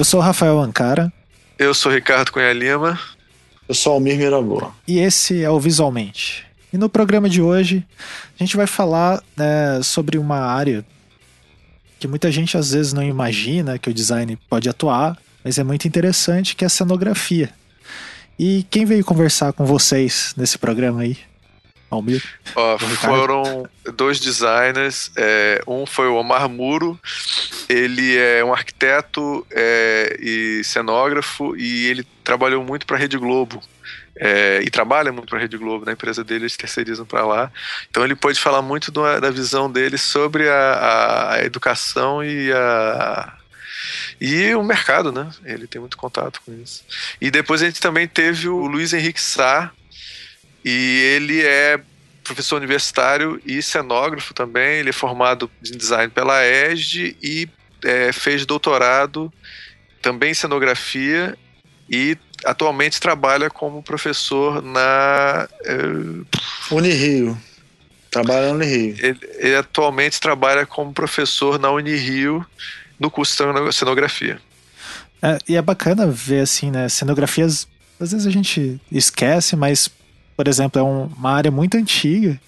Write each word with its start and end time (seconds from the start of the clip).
Eu 0.00 0.04
sou 0.06 0.18
o 0.18 0.22
Rafael 0.22 0.58
Ancara. 0.58 1.12
Eu 1.58 1.74
sou 1.74 1.92
Ricardo 1.92 2.32
Cunha 2.32 2.54
Lima. 2.54 2.98
Eu 3.68 3.74
sou 3.74 3.92
Almir 3.92 4.16
Miraboa. 4.16 4.72
E 4.88 4.98
esse 4.98 5.44
é 5.44 5.50
o 5.50 5.60
Visualmente. 5.60 6.46
E 6.72 6.78
no 6.78 6.88
programa 6.88 7.28
de 7.28 7.42
hoje, 7.42 7.84
a 8.34 8.42
gente 8.42 8.56
vai 8.56 8.66
falar 8.66 9.22
né, 9.36 9.82
sobre 9.82 10.16
uma 10.16 10.38
área 10.38 10.86
que 11.98 12.08
muita 12.08 12.32
gente 12.32 12.56
às 12.56 12.72
vezes 12.72 12.94
não 12.94 13.02
imagina 13.02 13.78
que 13.78 13.90
o 13.90 13.92
design 13.92 14.38
pode 14.48 14.70
atuar, 14.70 15.18
mas 15.44 15.58
é 15.58 15.62
muito 15.62 15.86
interessante, 15.86 16.56
que 16.56 16.64
é 16.64 16.66
a 16.66 16.70
cenografia. 16.70 17.50
E 18.38 18.64
quem 18.70 18.86
veio 18.86 19.04
conversar 19.04 19.52
com 19.52 19.66
vocês 19.66 20.32
nesse 20.34 20.56
programa 20.56 21.02
aí? 21.02 21.18
Almir? 21.90 22.22
Ó, 22.54 22.78
foram 22.78 23.68
dois 23.94 24.20
designers. 24.20 25.10
É, 25.16 25.60
um 25.66 25.84
foi 25.84 26.06
o 26.06 26.14
Omar 26.14 26.48
Muro. 26.48 26.98
Ele 27.68 28.16
é 28.16 28.44
um 28.44 28.52
arquiteto 28.52 29.44
é, 29.50 30.16
e 30.20 30.62
cenógrafo 30.62 31.56
e 31.56 31.86
ele 31.86 32.06
trabalhou 32.22 32.62
muito 32.62 32.86
para 32.86 32.96
a 32.96 32.98
Rede 32.98 33.18
Globo. 33.18 33.60
É, 34.16 34.60
e 34.62 34.70
trabalha 34.70 35.10
muito 35.10 35.28
para 35.28 35.38
a 35.38 35.40
Rede 35.40 35.56
Globo, 35.56 35.86
na 35.86 35.92
empresa 35.92 36.22
dele, 36.22 36.42
eles 36.42 36.56
terceirizam 36.56 37.06
para 37.06 37.24
lá. 37.24 37.50
Então 37.88 38.04
ele 38.04 38.14
pode 38.14 38.38
falar 38.38 38.60
muito 38.60 38.92
do, 38.92 39.02
da 39.18 39.30
visão 39.30 39.70
dele 39.70 39.96
sobre 39.96 40.48
a, 40.48 41.30
a, 41.32 41.44
educação 41.44 42.22
e 42.22 42.52
a, 42.52 43.32
e 44.20 44.54
o 44.54 44.62
mercado, 44.62 45.10
né? 45.10 45.30
Ele 45.42 45.66
tem 45.66 45.80
muito 45.80 45.96
contato 45.96 46.42
com 46.44 46.52
isso. 46.52 46.84
E 47.18 47.30
depois 47.30 47.62
a 47.62 47.66
gente 47.66 47.80
também 47.80 48.06
teve 48.06 48.46
o 48.48 48.66
Luiz 48.66 48.92
Henrique 48.92 49.20
Sá, 49.20 49.72
e 50.64 51.14
ele 51.14 51.42
é 51.42 51.80
professor 52.22 52.56
universitário 52.56 53.40
e 53.44 53.60
cenógrafo 53.60 54.32
também. 54.32 54.78
Ele 54.78 54.90
é 54.90 54.92
formado 54.92 55.50
em 55.66 55.76
design 55.76 56.10
pela 56.10 56.44
ESD 56.46 57.16
e 57.22 57.48
é, 57.84 58.12
fez 58.12 58.46
doutorado 58.46 59.32
também 60.00 60.30
em 60.30 60.34
cenografia 60.34 61.36
e 61.88 62.16
atualmente 62.44 63.00
trabalha 63.00 63.50
como 63.50 63.82
professor 63.82 64.62
na 64.62 65.48
é, 65.64 66.74
Unirio. 66.74 67.36
Trabalha 68.10 68.48
na 68.48 68.52
Unirio. 68.54 68.96
Ele, 68.98 69.18
ele, 69.38 69.56
atualmente 69.56 70.20
trabalha 70.20 70.64
como 70.64 70.92
professor 70.92 71.58
na 71.58 71.70
Unirio 71.70 72.46
no 72.98 73.10
curso 73.10 73.36
de 73.36 73.72
cenografia. 73.72 74.40
É, 75.22 75.38
e 75.48 75.56
é 75.56 75.62
bacana 75.62 76.06
ver 76.06 76.40
assim, 76.40 76.70
né? 76.70 76.88
Cenografias, 76.88 77.66
às 77.98 78.12
vezes 78.12 78.26
a 78.26 78.30
gente 78.30 78.80
esquece, 78.90 79.54
mas 79.56 79.90
por 80.40 80.48
exemplo, 80.48 80.80
é 80.80 80.82
um, 80.82 81.04
uma 81.04 81.32
área 81.32 81.50
muito 81.50 81.76
antiga 81.76 82.40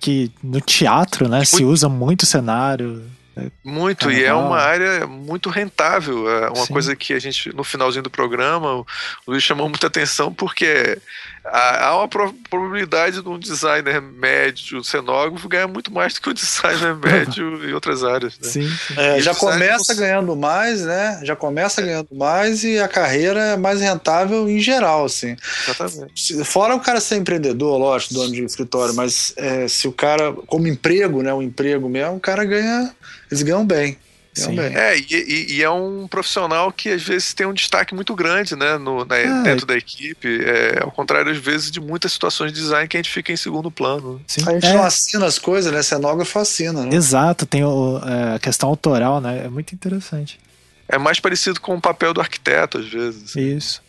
que 0.00 0.32
no 0.42 0.58
teatro, 0.58 1.28
né, 1.28 1.36
muito, 1.36 1.48
se 1.50 1.62
usa 1.62 1.86
muito 1.86 2.24
cenário. 2.24 3.04
Né, 3.36 3.50
muito, 3.62 4.06
carnaval. 4.06 4.22
e 4.22 4.24
é 4.24 4.32
uma 4.32 4.56
área 4.56 5.06
muito 5.06 5.50
rentável. 5.50 6.26
É 6.30 6.48
uma 6.48 6.64
Sim. 6.64 6.72
coisa 6.72 6.96
que 6.96 7.12
a 7.12 7.18
gente, 7.18 7.54
no 7.54 7.62
finalzinho 7.62 8.02
do 8.02 8.08
programa, 8.08 8.76
o 8.76 8.86
Luiz 9.28 9.42
chamou 9.42 9.68
muita 9.68 9.86
atenção 9.86 10.32
porque 10.32 10.98
há 11.44 11.96
uma 11.98 12.08
probabilidade 12.08 13.20
de 13.20 13.28
um 13.28 13.38
designer 13.38 14.00
médio, 14.00 14.82
cenógrafo, 14.82 15.48
ganhar 15.48 15.68
muito 15.68 15.92
mais 15.92 16.14
do 16.14 16.20
que 16.20 16.30
o 16.30 16.34
designer 16.34 16.96
médio 16.96 17.68
em 17.68 17.72
outras 17.72 18.02
áreas. 18.02 18.38
Né? 18.38 18.48
Sim. 18.48 18.72
É, 18.96 19.20
já 19.20 19.34
começa 19.34 19.94
ganhando 19.94 20.34
mais, 20.34 20.82
né? 20.82 21.20
Já 21.22 21.36
começa 21.36 21.80
é. 21.82 21.84
ganhando 21.84 22.14
mais 22.14 22.64
e 22.64 22.78
a 22.78 22.88
carreira 22.88 23.40
é 23.40 23.56
mais 23.56 23.80
rentável 23.80 24.48
em 24.48 24.58
geral, 24.58 25.04
assim. 25.04 25.36
Exatamente. 25.64 26.44
Fora 26.44 26.74
o 26.74 26.80
cara 26.80 27.00
ser 27.00 27.16
empreendedor, 27.16 27.78
lógico, 27.78 28.14
dono 28.14 28.32
de 28.32 28.42
escritório, 28.44 28.94
mas 28.94 29.34
é, 29.36 29.68
se 29.68 29.86
o 29.86 29.92
cara, 29.92 30.32
como 30.46 30.66
emprego, 30.66 31.22
né? 31.22 31.32
O 31.32 31.42
emprego 31.42 31.88
mesmo, 31.88 32.16
o 32.16 32.20
cara 32.20 32.44
ganha. 32.44 32.94
Eles 33.30 33.42
ganham 33.42 33.66
bem. 33.66 33.98
Sim. 34.34 34.58
É, 34.58 34.98
e, 34.98 35.06
e, 35.10 35.56
e, 35.56 35.62
é 35.62 35.70
um 35.70 36.08
profissional 36.08 36.72
que 36.72 36.88
às 36.88 37.02
vezes 37.02 37.32
tem 37.32 37.46
um 37.46 37.52
destaque 37.52 37.94
muito 37.94 38.14
grande, 38.16 38.56
né, 38.56 38.76
no, 38.78 39.04
na, 39.04 39.16
é. 39.16 39.42
dentro 39.42 39.64
da 39.64 39.76
equipe, 39.76 40.44
é, 40.44 40.82
ao 40.82 40.90
contrário, 40.90 41.30
às 41.30 41.38
vezes, 41.38 41.70
de 41.70 41.80
muitas 41.80 42.12
situações 42.12 42.52
de 42.52 42.58
design 42.58 42.88
que 42.88 42.96
a 42.96 42.98
gente 42.98 43.10
fica 43.10 43.32
em 43.32 43.36
segundo 43.36 43.70
plano. 43.70 44.20
Sim. 44.26 44.42
A 44.48 44.52
gente 44.54 44.66
é. 44.66 44.72
não 44.72 44.82
assina 44.82 45.26
as 45.26 45.38
coisas, 45.38 45.72
né, 45.72 45.82
cenógrafo 45.82 46.38
assina, 46.38 46.84
né? 46.84 46.96
Exato, 46.96 47.46
tem 47.46 47.62
o, 47.62 48.00
é, 48.04 48.34
a 48.34 48.38
questão 48.40 48.68
autoral, 48.68 49.20
né, 49.20 49.44
é 49.44 49.48
muito 49.48 49.72
interessante. 49.72 50.40
É 50.88 50.98
mais 50.98 51.20
parecido 51.20 51.60
com 51.60 51.76
o 51.76 51.80
papel 51.80 52.12
do 52.12 52.20
arquiteto, 52.20 52.78
às 52.78 52.88
vezes. 52.88 53.30
Assim. 53.30 53.56
Isso. 53.56 53.82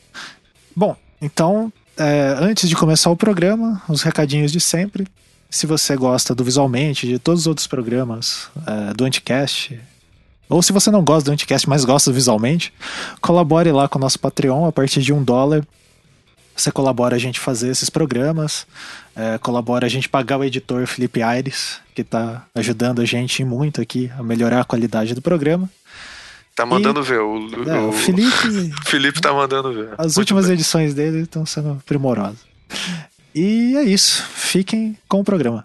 Bom, 0.75 0.95
então, 1.19 1.73
é, 1.97 2.35
antes 2.39 2.69
de 2.69 2.75
começar 2.75 3.09
o 3.09 3.17
programa, 3.17 3.81
os 3.89 4.03
recadinhos 4.03 4.51
de 4.51 4.59
sempre. 4.59 5.07
Se 5.49 5.65
você 5.65 5.95
gosta 5.95 6.35
do 6.35 6.43
Visualmente, 6.43 7.07
de 7.07 7.17
todos 7.17 7.41
os 7.41 7.47
outros 7.47 7.67
programas 7.67 8.49
é, 8.67 8.93
do 8.93 9.05
Anticast, 9.05 9.79
ou 10.49 10.61
se 10.61 10.71
você 10.71 10.91
não 10.91 11.03
gosta 11.03 11.29
do 11.29 11.33
Anticast, 11.33 11.67
mas 11.67 11.85
gosta 11.85 12.11
visualmente, 12.11 12.73
colabore 13.21 13.71
lá 13.71 13.87
com 13.87 13.97
o 13.97 14.01
nosso 14.01 14.19
Patreon 14.19 14.65
a 14.65 14.71
partir 14.71 15.01
de 15.01 15.11
um 15.11 15.23
dólar. 15.23 15.65
Você 16.55 16.71
colabora 16.71 17.15
a 17.15 17.19
gente 17.19 17.39
fazer 17.39 17.69
esses 17.69 17.89
programas, 17.89 18.65
é, 19.15 19.37
colabora 19.37 19.85
a 19.85 19.89
gente 19.89 20.07
pagar 20.07 20.37
o 20.37 20.43
editor 20.43 20.87
Felipe 20.87 21.21
Aires, 21.21 21.79
que 21.93 22.01
está 22.01 22.45
ajudando 22.55 23.01
a 23.01 23.05
gente 23.05 23.43
muito 23.43 23.81
aqui 23.81 24.09
a 24.17 24.23
melhorar 24.23 24.61
a 24.61 24.63
qualidade 24.63 25.13
do 25.13 25.21
programa. 25.21 25.69
Tá 26.55 26.65
mandando 26.65 27.01
e, 27.01 27.03
ver. 27.03 27.19
O, 27.19 27.69
é, 27.69 27.79
o, 27.81 27.91
Felipe. 27.91 28.71
Felipe 28.87 29.19
tá 29.19 29.33
mandando 29.33 29.73
ver. 29.73 29.89
As 29.97 30.05
muito 30.05 30.19
últimas 30.19 30.45
bem. 30.45 30.53
edições 30.53 30.93
dele 30.93 31.23
estão 31.23 31.45
sendo 31.45 31.81
primorosas. 31.85 32.39
E 33.33 33.75
é 33.75 33.83
isso. 33.83 34.23
Fiquem 34.23 34.97
com 35.09 35.19
o 35.19 35.23
programa. 35.23 35.61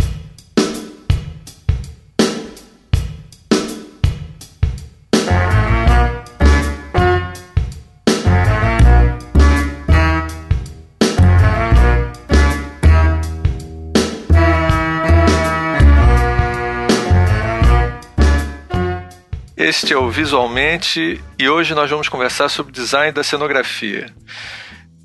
Este 19.70 19.92
é 19.92 19.96
o 19.96 20.10
Visualmente 20.10 21.22
e 21.38 21.48
hoje 21.48 21.76
nós 21.76 21.88
vamos 21.88 22.08
conversar 22.08 22.48
sobre 22.48 22.72
design 22.72 23.12
da 23.12 23.22
cenografia. 23.22 24.12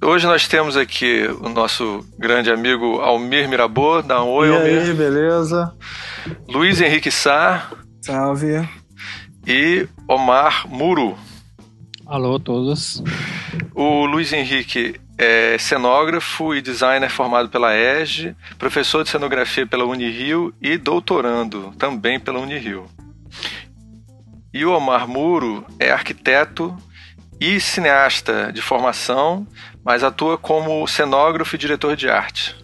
Hoje 0.03 0.25
nós 0.25 0.47
temos 0.47 0.75
aqui 0.75 1.29
o 1.39 1.49
nosso 1.49 2.03
grande 2.17 2.49
amigo 2.49 2.99
Almir 2.99 3.47
Mirabô. 3.47 4.01
Dá 4.01 4.23
um 4.23 4.29
oi, 4.29 4.49
e 4.49 4.55
Almir. 4.55 4.81
Aí, 4.81 4.93
beleza? 4.95 5.71
Luiz 6.47 6.81
Henrique 6.81 7.11
Sá. 7.11 7.69
Salve. 8.01 8.67
E 9.45 9.87
Omar 10.09 10.67
Muro. 10.67 11.15
Alô, 12.07 12.39
todos. 12.39 13.03
O 13.75 14.07
Luiz 14.07 14.33
Henrique 14.33 14.99
é 15.15 15.57
cenógrafo 15.59 16.55
e 16.55 16.61
designer 16.63 17.11
formado 17.11 17.49
pela 17.49 17.71
ESG, 17.75 18.35
professor 18.57 19.03
de 19.03 19.11
cenografia 19.11 19.67
pela 19.67 19.85
Unirio 19.85 20.51
e 20.59 20.75
doutorando 20.75 21.71
também 21.77 22.19
pela 22.19 22.39
Unirio. 22.39 22.87
E 24.55 24.65
o 24.65 24.71
Omar 24.71 25.05
Muro 25.05 25.65
é 25.77 25.91
arquiteto 25.91 26.73
e 27.41 27.59
cineasta 27.59 28.53
de 28.53 28.61
formação, 28.61 29.45
mas 29.83 30.01
atua 30.01 30.37
como 30.37 30.87
cenógrafo 30.87 31.55
e 31.55 31.59
diretor 31.59 31.93
de 31.97 32.09
arte. 32.09 32.55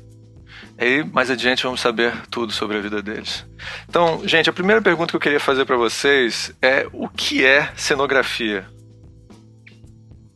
Aí, 0.77 1.03
mais 1.03 1.29
adiante, 1.29 1.63
vamos 1.63 1.81
saber 1.81 2.13
tudo 2.29 2.53
sobre 2.53 2.77
a 2.77 2.79
vida 2.79 3.01
deles. 3.01 3.45
Então, 3.89 4.25
gente, 4.25 4.49
a 4.49 4.53
primeira 4.53 4.81
pergunta 4.81 5.11
que 5.11 5.17
eu 5.17 5.19
queria 5.19 5.39
fazer 5.39 5.65
para 5.65 5.75
vocês 5.75 6.55
é: 6.61 6.87
o 6.93 7.09
que 7.09 7.45
é 7.45 7.69
cenografia? 7.75 8.65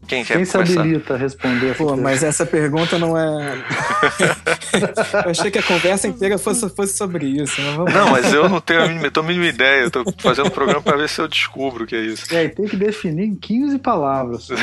Quem 0.07 0.23
quer 0.23 0.37
Quem 0.37 0.45
se 0.45 0.57
habilita 0.57 1.15
a 1.15 1.17
responder? 1.17 1.75
Pô, 1.75 1.97
mas 1.97 2.23
essa 2.23 2.45
pergunta 2.45 2.99
não 2.99 3.17
é. 3.17 3.57
eu 5.25 5.31
achei 5.31 5.49
que 5.49 5.57
a 5.57 5.63
conversa 5.63 6.07
inteira 6.07 6.37
fosse, 6.37 6.69
fosse 6.69 6.95
sobre 6.95 7.25
isso. 7.25 7.59
Mas 7.61 7.75
vamos... 7.75 7.93
Não, 7.93 8.11
mas 8.11 8.31
eu 8.33 8.47
não 8.47 8.61
tenho 8.61 8.83
a 8.83 8.87
mínima, 8.87 9.11
a 9.13 9.23
mínima 9.23 9.47
ideia. 9.47 9.81
Eu 9.83 9.91
tô 9.91 10.03
fazendo 10.19 10.47
um 10.47 10.51
programa 10.51 10.81
para 10.81 10.97
ver 10.97 11.09
se 11.09 11.19
eu 11.19 11.27
descubro 11.27 11.85
o 11.85 11.87
que 11.87 11.95
é 11.95 12.01
isso. 12.01 12.25
É, 12.33 12.47
tem 12.47 12.67
que 12.67 12.77
definir 12.77 13.25
em 13.25 13.35
15 13.35 13.79
palavras. 13.79 14.47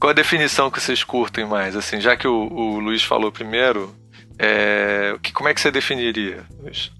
Qual 0.00 0.10
a 0.10 0.14
definição 0.14 0.70
que 0.70 0.80
vocês 0.80 1.04
curtem 1.04 1.46
mais? 1.46 1.76
Assim, 1.76 2.00
já 2.00 2.16
que 2.16 2.26
o, 2.26 2.48
o 2.50 2.80
Luiz 2.80 3.02
falou 3.02 3.30
primeiro, 3.30 3.94
é... 4.38 5.14
como 5.34 5.48
é 5.48 5.54
que 5.54 5.60
você 5.60 5.70
definiria, 5.70 6.44
Luiz? 6.62 6.90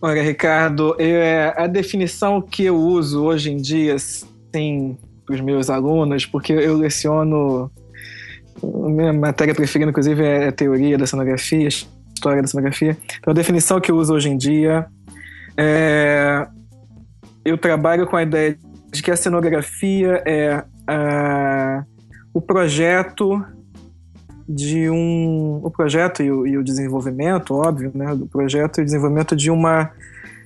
Olha, 0.00 0.22
Ricardo, 0.22 0.94
eu, 0.98 1.20
é, 1.20 1.54
a 1.56 1.66
definição 1.66 2.40
que 2.40 2.64
eu 2.64 2.76
uso 2.76 3.24
hoje 3.24 3.50
em 3.50 3.56
dia 3.56 3.96
assim 4.48 4.96
para 5.24 5.34
os 5.34 5.40
meus 5.40 5.68
alunos, 5.68 6.26
porque 6.26 6.52
eu 6.52 6.76
leciono. 6.76 7.70
Minha 8.62 9.12
matéria 9.12 9.54
preferida, 9.54 9.90
inclusive, 9.90 10.24
é 10.24 10.48
a 10.48 10.52
teoria 10.52 10.98
da 10.98 11.06
cenografia, 11.06 11.68
história 11.68 12.42
da 12.42 12.48
cenografia. 12.48 12.96
Então, 13.18 13.30
a 13.30 13.34
definição 13.34 13.80
que 13.80 13.90
eu 13.90 13.96
uso 13.96 14.14
hoje 14.14 14.30
em 14.30 14.36
dia 14.36 14.86
é. 15.56 16.46
Eu 17.44 17.56
trabalho 17.56 18.06
com 18.06 18.16
a 18.16 18.22
ideia 18.22 18.58
de 18.92 19.02
que 19.02 19.10
a 19.10 19.16
cenografia 19.16 20.22
é 20.26 20.62
a, 20.86 21.84
o 22.34 22.40
projeto 22.40 23.42
de 24.48 24.90
um. 24.90 25.60
O 25.62 25.70
projeto 25.70 26.22
e 26.22 26.30
o, 26.30 26.46
e 26.46 26.58
o 26.58 26.64
desenvolvimento, 26.64 27.54
óbvio, 27.54 27.92
né? 27.94 28.14
Do 28.14 28.26
projeto 28.26 28.78
e 28.78 28.82
o 28.82 28.84
desenvolvimento 28.84 29.36
de 29.36 29.50
uma 29.50 29.90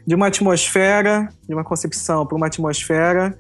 de 0.04 0.16
uma 0.16 0.26
atmosfera, 0.26 1.28
de 1.49 1.54
uma 1.54 1.62
concepção 1.62 2.26
para 2.26 2.37
uma 2.37 2.49
atmosfera 2.49 3.37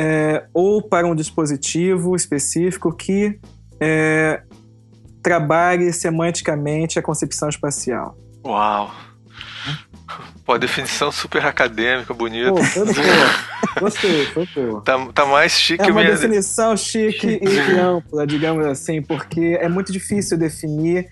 é, 0.00 0.44
ou 0.54 0.80
para 0.80 1.08
um 1.08 1.14
dispositivo 1.14 2.14
específico 2.14 2.94
que 2.94 3.36
é, 3.80 4.42
trabalhe 5.20 5.92
semanticamente 5.92 7.00
a 7.00 7.02
concepção 7.02 7.48
espacial. 7.48 8.16
Uau! 8.46 8.94
Pô, 10.44 10.56
definição 10.56 11.10
super 11.10 11.44
acadêmica, 11.44 12.14
bonita. 12.14 12.52
Pô, 12.52 12.62
foi 12.62 12.84
boa. 12.84 13.80
Gostei, 13.80 14.24
foi 14.26 14.48
boa. 14.54 14.80
Tá, 14.82 15.04
tá 15.12 15.26
mais 15.26 15.50
chique 15.50 15.82
É 15.82 15.86
uma 15.86 16.00
minha... 16.00 16.12
definição 16.12 16.76
chique 16.76 17.40
e 17.42 17.58
ampla, 17.76 18.24
digamos 18.24 18.66
assim, 18.66 19.02
porque 19.02 19.58
é 19.60 19.68
muito 19.68 19.92
difícil 19.92 20.38
definir 20.38 21.08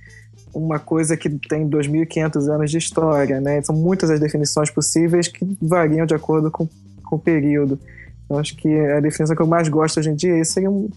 uma 0.55 0.79
coisa 0.79 1.17
que 1.17 1.29
tem 1.29 1.69
2.500 1.69 2.55
anos 2.55 2.71
de 2.71 2.79
história, 2.79 3.41
né? 3.41 3.61
São 3.63 3.75
muitas 3.75 4.11
as 4.11 4.21
definições 4.21 4.71
possíveis 4.71 5.27
que 5.27 5.45
variam 5.61 6.07
de 6.07 6.15
acordo 6.15 6.53
com, 6.53 6.69
com 7.05 7.17
o 7.17 7.19
período. 7.19 7.79
Eu 8.29 8.39
acho 8.39 8.57
que 8.57 8.69
a 8.69 9.01
definição 9.01 9.37
que 9.37 9.43
eu 9.43 9.47
mais 9.47 9.69
gosto 9.69 9.99
hoje 10.01 10.11
em 10.11 10.17
dia 10.17 10.37
é 10.39 10.45
seria 10.45 10.71
uma 10.71 10.89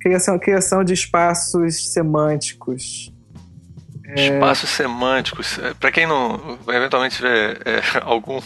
criação, 0.00 0.38
criação 0.38 0.84
de 0.84 0.92
espaços 0.92 1.92
semânticos. 1.92 3.12
É. 4.06 4.34
Espaços 4.34 4.70
é... 4.70 4.76
semânticos. 4.84 5.58
Para 5.78 5.92
quem 5.92 6.06
não, 6.06 6.58
eventualmente 6.68 7.16
tiver 7.16 7.60
é, 7.64 7.82
algum 8.02 8.40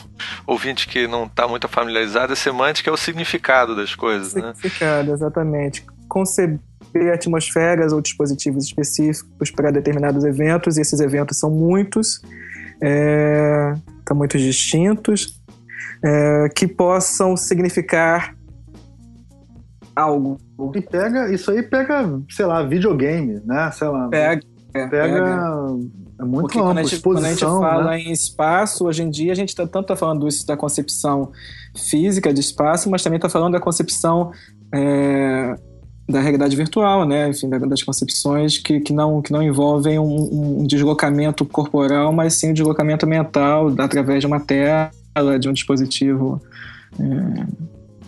ouvinte 0.47 0.89
que 0.89 1.07
não 1.07 1.25
está 1.25 1.47
muito 1.47 1.69
familiarizado, 1.69 2.33
a 2.33 2.37
semântica 2.37 2.91
é 2.91 2.93
o 2.93 2.97
significado 2.97 3.77
das 3.77 3.95
coisas, 3.95 4.33
significado, 4.33 4.49
né? 4.49 4.55
Significado, 4.55 5.13
exatamente. 5.13 5.87
Conceber 6.09 6.61
atmosferas 7.13 7.93
ou 7.93 8.01
dispositivos 8.01 8.65
específicos 8.65 9.51
para 9.51 9.71
determinados 9.71 10.25
eventos, 10.25 10.77
e 10.77 10.81
esses 10.81 11.01
eventos 11.01 11.39
são 11.39 11.51
muitos, 11.51 12.21
é, 12.83 13.75
são 14.07 14.17
muito 14.17 14.37
distintos, 14.37 15.41
é, 16.05 16.49
que 16.55 16.67
possam 16.67 17.37
significar 17.37 18.35
algo. 19.95 20.39
E 20.75 20.81
pega, 20.81 21.33
isso 21.33 21.51
aí 21.51 21.63
pega, 21.63 22.21
sei 22.31 22.47
lá, 22.47 22.63
videogame, 22.63 23.41
né? 23.45 23.71
Sei 23.73 23.89
lá. 23.89 24.09
Pega. 24.09 24.43
Pega, 24.73 24.89
pega. 24.89 25.47
é 26.19 26.25
muito 26.25 26.43
Porque 26.43 26.59
amplo, 26.59 26.71
quando 26.71 26.79
a, 26.79 26.83
gente, 26.83 27.03
quando 27.03 27.25
a 27.25 27.29
gente 27.29 27.41
fala 27.41 27.91
né? 27.91 28.01
em 28.01 28.11
espaço, 28.11 28.87
hoje 28.87 29.03
em 29.03 29.11
dia 29.11 29.33
a 29.33 29.35
gente 29.35 29.51
está 29.51 29.67
tanto 29.67 29.89
tá 29.89 29.97
falando 29.97 30.27
isso 30.27 30.47
da 30.47 30.57
concepção 30.57 31.31
física 31.77 32.33
de 32.33 32.41
espaço, 32.41 32.89
mas 32.89 33.03
também 33.03 33.19
está 33.19 33.29
falando 33.29 33.53
da 33.53 33.61
concepção 33.61 34.33
é, 34.75 35.55
da 36.09 36.21
realidade 36.21 36.57
virtual, 36.57 37.07
né? 37.07 37.29
Enfim, 37.29 37.51
das 37.51 37.83
concepções 37.83 38.57
que, 38.57 38.81
que, 38.81 38.95
não, 38.95 39.21
que 39.21 39.31
não 39.31 39.43
envolvem 39.43 39.99
um, 39.99 40.61
um 40.61 40.67
deslocamento 40.67 41.45
corporal, 41.45 42.11
mas 42.13 42.35
sim 42.35 42.51
um 42.51 42.55
deslocamento 42.55 43.07
mental 43.07 43.73
através 43.79 44.21
de 44.21 44.27
uma 44.27 44.41
tela, 44.41 44.91
de 45.41 45.49
um 45.49 45.53
dispositivo 45.53 46.41
é, 46.99 47.47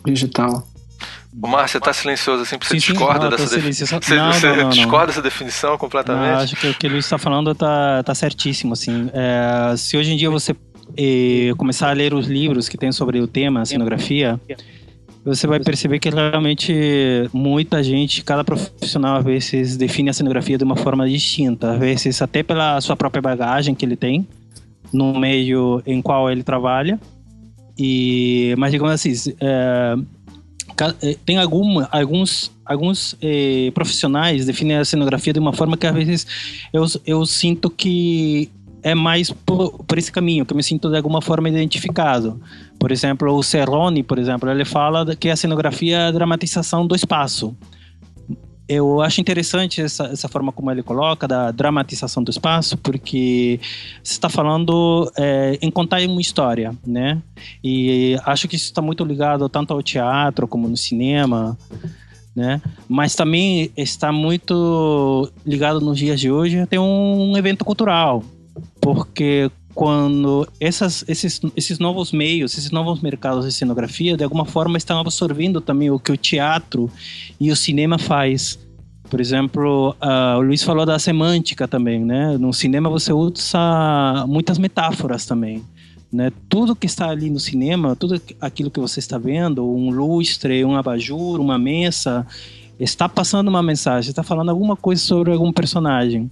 digital. 0.06 0.66
O 1.42 1.48
Márcio, 1.48 1.78
você 1.78 1.80
tá 1.80 1.92
silencioso 1.92 2.42
assim, 2.42 2.56
porque 2.56 2.74
você 2.74 2.80
sim, 2.80 2.92
discorda 2.92 3.24
não, 3.24 3.30
dessa 3.30 3.56
definição. 3.56 3.98
Você, 4.00 4.14
não, 4.14 4.32
você 4.32 4.56
não, 4.56 4.68
discorda 4.70 5.06
dessa 5.08 5.22
definição 5.22 5.76
completamente? 5.76 6.32
Não, 6.32 6.38
acho 6.38 6.56
que 6.56 6.68
o 6.68 6.74
que 6.74 6.86
o 6.86 6.90
Luiz 6.90 7.04
está 7.04 7.18
falando 7.18 7.52
tá, 7.54 8.04
tá 8.04 8.14
certíssimo. 8.14 8.72
Assim. 8.72 9.10
É, 9.12 9.76
se 9.76 9.96
hoje 9.96 10.12
em 10.12 10.16
dia 10.16 10.30
você 10.30 10.54
é, 10.96 11.52
começar 11.56 11.90
a 11.90 11.92
ler 11.92 12.14
os 12.14 12.28
livros 12.28 12.68
que 12.68 12.78
tem 12.78 12.92
sobre 12.92 13.20
o 13.20 13.26
tema, 13.26 13.64
cenografia, 13.64 14.40
você 15.24 15.46
vai 15.48 15.58
perceber 15.58 15.98
que 15.98 16.08
realmente 16.08 16.72
muita 17.32 17.82
gente, 17.82 18.22
cada 18.22 18.44
profissional 18.44 19.16
às 19.16 19.24
vezes 19.24 19.76
define 19.76 20.10
a 20.10 20.12
cenografia 20.12 20.56
de 20.56 20.62
uma 20.62 20.76
forma 20.76 21.08
distinta, 21.08 21.72
às 21.72 21.78
vezes 21.80 22.22
até 22.22 22.44
pela 22.44 22.80
sua 22.80 22.94
própria 22.94 23.20
bagagem 23.20 23.74
que 23.74 23.84
ele 23.84 23.96
tem 23.96 24.24
no 24.92 25.18
meio 25.18 25.82
em 25.86 26.00
qual 26.00 26.30
ele 26.30 26.42
trabalha. 26.42 26.98
E 27.78 28.54
mas 28.56 28.70
digamos 28.72 28.94
assim, 28.94 29.34
é, 29.40 29.96
é 31.02 31.16
tem 31.24 31.38
alguma, 31.38 31.88
alguns 31.90 32.52
alguns 32.64 33.16
eh, 33.20 33.70
profissionais 33.74 34.46
definem 34.46 34.78
a 34.78 34.84
cenografia 34.84 35.32
de 35.32 35.38
uma 35.38 35.52
forma 35.52 35.76
que 35.76 35.86
às 35.86 35.94
vezes 35.94 36.26
eu, 36.72 36.84
eu 37.04 37.26
sinto 37.26 37.68
que 37.68 38.50
é 38.82 38.94
mais 38.94 39.30
por, 39.30 39.82
por, 39.84 39.96
esse 39.96 40.12
caminho, 40.12 40.44
que 40.44 40.52
eu 40.52 40.56
me 40.56 40.62
sinto 40.62 40.90
de 40.90 40.96
alguma 40.96 41.22
forma 41.22 41.48
identificado. 41.48 42.38
Por 42.78 42.92
exemplo, 42.92 43.32
o 43.32 43.42
Cerrone, 43.42 44.02
por 44.02 44.18
exemplo, 44.18 44.48
ele 44.50 44.64
fala 44.64 45.16
que 45.16 45.30
a 45.30 45.36
cenografia 45.36 45.96
é 45.96 46.06
a 46.08 46.10
dramatização 46.10 46.86
do 46.86 46.94
espaço. 46.94 47.56
Eu 48.66 49.02
acho 49.02 49.20
interessante 49.20 49.82
essa, 49.82 50.04
essa 50.06 50.28
forma 50.28 50.50
como 50.50 50.70
ele 50.70 50.82
coloca, 50.82 51.28
da 51.28 51.50
dramatização 51.50 52.22
do 52.22 52.30
espaço, 52.30 52.78
porque 52.78 53.60
você 54.02 54.12
está 54.12 54.28
falando 54.28 55.10
é, 55.18 55.58
em 55.60 55.70
contar 55.70 56.00
uma 56.02 56.20
história, 56.20 56.74
né? 56.86 57.20
E 57.62 58.16
acho 58.24 58.48
que 58.48 58.56
isso 58.56 58.66
está 58.66 58.80
muito 58.80 59.04
ligado 59.04 59.48
tanto 59.48 59.74
ao 59.74 59.82
teatro 59.82 60.48
como 60.48 60.66
no 60.66 60.76
cinema, 60.76 61.58
né? 62.34 62.60
Mas 62.88 63.14
também 63.14 63.70
está 63.76 64.10
muito 64.10 65.30
ligado 65.44 65.80
nos 65.80 65.98
dias 65.98 66.18
de 66.18 66.30
hoje 66.30 66.64
tem 66.66 66.78
um 66.78 67.36
evento 67.36 67.64
cultural, 67.64 68.24
porque 68.80 69.50
quando 69.74 70.46
essas, 70.60 71.04
esses, 71.08 71.40
esses 71.56 71.78
novos 71.78 72.12
meios, 72.12 72.56
esses 72.56 72.70
novos 72.70 73.00
mercados 73.00 73.44
de 73.44 73.52
cenografia, 73.52 74.16
de 74.16 74.22
alguma 74.22 74.44
forma 74.44 74.78
estão 74.78 75.00
absorvendo 75.00 75.60
também 75.60 75.90
o 75.90 75.98
que 75.98 76.12
o 76.12 76.16
teatro 76.16 76.90
e 77.40 77.50
o 77.50 77.56
cinema 77.56 77.98
faz. 77.98 78.58
Por 79.10 79.20
exemplo, 79.20 79.94
uh, 80.00 80.38
o 80.38 80.42
Luiz 80.42 80.62
falou 80.62 80.86
da 80.86 80.98
semântica 80.98 81.68
também, 81.68 82.04
né? 82.04 82.38
No 82.38 82.52
cinema 82.52 82.88
você 82.88 83.12
usa 83.12 84.24
muitas 84.26 84.58
metáforas 84.58 85.26
também. 85.26 85.62
Né? 86.10 86.32
Tudo 86.48 86.76
que 86.76 86.86
está 86.86 87.10
ali 87.10 87.28
no 87.28 87.40
cinema, 87.40 87.96
tudo 87.96 88.20
aquilo 88.40 88.70
que 88.70 88.78
você 88.78 89.00
está 89.00 89.18
vendo, 89.18 89.68
um 89.68 89.90
lustre, 89.90 90.64
um 90.64 90.76
abajur, 90.76 91.40
uma 91.40 91.58
mesa, 91.58 92.24
está 92.78 93.08
passando 93.08 93.48
uma 93.48 93.62
mensagem, 93.62 94.10
está 94.10 94.22
falando 94.22 94.50
alguma 94.50 94.76
coisa 94.76 95.02
sobre 95.02 95.32
algum 95.32 95.52
personagem. 95.52 96.30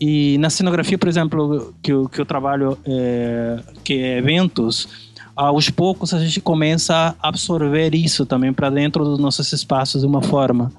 E 0.00 0.38
na 0.38 0.48
cenografia, 0.48 0.96
por 0.96 1.08
exemplo, 1.08 1.74
que 1.82 1.92
eu, 1.92 2.08
que 2.08 2.20
eu 2.20 2.26
trabalho, 2.26 2.78
é, 2.84 3.60
que 3.82 3.94
é 3.94 4.18
eventos, 4.18 4.88
aos 5.34 5.70
poucos 5.70 6.12
a 6.12 6.18
gente 6.18 6.40
começa 6.40 7.16
a 7.20 7.28
absorver 7.28 7.94
isso 7.94 8.26
também 8.26 8.52
para 8.52 8.70
dentro 8.70 9.04
dos 9.04 9.18
nossos 9.18 9.52
espaços 9.52 10.02
de 10.02 10.06
uma 10.06 10.22
forma. 10.22 10.72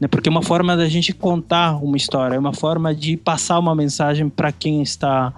Né? 0.00 0.08
Porque 0.08 0.28
é 0.28 0.32
uma 0.32 0.42
forma 0.42 0.76
da 0.76 0.88
gente 0.88 1.12
contar 1.12 1.76
uma 1.82 1.96
história, 1.96 2.36
é 2.36 2.38
uma 2.38 2.52
forma 2.52 2.94
de 2.94 3.16
passar 3.16 3.58
uma 3.58 3.74
mensagem 3.74 4.28
para 4.28 4.52
quem 4.52 4.82
está 4.82 5.32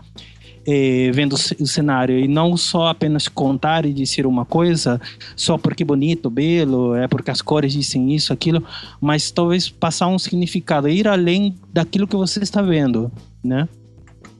eh, 0.66 1.10
vendo 1.12 1.34
o 1.34 1.66
cenário 1.66 2.18
e 2.18 2.26
não 2.26 2.56
só 2.56 2.88
apenas 2.88 3.28
contar 3.28 3.86
e 3.86 3.92
dizer 3.92 4.26
uma 4.26 4.44
coisa 4.44 5.00
só 5.36 5.56
porque 5.56 5.84
bonito, 5.84 6.28
belo, 6.28 6.94
é 6.94 7.06
porque 7.06 7.30
as 7.30 7.40
cores 7.40 7.72
dizem 7.72 8.14
isso, 8.14 8.32
aquilo, 8.32 8.66
mas 9.00 9.30
talvez 9.30 9.68
passar 9.68 10.08
um 10.08 10.18
significado, 10.18 10.88
ir 10.88 11.06
além 11.06 11.54
daquilo 11.72 12.06
que 12.06 12.16
você 12.16 12.42
está 12.42 12.60
vendo, 12.62 13.10
né? 13.42 13.68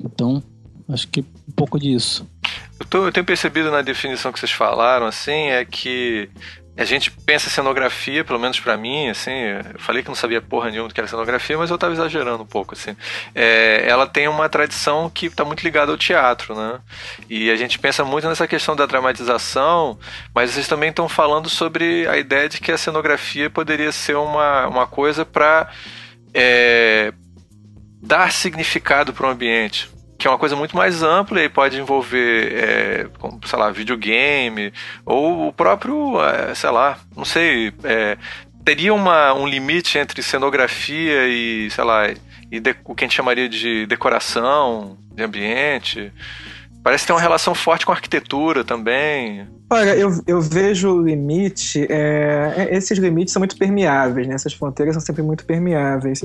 Então, 0.01 0.43
acho 0.89 1.09
que 1.09 1.21
um 1.21 1.53
pouco 1.55 1.79
disso. 1.79 2.27
Eu, 2.79 2.87
tô, 2.87 3.07
eu 3.07 3.13
tenho 3.13 3.25
percebido 3.25 3.71
na 3.71 3.83
definição 3.83 4.33
que 4.33 4.39
vocês 4.39 4.53
falaram, 4.53 5.07
assim, 5.07 5.49
é 5.49 5.65
que 5.65 6.29
a 6.77 6.85
gente 6.85 7.11
pensa 7.11 7.49
cenografia, 7.49 8.23
pelo 8.23 8.39
menos 8.39 8.61
para 8.61 8.77
mim, 8.77 9.09
assim, 9.09 9.33
eu 9.33 9.79
falei 9.79 10.03
que 10.03 10.09
não 10.09 10.15
sabia 10.15 10.43
porra 10.43 10.71
nenhuma 10.71 10.89
do 10.89 10.95
que 10.95 11.01
era 11.01 11.09
cenografia, 11.09 11.57
mas 11.57 11.71
eu 11.71 11.79
tava 11.79 11.95
exagerando 11.95 12.43
um 12.43 12.47
pouco, 12.47 12.75
assim. 12.75 12.95
É, 13.35 13.85
ela 13.89 14.07
tem 14.07 14.29
uma 14.29 14.47
tradição 14.49 15.09
que 15.09 15.27
está 15.27 15.43
muito 15.43 15.63
ligada 15.63 15.91
ao 15.91 15.97
teatro, 15.97 16.55
né? 16.55 16.79
E 17.31 17.51
a 17.51 17.57
gente 17.57 17.79
pensa 17.79 18.05
muito 18.05 18.29
nessa 18.29 18.47
questão 18.47 18.77
da 18.77 18.85
dramatização, 18.85 19.99
mas 20.35 20.51
vocês 20.51 20.69
também 20.69 20.91
estão 20.91 21.09
falando 21.09 21.49
sobre 21.49 22.07
a 22.09 22.19
ideia 22.19 22.47
de 22.47 22.61
que 22.61 22.71
a 22.71 22.77
cenografia 22.79 23.49
poderia 23.49 23.91
ser 23.91 24.17
uma, 24.17 24.67
uma 24.67 24.87
coisa 24.87 25.25
para 25.25 25.71
é, 26.35 27.11
dar 28.03 28.31
significado 28.33 29.15
para 29.15 29.27
o 29.27 29.31
ambiente 29.31 29.96
que 30.27 30.29
é 30.29 30.33
uma 30.33 30.39
coisa 30.39 30.57
muito 30.57 30.77
mais 30.77 31.05
ampla 31.05 31.41
e 31.41 31.49
pode 31.49 31.79
envolver, 31.79 32.53
é, 32.53 33.07
como, 33.17 33.39
sei 33.47 33.57
lá, 33.57 33.71
videogame, 33.71 34.73
ou 35.05 35.47
o 35.47 35.53
próprio, 35.53 36.21
é, 36.21 36.53
sei 36.53 36.71
lá, 36.71 36.99
não 37.17 37.25
sei, 37.25 37.73
é, 37.85 38.19
teria 38.65 38.93
uma, 38.93 39.33
um 39.35 39.47
limite 39.47 39.97
entre 39.99 40.21
cenografia 40.25 41.29
e, 41.29 41.71
sei 41.71 41.85
lá, 41.85 42.09
e 42.51 42.59
de, 42.59 42.75
o 42.85 42.93
que 42.93 43.05
a 43.05 43.07
gente 43.07 43.17
chamaria 43.17 43.49
de 43.49 43.87
decoração 43.87 44.99
de 45.15 45.23
ambiente. 45.23 46.13
Parece 46.83 47.07
ter 47.07 47.13
uma 47.13 47.21
relação 47.21 47.55
forte 47.55 47.87
com 47.87 47.93
a 47.93 47.95
arquitetura 47.95 48.65
também. 48.65 49.47
Olha, 49.71 49.95
eu, 49.97 50.11
eu 50.27 50.41
vejo 50.41 50.91
o 50.91 51.03
limite. 51.03 51.87
É, 51.89 52.55
é 52.57 52.77
esses 52.77 52.99
limites 52.99 53.33
são 53.33 53.41
muito 53.41 53.57
permeáveis, 53.57 54.27
né? 54.27 54.35
Essas 54.35 54.55
fronteiras 54.55 54.95
são 54.95 55.03
sempre 55.03 55.23
muito 55.23 55.45
permeáveis. 55.45 56.23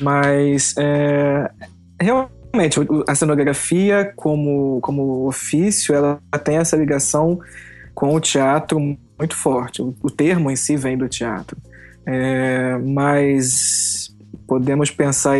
Mas 0.00 0.74
é, 0.78 1.50
realmente 2.00 2.37
Realmente, 2.52 2.80
a 3.06 3.14
cenografia 3.14 4.12
como, 4.16 4.80
como 4.80 5.26
ofício, 5.26 5.94
ela 5.94 6.20
tem 6.42 6.56
essa 6.56 6.76
ligação 6.76 7.38
com 7.94 8.14
o 8.14 8.20
teatro 8.20 8.78
muito 8.80 9.36
forte. 9.36 9.82
O, 9.82 10.10
termo 10.10 10.50
em 10.50 10.56
si 10.56 10.76
vem 10.76 10.96
do 10.96 11.08
teatro. 11.08 11.56
É, 12.06 12.78
mas 12.78 14.14
podemos 14.46 14.90
pensar 14.90 15.36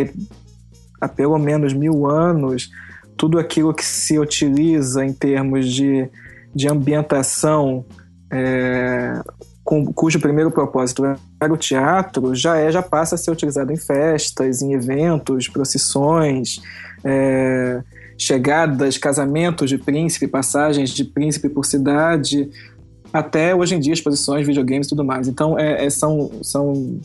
há 1.01 1.07
pelo 1.07 1.37
menos 1.39 1.73
mil 1.73 2.05
anos 2.05 2.69
tudo 3.17 3.39
aquilo 3.39 3.73
que 3.73 3.83
se 3.83 4.19
utiliza 4.19 5.03
em 5.03 5.11
termos 5.11 5.67
de 5.67 6.09
de 6.53 6.67
ambientação 6.67 7.85
é, 8.31 9.21
cujo 9.93 10.19
primeiro 10.19 10.49
propósito 10.49 11.03
era 11.39 11.53
o 11.53 11.57
teatro, 11.57 12.33
já 12.33 12.57
é 12.57 12.71
já 12.71 12.81
passa 12.81 13.13
a 13.13 13.17
ser 13.17 13.29
utilizado 13.29 13.71
em 13.71 13.77
festas, 13.77 14.63
em 14.63 14.73
eventos, 14.73 15.47
procissões, 15.47 16.59
é, 17.03 17.83
chegadas, 18.17 18.97
casamentos 18.97 19.69
de 19.69 19.77
príncipe, 19.77 20.27
passagens 20.27 20.89
de 20.89 21.03
príncipe 21.03 21.49
por 21.49 21.65
cidade, 21.65 22.49
até 23.13 23.53
hoje 23.53 23.75
em 23.75 23.79
dia 23.79 23.93
exposições, 23.93 24.45
videogames 24.45 24.87
e 24.87 24.89
tudo 24.89 25.03
mais. 25.03 25.27
Então 25.27 25.57
é, 25.57 25.85
é, 25.85 25.89
são, 25.89 26.31
são 26.41 26.99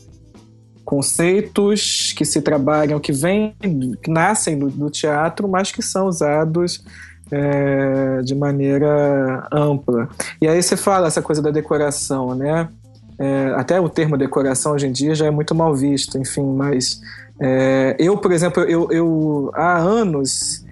conceitos 0.83 2.13
que 2.17 2.25
se 2.25 2.41
trabalham, 2.41 2.99
que 2.99 3.11
vêm, 3.11 3.55
que 4.01 4.09
nascem 4.09 4.57
do, 4.57 4.69
do 4.69 4.89
teatro, 4.89 5.47
mas 5.47 5.71
que 5.71 5.83
são 5.83 6.07
usados 6.07 6.83
é, 7.31 8.21
de 8.21 8.35
maneira 8.35 9.47
ampla. 9.51 10.09
E 10.41 10.47
aí 10.47 10.61
você 10.61 10.77
fala 10.77 11.07
essa 11.07 11.21
coisa 11.21 11.41
da 11.41 11.51
decoração, 11.51 12.35
né? 12.35 12.69
É, 13.17 13.53
até 13.55 13.79
o 13.79 13.87
termo 13.87 14.17
decoração 14.17 14.73
hoje 14.73 14.87
em 14.87 14.91
dia 14.91 15.15
já 15.15 15.25
é 15.25 15.31
muito 15.31 15.55
mal 15.55 15.73
visto, 15.73 16.17
enfim, 16.17 16.45
mas 16.53 16.99
é, 17.39 17.95
eu, 17.97 18.17
por 18.17 18.31
exemplo, 18.31 18.63
eu, 18.63 18.91
eu 18.91 19.51
há 19.53 19.77
anos 19.77 20.65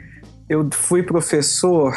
eu 0.49 0.67
fui 0.71 1.01
professor 1.01 1.95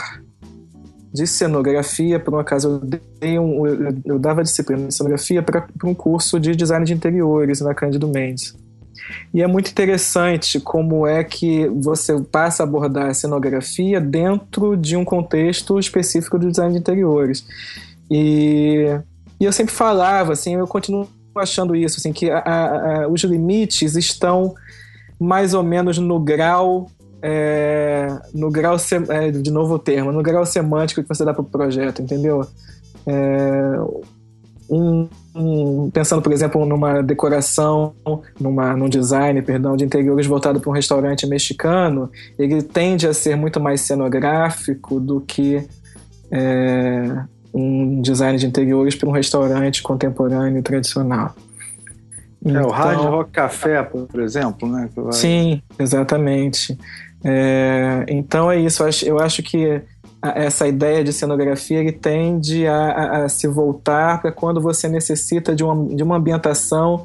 de 1.12 1.26
cenografia, 1.26 2.20
por 2.20 2.34
um 2.34 2.38
acaso 2.38 2.68
eu, 2.68 3.00
dei 3.18 3.38
um, 3.38 3.66
eu, 3.66 3.94
eu 4.04 4.18
dava 4.18 4.42
disciplina 4.42 4.86
de 4.86 4.94
cenografia 4.94 5.42
para 5.42 5.66
um 5.84 5.94
curso 5.94 6.38
de 6.38 6.54
design 6.54 6.84
de 6.84 6.92
interiores 6.92 7.60
na 7.60 7.74
Cândido 7.74 8.06
Mendes. 8.06 8.54
E 9.32 9.42
é 9.42 9.46
muito 9.46 9.70
interessante 9.70 10.58
como 10.60 11.06
é 11.06 11.22
que 11.22 11.68
você 11.68 12.20
passa 12.20 12.62
a 12.62 12.64
abordar 12.64 13.10
a 13.10 13.14
cenografia 13.14 14.00
dentro 14.00 14.76
de 14.76 14.96
um 14.96 15.04
contexto 15.04 15.78
específico 15.78 16.38
do 16.38 16.50
design 16.50 16.72
de 16.72 16.78
interiores. 16.78 17.46
E, 18.10 18.86
e 19.40 19.44
eu 19.44 19.52
sempre 19.52 19.74
falava, 19.74 20.32
assim, 20.32 20.54
eu 20.54 20.66
continuo 20.66 21.08
achando 21.36 21.76
isso, 21.76 21.98
assim, 21.98 22.12
que 22.12 22.30
a, 22.30 22.38
a, 22.38 23.08
os 23.08 23.22
limites 23.22 23.94
estão 23.94 24.54
mais 25.18 25.54
ou 25.54 25.62
menos 25.62 25.98
no 25.98 26.18
grau 26.18 26.88
é, 27.22 28.08
no 28.34 28.50
grau 28.50 28.76
é, 29.08 29.30
de 29.30 29.50
novo 29.50 29.74
o 29.74 29.78
termo, 29.78 30.12
no 30.12 30.22
grau 30.22 30.44
semântico 30.46 31.02
que 31.02 31.08
você 31.08 31.24
dá 31.24 31.32
para 31.32 31.42
o 31.42 31.44
projeto, 31.44 32.00
entendeu? 32.00 32.46
É, 33.06 33.78
um, 34.68 35.08
um, 35.34 35.90
pensando, 35.90 36.22
por 36.22 36.32
exemplo, 36.32 36.64
numa 36.66 37.02
decoração, 37.02 37.94
numa, 38.40 38.76
num 38.76 38.88
design, 38.88 39.40
perdão, 39.42 39.76
de 39.76 39.84
interiores 39.84 40.26
voltado 40.26 40.60
para 40.60 40.70
um 40.70 40.72
restaurante 40.72 41.26
mexicano, 41.26 42.10
ele 42.38 42.62
tende 42.62 43.06
a 43.06 43.14
ser 43.14 43.36
muito 43.36 43.60
mais 43.60 43.80
cenográfico 43.82 44.98
do 44.98 45.20
que 45.20 45.66
é, 46.30 47.24
um 47.54 48.00
design 48.00 48.38
de 48.38 48.46
interiores 48.46 48.94
para 48.94 49.08
um 49.08 49.12
restaurante 49.12 49.82
contemporâneo 49.82 50.62
tradicional. 50.62 51.34
É, 52.44 52.50
então, 52.50 52.68
o 52.68 52.70
Hard 52.70 53.00
Rock 53.00 53.30
Café, 53.30 53.82
por 53.82 54.20
exemplo, 54.20 54.68
né? 54.68 54.88
Sim, 55.12 55.62
exatamente. 55.78 56.78
É, 57.24 58.04
então 58.08 58.50
é 58.50 58.60
isso, 58.60 58.82
eu 58.82 58.88
acho, 58.88 59.04
eu 59.04 59.18
acho 59.18 59.42
que 59.42 59.82
essa 60.34 60.66
ideia 60.66 61.04
de 61.04 61.12
cenografia 61.12 61.78
ele 61.78 61.92
tende 61.92 62.66
a, 62.66 62.76
a, 62.76 63.24
a 63.24 63.28
se 63.28 63.46
voltar 63.46 64.20
para 64.20 64.32
quando 64.32 64.60
você 64.60 64.88
necessita 64.88 65.54
de 65.54 65.62
uma, 65.62 65.94
de 65.94 66.02
uma 66.02 66.16
ambientação 66.16 67.04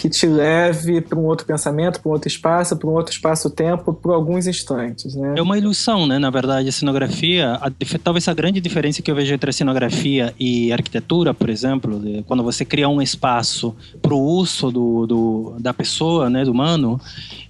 que 0.00 0.08
te 0.08 0.26
leve 0.26 1.02
para 1.02 1.18
um 1.18 1.26
outro 1.26 1.46
pensamento, 1.46 2.00
para 2.00 2.08
um 2.08 2.12
outro 2.12 2.26
espaço, 2.26 2.74
para 2.74 2.88
um 2.88 2.92
outro 2.92 3.12
espaço-tempo, 3.12 3.92
por 3.92 4.14
alguns 4.14 4.46
instantes, 4.46 5.14
né? 5.14 5.34
É 5.36 5.42
uma 5.42 5.58
ilusão, 5.58 6.06
né? 6.06 6.18
Na 6.18 6.30
verdade, 6.30 6.70
a 6.70 6.72
cenografia, 6.72 7.58
a, 7.60 7.70
talvez 8.02 8.26
a 8.26 8.32
grande 8.32 8.62
diferença 8.62 9.02
que 9.02 9.10
eu 9.10 9.14
vejo 9.14 9.34
entre 9.34 9.50
a 9.50 9.52
cenografia 9.52 10.34
e 10.40 10.72
a 10.72 10.76
arquitetura, 10.76 11.34
por 11.34 11.50
exemplo, 11.50 11.98
de, 12.00 12.22
quando 12.22 12.42
você 12.42 12.64
cria 12.64 12.88
um 12.88 13.02
espaço 13.02 13.76
para 14.00 14.14
o 14.14 14.18
uso 14.18 14.70
do, 14.70 15.06
do, 15.06 15.56
da 15.58 15.74
pessoa, 15.74 16.30
né, 16.30 16.44
do 16.46 16.52
humano, 16.52 16.98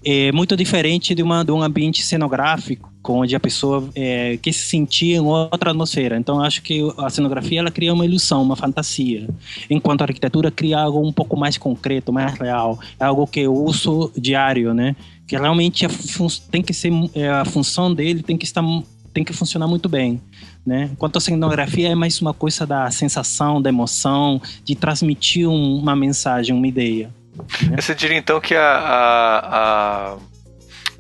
é 0.05 0.33
muito 0.33 0.57
diferente 0.57 1.15
de, 1.15 1.23
uma, 1.23 1.45
de 1.45 1.53
um 1.53 1.63
ambiente 1.63 2.03
cenográfico 2.03 2.91
onde 3.09 3.35
a 3.35 3.41
pessoa 3.41 3.89
é, 3.95 4.37
quer 4.37 4.53
se 4.53 4.69
sentir 4.69 5.15
em 5.15 5.21
outra 5.21 5.71
atmosfera. 5.71 6.17
Então, 6.17 6.41
acho 6.41 6.63
que 6.63 6.81
a 6.99 7.09
cenografia 7.11 7.61
ela 7.61 7.71
cria 7.71 7.93
uma 7.93 8.05
ilusão, 8.05 8.43
uma 8.43 8.57
fantasia, 8.57 9.29
enquanto 9.69 10.03
a 10.03 10.05
arquitetura 10.05 10.51
cria 10.51 10.79
algo 10.79 11.07
um 11.07 11.13
pouco 11.13 11.37
mais 11.37 11.57
concreto, 11.57 12.13
mais 12.13 12.35
real, 12.39 12.79
é 12.99 13.05
algo 13.05 13.27
que 13.27 13.41
eu 13.41 13.55
uso 13.55 14.13
diário, 14.17 14.75
né? 14.75 14.95
Que 15.27 15.37
realmente 15.37 15.87
tem 16.51 16.63
que 16.63 16.75
ser 16.75 16.93
é, 17.15 17.29
a 17.29 17.45
função 17.45 17.93
dele 17.95 18.23
tem 18.23 18.37
que 18.37 18.45
estar 18.45 18.63
tem 19.13 19.25
que 19.25 19.33
funcionar 19.33 19.67
muito 19.67 19.89
bem. 19.89 20.21
Né? 20.65 20.91
Enquanto 20.93 21.17
a 21.17 21.21
cenografia 21.21 21.89
é 21.89 21.95
mais 21.95 22.21
uma 22.21 22.33
coisa 22.33 22.67
da 22.67 22.91
sensação, 22.91 23.61
da 23.61 23.69
emoção, 23.69 24.41
de 24.65 24.77
transmitir 24.77 25.49
um, 25.49 25.79
uma 25.79 25.97
mensagem, 25.97 26.55
uma 26.55 26.67
ideia. 26.67 27.11
Né? 27.63 27.81
Você 27.81 27.95
diria 27.95 28.17
então 28.17 28.41
que 28.41 28.55
a, 28.55 28.61
a, 28.63 30.13
a 30.13 30.17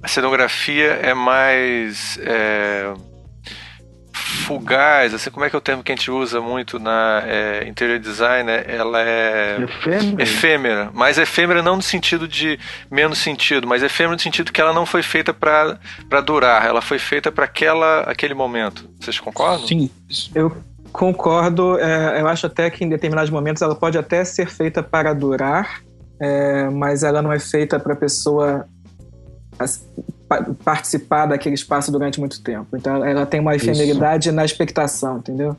a 0.03 0.09
cenografia 0.09 0.93
é 1.03 1.15
mais 1.15 2.19
é, 2.23 2.93
fugaz, 4.13 5.13
assim, 5.13 5.31
como 5.31 5.45
é 5.45 5.51
que 5.51 5.57
é 5.57 5.59
o 5.59 5.63
termo 5.63 5.83
que 5.83 5.93
a 5.93 5.95
gente 5.95 6.11
usa 6.11 6.41
muito 6.41 6.79
na 6.79 7.23
é, 7.27 7.69
interior 7.69 7.99
design? 7.99 8.45
Né? 8.45 8.65
Ela 8.67 9.03
é 9.03 9.59
efêmera. 9.63 10.23
efêmera, 10.23 10.91
mas 10.95 11.19
efêmera 11.19 11.63
não 11.63 11.77
no 11.77 11.83
sentido 11.83 12.27
de 12.27 12.59
menos 12.91 13.19
sentido, 13.19 13.67
mas 13.67 13.83
efêmera 13.83 14.15
no 14.15 14.21
sentido 14.21 14.53
que 14.53 14.61
ela 14.61 14.73
não 14.73 14.87
foi 14.87 15.03
feita 15.03 15.33
para 15.35 15.79
durar, 16.25 16.67
ela 16.67 16.81
foi 16.81 16.99
feita 16.99 17.31
para 17.31 17.45
aquela 17.45 18.01
aquele 18.03 18.35
momento. 18.35 18.89
Vocês 19.01 19.19
concordam? 19.19 19.67
Sim, 19.67 19.91
eu 20.35 20.57
concordo. 20.93 21.79
É, 21.79 22.21
eu 22.21 22.27
acho 22.27 22.47
até 22.47 22.71
que 22.71 22.85
em 22.85 22.89
determinados 22.89 23.31
momentos 23.31 23.63
ela 23.63 23.75
pode 23.75 23.99
até 23.99 24.25
ser 24.25 24.49
feita 24.49 24.83
para 24.83 25.13
durar, 25.13 25.81
é, 26.21 26.69
mas 26.71 27.03
ela 27.03 27.21
não 27.23 27.33
é 27.33 27.39
feita 27.39 27.79
para 27.79 27.93
a 27.93 27.97
pessoa 27.97 28.67
participar 30.65 31.27
daquele 31.27 31.55
espaço 31.55 31.91
durante 31.91 32.21
muito 32.21 32.43
tempo. 32.43 32.77
Então 32.77 33.05
ela 33.05 33.27
tem 33.27 33.41
uma 33.41 33.55
efemeridade 33.55 34.29
Isso. 34.29 34.37
na 34.37 34.45
expectação, 34.45 35.19
entendeu? 35.19 35.57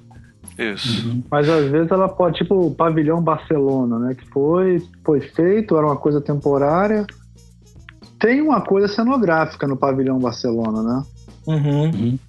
Isso. 0.58 1.08
Uhum. 1.08 1.24
Mas 1.30 1.50
às 1.50 1.70
vezes 1.70 1.92
ela 1.92 2.08
pode, 2.08 2.38
tipo 2.38 2.68
o 2.68 2.72
pavilhão 2.72 3.22
Barcelona, 3.22 4.00
né? 4.00 4.16
Que 4.16 4.28
foi, 4.30 4.82
foi 5.04 5.22
feito, 5.22 5.76
era 5.76 5.86
uma 5.86 5.98
coisa 5.98 6.22
temporária. 6.22 7.06
Tem 8.20 8.42
uma 8.42 8.62
coisa 8.62 8.88
cenográfica 8.88 9.68
no 9.68 9.76
pavilhão 9.76 10.20
Barcelona, 10.20 10.84
né? 10.84 11.04
Uhum. 11.48 11.84
uhum. 11.86 12.20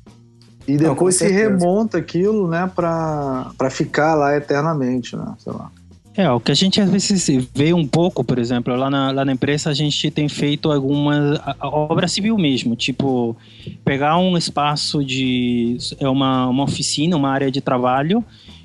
E 0.66 0.76
depois 0.76 1.20
Não, 1.20 1.26
se 1.26 1.32
remonta 1.32 1.98
aquilo, 1.98 2.46
né, 2.46 2.70
pra, 2.72 3.50
pra 3.58 3.68
ficar 3.68 4.14
lá 4.14 4.36
eternamente, 4.36 5.16
né? 5.16 5.34
Sei 5.38 5.52
lá. 5.52 5.70
É, 6.14 6.30
o 6.30 6.38
que 6.38 6.52
a 6.52 6.54
gente 6.54 6.78
às 6.78 6.90
vezes 6.90 7.26
vê 7.54 7.72
um 7.72 7.86
pouco, 7.86 8.22
por 8.22 8.38
exemplo, 8.38 8.76
lá 8.76 8.90
na, 8.90 9.10
lá 9.10 9.24
na 9.24 9.32
empresa 9.32 9.70
a 9.70 9.74
gente 9.74 10.10
tem 10.10 10.28
feito 10.28 10.70
alguma 10.70 11.40
obra 11.60 12.06
civil 12.06 12.36
mesmo, 12.36 12.76
tipo 12.76 13.34
pegar 13.82 14.18
um 14.18 14.36
espaço 14.36 15.02
de 15.02 15.78
é 15.98 16.08
uma, 16.08 16.48
uma 16.48 16.64
oficina, 16.64 17.16
uma 17.16 17.30
área 17.30 17.50
de 17.50 17.62
trabalho 17.62 18.22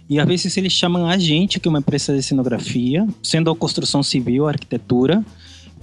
e 0.10 0.20
às 0.20 0.28
vezes 0.28 0.58
eles 0.58 0.74
chamam 0.74 1.08
a 1.08 1.18
gente, 1.18 1.60
que 1.60 1.68
é 1.68 1.70
uma 1.70 1.80
empresa 1.80 2.14
de 2.14 2.22
cenografia, 2.22 3.08
sendo 3.24 3.50
a 3.50 3.56
construção 3.56 4.04
civil, 4.04 4.48
a 4.48 4.52
arquitetura, 4.52 5.24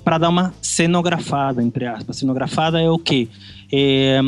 para 0.02 0.18
dar 0.18 0.28
uma 0.28 0.52
cenografada, 0.60 1.62
entre 1.62 1.86
aspas. 1.86 2.16
Cenografada 2.16 2.80
é 2.80 2.90
o 2.90 2.98
quê? 2.98 3.28
É, 3.72 4.20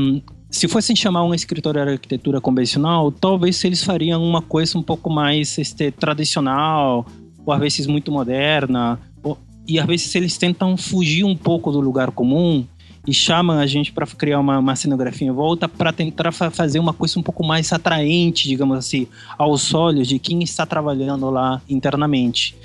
se 0.51 0.69
fossem 0.69 0.95
chamar 0.95 1.25
um 1.25 1.35
escritório 1.35 1.85
de 1.85 1.93
arquitetura 1.93 2.41
convencional, 2.41 3.11
talvez 3.11 3.63
eles 3.65 3.83
fariam 3.83 4.23
uma 4.23 4.43
coisa 4.43 4.79
um 4.79 4.83
pouco 4.83 5.11
mais 5.11 5.59
este, 5.59 5.91
tradicional, 5.91 7.07
ou 7.47 7.53
às 7.53 7.61
vezes 7.61 7.87
muito 7.87 8.13
moderna, 8.13 9.01
ou, 9.23 9.39
e 9.67 9.79
às 9.79 9.87
vezes 9.87 10.15
eles 10.15 10.37
tentam 10.37 10.77
fugir 10.77 11.25
um 11.25 11.37
pouco 11.37 11.71
do 11.71 11.81
lugar 11.81 12.11
comum 12.11 12.67
e 13.07 13.15
chamam 13.15 13.59
a 13.59 13.67
gente 13.67 13.93
para 13.93 14.05
criar 14.07 14.41
uma, 14.41 14.59
uma 14.59 14.75
cenografia 14.75 15.29
em 15.29 15.31
volta 15.31 15.69
para 15.69 15.93
tentar 15.93 16.33
fa 16.33 16.51
fazer 16.51 16.81
uma 16.81 16.93
coisa 16.93 17.19
um 17.19 17.23
pouco 17.23 17.47
mais 17.47 17.73
atraente, 17.73 18.49
digamos 18.49 18.77
assim, 18.77 19.07
aos 19.39 19.73
olhos 19.73 20.09
de 20.09 20.19
quem 20.19 20.43
está 20.43 20.67
trabalhando 20.67 21.31
lá 21.31 21.63
internamente. 21.69 22.57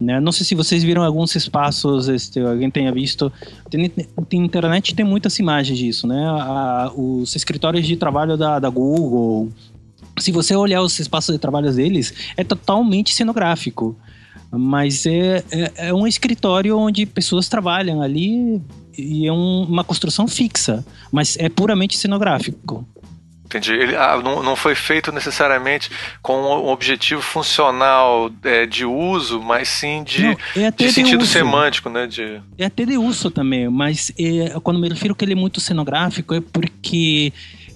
Né? 0.00 0.18
Não 0.18 0.32
sei 0.32 0.46
se 0.46 0.54
vocês 0.54 0.82
viram 0.82 1.04
alguns 1.04 1.36
espaços, 1.36 2.08
este, 2.08 2.40
alguém 2.40 2.70
tenha 2.70 2.90
visto. 2.90 3.30
Tem, 3.68 3.86
tem, 3.90 4.42
internet 4.42 4.94
tem 4.94 5.04
muitas 5.04 5.38
imagens 5.38 5.78
disso, 5.78 6.06
né? 6.06 6.24
A, 6.26 6.90
os 6.96 7.36
escritórios 7.36 7.86
de 7.86 7.96
trabalho 7.96 8.34
da, 8.38 8.58
da 8.58 8.70
Google. 8.70 9.50
Se 10.18 10.32
você 10.32 10.56
olhar 10.56 10.80
os 10.80 10.98
espaços 10.98 11.34
de 11.34 11.38
trabalho 11.38 11.70
deles, 11.70 12.14
é 12.34 12.42
totalmente 12.42 13.14
cenográfico. 13.14 13.94
Mas 14.52 15.06
é, 15.06 15.44
é, 15.50 15.88
é 15.88 15.94
um 15.94 16.06
escritório 16.06 16.76
onde 16.76 17.06
pessoas 17.06 17.48
trabalham 17.48 18.02
ali 18.02 18.60
e 18.98 19.26
é 19.26 19.32
um, 19.32 19.62
uma 19.62 19.84
construção 19.84 20.26
fixa, 20.26 20.84
mas 21.12 21.36
é 21.38 21.48
puramente 21.48 21.96
cenográfico. 21.96 22.86
Entendi. 23.50 23.72
Ele 23.72 23.96
ah, 23.96 24.20
não, 24.22 24.44
não 24.44 24.54
foi 24.54 24.76
feito 24.76 25.10
necessariamente 25.10 25.90
com 26.22 26.40
um 26.40 26.68
objetivo 26.68 27.20
funcional 27.20 28.30
é, 28.44 28.64
de 28.64 28.84
uso, 28.84 29.40
mas 29.42 29.68
sim 29.68 30.04
de, 30.04 30.22
não, 30.22 30.36
é 30.54 30.70
de 30.70 30.92
sentido 30.92 31.26
semântico, 31.26 31.90
né? 31.90 32.06
De... 32.06 32.40
É 32.56 32.66
até 32.66 32.84
de 32.84 32.96
uso 32.96 33.28
também, 33.28 33.68
mas 33.68 34.12
é, 34.16 34.50
quando 34.60 34.78
me 34.78 34.88
refiro 34.88 35.16
que 35.16 35.24
ele 35.24 35.32
é 35.32 35.36
muito 35.36 35.60
cenográfico 35.60 36.32
é 36.32 36.40
porque 36.40 37.32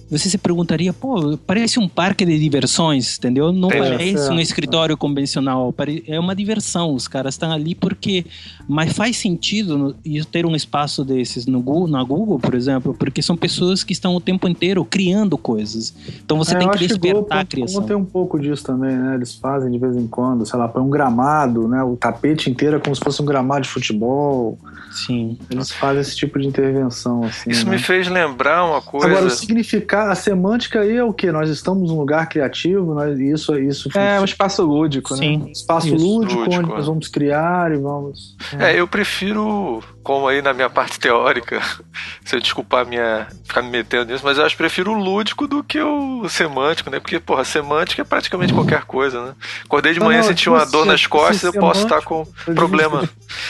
você 0.09 0.29
se 0.29 0.37
perguntaria, 0.37 0.93
pô, 0.93 1.37
parece 1.45 1.79
um 1.79 1.87
parque 1.87 2.25
de 2.25 2.37
diversões, 2.37 3.17
entendeu? 3.17 3.51
Não 3.51 3.71
é, 3.71 3.77
parece 3.77 4.27
é, 4.27 4.31
um 4.31 4.39
escritório 4.39 4.95
convencional, 4.95 5.73
é 6.07 6.19
uma 6.19 6.35
diversão. 6.35 6.93
Os 6.93 7.07
caras 7.07 7.33
estão 7.33 7.51
ali 7.51 7.73
porque. 7.73 8.25
Mas 8.67 8.93
faz 8.93 9.17
sentido 9.17 9.95
ter 10.31 10.45
um 10.45 10.55
espaço 10.55 11.03
desses 11.03 11.45
no 11.45 11.61
Google, 11.61 11.87
na 11.87 12.03
Google, 12.03 12.39
por 12.39 12.53
exemplo, 12.53 12.93
porque 12.93 13.21
são 13.21 13.35
pessoas 13.35 13.83
que 13.83 13.93
estão 13.93 14.15
o 14.15 14.21
tempo 14.21 14.47
inteiro 14.47 14.85
criando 14.85 15.37
coisas. 15.37 15.93
Então 16.23 16.37
você 16.37 16.55
é, 16.55 16.59
tem 16.59 16.69
que 16.69 16.79
despertar 16.79 17.39
que 17.39 17.43
a 17.43 17.45
criação. 17.45 17.83
tem 17.83 17.95
um 17.95 18.05
pouco 18.05 18.39
disso 18.39 18.63
também, 18.63 18.95
né? 18.95 19.15
Eles 19.15 19.35
fazem 19.35 19.71
de 19.71 19.77
vez 19.77 19.95
em 19.95 20.07
quando, 20.07 20.45
sei 20.45 20.57
lá, 20.57 20.67
põe 20.67 20.83
um 20.83 20.89
gramado, 20.89 21.67
né? 21.67 21.83
O 21.83 21.95
tapete 21.95 22.49
inteiro 22.49 22.77
é 22.77 22.79
como 22.79 22.95
se 22.95 23.01
fosse 23.01 23.21
um 23.21 23.25
gramado 23.25 23.61
de 23.61 23.69
futebol. 23.69 24.57
Sim. 24.91 25.37
Eles 25.49 25.71
fazem 25.71 26.01
esse 26.01 26.15
tipo 26.15 26.39
de 26.39 26.47
intervenção. 26.47 27.23
Assim, 27.23 27.49
Isso 27.49 27.65
né? 27.65 27.71
me 27.71 27.79
fez 27.79 28.07
lembrar 28.07 28.65
uma 28.65 28.81
coisa. 28.81 29.07
Agora, 29.07 29.25
o 29.25 29.29
significado, 29.29 29.94
a 29.95 30.15
semântica 30.15 30.81
aí 30.81 30.97
é 30.97 31.03
o 31.03 31.13
que? 31.13 31.31
Nós 31.31 31.49
estamos 31.49 31.89
num 31.89 31.97
lugar 31.97 32.27
criativo, 32.27 32.93
nós, 32.93 33.19
isso, 33.19 33.57
isso. 33.57 33.89
É, 33.97 34.19
um 34.19 34.25
espaço 34.25 34.63
lúdico, 34.63 35.15
Sim. 35.15 35.37
né? 35.37 35.51
Espaço 35.51 35.89
lúdico, 35.89 36.39
lúdico, 36.41 36.61
onde 36.61 36.71
é. 36.71 36.75
nós 36.75 36.85
vamos 36.87 37.07
criar 37.07 37.71
e 37.71 37.77
vamos. 37.77 38.35
É. 38.59 38.71
é, 38.71 38.79
eu 38.79 38.87
prefiro, 38.87 39.83
como 40.03 40.27
aí 40.27 40.41
na 40.41 40.53
minha 40.53 40.69
parte 40.69 40.99
teórica, 40.99 41.61
se 42.23 42.35
eu 42.35 42.39
desculpar 42.39 42.85
minha. 42.85 43.27
ficar 43.43 43.61
me 43.61 43.69
metendo 43.69 44.11
nisso, 44.11 44.23
mas 44.23 44.37
eu 44.37 44.45
acho 44.45 44.55
que 44.55 44.61
prefiro 44.61 44.91
o 44.91 44.97
lúdico 44.97 45.47
do 45.47 45.63
que 45.63 45.79
o 45.81 46.27
semântico, 46.29 46.89
né? 46.89 46.99
Porque, 46.99 47.19
porra, 47.19 47.43
semântica 47.43 48.01
é 48.01 48.05
praticamente 48.05 48.53
qualquer 48.53 48.83
coisa, 48.83 49.25
né? 49.25 49.35
Acordei 49.63 49.93
de 49.93 49.99
manhã, 49.99 50.21
senti 50.23 50.49
uma 50.49 50.65
dor 50.65 50.85
nas 50.85 51.05
costas, 51.07 51.43
eu 51.43 51.53
posso 51.53 51.83
estar 51.83 52.01
com 52.01 52.25
problema. 52.53 53.07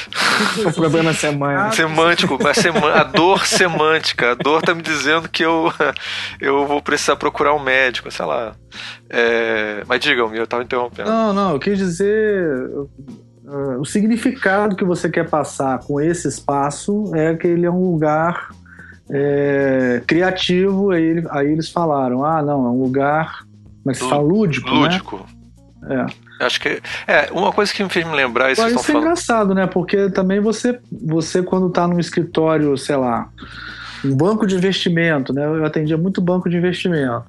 o 0.65 0.71
problema 0.71 1.13
semântico. 1.13 1.75
Semântico, 1.75 2.37
a, 2.47 3.01
a 3.01 3.03
dor 3.03 3.45
semântica. 3.45 4.31
A 4.31 4.35
dor 4.35 4.61
tá 4.61 4.73
me 4.73 4.81
dizendo 4.81 5.29
que 5.29 5.43
eu, 5.43 5.71
eu 6.39 6.65
vou 6.65 6.81
precisar 6.81 7.15
procurar 7.15 7.53
um 7.53 7.59
médico, 7.59 8.11
sei 8.11 8.25
lá. 8.25 8.55
É, 9.09 9.83
mas 9.87 9.99
digam-me, 9.99 10.37
eu 10.37 10.47
tava 10.47 10.63
interrompendo. 10.63 11.09
Não, 11.09 11.33
não, 11.33 11.51
eu 11.51 11.59
quis 11.59 11.77
dizer. 11.77 12.69
Uh, 13.45 13.79
o 13.79 13.85
significado 13.85 14.75
que 14.75 14.83
você 14.83 15.07
quer 15.09 15.29
passar 15.29 15.79
com 15.79 16.01
esse 16.01 16.27
espaço 16.27 17.15
é 17.15 17.35
que 17.35 17.45
ele 17.45 17.65
é 17.65 17.71
um 17.71 17.91
lugar 17.91 18.49
é, 19.09 20.01
criativo. 20.07 20.91
Aí, 20.91 21.23
aí 21.29 21.51
eles 21.51 21.69
falaram: 21.69 22.25
ah, 22.25 22.41
não, 22.41 22.65
é 22.65 22.69
um 22.69 22.81
lugar. 22.81 23.45
Como 23.83 23.91
é 23.91 23.93
fala? 23.93 24.21
Lúdico. 24.21 24.69
Lúdico. 24.69 25.25
Né? 25.81 26.07
É. 26.39 26.45
Acho 26.45 26.59
que. 26.59 26.81
É, 27.07 27.29
uma 27.31 27.51
coisa 27.53 27.73
que 27.73 27.83
me 27.83 27.89
fez 27.89 28.05
me 28.05 28.15
lembrar 28.15 28.51
isso. 28.51 28.65
Isso 28.65 28.79
é 28.79 28.83
falando... 28.83 29.03
engraçado, 29.03 29.55
né? 29.55 29.67
Porque 29.67 30.09
também 30.09 30.39
você, 30.39 30.79
você 30.91 31.41
quando 31.41 31.69
tá 31.69 31.87
num 31.87 31.99
escritório, 31.99 32.77
sei 32.77 32.95
lá, 32.95 33.29
um 34.05 34.15
banco 34.15 34.45
de 34.45 34.55
investimento, 34.55 35.33
né? 35.33 35.45
Eu 35.45 35.65
atendia 35.65 35.97
muito 35.97 36.21
banco 36.21 36.50
de 36.50 36.57
investimento. 36.57 37.24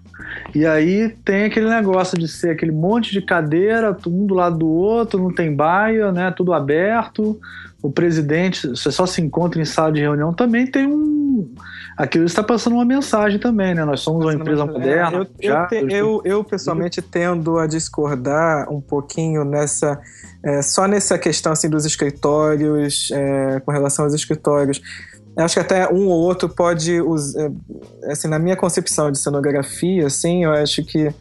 E 0.55 0.67
aí 0.67 1.09
tem 1.25 1.45
aquele 1.45 1.69
negócio 1.69 2.19
de 2.19 2.29
ser 2.29 2.51
aquele 2.51 2.73
monte 2.73 3.13
de 3.13 3.23
cadeira, 3.23 3.97
um 4.07 4.27
do 4.27 4.35
lado 4.35 4.59
do 4.59 4.69
outro, 4.69 5.21
não 5.21 5.33
tem 5.33 5.55
baia, 5.55 6.13
né? 6.13 6.31
Tudo 6.31 6.53
aberto. 6.53 7.39
O 7.83 7.91
presidente, 7.91 8.69
você 8.69 8.91
só 8.91 9.07
se 9.07 9.21
encontra 9.21 9.61
em 9.61 9.65
sala 9.65 9.93
de 9.93 10.01
reunião, 10.01 10.33
também 10.33 10.67
tem 10.67 10.87
um. 10.87 11.55
Aquilo 11.97 12.25
está 12.25 12.43
passando 12.43 12.75
uma 12.75 12.85
mensagem 12.85 13.39
também, 13.39 13.75
né? 13.75 13.85
Nós 13.85 14.01
somos 14.01 14.25
uma 14.25 14.35
empresa 14.35 14.63
é, 14.63 14.67
moderna. 14.67 15.19
Eu, 15.19 15.29
já, 15.41 15.69
eu, 15.71 15.89
eu, 15.89 16.23
eu, 16.25 16.45
pessoalmente 16.45 17.01
tendo 17.01 17.59
a 17.59 17.67
discordar 17.67 18.71
um 18.73 18.81
pouquinho 18.81 19.45
nessa. 19.45 20.01
É, 20.43 20.63
só 20.63 20.87
nessa 20.87 21.19
questão 21.19 21.53
assim, 21.53 21.69
dos 21.69 21.85
escritórios, 21.85 23.11
é, 23.13 23.61
com 23.61 23.71
relação 23.71 24.05
aos 24.05 24.15
escritórios. 24.15 24.81
Acho 25.37 25.55
que 25.55 25.61
até 25.61 25.93
um 25.93 26.09
ou 26.09 26.19
outro 26.19 26.49
pode 26.49 27.01
usar, 27.01 27.51
é, 28.05 28.13
assim, 28.13 28.27
na 28.27 28.39
minha 28.39 28.57
concepção 28.57 29.13
de 29.13 29.19
cenografia, 29.19 30.07
assim, 30.07 30.45
eu 30.45 30.53
acho 30.53 30.83
que 30.83 31.13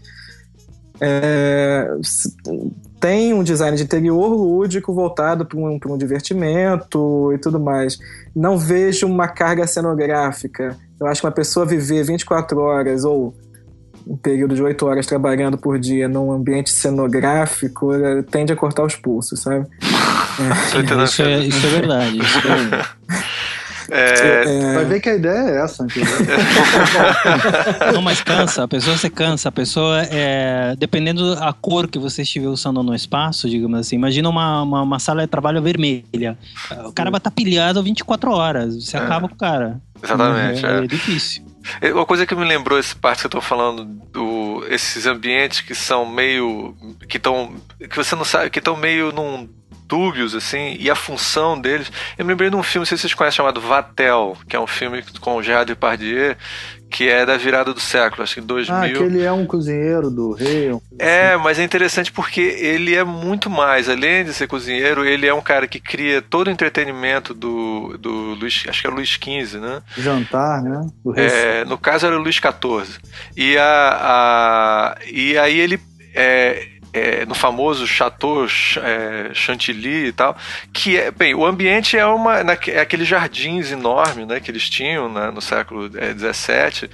é, 1.02 1.90
tem 3.00 3.34
um 3.34 3.44
design 3.44 3.76
de 3.76 3.84
interior 3.84 4.30
lúdico 4.30 4.94
voltado 4.94 5.46
para 5.46 5.58
um, 5.60 5.78
um 5.88 5.98
divertimento 5.98 7.32
e 7.34 7.38
tudo 7.38 7.60
mais. 7.60 8.00
Não 8.36 8.58
vejo 8.58 9.06
uma 9.06 9.28
carga 9.28 9.68
cenográfica. 9.68 10.78
Eu 11.00 11.08
acho 11.08 11.22
que 11.22 11.28
uma 11.28 11.34
pessoa 11.34 11.66
viver 11.66 12.04
24 12.06 12.58
horas 12.60 13.04
ou 13.04 13.36
um 14.08 14.16
período 14.16 14.56
de 14.56 14.62
8 14.62 14.86
horas 14.86 15.06
trabalhando 15.06 15.58
por 15.58 15.80
dia 15.80 16.08
num 16.08 16.32
ambiente 16.32 16.70
cenográfico 16.70 17.92
é, 17.92 18.22
tende 18.22 18.54
a 18.54 18.56
cortar 18.56 18.84
os 18.84 18.96
pulsos, 18.96 19.42
sabe? 19.42 19.68
É. 20.40 21.04
Isso, 21.04 21.22
é, 21.22 21.40
isso 21.40 21.66
é 21.66 21.70
verdade. 21.70 22.18
Isso 22.20 22.38
é 22.38 22.56
verdade. 22.56 22.90
É... 23.90 24.44
É... 24.46 24.74
Vai 24.74 24.86
ver 24.86 25.00
que 25.00 25.10
a 25.10 25.16
ideia 25.16 25.50
é 25.50 25.64
essa, 25.64 25.86
Não, 27.94 28.02
mas 28.02 28.22
cansa, 28.22 28.64
a 28.64 28.68
pessoa 28.68 28.98
se 28.98 29.10
cansa, 29.10 29.50
a 29.50 29.52
pessoa 29.52 30.02
é. 30.04 30.76
Dependendo 30.78 31.36
da 31.36 31.54
cor 31.54 31.88
que 31.88 32.00
você 32.00 32.24
estiver 32.24 32.48
usando 32.48 32.82
no 32.82 32.96
espaço, 32.96 33.50
digamos 33.50 33.80
assim, 33.80 33.96
imagina 33.96 34.30
uma, 34.30 34.64
uma, 34.64 34.82
uma 34.82 35.00
sala 35.00 35.22
de 35.22 35.28
trabalho 35.28 35.62
vermelha. 35.62 36.38
O 36.86 36.92
cara 36.92 37.12
vai 37.12 37.20
estar 37.20 37.32
pilhado 37.32 37.82
24 37.84 38.32
horas, 38.32 38.76
você 38.76 38.98
é. 38.98 39.00
acaba 39.00 39.28
com 39.28 39.36
o 39.36 39.38
cara. 39.38 39.80
Exatamente. 40.02 40.66
É, 40.66 40.70
é. 40.70 40.84
é 40.84 40.88
difícil. 40.88 41.46
É, 41.82 41.94
uma 41.94 42.06
coisa 42.06 42.26
que 42.26 42.36
me 42.36 42.46
lembrou 42.46 42.78
essa 42.78 42.96
parte 42.96 43.22
que 43.22 43.26
eu 43.26 43.32
tô 43.32 43.42
falando 43.42 43.86
do 44.12 44.45
esses 44.70 45.06
ambientes 45.06 45.62
que 45.62 45.76
são 45.76 46.06
meio 46.06 46.76
que 47.08 47.18
estão 47.18 47.56
que 47.80 47.96
você 47.96 48.16
não 48.16 48.26
sabe 48.26 48.50
que 48.50 48.60
estão 48.60 48.76
meio 48.76 49.12
num 49.12 49.50
dúbios, 49.88 50.34
assim, 50.34 50.76
e 50.80 50.90
a 50.90 50.96
função 50.96 51.60
deles. 51.60 51.92
Eu 52.18 52.26
me 52.26 52.32
lembrei 52.32 52.50
de 52.50 52.56
um 52.56 52.64
filme, 52.64 52.82
não 52.82 52.86
sei 52.86 52.98
se 52.98 53.02
vocês 53.02 53.14
conhecem, 53.14 53.38
chamado 53.38 53.62
Vatel, 53.62 54.38
que 54.50 54.56
é 54.56 54.60
um 54.60 54.68
filme 54.68 55.04
com 55.22 55.42
Gerard 55.42 55.68
Depardieu, 55.68 56.36
que 56.90 57.10
é 57.10 57.26
da 57.26 57.38
virada 57.38 57.74
do 57.74 57.80
século, 57.80 58.24
acho 58.24 58.36
que 58.36 58.42
em 58.42 58.46
2000. 58.46 58.76
Ah, 58.76 58.90
que 58.90 59.04
ele 59.04 59.22
é 59.22 59.32
um 59.32 59.46
cozinheiro 59.46 60.10
do 60.10 60.32
rei. 60.32 60.72
Um 60.72 60.82
é, 60.98 61.34
assim. 61.34 61.44
mas 61.44 61.60
é 61.60 61.64
interessante 61.64 62.12
porque 62.12 62.42
ele 62.42 62.96
é 62.96 63.04
muito 63.04 63.50
mais. 63.50 63.90
Além 63.90 64.24
de 64.24 64.34
ser 64.34 64.48
cozinheiro, 64.48 65.06
ele 65.06 65.28
é 65.28 65.34
um 65.34 65.42
cara 65.42 65.68
que 65.68 65.80
cria 65.80 66.22
todo 66.22 66.48
o 66.48 66.52
entretenimento 66.52 67.34
do, 67.34 67.98
do 67.98 68.36
Luiz, 68.36 68.64
acho 68.68 68.82
que 68.82 68.88
é 68.88 68.90
Luiz 68.90 69.10
XV, 69.10 69.60
né? 69.60 69.82
Jantar, 69.98 70.62
né? 70.64 70.88
É, 71.16 71.66
no 71.66 71.78
caso 71.78 72.06
era 72.06 72.18
Luiz 72.18 72.36
XIV. 72.36 73.00
E, 73.36 73.58
a, 73.58 74.00
a, 74.02 74.96
e 75.06 75.38
aí 75.38 75.60
ele... 75.60 75.80
É, 76.18 76.75
é, 76.96 77.26
no 77.26 77.36
famoso 77.36 77.86
Chateau 77.86 78.46
é, 78.46 79.34
Chantilly 79.34 80.08
e 80.08 80.12
tal, 80.14 80.38
que 80.72 80.96
é, 80.96 81.12
bem, 81.12 81.36
o 81.36 81.46
ambiente 81.46 81.98
é, 81.98 82.06
uma, 82.06 82.38
é 82.40 82.80
aqueles 82.80 83.06
jardins 83.06 83.70
enormes 83.70 84.26
né, 84.26 84.40
que 84.40 84.50
eles 84.50 84.70
tinham 84.70 85.12
né, 85.12 85.30
no 85.30 85.42
século 85.42 85.90
XVII, 85.90 86.86
é, 86.86 86.90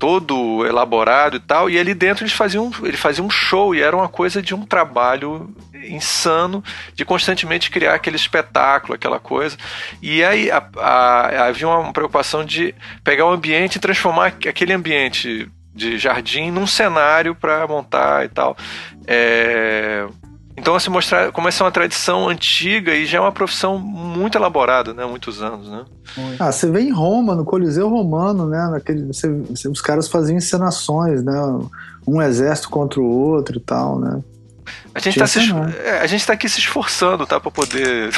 todo 0.00 0.66
elaborado 0.66 1.36
e 1.36 1.40
tal, 1.40 1.70
e 1.70 1.78
ali 1.78 1.94
dentro 1.94 2.24
eles 2.24 2.32
faziam, 2.32 2.70
ele 2.82 2.96
fazia 2.96 3.22
um 3.22 3.30
show 3.30 3.72
e 3.72 3.80
era 3.80 3.96
uma 3.96 4.08
coisa 4.08 4.42
de 4.42 4.52
um 4.52 4.66
trabalho 4.66 5.54
insano 5.72 6.62
de 6.94 7.04
constantemente 7.04 7.70
criar 7.70 7.94
aquele 7.94 8.16
espetáculo, 8.16 8.94
aquela 8.94 9.20
coisa. 9.20 9.56
E 10.02 10.24
aí 10.24 10.50
a, 10.50 10.62
a, 10.76 11.46
havia 11.46 11.68
uma 11.68 11.92
preocupação 11.92 12.44
de 12.44 12.74
pegar 13.04 13.26
o 13.26 13.32
ambiente 13.32 13.76
e 13.76 13.80
transformar 13.80 14.26
aquele 14.26 14.72
ambiente 14.72 15.48
de 15.76 15.98
jardim 15.98 16.50
num 16.50 16.66
cenário 16.66 17.34
para 17.34 17.66
montar 17.68 18.24
e 18.24 18.28
tal. 18.28 18.56
É... 19.06 20.06
Então, 20.56 20.74
assim, 20.74 20.88
mostrar 20.88 21.30
como 21.32 21.48
essa 21.48 21.62
é 21.62 21.66
uma 21.66 21.70
tradição 21.70 22.28
antiga 22.28 22.94
e 22.94 23.04
já 23.04 23.18
é 23.18 23.20
uma 23.20 23.30
profissão 23.30 23.78
muito 23.78 24.38
elaborada, 24.38 24.94
né? 24.94 25.04
Há 25.04 25.06
muitos 25.06 25.42
anos, 25.42 25.68
né? 25.68 25.84
Ah, 26.40 26.50
você 26.50 26.70
vê 26.70 26.80
em 26.80 26.90
Roma, 26.90 27.34
no 27.34 27.44
Coliseu 27.44 27.90
Romano, 27.90 28.48
né? 28.48 28.66
Naquele, 28.70 29.04
você, 29.04 29.28
os 29.68 29.82
caras 29.82 30.08
faziam 30.08 30.38
encenações, 30.38 31.22
né? 31.22 31.34
Um 32.06 32.22
exército 32.22 32.70
contra 32.70 32.98
o 32.98 33.04
outro 33.04 33.58
e 33.58 33.60
tal, 33.60 33.98
né? 33.98 34.22
A 34.96 34.98
gente, 34.98 35.18
tá 35.18 35.26
se, 35.26 35.40
é, 35.84 35.98
a 36.00 36.06
gente 36.06 36.26
tá 36.26 36.32
aqui 36.32 36.48
se 36.48 36.58
esforçando, 36.58 37.26
tá? 37.26 37.38
Pra 37.38 37.50
poder 37.50 38.08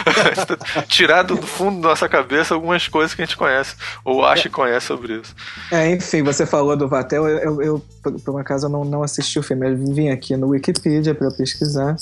tirar 0.88 1.22
do 1.22 1.36
fundo 1.36 1.82
da 1.82 1.90
nossa 1.90 2.08
cabeça 2.08 2.54
algumas 2.54 2.88
coisas 2.88 3.14
que 3.14 3.20
a 3.20 3.26
gente 3.26 3.36
conhece, 3.36 3.76
ou 4.02 4.24
acha 4.24 4.44
que 4.44 4.54
conhece 4.54 4.86
sobre 4.86 5.20
isso. 5.20 5.36
É, 5.70 5.90
enfim, 5.90 6.22
você 6.22 6.46
falou 6.46 6.74
do 6.78 6.88
Vatel, 6.88 7.28
eu, 7.28 7.38
eu, 7.38 7.62
eu 7.62 7.84
por 8.24 8.34
um 8.34 8.38
acaso, 8.38 8.64
eu 8.64 8.70
não, 8.70 8.86
não 8.86 9.02
assisti 9.02 9.38
o 9.38 9.42
filme, 9.42 9.70
eu 9.70 9.76
vim 9.76 10.08
aqui 10.08 10.34
no 10.34 10.48
Wikipedia 10.48 11.14
para 11.14 11.30
pesquisar. 11.30 11.94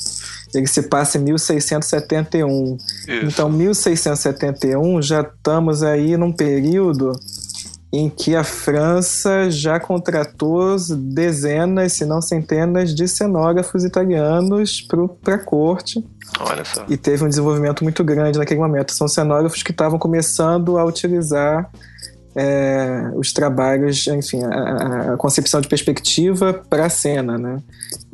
Ele 0.55 0.68
se 0.68 0.83
passa 0.83 1.18
em 1.18 1.22
1671. 1.22 2.79
Isso. 3.09 3.26
Então, 3.26 3.50
1671, 3.50 5.03
já 5.03 5.22
estamos 5.22 5.83
aí 5.83 6.16
num 6.16 6.31
período 6.31 7.11
em 7.92 8.09
que 8.09 8.37
a 8.37 8.44
França 8.44 9.50
já 9.50 9.81
contratou 9.81 10.76
dezenas, 10.96 11.94
se 11.94 12.05
não 12.05 12.22
centenas, 12.22 12.94
de 12.94 13.09
cenógrafos 13.09 13.85
italianos 13.85 14.87
para 15.24 15.35
a 15.35 15.38
corte. 15.38 16.05
Olha 16.38 16.64
só. 16.64 16.85
E 16.88 16.96
teve 16.96 17.24
um 17.24 17.29
desenvolvimento 17.29 17.83
muito 17.83 18.05
grande 18.05 18.38
naquele 18.38 18.61
momento. 18.61 18.92
São 18.92 19.09
cenógrafos 19.09 19.62
que 19.64 19.72
estavam 19.72 19.98
começando 19.98 20.79
a 20.79 20.85
utilizar 20.85 21.68
é, 22.37 23.11
os 23.16 23.33
trabalhos, 23.33 24.07
enfim, 24.07 24.42
a, 24.44 25.14
a 25.14 25.16
concepção 25.16 25.61
de 25.61 25.66
perspectiva 25.66 26.55
para 26.70 26.87
a 26.87 26.88
cena, 26.88 27.37
né? 27.37 27.57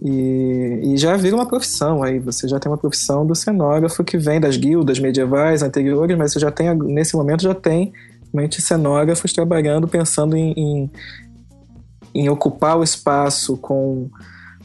E, 0.03 0.81
e, 0.85 0.97
já 0.97 1.17
vira 1.17 1.37
uma 1.37 1.47
profissão 1.47 2.03
aí. 2.03 2.19
Você 2.21 2.49
já 2.49 2.59
tem 2.59 2.73
uma 2.73 2.79
profissão 2.79 3.27
do 3.27 3.35
cenógrafo 3.35 4.03
que 4.03 4.17
vem 4.17 4.41
das 4.41 4.57
guildas 4.57 4.99
medievais 4.99 5.63
anteriores, 5.63 6.17
mas 6.17 6.33
você 6.33 6.39
já 6.39 6.51
tem, 6.51 6.75
nesse 6.75 7.15
momento, 7.15 7.43
já 7.43 7.55
tem 7.55 7.93
cenógrafos 8.61 9.33
trabalhando, 9.33 9.89
pensando 9.89 10.37
em, 10.37 10.53
em, 10.53 10.91
em 12.15 12.29
ocupar 12.29 12.79
o 12.79 12.83
espaço 12.83 13.57
com 13.57 14.11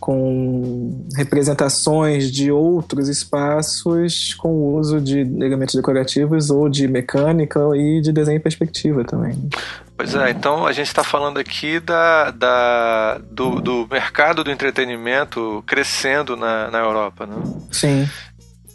com 0.01 1.05
representações 1.15 2.31
de 2.31 2.51
outros 2.51 3.07
espaços 3.07 4.33
com 4.33 4.49
o 4.49 4.79
uso 4.79 4.99
de 4.99 5.19
elementos 5.19 5.75
decorativos 5.75 6.49
ou 6.49 6.67
de 6.67 6.87
mecânica 6.87 7.59
e 7.75 8.01
de 8.01 8.11
desenho 8.11 8.37
em 8.37 8.41
perspectiva 8.41 9.03
também. 9.03 9.47
Pois 9.95 10.15
é, 10.15 10.31
então 10.31 10.65
a 10.65 10.71
gente 10.71 10.87
está 10.87 11.03
falando 11.03 11.37
aqui 11.37 11.79
da, 11.79 12.31
da, 12.31 13.21
do, 13.29 13.61
do 13.61 13.87
mercado 13.91 14.43
do 14.43 14.49
entretenimento 14.49 15.63
crescendo 15.67 16.35
na, 16.35 16.71
na 16.71 16.79
Europa, 16.79 17.27
né? 17.27 17.35
Sim. 17.71 18.09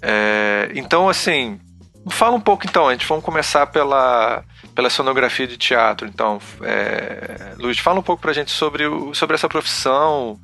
É, 0.00 0.70
então, 0.76 1.09
assim, 1.09 1.59
fala 2.08 2.36
um 2.36 2.40
pouco 2.40 2.66
então, 2.66 2.90
gente 2.90 3.06
vamos 3.06 3.24
começar 3.24 3.66
pela, 3.66 4.44
pela 4.74 4.90
sonografia 4.90 5.46
de 5.46 5.56
teatro. 5.56 6.06
Então, 6.06 6.38
é, 6.62 7.54
Luiz, 7.58 7.78
fala 7.78 7.98
um 7.98 8.02
pouco 8.02 8.22
pra 8.22 8.32
gente 8.32 8.50
sobre, 8.50 8.86
o, 8.86 9.14
sobre 9.14 9.34
essa 9.34 9.48
profissão, 9.48 10.38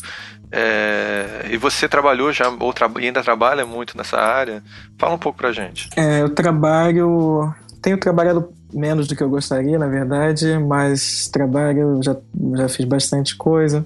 é, 0.50 1.46
e 1.50 1.56
você 1.56 1.88
trabalhou 1.88 2.32
já, 2.32 2.48
ou 2.48 2.72
tra 2.72 2.90
ainda 2.96 3.22
trabalha 3.22 3.64
muito 3.64 3.96
nessa 3.96 4.18
área. 4.18 4.62
Fala 4.98 5.14
um 5.14 5.18
pouco 5.18 5.38
pra 5.38 5.52
gente. 5.52 5.88
É, 5.96 6.20
eu 6.20 6.28
trabalho. 6.28 7.54
Tenho 7.80 7.98
trabalhado 7.98 8.52
menos 8.72 9.08
do 9.08 9.16
que 9.16 9.22
eu 9.22 9.28
gostaria, 9.28 9.78
na 9.78 9.88
verdade, 9.88 10.58
mas 10.58 11.28
trabalho, 11.28 12.00
já, 12.02 12.16
já 12.54 12.68
fiz 12.68 12.86
bastante 12.86 13.34
coisa. 13.34 13.84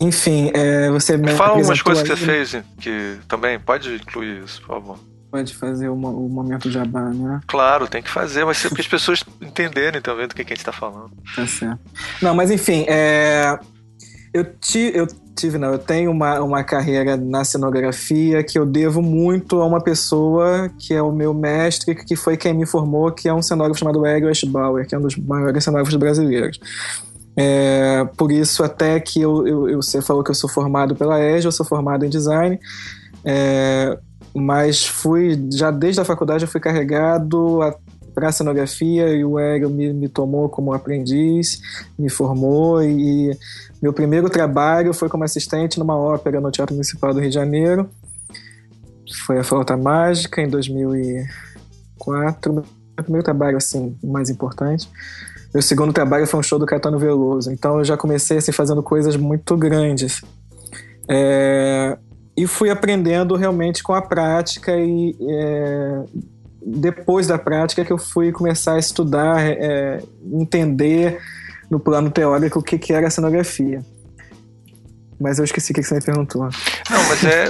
Enfim, 0.00 0.50
é, 0.54 0.90
você 0.90 1.16
me 1.16 1.28
Fala 1.28 1.50
algumas 1.50 1.80
coisas 1.82 2.02
que 2.02 2.16
você 2.16 2.16
fez 2.16 2.62
que 2.78 3.18
também 3.26 3.58
pode 3.58 3.94
incluir 3.94 4.42
isso, 4.44 4.60
por 4.60 4.68
favor. 4.68 4.98
Pode 5.36 5.54
fazer 5.54 5.90
o, 5.90 5.92
o 5.92 6.28
momento 6.30 6.70
jabá, 6.70 7.10
né? 7.10 7.42
Claro, 7.46 7.86
tem 7.86 8.02
que 8.02 8.08
fazer, 8.08 8.42
mas 8.46 8.56
sempre 8.56 8.76
que 8.76 8.80
as 8.80 8.88
pessoas 8.88 9.22
entenderem 9.38 10.00
também 10.00 10.26
do 10.26 10.34
que, 10.34 10.42
que 10.42 10.54
a 10.54 10.56
gente 10.56 10.62
está 10.62 10.72
falando. 10.72 11.10
Tá 11.34 11.46
certo. 11.46 11.78
Não, 12.22 12.34
mas 12.34 12.50
enfim, 12.50 12.86
é, 12.88 13.58
eu, 14.32 14.44
ti, 14.44 14.92
eu 14.94 15.06
tive, 15.36 15.58
não, 15.58 15.72
eu 15.72 15.78
tenho 15.78 16.10
uma, 16.10 16.40
uma 16.40 16.64
carreira 16.64 17.18
na 17.18 17.44
cenografia 17.44 18.42
que 18.42 18.58
eu 18.58 18.64
devo 18.64 19.02
muito 19.02 19.60
a 19.60 19.66
uma 19.66 19.78
pessoa 19.78 20.70
que 20.78 20.94
é 20.94 21.02
o 21.02 21.12
meu 21.12 21.34
mestre, 21.34 21.94
que 21.94 22.16
foi 22.16 22.38
quem 22.38 22.54
me 22.54 22.64
formou, 22.64 23.12
que 23.12 23.28
é 23.28 23.34
um 23.34 23.42
cenógrafo 23.42 23.78
chamado 23.78 24.06
Hélio 24.06 24.30
Eschbauer, 24.30 24.88
que 24.88 24.94
é 24.94 24.98
um 24.98 25.02
dos 25.02 25.16
maiores 25.16 25.62
cenógrafos 25.62 25.96
brasileiros. 25.96 26.58
É, 27.36 28.08
por 28.16 28.32
isso, 28.32 28.64
até 28.64 28.98
que 29.00 29.20
eu, 29.20 29.46
eu, 29.46 29.68
eu, 29.68 29.82
você 29.82 30.00
falou 30.00 30.24
que 30.24 30.30
eu 30.30 30.34
sou 30.34 30.48
formado 30.48 30.96
pela 30.96 31.20
EJA, 31.20 31.48
eu 31.48 31.52
sou 31.52 31.66
formado 31.66 32.06
em 32.06 32.08
design, 32.08 32.58
é, 33.22 33.98
mas 34.36 34.84
fui, 34.84 35.48
já 35.52 35.70
desde 35.70 36.00
a 36.00 36.04
faculdade, 36.04 36.44
eu 36.44 36.48
fui 36.48 36.60
carregado 36.60 37.60
para 38.14 38.28
a 38.28 38.32
cenografia 38.32 39.08
e 39.08 39.24
o 39.24 39.38
Hélio 39.38 39.68
me, 39.68 39.92
me 39.92 40.08
tomou 40.08 40.48
como 40.48 40.72
aprendiz, 40.72 41.60
me 41.98 42.08
formou 42.08 42.82
e 42.82 43.36
meu 43.82 43.92
primeiro 43.92 44.30
trabalho 44.30 44.94
foi 44.94 45.08
como 45.08 45.24
assistente 45.24 45.78
numa 45.78 45.96
ópera 45.96 46.40
no 46.40 46.50
Teatro 46.50 46.74
Municipal 46.74 47.12
do 47.12 47.20
Rio 47.20 47.28
de 47.28 47.34
Janeiro. 47.34 47.90
Foi 49.26 49.38
a 49.38 49.44
Flauta 49.44 49.76
Mágica 49.76 50.40
em 50.40 50.48
2004. 50.48 52.52
Meu 52.52 52.64
primeiro 52.96 53.24
trabalho, 53.24 53.58
assim, 53.58 53.96
mais 54.02 54.30
importante. 54.30 54.88
Meu 55.52 55.62
segundo 55.62 55.92
trabalho 55.92 56.26
foi 56.26 56.40
um 56.40 56.42
show 56.42 56.58
do 56.58 56.66
Caetano 56.66 56.98
Veloso. 56.98 57.52
Então 57.52 57.78
eu 57.78 57.84
já 57.84 57.96
comecei, 57.96 58.38
assim, 58.38 58.52
fazendo 58.52 58.82
coisas 58.82 59.16
muito 59.16 59.56
grandes. 59.56 60.22
É... 61.08 61.96
E 62.36 62.46
fui 62.46 62.70
aprendendo 62.70 63.34
realmente 63.34 63.82
com 63.82 63.94
a 63.94 64.02
prática 64.02 64.76
e 64.76 65.16
é... 65.20 66.04
depois 66.64 67.26
da 67.26 67.38
prática 67.38 67.84
que 67.84 67.92
eu 67.92 67.98
fui 67.98 68.30
começar 68.30 68.74
a 68.74 68.78
estudar, 68.78 69.40
é... 69.40 70.02
entender 70.32 71.18
no 71.70 71.80
plano 71.80 72.10
teórico 72.10 72.58
o 72.58 72.62
que, 72.62 72.78
que 72.78 72.92
era 72.92 73.06
a 73.06 73.10
cenografia. 73.10 73.82
Mas 75.18 75.38
eu 75.38 75.44
esqueci 75.44 75.72
o 75.72 75.74
que 75.74 75.82
você 75.82 75.94
me 75.94 76.02
perguntou. 76.02 76.42
Não, 76.42 77.08
mas 77.08 77.24
é. 77.24 77.46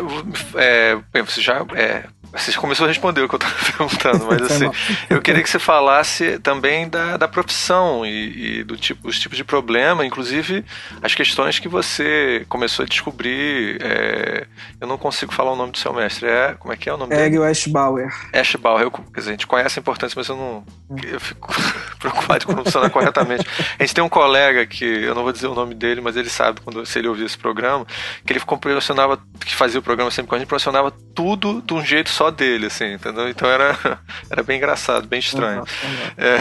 é 1.14 1.22
você 1.22 1.40
já. 1.40 1.66
É, 1.74 2.04
você 2.36 2.52
começou 2.58 2.84
a 2.84 2.88
responder 2.88 3.22
o 3.22 3.28
que 3.28 3.34
eu 3.34 3.38
estava 3.38 3.54
perguntando, 3.64 4.26
mas 4.26 4.42
assim, 4.42 4.70
eu 5.08 5.20
queria 5.20 5.42
que 5.42 5.50
você 5.50 5.58
falasse 5.58 6.38
também 6.38 6.88
da, 6.88 7.16
da 7.16 7.28
profissão 7.28 8.04
e, 8.04 8.60
e 8.60 8.64
do 8.64 8.76
tipo, 8.76 9.08
os 9.08 9.18
tipos 9.18 9.36
de 9.36 9.44
problema, 9.44 10.04
inclusive 10.04 10.64
as 11.02 11.14
questões 11.14 11.58
que 11.58 11.68
você 11.68 12.44
começou 12.48 12.84
a 12.84 12.86
descobrir. 12.86 13.78
É, 13.80 14.46
eu 14.80 14.86
não 14.86 14.98
consigo 14.98 15.32
falar 15.32 15.52
o 15.52 15.56
nome 15.56 15.72
do 15.72 15.78
seu 15.78 15.92
mestre. 15.92 16.26
É, 16.28 16.54
como 16.58 16.72
é 16.72 16.76
que 16.76 16.88
é 16.88 16.94
o 16.94 16.96
nome 16.96 17.14
Egg 17.14 17.36
dele? 17.36 17.50
Eschbauer. 17.50 18.12
Eschbauer. 18.32 18.82
Eu, 18.82 18.90
quer 18.90 19.20
dizer, 19.20 19.30
a 19.30 19.32
gente 19.32 19.46
conhece 19.46 19.78
a 19.78 19.80
importância, 19.80 20.14
mas 20.16 20.28
eu 20.28 20.36
não. 20.36 20.64
Eu 21.04 21.20
fico 21.20 21.54
preocupado 21.98 22.46
com 22.46 22.56
funcionar 22.56 22.90
corretamente. 22.90 23.46
A 23.78 23.82
gente 23.82 23.94
tem 23.94 24.04
um 24.04 24.08
colega 24.08 24.66
que, 24.66 24.84
eu 24.84 25.14
não 25.14 25.22
vou 25.22 25.32
dizer 25.32 25.46
o 25.46 25.54
nome 25.54 25.74
dele, 25.74 26.00
mas 26.00 26.16
ele 26.16 26.28
sabe 26.28 26.60
quando 26.60 26.84
se 26.84 26.98
ele 26.98 27.08
ouvir 27.08 27.24
esse 27.24 27.38
programa, 27.38 27.86
que 28.24 28.32
ele 28.32 28.40
proporcionava, 28.40 29.18
que 29.40 29.54
fazia 29.54 29.80
o 29.80 29.82
programa 29.82 30.10
sempre 30.10 30.28
com 30.28 30.34
a 30.34 30.38
gente, 30.38 30.48
proporcionava 30.48 30.90
tudo 31.14 31.62
de 31.62 31.74
um 31.74 31.84
jeito 31.84 32.10
só 32.10 32.25
dele, 32.30 32.66
assim, 32.66 32.94
entendeu? 32.94 33.28
Então 33.28 33.48
era, 33.48 33.76
era 34.30 34.42
bem 34.42 34.56
engraçado, 34.56 35.06
bem 35.06 35.20
estranho. 35.20 35.64
É, 36.16 36.38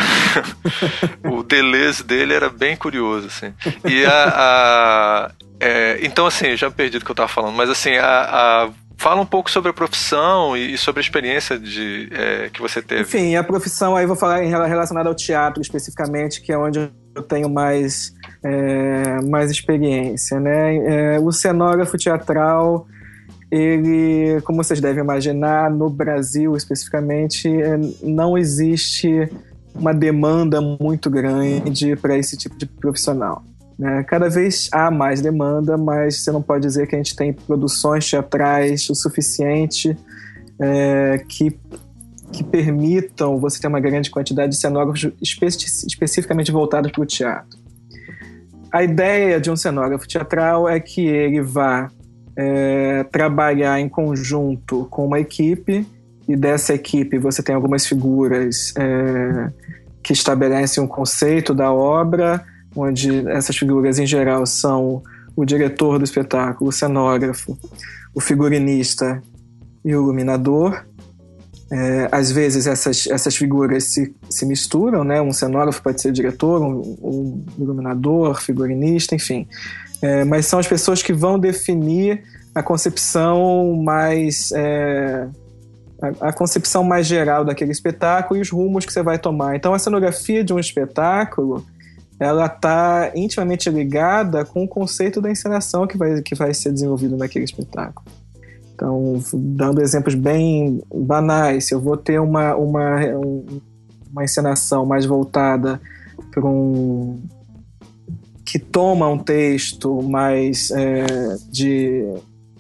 o 1.28 1.44
Deleuze 1.44 2.04
dele 2.04 2.34
era 2.34 2.50
bem 2.50 2.76
curioso, 2.76 3.28
assim. 3.28 3.54
E 3.84 4.06
a. 4.06 4.34
a 4.36 5.32
é, 5.58 6.00
então, 6.02 6.26
assim, 6.26 6.58
já 6.58 6.70
perdi 6.70 7.00
do 7.00 7.06
que 7.06 7.12
eu 7.12 7.16
tava 7.16 7.30
falando, 7.30 7.56
mas 7.56 7.70
assim, 7.70 7.96
a, 7.96 8.66
a 8.66 8.70
Fala 8.98 9.22
um 9.22 9.26
pouco 9.26 9.52
sobre 9.52 9.70
a 9.70 9.74
profissão 9.74 10.56
e 10.56 10.78
sobre 10.78 11.00
a 11.00 11.04
experiência 11.04 11.60
de, 11.60 12.10
é, 12.14 12.50
que 12.50 12.62
você 12.62 12.82
teve. 12.82 13.02
Enfim, 13.02 13.36
a 13.36 13.44
profissão 13.44 13.96
aí 13.96 14.06
vou 14.06 14.16
falar 14.16 14.40
relacionada 14.40 15.10
ao 15.10 15.16
teatro 15.16 15.62
especificamente, 15.62 16.42
que 16.42 16.52
é 16.52 16.58
onde 16.58 16.90
eu 17.14 17.22
tenho 17.22 17.50
mais, 17.50 18.14
é, 18.44 19.22
mais 19.22 19.52
experiência. 19.52 20.40
Né? 20.40 21.16
É, 21.16 21.20
o 21.20 21.32
cenógrafo 21.32 21.98
teatral 21.98 22.88
ele, 23.56 24.42
como 24.42 24.62
vocês 24.62 24.82
devem 24.82 25.02
imaginar, 25.02 25.72
no 25.72 25.90
Brasil 25.90 26.56
especificamente, 26.58 27.48
é, 27.48 27.78
não 28.04 28.38
existe 28.38 29.30
uma 29.74 29.94
demanda 29.94 30.60
muito 30.62 31.10
grande 31.10 31.96
para 31.96 32.18
esse 32.18 32.38
tipo 32.38 32.58
de 32.58 32.66
profissional. 32.66 33.44
Né? 33.80 34.04
Cada 34.04 34.30
vez 34.30 34.70
há 34.72 34.92
mais 34.92 35.22
demanda, 35.22 35.78
mas 35.78 36.22
você 36.22 36.32
não 36.32 36.42
pode 36.42 36.66
dizer 36.66 36.88
que 36.88 36.96
a 36.96 36.98
gente 36.98 37.16
tem 37.16 37.32
produções 37.32 38.10
teatrais 38.10 38.90
o 38.90 38.96
suficiente 38.96 39.98
é, 40.60 41.24
que, 41.28 41.58
que 42.32 42.44
permitam 42.44 43.40
você 43.40 43.60
ter 43.60 43.68
uma 43.68 43.80
grande 43.80 44.10
quantidade 44.10 44.52
de 44.52 44.58
cenógrafos 44.58 45.12
espe 45.22 45.46
especificamente 45.46 46.52
voltados 46.52 46.92
para 46.92 47.02
o 47.02 47.06
teatro. 47.06 47.60
A 48.70 48.84
ideia 48.84 49.40
de 49.40 49.50
um 49.50 49.56
cenógrafo 49.56 50.06
teatral 50.06 50.68
é 50.68 50.80
que 50.80 51.06
ele 51.06 51.42
vá 51.42 51.90
é, 52.38 53.04
trabalhar 53.06 53.80
em 53.80 53.88
conjunto 53.88 54.88
com 54.90 55.06
uma 55.06 55.20
equipe 55.20 55.88
e 56.28 56.36
dessa 56.36 56.74
equipe 56.74 57.18
você 57.18 57.42
tem 57.42 57.56
algumas 57.56 57.86
figuras 57.86 58.74
é, 58.78 59.52
que 60.04 60.14
estabelecem 60.14 60.84
um 60.84 60.88
conceito 60.88 61.54
da 61.54 61.72
obra, 61.72 62.44
onde 62.76 63.28
essas 63.30 63.56
figuras 63.56 64.00
em 64.00 64.06
geral 64.06 64.46
são 64.46 65.02
o 65.36 65.46
diretor 65.46 65.98
do 65.98 66.06
espetáculo, 66.06 66.70
o 66.70 66.74
cenógrafo, 66.74 67.58
o 68.14 68.20
figurinista 68.20 69.22
e 69.84 69.96
o 69.96 70.04
iluminador. 70.04 70.86
É, 71.72 72.08
às 72.12 72.32
vezes 72.32 72.68
essas, 72.68 73.08
essas 73.08 73.36
figuras 73.36 73.86
se, 73.86 74.16
se 74.30 74.46
misturam, 74.46 75.04
né? 75.04 75.20
Um 75.22 75.34
cenógrafo 75.34 75.82
pode 75.82 76.00
ser 76.00 76.12
diretor, 76.12 76.62
um, 76.62 76.96
um 77.02 77.46
iluminador, 77.58 78.40
figurinista, 78.40 79.16
enfim. 79.16 79.48
É, 80.06 80.24
mas 80.24 80.46
são 80.46 80.60
as 80.60 80.68
pessoas 80.68 81.02
que 81.02 81.12
vão 81.12 81.40
definir 81.40 82.22
a 82.54 82.62
concepção 82.62 83.76
mais 83.76 84.52
é, 84.52 85.28
a, 86.00 86.28
a, 86.30 86.34
concepção 86.34 86.84
mais 86.84 87.08
geral 87.08 87.44
daquele 87.44 87.72
espetáculo 87.72 88.38
e 88.38 88.42
os 88.42 88.52
rumos 88.52 88.86
que 88.86 88.94
você 88.94 89.02
vai 89.02 89.18
tomar. 89.18 89.56
Então 89.56 89.74
a 89.74 89.80
cenografia 89.80 90.44
de 90.44 90.54
um 90.54 90.60
espetáculo 90.60 91.66
ela 92.20 92.46
está 92.46 93.12
intimamente 93.16 93.68
ligada 93.68 94.46
com 94.46 94.64
o 94.64 94.68
conceito 94.68 95.20
da 95.20 95.32
encenação 95.32 95.88
que 95.88 95.98
vai, 95.98 96.22
que 96.22 96.36
vai 96.36 96.54
ser 96.54 96.72
desenvolvido 96.72 97.18
naquele 97.18 97.44
espetáculo. 97.44 98.06
Então, 98.76 99.20
dando 99.34 99.82
exemplos 99.82 100.14
bem 100.14 100.84
banais, 100.94 101.66
se 101.66 101.74
eu 101.74 101.80
vou 101.80 101.98
ter 101.98 102.20
uma, 102.20 102.56
uma, 102.56 103.00
uma 104.12 104.24
encenação 104.24 104.86
mais 104.86 105.06
voltada 105.06 105.82
para 106.32 106.46
um, 106.46 107.20
que 108.46 108.60
toma 108.60 109.08
um 109.08 109.18
texto 109.18 110.02
mais 110.04 110.70
é, 110.72 111.06
de 111.50 112.06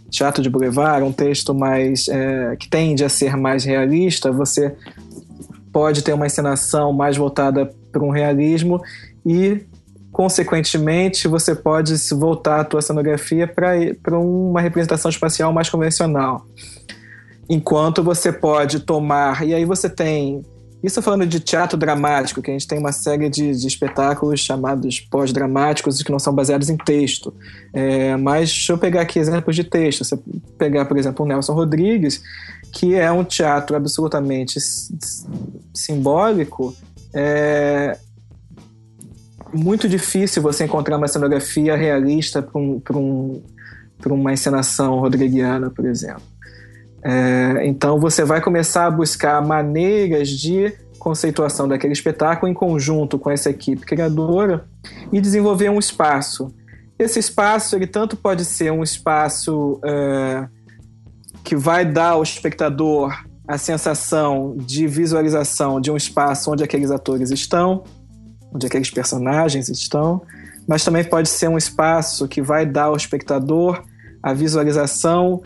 teatro 0.09 0.41
de 0.41 0.49
boulevard, 0.49 1.05
um 1.05 1.11
texto 1.11 1.53
mais 1.53 2.07
é, 2.07 2.55
que 2.55 2.67
tende 2.67 3.03
a 3.03 3.09
ser 3.09 3.37
mais 3.37 3.63
realista, 3.63 4.31
você 4.31 4.75
pode 5.71 6.01
ter 6.01 6.13
uma 6.13 6.25
encenação 6.25 6.91
mais 6.91 7.17
voltada 7.17 7.69
para 7.91 8.03
um 8.03 8.09
realismo 8.09 8.81
e 9.25 9.61
consequentemente 10.11 11.27
você 11.27 11.53
pode 11.53 11.93
voltar 12.13 12.61
a 12.61 12.63
tua 12.63 12.81
cenografia 12.81 13.45
para 13.45 14.17
uma 14.17 14.61
representação 14.61 15.09
espacial 15.09 15.51
mais 15.51 15.69
convencional. 15.69 16.45
Enquanto 17.49 18.01
você 18.01 18.31
pode 18.31 18.79
tomar, 18.79 19.45
e 19.45 19.53
aí 19.53 19.65
você 19.65 19.89
tem 19.89 20.41
Isso 20.85 21.01
falando 21.01 21.25
de 21.25 21.39
teatro 21.39 21.75
dramático, 21.75 22.43
que 22.43 22.51
a 22.51 22.53
gente 22.53 22.67
tem 22.67 22.77
uma 22.77 22.91
série 22.91 23.27
de, 23.27 23.55
de 23.55 23.67
espetáculos 23.67 24.39
chamados 24.39 24.99
pós-dramáticos 24.99 26.03
que 26.03 26.11
não 26.11 26.19
são 26.19 26.31
baseados 26.31 26.69
em 26.69 26.77
texto. 26.77 27.33
É, 27.73 28.15
mas 28.17 28.49
deixa 28.51 28.73
eu 28.73 28.77
pegar 28.77 29.01
aqui 29.01 29.17
exemplos 29.17 29.55
de 29.55 29.63
texto. 29.63 30.03
Você 30.03 30.15
pegar, 30.59 30.85
por 30.85 30.95
exemplo, 30.95 31.25
o 31.25 31.27
Nelson 31.27 31.53
Rodrigues, 31.53 32.21
que 32.71 32.93
é 32.93 33.11
um 33.11 33.23
teatro 33.23 33.75
absolutamente 33.75 34.59
simbólico, 35.73 36.75
é 37.11 37.97
muito 39.51 39.89
difícil 39.89 40.43
você 40.43 40.65
encontrar 40.65 40.97
uma 40.97 41.07
cenografia 41.07 41.75
realista 41.75 42.43
para 42.43 42.59
um, 42.59 42.79
um, 42.93 43.41
uma 44.05 44.33
encenação 44.33 44.99
rodriguiana, 44.99 45.71
por 45.71 45.85
exemplo. 45.87 46.34
É, 47.07 47.67
então 47.67 47.99
você 47.99 48.23
vai 48.25 48.41
começar 48.41 48.87
a 48.87 48.91
buscar 48.91 49.39
maneiras 49.45 50.27
de 50.27 50.73
conceituação 50.97 51.67
daquele 51.67 51.93
espetáculo 51.93 52.51
em 52.51 52.53
conjunto 52.55 53.19
com 53.19 53.29
essa 53.29 53.47
equipe 53.47 53.85
criadora 53.85 54.65
e 55.13 55.21
desenvolver 55.21 55.69
um 55.69 55.77
espaço. 55.77 56.51
Esse 56.97 57.19
espaço 57.19 57.75
ele 57.75 57.85
tanto 57.85 58.17
pode 58.17 58.43
ser 58.43 58.71
um 58.71 58.81
espaço 58.81 59.79
é, 59.85 60.47
que 61.43 61.55
vai 61.55 61.85
dar 61.85 62.11
ao 62.11 62.23
espectador 62.23 63.13
a 63.47 63.59
sensação 63.59 64.57
de 64.57 64.87
visualização 64.87 65.79
de 65.79 65.91
um 65.91 65.97
espaço 65.97 66.51
onde 66.51 66.63
aqueles 66.63 66.89
atores 66.89 67.29
estão, 67.29 67.83
onde 68.51 68.65
aqueles 68.65 68.89
personagens 68.89 69.69
estão, 69.69 70.23
mas 70.67 70.83
também 70.83 71.03
pode 71.03 71.29
ser 71.29 71.49
um 71.49 71.57
espaço 71.57 72.27
que 72.27 72.41
vai 72.41 72.65
dar 72.65 72.85
ao 72.85 72.95
espectador 72.95 73.83
a 74.23 74.33
visualização 74.33 75.43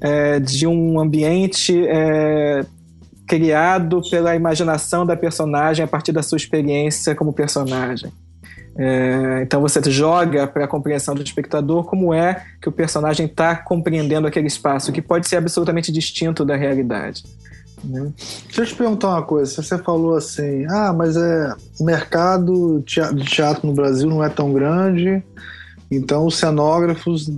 é, 0.00 0.38
de 0.40 0.66
um 0.66 1.00
ambiente 1.00 1.86
é, 1.86 2.64
criado 3.26 4.00
pela 4.08 4.34
imaginação 4.34 5.04
da 5.04 5.16
personagem 5.16 5.84
a 5.84 5.88
partir 5.88 6.12
da 6.12 6.22
sua 6.22 6.36
experiência 6.36 7.14
como 7.14 7.32
personagem. 7.32 8.12
É, 8.78 9.40
então 9.42 9.60
você 9.60 9.80
joga 9.90 10.46
para 10.46 10.66
a 10.66 10.68
compreensão 10.68 11.14
do 11.14 11.22
espectador 11.22 11.84
como 11.84 12.12
é 12.12 12.44
que 12.60 12.68
o 12.68 12.72
personagem 12.72 13.24
está 13.24 13.56
compreendendo 13.56 14.26
aquele 14.26 14.46
espaço, 14.46 14.92
que 14.92 15.00
pode 15.00 15.26
ser 15.26 15.36
absolutamente 15.36 15.90
distinto 15.90 16.44
da 16.44 16.56
realidade. 16.56 17.24
Né? 17.82 18.12
Deixa 18.46 18.62
eu 18.62 18.66
te 18.66 18.74
perguntar 18.74 19.08
uma 19.08 19.22
coisa. 19.22 19.62
Você 19.62 19.78
falou 19.78 20.16
assim, 20.16 20.66
ah, 20.68 20.92
mas 20.92 21.16
é 21.16 21.54
o 21.80 21.84
mercado 21.84 22.82
de 22.84 23.24
teatro 23.24 23.66
no 23.66 23.72
Brasil 23.72 24.08
não 24.08 24.22
é 24.22 24.28
tão 24.28 24.52
grande, 24.52 25.22
então 25.90 26.26
os 26.26 26.36
cenógrafos, 26.36 27.30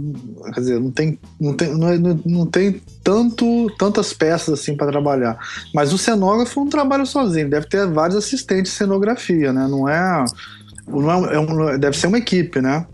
quer 0.54 0.60
dizer, 0.60 0.80
não 0.80 0.90
tem, 0.90 1.18
não 1.40 1.54
tem, 1.54 1.76
não, 1.76 1.88
é, 1.88 1.98
não 2.24 2.46
tem 2.46 2.80
tanto, 3.04 3.70
tantas 3.78 4.12
peças 4.12 4.60
assim 4.60 4.76
para 4.76 4.90
trabalhar. 4.90 5.38
Mas 5.74 5.92
o 5.92 5.98
cenógrafo 5.98 6.60
não 6.60 6.68
trabalha 6.68 7.04
sozinho, 7.04 7.50
deve 7.50 7.66
ter 7.66 7.86
vários 7.86 8.16
assistentes 8.16 8.72
de 8.72 8.78
cenografia, 8.78 9.52
né? 9.52 9.66
Não 9.68 9.88
é 9.88 10.24
não 10.86 11.26
é, 11.26 11.34
é 11.34 11.38
um, 11.38 11.78
deve 11.78 11.96
ser 11.96 12.06
uma 12.06 12.18
equipe, 12.18 12.60
né? 12.60 12.86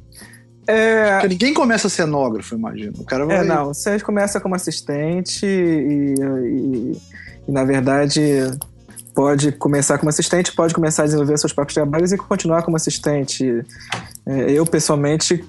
É... 0.67 1.13
Porque 1.13 1.29
ninguém 1.29 1.55
começa 1.55 1.89
cenógrafo, 1.89 2.55
imagino. 2.55 2.95
O 2.99 3.05
cara 3.05 3.25
vai... 3.25 3.39
É, 3.39 3.45
não. 3.45 3.67
Você 3.67 3.99
começa 4.01 4.41
como 4.41 4.55
assistente 4.55 5.45
e, 5.47 6.15
e, 6.19 6.99
e, 7.47 7.53
na 7.53 7.65
verdade, 7.65 8.21
pode 9.15 9.53
começar 9.53 9.99
como 9.99 10.11
assistente, 10.11 10.53
pode 10.53 10.75
começar 10.75 11.03
a 11.03 11.07
desenvolver 11.07 11.39
seus 11.39 11.53
próprios 11.53 11.75
trabalhos 11.75 12.13
e 12.13 12.17
continuar 12.17 12.63
como 12.63 12.77
assistente. 12.77 13.65
É, 14.27 14.51
eu, 14.51 14.67
pessoalmente, 14.67 15.45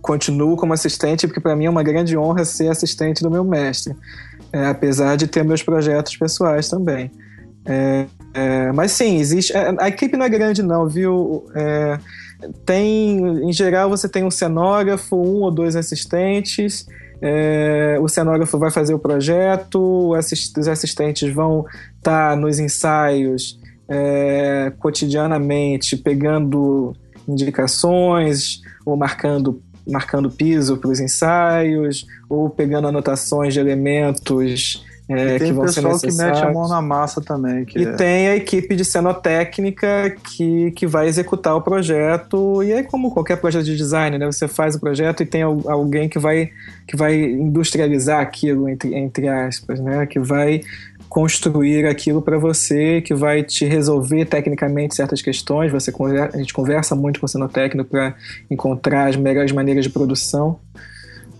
continuo 0.00 0.56
como 0.56 0.72
assistente 0.72 1.26
porque 1.26 1.40
para 1.40 1.54
mim 1.54 1.66
é 1.66 1.70
uma 1.70 1.82
grande 1.82 2.16
honra 2.16 2.44
ser 2.44 2.68
assistente 2.68 3.22
do 3.22 3.30
meu 3.30 3.44
mestre, 3.44 3.94
é, 4.52 4.66
apesar 4.66 5.16
de 5.16 5.26
ter 5.26 5.44
meus 5.44 5.62
projetos 5.62 6.16
pessoais 6.16 6.68
também. 6.68 7.10
É, 7.64 8.06
é, 8.34 8.72
mas 8.72 8.92
sim, 8.92 9.18
existe. 9.18 9.56
É, 9.56 9.74
a 9.78 9.88
equipe 9.88 10.16
não 10.16 10.26
é 10.26 10.28
grande, 10.28 10.62
não, 10.62 10.88
viu? 10.88 11.46
É, 11.54 11.98
tem, 12.66 13.18
em 13.48 13.52
geral, 13.52 13.88
você 13.88 14.08
tem 14.08 14.24
um 14.24 14.30
cenógrafo, 14.30 15.16
um 15.16 15.42
ou 15.42 15.50
dois 15.50 15.76
assistentes. 15.76 16.86
É, 17.24 17.98
o 18.00 18.08
cenógrafo 18.08 18.58
vai 18.58 18.70
fazer 18.70 18.94
o 18.94 18.98
projeto, 18.98 20.12
assist, 20.14 20.58
os 20.58 20.66
assistentes 20.66 21.32
vão 21.32 21.64
estar 21.96 22.30
tá 22.30 22.36
nos 22.36 22.58
ensaios 22.58 23.60
é, 23.88 24.72
cotidianamente, 24.78 25.96
pegando 25.96 26.94
indicações 27.28 28.60
ou 28.84 28.96
marcando 28.96 29.62
marcando 29.84 30.30
piso 30.30 30.76
para 30.76 30.90
os 30.90 31.00
ensaios, 31.00 32.06
ou 32.28 32.48
pegando 32.48 32.86
anotações 32.86 33.52
de 33.52 33.58
elementos 33.58 34.84
é, 35.08 35.38
tem 35.38 35.48
que 35.48 35.52
vão 35.52 35.64
pessoal 35.64 35.98
que 35.98 36.12
mete 36.12 36.42
a 36.42 36.52
mão 36.52 36.68
na 36.68 36.80
massa 36.80 37.20
também. 37.20 37.66
e 37.74 37.84
é... 37.84 37.92
tem 37.92 38.28
a 38.28 38.36
equipe 38.36 38.74
de 38.76 38.84
cenotécnica 38.84 40.14
que, 40.22 40.70
que 40.72 40.86
vai 40.86 41.08
executar 41.08 41.56
o 41.56 41.60
projeto. 41.60 42.62
E 42.62 42.72
aí, 42.72 42.84
como 42.84 43.10
qualquer 43.10 43.36
projeto 43.36 43.64
de 43.64 43.76
design, 43.76 44.16
né? 44.16 44.26
Você 44.26 44.46
faz 44.46 44.74
o 44.74 44.80
projeto 44.80 45.22
e 45.22 45.26
tem 45.26 45.42
alguém 45.42 46.08
que 46.08 46.18
vai, 46.18 46.50
que 46.86 46.96
vai 46.96 47.20
industrializar 47.20 48.20
aquilo, 48.20 48.68
entre, 48.68 48.94
entre 48.94 49.28
aspas, 49.28 49.80
né? 49.80 50.06
Que 50.06 50.20
vai 50.20 50.62
construir 51.08 51.84
aquilo 51.84 52.22
para 52.22 52.38
você, 52.38 53.02
que 53.02 53.14
vai 53.14 53.42
te 53.42 53.66
resolver 53.66 54.24
tecnicamente 54.24 54.94
certas 54.94 55.20
questões. 55.20 55.70
Você 55.70 55.92
a 56.32 56.38
gente 56.38 56.54
conversa 56.54 56.94
muito 56.94 57.20
com 57.20 57.26
o 57.26 57.28
cenotécnico 57.28 57.90
para 57.90 58.14
encontrar 58.50 59.08
as 59.08 59.16
melhores 59.16 59.52
maneiras 59.52 59.84
de 59.84 59.90
produção. 59.90 60.58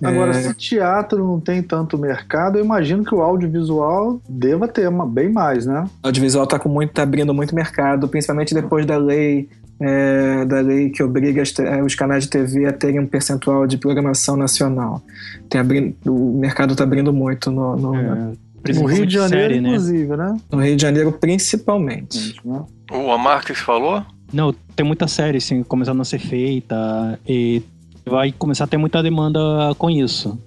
Agora, 0.02 0.30
é... 0.30 0.34
se 0.34 0.54
teatro 0.54 1.24
não 1.24 1.38
tem 1.38 1.62
tanto 1.62 1.96
mercado, 1.96 2.58
eu 2.58 2.64
imagino 2.64 3.04
que 3.04 3.14
o 3.14 3.20
audiovisual 3.20 4.20
deva 4.28 4.66
ter 4.66 4.88
uma, 4.88 5.06
bem 5.06 5.30
mais, 5.30 5.64
né? 5.64 5.84
O 6.02 6.06
audiovisual 6.08 6.44
está 6.44 6.60
muito, 6.68 6.92
tá 6.92 7.02
abrindo 7.02 7.32
muito 7.32 7.54
mercado, 7.54 8.08
principalmente 8.08 8.52
depois 8.52 8.84
da 8.84 8.96
lei 8.96 9.48
é, 9.80 10.44
da 10.44 10.60
lei 10.60 10.90
que 10.90 11.02
obriga 11.02 11.42
é, 11.42 11.82
os 11.82 11.94
canais 11.94 12.24
de 12.24 12.30
TV 12.30 12.66
a 12.66 12.72
terem 12.72 13.00
um 13.00 13.06
percentual 13.06 13.66
de 13.66 13.76
programação 13.76 14.36
nacional. 14.36 15.02
Tem 15.48 15.60
abrindo, 15.60 15.94
o 16.06 16.38
mercado 16.38 16.72
está 16.72 16.84
abrindo 16.84 17.12
muito 17.12 17.50
no, 17.50 17.76
no, 17.76 17.96
é, 17.96 18.72
no 18.74 18.84
Rio 18.86 19.04
de 19.04 19.14
Janeiro, 19.14 19.54
série, 19.54 19.60
né? 19.60 19.68
inclusive, 19.70 20.16
né? 20.16 20.36
No 20.50 20.62
Rio 20.62 20.76
de 20.76 20.82
Janeiro, 20.82 21.12
principalmente. 21.12 22.36
O 22.44 23.10
Amar 23.10 23.44
que 23.44 23.54
falou? 23.54 24.04
Não, 24.32 24.54
tem 24.74 24.86
muita 24.86 25.08
série, 25.08 25.38
assim, 25.38 25.62
começando 25.62 26.00
a 26.00 26.04
ser 26.04 26.18
feita 26.18 27.18
e 27.28 27.62
vai 28.04 28.32
começar 28.32 28.64
a 28.64 28.66
ter 28.66 28.76
muita 28.76 29.02
demanda 29.02 29.40
com 29.78 29.90
isso. 29.90 30.38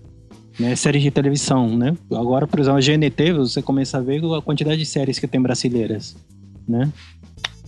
Né, 0.57 0.73
séries 0.73 1.03
de 1.03 1.11
televisão, 1.11 1.67
né? 1.77 1.93
Agora, 2.09 2.47
por 2.47 2.57
exemplo, 2.61 2.77
a 2.77 2.81
GNT, 2.81 3.33
você 3.33 3.61
começa 3.61 3.97
a 3.97 4.01
ver 4.01 4.21
a 4.23 4.41
quantidade 4.41 4.77
de 4.77 4.85
séries 4.85 5.19
que 5.19 5.27
tem 5.27 5.41
brasileiras, 5.41 6.15
né? 6.65 6.89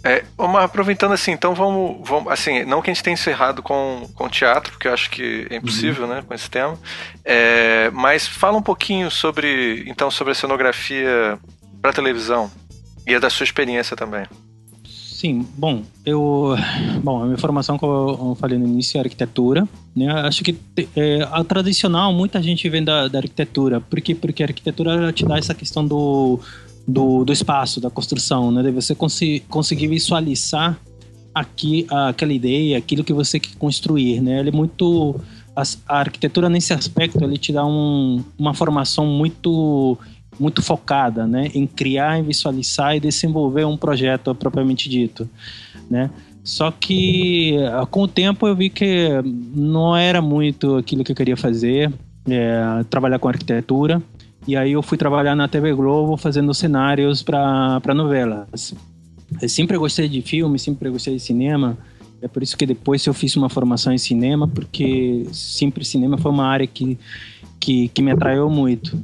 É, 0.04 0.24
Omar, 0.38 0.64
aproveitando 0.64 1.12
assim, 1.12 1.32
então 1.32 1.54
vamos, 1.54 2.08
vamos, 2.08 2.32
assim, 2.32 2.64
não 2.64 2.82
que 2.82 2.90
a 2.90 2.94
gente 2.94 3.04
tenha 3.04 3.14
encerrado 3.14 3.62
com, 3.62 4.08
com 4.16 4.30
teatro, 4.30 4.72
porque 4.72 4.88
eu 4.88 4.94
acho 4.94 5.10
que 5.10 5.46
é 5.50 5.58
impossível, 5.58 6.06
uhum. 6.06 6.14
né, 6.14 6.24
com 6.26 6.34
esse 6.34 6.50
tema, 6.50 6.80
é, 7.26 7.90
mas 7.92 8.26
fala 8.26 8.58
um 8.58 8.62
pouquinho 8.62 9.12
sobre, 9.12 9.84
então, 9.86 10.10
sobre 10.10 10.32
a 10.32 10.36
cenografia 10.36 11.38
para 11.82 11.92
televisão 11.92 12.50
e 13.06 13.16
a 13.16 13.20
da 13.20 13.30
sua 13.30 13.44
experiência 13.44 13.98
também. 13.98 14.26
Sim, 15.18 15.48
bom, 15.58 15.82
eu. 16.06 16.56
Bom, 17.04 17.24
a 17.24 17.26
minha 17.26 17.40
formação, 17.40 17.76
como 17.76 18.32
eu 18.32 18.36
falei 18.36 18.60
no 18.60 18.68
início, 18.68 19.00
é 19.00 19.02
arquitetura. 19.02 19.68
Né? 19.96 20.12
Acho 20.12 20.44
que 20.44 20.56
é, 20.96 21.28
a 21.32 21.44
tradicional, 21.44 22.14
muita 22.14 22.40
gente 22.40 22.70
vem 22.70 22.84
da, 22.84 23.08
da 23.08 23.18
arquitetura. 23.18 23.82
Por 23.82 24.00
quê? 24.00 24.14
Porque 24.14 24.44
a 24.44 24.46
arquitetura 24.46 25.12
te 25.12 25.26
dá 25.26 25.40
essa 25.40 25.56
questão 25.56 25.88
do, 25.88 26.40
do, 26.88 27.26
do 27.26 27.34
espaço, 27.34 27.82
da 27.82 27.90
construção, 27.90 28.52
né? 28.52 28.62
De 28.62 28.70
você 28.70 28.94
cons 28.94 29.20
conseguir 29.50 29.88
visualizar 29.88 30.80
aqui 31.34 31.88
aquela 31.90 32.34
ideia, 32.34 32.78
aquilo 32.78 33.04
que 33.04 33.14
você 33.14 33.40
quer 33.40 33.56
construir, 33.58 34.22
né? 34.22 34.40
Ele 34.40 34.50
é 34.50 34.52
muito. 34.52 35.20
A, 35.56 35.64
a 35.88 36.00
arquitetura, 36.02 36.48
nesse 36.48 36.74
aspecto, 36.74 37.24
ele 37.24 37.40
te 37.40 37.52
dá 37.52 37.66
um, 37.66 38.24
uma 38.38 38.54
formação 38.54 39.08
muito 39.08 39.98
muito 40.40 40.62
focada 40.62 41.26
né, 41.26 41.50
em 41.54 41.66
criar, 41.66 42.20
em 42.20 42.24
visualizar 42.24 42.96
e 42.96 43.00
desenvolver 43.00 43.66
um 43.66 43.78
projeto 43.78 44.34
propriamente 44.36 44.90
dito. 44.90 45.30
Né? 45.90 46.10
Só 46.44 46.72
que 46.72 47.58
ah, 47.74 47.86
com 47.86 48.04
o 48.04 48.08
tempo 48.08 48.48
eu 48.48 48.56
vi 48.56 48.70
que 48.70 49.10
não 49.54 49.96
era 49.96 50.22
muito 50.22 50.78
aquilo 50.78 51.04
que 51.04 51.12
eu 51.12 51.16
queria 51.16 51.38
fazer, 51.38 51.92
é, 52.30 52.84
trabalhar 52.90 53.20
com 53.20 53.28
arquitetura. 53.28 54.02
E 54.48 54.56
aí 54.56 54.72
eu 54.72 54.82
fui 54.82 54.98
trabalhar 54.98 55.36
na 55.36 55.48
TV 55.48 55.74
Globo 55.74 56.16
fazendo 56.16 56.54
cenários 56.54 57.22
para 57.22 57.94
novelas. 57.94 58.74
Eu 59.42 59.50
sempre 59.50 59.78
gostei 59.78 60.08
de 60.08 60.22
filme, 60.22 60.58
sempre 60.58 60.90
gostei 60.90 61.16
de 61.16 61.20
cinema. 61.20 61.78
É 62.22 62.28
por 62.28 62.42
isso 62.42 62.58
que 62.58 62.66
depois 62.66 63.06
eu 63.06 63.14
fiz 63.14 63.36
uma 63.36 63.50
formação 63.50 63.92
em 63.92 63.98
cinema, 63.98 64.48
porque 64.48 65.28
sempre 65.34 65.84
cinema 65.84 66.18
foi 66.18 66.32
uma 66.32 66.46
área 66.46 66.66
que, 66.66 66.98
que, 67.60 67.90
que 67.90 68.02
me 68.02 68.12
atraiu 68.12 68.50
muito. 68.50 68.98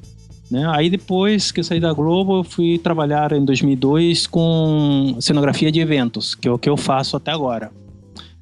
Né? 0.53 0.67
Aí 0.69 0.87
depois 0.87 1.51
que 1.51 1.59
eu 1.59 1.63
saí 1.63 1.79
da 1.79 1.91
Globo, 1.91 2.37
eu 2.37 2.43
fui 2.43 2.77
trabalhar 2.77 3.31
em 3.31 3.43
2002 3.43 4.27
com 4.27 5.17
cenografia 5.19 5.71
de 5.71 5.79
eventos, 5.79 6.35
que 6.35 6.47
é 6.47 6.51
o 6.51 6.59
que 6.59 6.69
eu 6.69 6.77
faço 6.77 7.17
até 7.17 7.31
agora. 7.31 7.71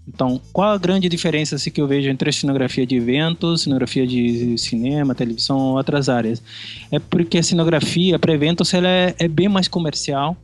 Então, 0.06 0.41
qual 0.52 0.71
a 0.71 0.78
grande 0.78 1.08
diferença 1.08 1.56
assim, 1.56 1.71
que 1.71 1.80
eu 1.80 1.88
vejo 1.88 2.10
entre 2.10 2.30
a 2.30 2.34
cenografia 2.34 2.86
de 2.86 2.97
eventos, 2.97 3.62
cenografia 3.62 4.06
de 4.06 4.58
cinema, 4.58 5.15
televisão 5.15 5.58
ou 5.58 5.78
outras 5.78 6.10
áreas? 6.10 6.43
É 6.91 7.00
porque 7.00 7.38
a 7.38 7.43
cenografia 7.43 8.19
para 8.19 8.34
eventos 8.34 8.74
ela 8.74 8.89
é, 8.89 9.15
é 9.17 9.30
bem 9.30 9.47
mais 9.47 9.69
comercial, 9.69 10.36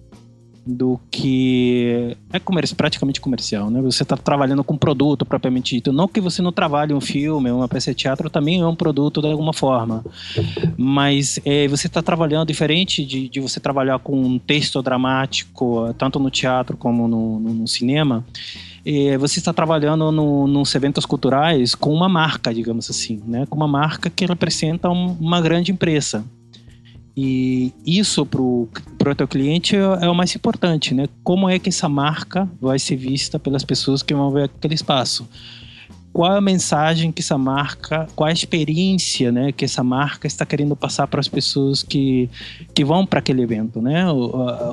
do 0.67 0.99
que 1.09 2.17
é 2.31 2.39
comerci 2.39 2.75
praticamente 2.75 3.21
comercial, 3.21 3.69
né? 3.69 3.81
Você 3.81 4.03
está 4.03 4.17
trabalhando 4.17 4.63
com 4.63 4.77
produto 4.77 5.25
propriamente 5.25 5.75
dito. 5.75 5.93
Não 5.93 6.07
que 6.07 6.19
você 6.19 6.41
não 6.41 6.51
trabalhe 6.51 6.93
um 6.93 6.99
filme, 6.99 7.49
uma 7.49 7.67
peça 7.67 7.91
de 7.91 7.97
teatro 7.97 8.29
também 8.29 8.59
é 8.59 8.67
um 8.67 8.75
produto 8.75 9.21
de 9.21 9.31
alguma 9.31 9.53
forma, 9.53 10.03
mas 10.77 11.39
é, 11.45 11.67
você 11.67 11.87
está 11.87 12.01
trabalhando 12.01 12.47
diferente 12.47 13.05
de, 13.05 13.29
de, 13.29 13.39
você 13.39 13.59
trabalhar 13.59 13.99
com 13.99 14.19
um 14.21 14.37
texto 14.37 14.81
dramático, 14.81 15.93
tanto 15.97 16.19
no 16.19 16.29
teatro 16.29 16.75
como 16.75 17.07
no, 17.07 17.39
no, 17.39 17.53
no 17.53 17.67
cinema. 17.67 18.25
É, 18.85 19.17
você 19.17 19.39
está 19.39 19.51
trabalhando 19.51 20.11
no, 20.11 20.47
nos 20.47 20.73
eventos 20.73 21.05
culturais 21.05 21.75
com 21.75 21.93
uma 21.93 22.07
marca, 22.07 22.53
digamos 22.53 22.89
assim, 22.89 23.21
né? 23.25 23.45
Com 23.45 23.57
uma 23.57 23.67
marca 23.67 24.09
que 24.09 24.25
representa 24.25 24.89
um, 24.89 25.17
uma 25.19 25.41
grande 25.41 25.71
empresa. 25.71 26.23
E 27.19 27.73
isso 27.83 28.23
para 28.27 28.39
o 28.39 29.15
teu 29.15 29.27
cliente 29.27 29.75
é, 29.75 29.79
é, 29.79 30.07
o 30.07 30.13
mais 30.13 30.35
importante, 30.35 30.93
né? 30.93 31.07
Como 31.23 31.49
é 31.49 31.57
que 31.57 31.69
essa 31.69 31.89
marca 31.89 32.47
vai 32.61 32.77
ser 32.77 32.95
vista 32.95 33.39
pelas 33.39 33.63
pessoas 33.63 34.03
que 34.03 34.13
vão 34.13 34.29
ver 34.29 34.43
aquele 34.43 34.75
espaço? 34.75 35.27
Qual 36.13 36.31
é 36.31 36.37
a 36.37 36.41
mensagem 36.41 37.11
que 37.11 37.21
essa 37.21 37.37
marca, 37.37 38.07
qual 38.15 38.29
a 38.29 38.31
experiência, 38.31 39.31
né, 39.31 39.51
que 39.51 39.65
essa 39.65 39.83
marca 39.83 40.27
está 40.27 40.45
querendo 40.45 40.75
passar 40.75 41.07
para 41.07 41.19
as 41.19 41.27
pessoas 41.27 41.81
que, 41.81 42.29
que 42.73 42.85
vão 42.85 43.03
para 43.03 43.17
aquele 43.17 43.41
evento, 43.41 43.81
né? 43.81 44.05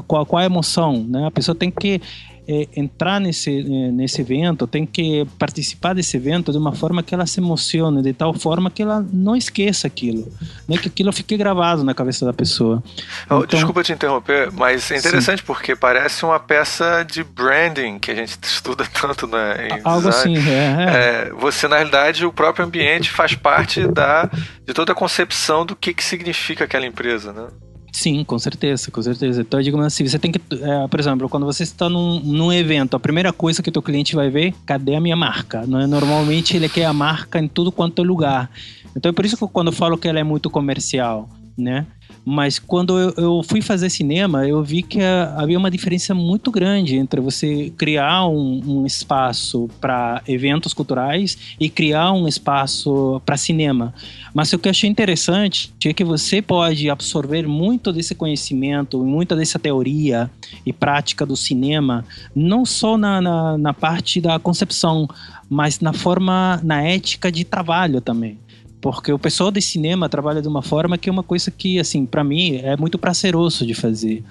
Qual, 0.06 0.26
qual 0.26 0.40
é 0.40 0.42
a 0.42 0.46
emoção, 0.46 1.02
né? 1.02 1.26
A 1.26 1.30
pessoa 1.30 1.54
tem 1.54 1.70
que 1.70 2.00
é, 2.46 2.68
entrar 2.76 3.20
nesse, 3.20 3.50
é, 3.50 3.90
nesse 3.90 4.20
evento, 4.20 4.66
tem 4.66 4.84
que 4.84 5.26
participar 5.38 5.94
desse 5.94 6.16
evento 6.16 6.52
de 6.52 6.58
uma 6.58 6.74
forma 6.74 7.02
que 7.02 7.14
ela 7.14 7.26
se 7.26 7.40
emocione, 7.40 8.02
de 8.02 8.12
tal 8.12 8.34
forma 8.34 8.70
que 8.70 8.82
ela 8.82 9.04
não 9.12 9.34
esqueça 9.34 9.86
aquilo, 9.86 10.30
né? 10.68 10.76
que 10.76 10.88
aquilo 10.88 11.12
fique 11.12 11.36
gravado 11.36 11.82
na 11.82 11.94
cabeça 11.94 12.24
da 12.24 12.32
pessoa. 12.32 12.82
Oh, 13.30 13.36
então, 13.36 13.46
Desculpa 13.46 13.82
te 13.82 13.92
interromper, 13.92 14.50
mas 14.52 14.90
é 14.90 14.98
interessante 14.98 15.40
sim. 15.40 15.46
porque 15.46 15.74
parece 15.74 16.24
uma 16.24 16.38
peça 16.38 17.02
de 17.02 17.24
branding 17.24 17.98
que 17.98 18.10
a 18.10 18.14
gente 18.14 18.36
estuda 18.42 18.86
tanto 19.00 19.26
né, 19.26 19.68
em 19.68 19.80
Algo 19.84 20.08
design. 20.08 20.38
assim, 20.38 20.50
é, 20.50 21.28
é. 21.28 21.30
Você, 21.38 21.66
na 21.66 21.76
realidade, 21.76 22.26
o 22.26 22.32
próprio 22.32 22.66
ambiente 22.66 23.10
faz 23.10 23.34
parte 23.34 23.86
da, 23.88 24.30
de 24.66 24.74
toda 24.74 24.92
a 24.92 24.94
concepção 24.94 25.64
do 25.64 25.74
que, 25.74 25.94
que 25.94 26.04
significa 26.04 26.64
aquela 26.64 26.86
empresa, 26.86 27.32
né? 27.32 27.46
Sim, 27.94 28.24
com 28.24 28.36
certeza, 28.40 28.90
com 28.90 29.00
certeza. 29.00 29.42
Então, 29.42 29.62
digamos 29.62 29.86
assim, 29.86 30.04
você 30.04 30.18
tem 30.18 30.32
que, 30.32 30.40
é, 30.52 30.88
por 30.88 30.98
exemplo, 30.98 31.28
quando 31.28 31.46
você 31.46 31.62
está 31.62 31.88
num, 31.88 32.18
num 32.18 32.52
evento, 32.52 32.96
a 32.96 33.00
primeira 33.00 33.32
coisa 33.32 33.62
que 33.62 33.68
o 33.68 33.72
teu 33.72 33.80
cliente 33.80 34.16
vai 34.16 34.28
ver, 34.28 34.52
cadê 34.66 34.96
a 34.96 35.00
minha 35.00 35.14
marca? 35.14 35.64
Não 35.64 35.78
é? 35.78 35.86
Normalmente 35.86 36.56
ele 36.56 36.68
quer 36.68 36.86
a 36.86 36.92
marca 36.92 37.38
em 37.38 37.46
tudo 37.46 37.70
quanto 37.70 38.02
é 38.02 38.04
lugar. 38.04 38.50
Então 38.96 39.10
é 39.10 39.12
por 39.12 39.24
isso 39.24 39.36
que 39.36 39.46
quando 39.46 39.68
eu 39.68 39.72
falo 39.72 39.96
que 39.96 40.08
ela 40.08 40.18
é 40.18 40.24
muito 40.24 40.50
comercial, 40.50 41.30
né? 41.56 41.86
Mas 42.24 42.58
quando 42.58 42.98
eu, 42.98 43.14
eu, 43.16 43.42
fui 43.42 43.60
fazer 43.60 43.90
cinema, 43.90 44.48
eu 44.48 44.62
vi 44.62 44.82
que 44.82 45.00
havia 45.36 45.58
uma 45.58 45.70
diferença 45.70 46.14
muito 46.14 46.50
grande 46.50 46.96
entre 46.96 47.20
você 47.20 47.70
criar 47.76 48.26
um, 48.26 48.62
um 48.66 48.86
espaço 48.86 49.68
para 49.78 50.22
eventos 50.26 50.72
culturais 50.72 51.36
e 51.60 51.68
criar 51.68 52.12
um 52.12 52.26
espaço 52.26 53.20
para 53.26 53.36
cinema. 53.36 53.92
Mas 54.32 54.52
o 54.52 54.58
que 54.58 54.68
eu 54.68 54.70
achei 54.70 54.88
interessante 54.88 55.72
é 55.84 55.92
que 55.92 56.02
você 56.02 56.40
pode 56.40 56.88
absorver 56.88 57.46
muito 57.46 57.92
desse 57.92 58.14
conhecimento, 58.14 59.04
muita 59.04 59.36
dessa 59.36 59.58
teoria 59.58 60.30
e 60.64 60.72
prática 60.72 61.26
do 61.26 61.36
cinema, 61.36 62.06
não 62.34 62.64
só 62.64 62.96
na, 62.96 63.20
na, 63.20 63.58
na 63.58 63.74
parte 63.74 64.20
da 64.20 64.38
concepção, 64.38 65.06
mas 65.48 65.78
na 65.80 65.92
forma, 65.92 66.58
na 66.64 66.82
ética 66.82 67.30
de 67.30 67.44
trabalho 67.44 68.00
também 68.00 68.38
porque 68.84 69.10
o 69.10 69.18
pessoal 69.18 69.50
de 69.50 69.62
cinema 69.62 70.10
trabalha 70.10 70.42
de 70.42 70.48
uma 70.48 70.60
forma 70.60 70.98
que 70.98 71.08
é 71.08 71.12
uma 71.12 71.22
coisa 71.22 71.50
que, 71.50 71.80
assim, 71.80 72.04
para 72.04 72.22
mim 72.22 72.56
é 72.56 72.76
muito 72.76 72.98
prazeroso 72.98 73.66
de 73.66 73.72
fazer. 73.72 74.22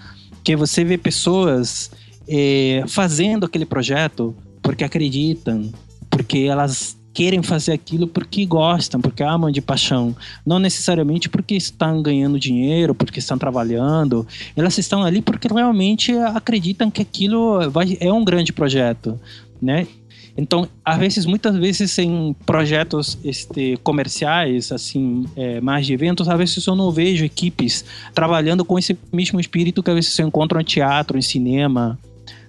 Que 0.43 0.55
você 0.55 0.83
vê 0.83 0.95
pessoas 0.95 1.89
é, 2.27 2.83
fazendo 2.87 3.47
aquele 3.47 3.65
projeto 3.65 4.35
porque 4.61 4.83
acreditam, 4.83 5.71
porque 6.07 6.41
elas 6.41 6.95
querem 7.11 7.41
fazer 7.41 7.71
aquilo 7.71 8.05
porque 8.05 8.45
gostam, 8.45 9.01
porque 9.01 9.23
amam 9.23 9.49
de 9.49 9.59
paixão, 9.59 10.15
não 10.45 10.59
necessariamente 10.59 11.29
porque 11.29 11.55
estão 11.55 12.03
ganhando 12.03 12.39
dinheiro, 12.39 12.93
porque 12.93 13.17
estão 13.17 13.39
trabalhando. 13.39 14.27
Elas 14.55 14.77
estão 14.77 15.01
ali 15.01 15.23
porque 15.23 15.47
realmente 15.47 16.15
acreditam 16.15 16.91
que 16.91 17.01
aquilo 17.01 17.71
vai, 17.71 17.97
é 17.99 18.13
um 18.13 18.23
grande 18.23 18.53
projeto, 18.53 19.19
né? 19.59 19.87
Então, 20.36 20.67
às 20.84 20.98
vezes, 20.98 21.26
muitas 21.26 21.56
vezes 21.56 21.98
em 22.00 22.36
projetos 22.46 23.17
este, 23.24 23.78
comerciais, 23.84 24.72
assim, 24.72 25.26
é, 25.36 25.62
mais 25.62 25.86
de 25.86 25.93
eventos, 25.93 26.28
às 26.28 26.38
vezes 26.38 26.65
eu 26.65 26.76
não 26.76 26.91
vejo 26.91 27.24
equipes 27.24 27.86
trabalhando 28.15 28.65
com 28.65 28.80
esse 28.80 28.98
mesmo 29.12 29.39
espírito 29.39 29.84
que 29.84 29.91
às 29.91 29.96
vezes 29.96 30.13
você 30.13 30.24
encontra 30.24 30.60
em 30.60 30.65
teatro, 30.65 31.17
em 31.17 31.22
cinema, 31.22 32.00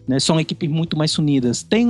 né? 0.09 0.19
São 0.19 0.41
equipes 0.41 0.71
muito 0.71 0.97
mais 0.97 1.19
unidas. 1.19 1.63
Tem 1.63 1.89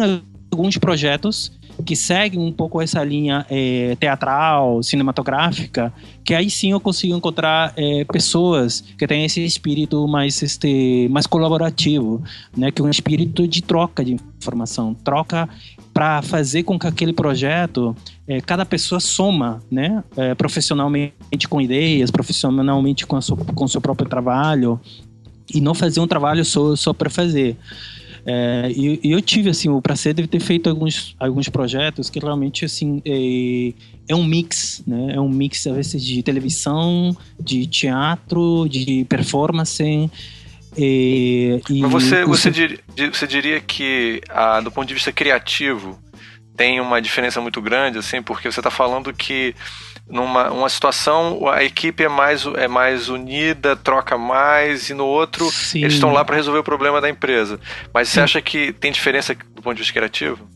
alguns 0.51 0.79
projetos 0.79 1.53
que 1.85 1.97
seguem 1.97 2.41
um 2.41 2.53
pouco 2.53 2.81
essa 2.81 3.03
linha 3.03 3.45
é, 3.51 3.97
teatral, 3.99 4.83
cinematográfica, 4.83 5.93
que 6.25 6.33
aí 6.33 6.49
sim 6.49 6.71
eu 6.71 6.79
consigo 6.79 7.17
encontrar 7.17 7.73
é, 7.77 8.05
pessoas 8.05 8.81
que 8.97 9.07
têm 9.07 9.25
esse 9.25 9.45
espírito 9.45 10.07
mais, 10.07 10.41
este, 10.43 11.09
mais 11.11 11.27
colaborativo, 11.27 12.23
né? 12.57 12.71
Que 12.71 12.81
é 12.81 12.85
um 12.85 12.91
espírito 12.91 13.47
de 13.49 13.63
troca 13.63 14.05
de 14.05 14.17
informação, 14.39 14.95
troca 14.95 15.49
para 15.95 16.21
fazer 16.23 16.65
com 16.65 16.77
que 16.77 16.89
aquele 16.89 17.13
projeto 17.13 17.97
é, 18.27 18.41
cada 18.41 18.67
pessoa 18.67 19.01
soma, 19.01 19.63
né, 19.71 20.03
é, 20.17 20.35
profissionalmente 20.35 21.49
com 21.49 21.61
ideias, 21.61 22.11
profissionalmente 22.11 23.07
com, 23.07 23.21
sua, 23.21 23.37
com 23.37 23.69
seu 23.69 23.81
próprio 23.81 24.09
trabalho 24.09 24.81
e 25.55 25.61
não 25.61 25.73
fazer 25.73 26.01
um 26.01 26.07
trabalho 26.07 26.45
só, 26.45 26.75
só 26.75 26.93
para 26.93 27.09
fazer. 27.09 27.57
É, 28.27 28.73
e, 28.75 29.01
e, 29.05 29.13
eu 29.13 29.21
tive 29.21 29.51
assim 29.51 29.69
o 29.69 29.83
prazer 29.83 30.15
de 30.15 30.27
ter 30.27 30.41
feito 30.41 30.71
alguns, 30.71 31.15
alguns 31.21 31.51
projetos 31.51 32.09
que 32.09 32.19
realmente 32.19 32.65
assim 32.65 33.03
é, 33.05 33.75
é 34.09 34.17
um 34.17 34.25
mix, 34.25 34.83
né? 34.87 35.15
É 35.15 35.21
um 35.21 35.29
mix 35.29 35.67
às 35.67 35.77
vezes 35.77 36.03
de 36.03 36.23
televisão, 36.23 37.15
de 37.39 37.67
teatro, 37.67 38.67
de 38.67 39.05
performance. 39.05 40.11
E, 40.77 41.61
e 41.71 41.81
Mas 41.81 41.91
você, 41.91 42.25
você, 42.25 42.51
dir, 42.51 42.83
você 43.13 43.27
diria 43.27 43.61
que, 43.61 44.21
ah, 44.29 44.61
do 44.61 44.71
ponto 44.71 44.87
de 44.87 44.95
vista 44.95 45.13
criativo, 45.13 45.99
tem 46.57 46.81
uma 46.81 47.01
diferença 47.01 47.41
muito 47.41 47.61
grande, 47.61 47.99
assim, 47.99 48.23
porque 48.23 48.51
você 48.51 48.61
está 48.61 48.71
falando 48.71 49.13
que 49.13 49.55
numa 50.09 50.51
uma 50.51 50.69
situação 50.69 51.49
a 51.49 51.65
equipe 51.65 52.03
é 52.03 52.09
mais, 52.09 52.45
é 52.57 52.69
mais 52.69 53.09
unida, 53.09 53.75
troca 53.75 54.19
mais, 54.19 54.91
e 54.91 54.95
no 54.95 55.07
outro 55.07 55.51
Sim. 55.51 55.81
eles 55.81 55.95
estão 55.95 56.13
lá 56.13 56.25
para 56.25 56.37
resolver 56.37 56.59
o 56.59 56.65
problema 56.65 57.01
da 57.01 57.09
empresa. 57.09 57.59
Mas 57.93 58.09
Sim. 58.09 58.15
você 58.15 58.21
acha 58.21 58.43
que 58.43 58.73
tem 58.73 58.93
diferença 58.93 59.35
do 59.35 59.63
ponto 59.63 59.75
de 59.75 59.83
vista 59.83 59.95
criativo? 59.95 60.47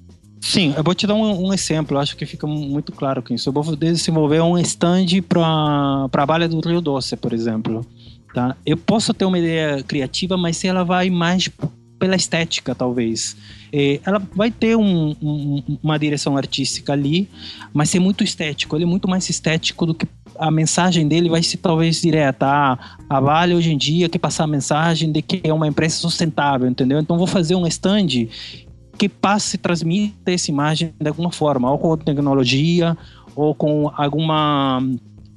Sim, 0.41 0.73
eu 0.77 0.85
vou 0.85 0.95
te 0.95 1.07
dar 1.07 1.15
um, 1.15 1.49
um 1.49 1.53
exemplo, 1.53 1.99
acho 1.99 2.17
que 2.17 2.25
fica 2.25 2.47
muito 2.47 2.93
claro 2.93 3.23
com 3.23 3.35
isso. 3.35 3.49
Eu 3.49 3.53
vou 3.53 3.75
desenvolver 3.75 4.41
um 4.41 4.57
stand 4.59 5.07
para 5.29 6.09
a 6.13 6.27
Balha 6.27 6.49
do 6.49 6.61
Rio 6.67 6.81
Doce, 6.81 7.17
por 7.17 7.33
exemplo. 7.33 7.85
Tá? 8.33 8.57
Eu 8.65 8.77
posso 8.77 9.15
ter 9.15 9.25
uma 9.25 9.39
ideia 9.39 9.83
criativa, 9.83 10.37
mas 10.37 10.57
se 10.57 10.67
ela 10.67 10.85
vai 10.85 11.11
mais 11.11 11.51
pela 11.99 12.17
estética, 12.17 12.75
talvez. 12.75 13.37
É, 13.73 14.01
ela 14.05 14.23
vai 14.35 14.51
ter 14.51 14.77
um, 14.77 15.15
um, 15.21 15.63
uma 15.83 15.99
direção 15.99 16.37
artística 16.37 16.93
ali, 16.93 17.29
mas 17.73 17.91
ser 17.91 17.99
muito 17.99 18.23
estético. 18.23 18.77
Ele 18.77 18.85
é 18.85 18.87
muito 18.87 19.09
mais 19.09 19.29
estético 19.29 19.85
do 19.85 19.95
que 19.95 20.07
a 20.39 20.51
mensagem 20.51 21.09
dele 21.09 21.29
vai 21.29 21.43
ser 21.43 21.57
talvez 21.57 22.01
direta. 22.01 22.47
Ah, 22.47 22.79
a 23.11 23.21
Vale 23.21 23.55
hoje 23.55 23.73
em 23.73 23.77
dia 23.77 24.09
quer 24.09 24.19
passar 24.19 24.45
a 24.45 24.47
mensagem 24.47 25.11
de 25.11 25.21
que 25.21 25.41
é 25.43 25.53
uma 25.53 25.67
empresa 25.67 25.97
sustentável, 25.97 26.69
entendeu? 26.69 27.01
Então 27.01 27.19
vou 27.19 27.27
fazer 27.27 27.57
um 27.57 27.67
stand 27.67 28.29
que 28.97 29.09
passe 29.09 29.57
e 29.57 29.59
transmita 29.59 30.31
essa 30.33 30.51
imagem 30.51 30.93
de 31.01 31.09
alguma 31.09 31.31
forma, 31.31 31.71
ou 31.71 31.79
com 31.79 31.97
tecnologia, 31.97 32.97
ou 33.35 33.55
com 33.55 33.91
alguma 33.97 34.83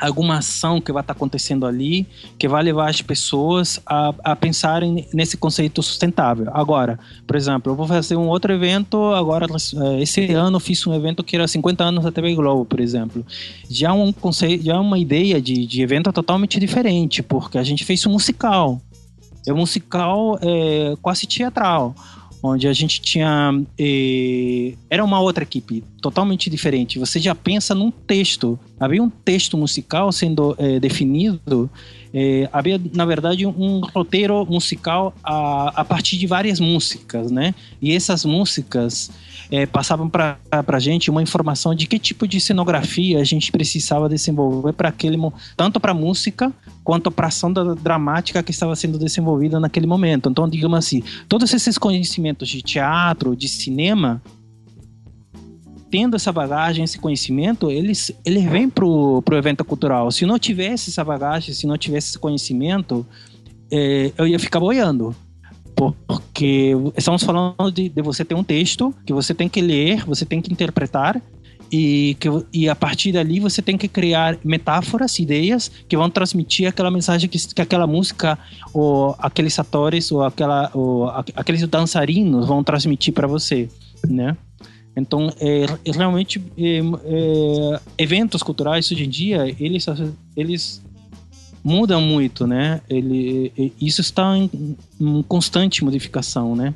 alguma 0.02 0.38
ação 0.38 0.82
que 0.82 0.92
vai 0.92 1.02
estar 1.02 1.14
acontecendo 1.14 1.66
ali 1.66 2.08
que 2.38 2.48
vai 2.48 2.64
levar 2.64 2.90
as 2.90 3.02
pessoas 3.02 3.80
a, 3.86 4.14
a 4.24 4.36
pensarem 4.36 5.08
nesse 5.14 5.38
conceito 5.38 5.84
sustentável. 5.84 6.48
Agora, 6.54 7.00
por 7.28 7.36
exemplo, 7.36 7.72
eu 7.72 7.76
vou 7.76 7.88
fazer 7.88 8.16
um 8.16 8.28
outro 8.28 8.52
evento 8.52 9.14
agora 9.14 9.46
eh, 9.46 10.02
esse 10.02 10.34
ano 10.34 10.60
fiz 10.60 10.86
um 10.88 10.94
evento 10.94 11.24
que 11.24 11.36
era 11.36 11.48
50 11.48 11.84
anos 11.84 12.04
da 12.04 12.12
TV 12.12 12.34
Globo, 12.34 12.66
por 12.66 12.80
exemplo. 12.80 13.26
Já 13.70 13.94
um 13.94 14.12
conceito, 14.12 14.66
já 14.66 14.80
uma 14.80 14.98
ideia 14.98 15.42
de, 15.42 15.66
de 15.66 15.82
evento 15.82 16.12
totalmente 16.12 16.60
diferente, 16.60 17.22
porque 17.22 17.58
a 17.58 17.64
gente 17.64 17.86
fez 17.86 18.06
um 18.06 18.12
musical. 18.12 18.82
É 19.48 19.54
um 19.54 19.58
musical 19.58 20.38
é, 20.42 20.96
quase 21.02 21.26
teatral 21.26 21.96
onde 22.44 22.68
a 22.68 22.74
gente 22.74 23.02
tinha. 23.02 23.52
Eh, 23.78 24.74
era 24.90 25.04
uma 25.04 25.20
outra 25.20 25.44
equipe, 25.44 25.84
totalmente 26.02 26.50
diferente. 26.50 26.98
Você 27.00 27.20
já 27.20 27.36
pensa 27.36 27.76
num 27.76 27.92
texto. 27.92 28.60
Havia 28.80 29.02
um 29.04 29.10
texto 29.10 29.58
musical 29.58 30.12
sendo 30.12 30.56
eh, 30.58 30.80
definido. 30.80 31.70
Eh, 32.14 32.50
havia, 32.52 32.82
na 32.94 33.06
verdade, 33.06 33.46
um 33.46 33.82
roteiro 33.82 34.46
musical 34.46 35.14
a, 35.24 35.82
a 35.82 35.86
partir 35.86 36.18
de 36.18 36.28
várias 36.28 36.60
músicas, 36.60 37.32
né? 37.32 37.54
E 37.82 37.94
essas 37.94 38.26
músicas 38.26 39.12
é, 39.52 39.66
passavam 39.66 40.10
para 40.10 40.40
a 40.50 40.80
gente 40.80 41.12
uma 41.12 41.22
informação 41.22 41.76
de 41.76 41.86
que 41.86 42.00
tipo 42.00 42.26
de 42.26 42.40
cenografia 42.40 43.20
a 43.20 43.24
gente 43.26 43.52
precisava 43.52 44.08
desenvolver 44.08 44.72
para 44.72 44.88
aquele 44.88 45.18
tanto 45.58 45.78
para 45.78 45.94
música 45.94 46.54
quanto 46.86 47.12
para 47.12 47.28
ação 47.28 47.52
da, 47.52 47.74
dramática 47.74 48.42
que 48.42 48.52
estava 48.52 48.74
sendo 48.78 48.98
desenvolvida 48.98 49.60
naquele 49.60 49.86
momento. 49.86 50.30
Então, 50.30 50.48
digamos 50.48 50.80
assim, 50.80 51.04
todos 51.28 51.54
esses 51.54 51.78
conhecimentos 51.78 52.48
de 52.48 52.62
teatro, 52.62 53.36
de 53.36 53.50
cinema, 53.50 54.22
tendo 55.92 56.16
essa 56.16 56.32
bagagem, 56.32 56.86
esse 56.86 56.98
conhecimento, 56.98 57.70
eles, 57.70 58.10
eles 58.24 58.46
vêm 58.46 58.70
pro, 58.70 59.22
pro 59.24 59.36
evento 59.36 59.66
cultural. 59.66 60.10
Se 60.12 60.26
não 60.26 60.40
tivesse 60.40 60.92
essa 60.92 61.04
bagagem, 61.04 61.54
se 61.54 61.68
não 61.68 61.78
tivesse 61.78 62.12
esse 62.12 62.20
conhecimento, 62.20 63.06
é, 63.70 64.14
eu 64.18 64.26
ia 64.26 64.40
ficar 64.40 64.62
boiando 64.62 65.14
porque 66.08 66.72
estamos 66.98 67.24
falando 67.24 67.72
de, 67.72 67.90
de, 67.90 68.02
você 68.02 68.24
ter 68.24 68.36
um 68.36 68.44
texto 68.44 68.94
que 69.06 69.14
você 69.14 69.34
tem 69.34 69.50
que 69.50 69.62
ler, 69.62 70.06
você 70.06 70.26
tem 70.26 70.42
que 70.42 70.52
interpretar 70.52 71.22
e, 71.72 72.18
que, 72.20 72.28
e 72.54 72.68
a 72.68 72.76
partir 72.76 73.14
dali 73.14 73.40
você 73.40 73.62
tem 73.62 73.78
que 73.78 73.88
criar 73.88 74.38
metáforas, 74.44 75.18
ideias 75.20 75.72
que 75.88 75.96
vão 75.96 76.10
transmitir 76.10 76.68
aquela 76.68 76.92
mensagem 76.92 77.30
que, 77.30 77.38
que 77.54 77.62
aquela 77.62 77.88
música 77.88 78.38
ou 78.74 79.16
aqueles 79.18 79.58
atores 79.58 80.12
ou, 80.12 80.24
aquela, 80.24 80.70
ou 80.74 81.10
aqueles 81.10 81.66
dançarinos 81.68 82.46
vão 82.46 82.64
transmitir 82.64 83.14
para 83.14 83.28
você, 83.28 83.70
né? 84.08 84.36
Então, 84.96 85.32
é, 85.40 85.64
é 85.86 85.92
realmente 85.94 86.44
é, 86.58 87.80
eventos 87.98 88.44
culturais 88.44 88.92
hoje 88.92 89.06
em 89.06 89.10
dia 89.10 89.56
eles 89.58 89.86
eles 90.36 90.82
mudam 91.64 92.02
muito, 92.02 92.48
né? 92.48 92.82
Ele, 92.90 93.74
isso 93.80 94.02
está 94.02 94.36
em, 94.36 94.78
em 95.00 95.24
constante 95.24 95.84
modificação, 95.84 96.56
né? 96.56 96.74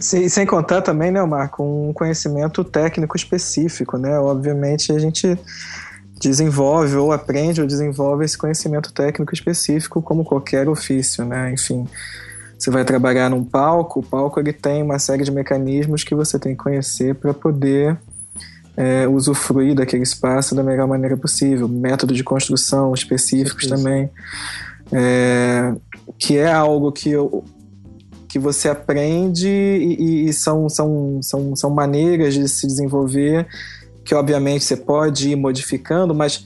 Sem, 0.00 0.28
sem 0.28 0.46
contar 0.46 0.82
também, 0.82 1.10
né, 1.10 1.22
Marco, 1.24 1.62
um 1.62 1.92
conhecimento 1.92 2.64
técnico 2.64 3.16
específico, 3.16 3.96
né? 3.96 4.18
Obviamente 4.18 4.92
a 4.92 4.98
gente 4.98 5.38
desenvolve 6.20 6.96
ou 6.96 7.12
aprende 7.12 7.60
ou 7.60 7.66
desenvolve 7.66 8.24
esse 8.24 8.38
conhecimento 8.38 8.92
técnico 8.92 9.34
específico 9.34 10.00
como 10.00 10.24
qualquer 10.24 10.68
ofício, 10.68 11.24
né? 11.24 11.52
Enfim, 11.52 11.86
você 12.58 12.70
vai 12.70 12.84
trabalhar 12.84 13.28
num 13.28 13.44
palco, 13.44 14.00
o 14.00 14.02
palco 14.02 14.38
ele 14.38 14.52
tem 14.52 14.82
uma 14.82 14.98
série 14.98 15.24
de 15.24 15.32
mecanismos 15.32 16.04
que 16.04 16.14
você 16.14 16.38
tem 16.38 16.54
que 16.54 16.62
conhecer 16.62 17.14
para 17.14 17.34
poder 17.34 17.98
é, 18.76 19.06
usufruir 19.06 19.74
daquele 19.74 20.02
espaço 20.02 20.54
da 20.54 20.62
melhor 20.62 20.88
maneira 20.88 21.16
possível. 21.16 21.68
Métodos 21.68 22.16
de 22.16 22.24
construção 22.24 22.94
específicos 22.94 23.66
também, 23.66 24.10
é, 24.92 25.74
que 26.18 26.38
é 26.38 26.52
algo 26.52 26.90
que, 26.92 27.10
eu, 27.10 27.44
que 28.28 28.38
você 28.38 28.68
aprende 28.68 29.48
e, 29.48 30.28
e, 30.28 30.32
são, 30.32 30.68
são, 30.68 31.20
são, 31.22 31.56
são 31.56 31.70
maneiras 31.70 32.34
de 32.34 32.48
se 32.48 32.66
desenvolver 32.66 33.46
que 34.04 34.14
obviamente 34.14 34.64
você 34.64 34.76
pode 34.76 35.30
ir 35.30 35.36
modificando, 35.36 36.14
mas 36.14 36.44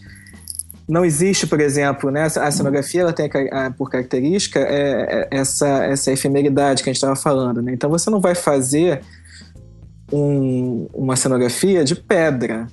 não 0.89 1.05
existe, 1.05 1.47
por 1.47 1.61
exemplo, 1.61 2.11
né, 2.11 2.25
a 2.25 2.51
cenografia 2.51 3.01
ela 3.01 3.13
tem 3.13 3.29
a, 3.51 3.71
por 3.71 3.91
característica 3.91 4.61
é, 4.61 4.65
é, 4.69 5.29
essa, 5.33 5.85
essa 5.85 6.13
efemeridade 6.13 6.83
que 6.83 6.89
a 6.89 6.93
gente 6.93 6.99
estava 6.99 7.17
falando. 7.17 7.61
Né? 7.61 7.73
Então 7.73 7.91
você 7.91 8.09
não 8.09 8.21
vai 8.21 8.35
fazer 8.35 9.01
um, 10.13 10.89
uma 10.93 11.17
cenografia 11.17 11.85
de 11.85 11.95
pedra. 11.95 12.67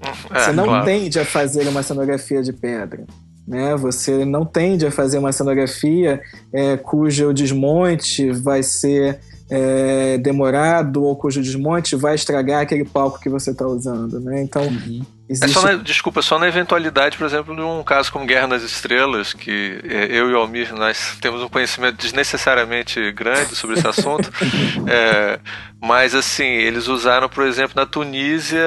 É, 0.00 0.40
você 0.40 0.52
não 0.52 0.64
claro. 0.64 0.84
tende 0.84 1.18
a 1.18 1.24
fazer 1.24 1.66
uma 1.68 1.82
cenografia 1.82 2.42
de 2.42 2.52
pedra. 2.52 3.04
Né? 3.46 3.76
Você 3.76 4.24
não 4.24 4.44
tende 4.44 4.86
a 4.86 4.90
fazer 4.90 5.18
uma 5.18 5.32
cenografia 5.32 6.20
é, 6.52 6.76
cujo 6.76 7.32
desmonte 7.32 8.30
vai 8.30 8.62
ser 8.62 9.20
é, 9.48 10.18
demorado 10.18 11.04
ou 11.04 11.14
cujo 11.14 11.40
desmonte 11.40 11.94
vai 11.94 12.14
estragar 12.16 12.62
aquele 12.62 12.84
palco 12.84 13.20
que 13.20 13.28
você 13.28 13.52
está 13.52 13.66
usando. 13.66 14.20
Né? 14.20 14.42
Então, 14.42 14.62
uhum. 14.62 15.04
Existe... 15.28 15.50
É 15.50 15.60
só 15.60 15.62
na, 15.62 15.74
desculpa, 15.74 16.22
só 16.22 16.38
na 16.38 16.46
eventualidade, 16.46 17.18
por 17.18 17.26
exemplo, 17.26 17.54
de 17.54 17.60
um 17.60 17.82
caso 17.82 18.12
como 18.12 18.24
Guerra 18.24 18.46
nas 18.46 18.62
Estrelas, 18.62 19.32
que 19.32 19.80
é, 19.84 20.04
eu 20.04 20.30
e 20.30 20.34
o 20.34 20.36
Almir, 20.36 20.72
nós 20.72 21.18
temos 21.20 21.42
um 21.42 21.48
conhecimento 21.48 21.96
desnecessariamente 21.96 23.10
grande 23.10 23.56
sobre 23.56 23.76
esse 23.76 23.86
assunto, 23.86 24.30
é, 24.86 25.40
mas 25.80 26.14
assim, 26.14 26.44
eles 26.44 26.88
usaram, 26.88 27.28
por 27.28 27.44
exemplo, 27.44 27.72
na 27.76 27.84
Tunísia, 27.84 28.64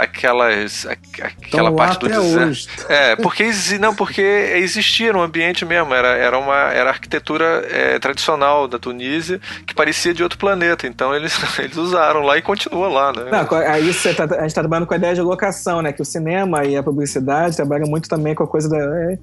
aquelas, 0.00 0.86
aquela 0.86 1.70
parte 1.72 2.00
do 2.00 2.08
deserto. 2.08 2.86
É, 2.88 3.14
porque, 3.16 3.44
não, 3.78 3.94
porque 3.94 4.22
existia 4.22 5.14
um 5.14 5.20
ambiente 5.20 5.64
mesmo, 5.64 5.92
era, 5.94 6.08
era 6.08 6.38
uma 6.38 6.72
era 6.72 6.90
arquitetura 6.90 7.66
é, 7.70 7.98
tradicional 7.98 8.66
da 8.66 8.78
Tunísia 8.78 9.40
que 9.66 9.74
parecia 9.74 10.14
de 10.14 10.22
outro 10.22 10.38
planeta, 10.38 10.86
então 10.86 11.14
eles, 11.14 11.38
eles 11.58 11.76
usaram 11.76 12.22
lá 12.22 12.38
e 12.38 12.42
continua 12.42 12.88
lá, 12.88 13.12
né? 13.12 13.30
Não, 13.30 13.58
aí 13.58 13.92
você 13.92 14.14
tá, 14.14 14.24
a 14.24 14.40
gente 14.40 14.46
está 14.46 14.62
trabalhando 14.62 14.86
com 14.86 14.94
a 14.94 14.96
ideia 14.96 15.14
de 15.14 15.20
locação, 15.20 15.82
né? 15.82 15.92
Que 15.92 16.00
o 16.00 16.06
cinema 16.06 16.64
e 16.64 16.76
a 16.76 16.82
publicidade 16.82 17.54
trabalham 17.54 17.86
muito 17.88 18.08
também 18.08 18.34
com 18.34 18.44
a 18.44 18.46
coisa 18.46 18.68
da. 18.68 18.78
É, 18.78 19.18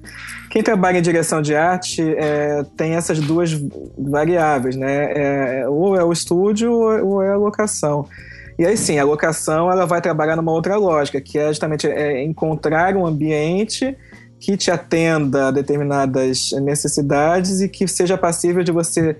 quem 0.50 0.62
trabalha 0.62 0.98
em 0.98 1.02
direção 1.02 1.42
de 1.42 1.54
arte 1.54 2.02
é, 2.16 2.62
tem 2.76 2.94
essas 2.94 3.18
duas 3.18 3.50
variáveis, 3.98 4.76
né? 4.76 5.12
É, 5.14 5.68
ou 5.68 5.96
é 5.96 6.04
o 6.04 6.12
estúdio 6.12 6.72
é 7.22 7.30
a 7.30 7.36
locação. 7.36 8.06
E 8.58 8.66
aí 8.66 8.76
sim, 8.76 8.98
a 8.98 9.04
locação 9.04 9.70
ela 9.70 9.86
vai 9.86 10.00
trabalhar 10.00 10.34
numa 10.34 10.52
outra 10.52 10.76
lógica, 10.76 11.20
que 11.20 11.38
é 11.38 11.48
justamente 11.48 11.86
é, 11.86 12.22
encontrar 12.24 12.96
um 12.96 13.06
ambiente 13.06 13.96
que 14.40 14.56
te 14.56 14.70
atenda 14.70 15.48
a 15.48 15.50
determinadas 15.50 16.50
necessidades 16.62 17.60
e 17.60 17.68
que 17.68 17.86
seja 17.86 18.16
passível 18.16 18.62
de 18.62 18.72
você, 18.72 19.16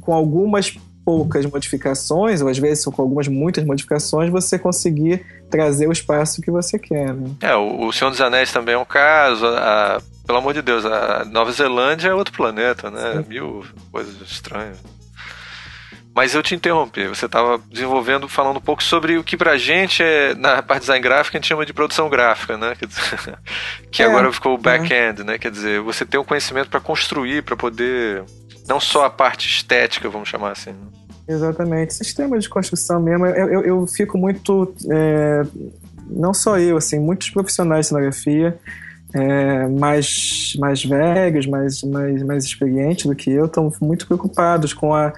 com 0.00 0.12
algumas 0.12 0.76
poucas 1.04 1.46
modificações, 1.46 2.40
ou 2.40 2.48
às 2.48 2.58
vezes 2.58 2.84
com 2.84 3.02
algumas 3.02 3.26
muitas 3.26 3.64
modificações, 3.64 4.30
você 4.30 4.58
conseguir 4.58 5.24
trazer 5.50 5.88
o 5.88 5.92
espaço 5.92 6.40
que 6.40 6.50
você 6.50 6.78
quer. 6.78 7.12
Né? 7.14 7.30
É, 7.40 7.56
o 7.56 7.90
Senhor 7.90 8.10
dos 8.10 8.20
Anéis 8.20 8.52
também 8.52 8.74
é 8.74 8.78
um 8.78 8.84
caso. 8.84 9.46
A, 9.46 10.00
pelo 10.26 10.38
amor 10.38 10.54
de 10.54 10.62
Deus, 10.62 10.84
a 10.84 11.24
Nova 11.24 11.50
Zelândia 11.50 12.10
é 12.10 12.14
outro 12.14 12.34
planeta, 12.34 12.90
né? 12.90 13.14
Sim. 13.14 13.28
Mil 13.28 13.64
coisas 13.90 14.14
estranhas. 14.20 14.76
Mas 16.20 16.34
eu 16.34 16.42
te 16.42 16.54
interrompi, 16.54 17.08
você 17.08 17.24
estava 17.24 17.58
desenvolvendo, 17.72 18.28
falando 18.28 18.58
um 18.58 18.60
pouco 18.60 18.82
sobre 18.82 19.16
o 19.16 19.24
que 19.24 19.38
pra 19.38 19.56
gente, 19.56 20.02
é, 20.02 20.34
na 20.34 20.60
parte 20.60 20.80
de 20.80 20.86
design 20.88 21.02
gráfico, 21.02 21.34
a 21.34 21.40
gente 21.40 21.48
chama 21.48 21.64
de 21.64 21.72
produção 21.72 22.10
gráfica, 22.10 22.58
né? 22.58 22.74
Que 23.90 24.02
é, 24.02 24.06
agora 24.06 24.30
ficou 24.30 24.54
o 24.54 24.58
back-end, 24.58 25.22
é. 25.22 25.24
né? 25.24 25.38
Quer 25.38 25.50
dizer, 25.50 25.80
você 25.80 26.04
tem 26.04 26.20
um 26.20 26.24
conhecimento 26.24 26.68
para 26.68 26.78
construir, 26.78 27.42
para 27.42 27.56
poder. 27.56 28.22
Não 28.68 28.78
só 28.78 29.06
a 29.06 29.10
parte 29.10 29.48
estética, 29.48 30.10
vamos 30.10 30.28
chamar 30.28 30.52
assim. 30.52 30.72
Né? 30.72 30.88
Exatamente. 31.26 31.94
Sistema 31.94 32.38
de 32.38 32.50
construção 32.50 33.00
mesmo. 33.00 33.24
Eu, 33.24 33.48
eu, 33.48 33.62
eu 33.62 33.86
fico 33.86 34.18
muito. 34.18 34.74
É, 34.90 35.42
não 36.06 36.34
só 36.34 36.58
eu, 36.58 36.76
assim, 36.76 36.98
muitos 36.98 37.30
profissionais 37.30 37.86
de 37.86 37.88
cenografia. 37.88 38.58
É, 39.14 39.66
mais, 39.68 40.54
mais 40.58 40.84
velhos, 40.84 41.46
mais, 41.46 41.82
mais, 41.82 42.22
mais 42.22 42.44
experientes 42.44 43.06
do 43.06 43.16
que 43.16 43.30
eu, 43.30 43.46
estão 43.46 43.72
muito 43.80 44.06
preocupados 44.06 44.72
com 44.72 44.94
a, 44.94 45.12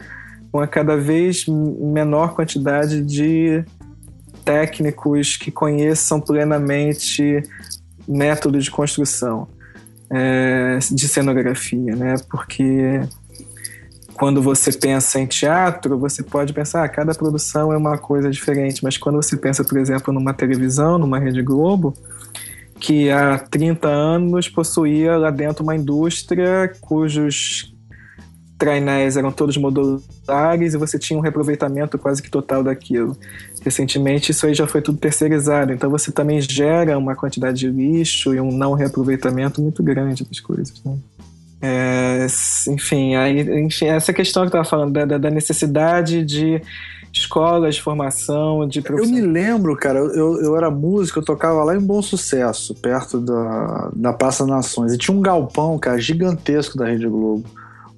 com 0.53 0.61
a 0.61 0.67
cada 0.67 0.97
vez 0.97 1.47
menor 1.47 2.35
quantidade 2.35 3.01
de 3.01 3.65
técnicos 4.45 5.37
que 5.37 5.51
conheçam 5.51 6.21
plenamente 6.21 7.43
método 8.07 8.59
de 8.59 8.71
construção 8.71 9.49
é, 10.11 10.79
de 10.91 11.09
cenografia, 11.09 11.97
né? 11.97 12.17
Porque 12.31 13.01
quando 14.13 14.43
você 14.43 14.71
pensa 14.71 15.19
em 15.19 15.27
teatro, 15.27 15.99
você 15.99 16.23
pode 16.23 16.53
pensar, 16.53 16.85
ah, 16.85 16.89
cada 16.89 17.15
produção 17.15 17.73
é 17.73 17.77
uma 17.77 17.97
coisa 17.97 18.31
diferente, 18.31 18.85
mas 18.85 18.99
quando 18.99 19.17
você 19.17 19.37
pensa, 19.39 19.65
por 19.65 19.79
exemplo, 19.79 20.13
numa 20.13 20.35
televisão, 20.35 20.99
numa 20.99 21.19
Rede 21.19 21.43
Globo, 21.43 21.95
que 22.79 23.11
há 23.11 23.39
30 23.39 23.89
anos 23.89 24.49
possuía 24.49 25.17
lá 25.17 25.31
dentro 25.31 25.63
uma 25.63 25.75
indústria 25.75 26.71
cujos 26.81 27.75
trainéis 28.63 29.17
eram 29.17 29.33
todos 29.33 29.57
modulares 29.57 30.73
e 30.73 30.79
você 30.79 30.97
tinha 30.97 31.19
um 31.19 31.21
reaproveitamento 31.21 31.99
quase 31.99 32.23
que 32.23 32.31
total 32.31 32.63
daquilo. 32.63 33.17
Recentemente 33.61 34.31
isso 34.31 34.47
aí 34.47 34.55
já 34.55 34.69
foi 34.69 34.81
tudo 34.81 34.99
terceirizado, 34.99 35.73
então 35.73 35.91
você 35.91 36.13
também 36.13 36.41
gera 36.41 36.97
uma 36.97 37.17
quantidade 37.17 37.59
de 37.59 37.69
lixo 37.69 38.33
e 38.33 38.41
um 38.41 38.53
não 38.53 38.75
reaproveitamento 38.75 39.61
muito 39.61 39.83
grande 39.83 40.25
das 40.25 40.39
coisas. 40.39 40.81
Né? 40.85 40.97
É, 41.61 42.27
enfim, 42.69 43.17
aí, 43.17 43.41
enfim, 43.65 43.87
essa 43.87 44.13
questão 44.13 44.43
que 44.43 44.57
eu 44.57 44.61
estava 44.61 44.65
falando, 44.65 44.93
da, 44.93 45.19
da, 45.19 45.31
necessidade 45.31 46.25
de 46.25 46.63
escolas 47.13 47.75
de 47.75 47.83
formação, 47.83 48.67
de 48.69 48.81
Eu 48.89 49.09
me 49.09 49.21
lembro, 49.21 49.77
cara, 49.77 49.99
eu, 49.99 50.41
eu 50.41 50.57
era 50.57 50.71
músico, 50.71 51.19
eu 51.19 51.25
tocava 51.25 51.65
lá 51.65 51.75
em 51.75 51.81
Bom 51.81 52.01
Sucesso, 52.01 52.77
perto 52.77 53.21
da, 53.21 53.91
da 53.93 54.13
Praça 54.13 54.47
Nações, 54.47 54.93
e 54.93 54.99
tinha 54.99 55.17
um 55.17 55.21
galpão, 55.21 55.77
cara, 55.81 55.99
gigantesco 55.99 56.79
da 56.79 56.87
Rede 56.87 57.09
Globo, 57.09 57.45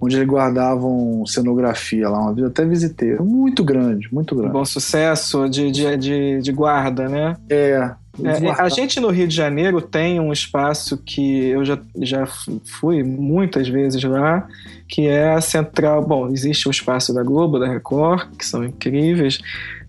onde 0.05 0.17
eles 0.17 0.29
guardavam 0.29 1.25
cenografia 1.27 2.09
lá. 2.09 2.21
Uma 2.21 2.35
vez 2.35 2.47
até 2.47 2.65
visitei. 2.65 3.17
Muito 3.17 3.65
grande, 3.65 4.09
muito 4.13 4.35
grande. 4.35 4.53
Bom 4.53 4.65
sucesso 4.65 5.49
de, 5.49 5.71
de, 5.71 5.97
de, 5.97 6.41
de 6.41 6.53
guarda, 6.53 7.09
né? 7.09 7.37
É. 7.49 7.91
É, 8.23 8.63
a 8.63 8.69
gente 8.69 9.01
no 9.01 9.09
Rio 9.09 9.27
de 9.27 9.35
Janeiro 9.35 9.81
tem 9.81 10.21
um 10.21 10.33
espaço 10.33 10.99
que 10.99 11.47
eu 11.47 11.65
já, 11.65 11.79
já 12.01 12.25
fui 12.65 13.03
muitas 13.03 13.67
vezes 13.67 14.05
lá, 14.05 14.47
que 14.89 15.09
é 15.09 15.33
a 15.33 15.41
central. 15.41 16.07
Bom, 16.07 16.29
existe 16.29 16.69
o 16.69 16.71
espaço 16.71 17.13
da 17.13 17.25
Globo, 17.25 17.59
da 17.59 17.67
Record, 17.67 18.29
que 18.39 18.47
são 18.47 18.63
incríveis, 18.63 19.41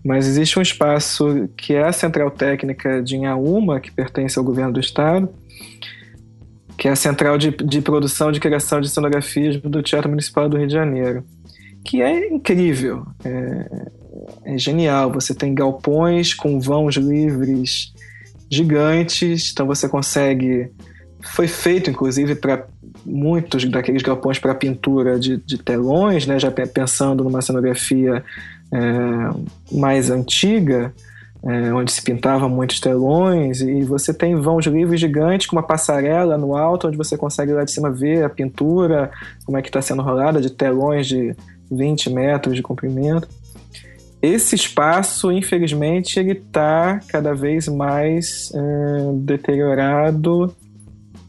mas 0.04 0.26
existe 0.26 0.58
um 0.58 0.62
espaço 0.62 1.48
que 1.56 1.74
é 1.74 1.84
a 1.84 1.92
Central 1.92 2.30
Técnica 2.30 3.00
de 3.00 3.16
Inhaúma, 3.16 3.78
que 3.78 3.92
pertence 3.92 4.38
ao 4.38 4.44
governo 4.44 4.72
do 4.72 4.80
estado, 4.80 5.28
que 6.86 6.88
é 6.88 6.92
a 6.92 6.96
Central 6.96 7.36
de, 7.36 7.50
de 7.50 7.80
Produção 7.80 8.30
de 8.30 8.38
Criação 8.38 8.80
de 8.80 8.88
Cenografias 8.88 9.60
do 9.60 9.82
Teatro 9.82 10.08
Municipal 10.08 10.48
do 10.48 10.56
Rio 10.56 10.68
de 10.68 10.72
Janeiro, 10.72 11.24
que 11.84 12.00
é 12.00 12.32
incrível, 12.32 13.04
é, 13.24 14.52
é 14.54 14.56
genial. 14.56 15.10
Você 15.10 15.34
tem 15.34 15.52
galpões 15.52 16.32
com 16.32 16.60
vãos 16.60 16.94
livres 16.94 17.92
gigantes, 18.48 19.50
então 19.52 19.66
você 19.66 19.88
consegue. 19.88 20.70
Foi 21.34 21.48
feito, 21.48 21.90
inclusive, 21.90 22.36
para 22.36 22.68
muitos 23.04 23.64
daqueles 23.64 24.02
galpões 24.02 24.38
para 24.38 24.54
pintura 24.54 25.18
de, 25.18 25.38
de, 25.38 25.58
telões, 25.58 26.24
né? 26.24 26.38
já 26.38 26.52
pensando 26.52 27.24
numa 27.24 27.42
cenografia 27.42 28.24
é, 28.72 29.76
mais 29.76 30.08
antiga, 30.08 30.94
é, 31.46 31.72
onde 31.72 31.92
se 31.92 32.02
pintava 32.02 32.48
muitos 32.48 32.80
telões, 32.80 33.60
e 33.60 33.82
você 33.82 34.12
tem 34.12 34.34
vãos 34.34 34.66
livres 34.66 35.00
gigantes 35.00 35.46
com 35.46 35.54
uma 35.54 35.62
passarela 35.62 36.36
no 36.36 36.56
alto, 36.56 36.88
onde 36.88 36.96
você 36.96 37.16
consegue 37.16 37.52
lá 37.52 37.62
de 37.62 37.70
cima 37.70 37.88
ver 37.88 38.24
a 38.24 38.28
pintura, 38.28 39.12
como 39.44 39.56
é 39.56 39.62
que 39.62 39.68
está 39.68 39.80
sendo 39.80 40.02
rolada, 40.02 40.40
de 40.40 40.50
telões 40.50 41.06
de 41.06 41.36
20 41.70 42.10
metros 42.10 42.56
de 42.56 42.62
comprimento. 42.62 43.28
Esse 44.20 44.56
espaço, 44.56 45.30
infelizmente, 45.30 46.18
ele 46.18 46.32
está 46.32 46.98
cada 47.08 47.32
vez 47.32 47.68
mais 47.68 48.50
é, 48.52 49.12
deteriorado. 49.20 50.52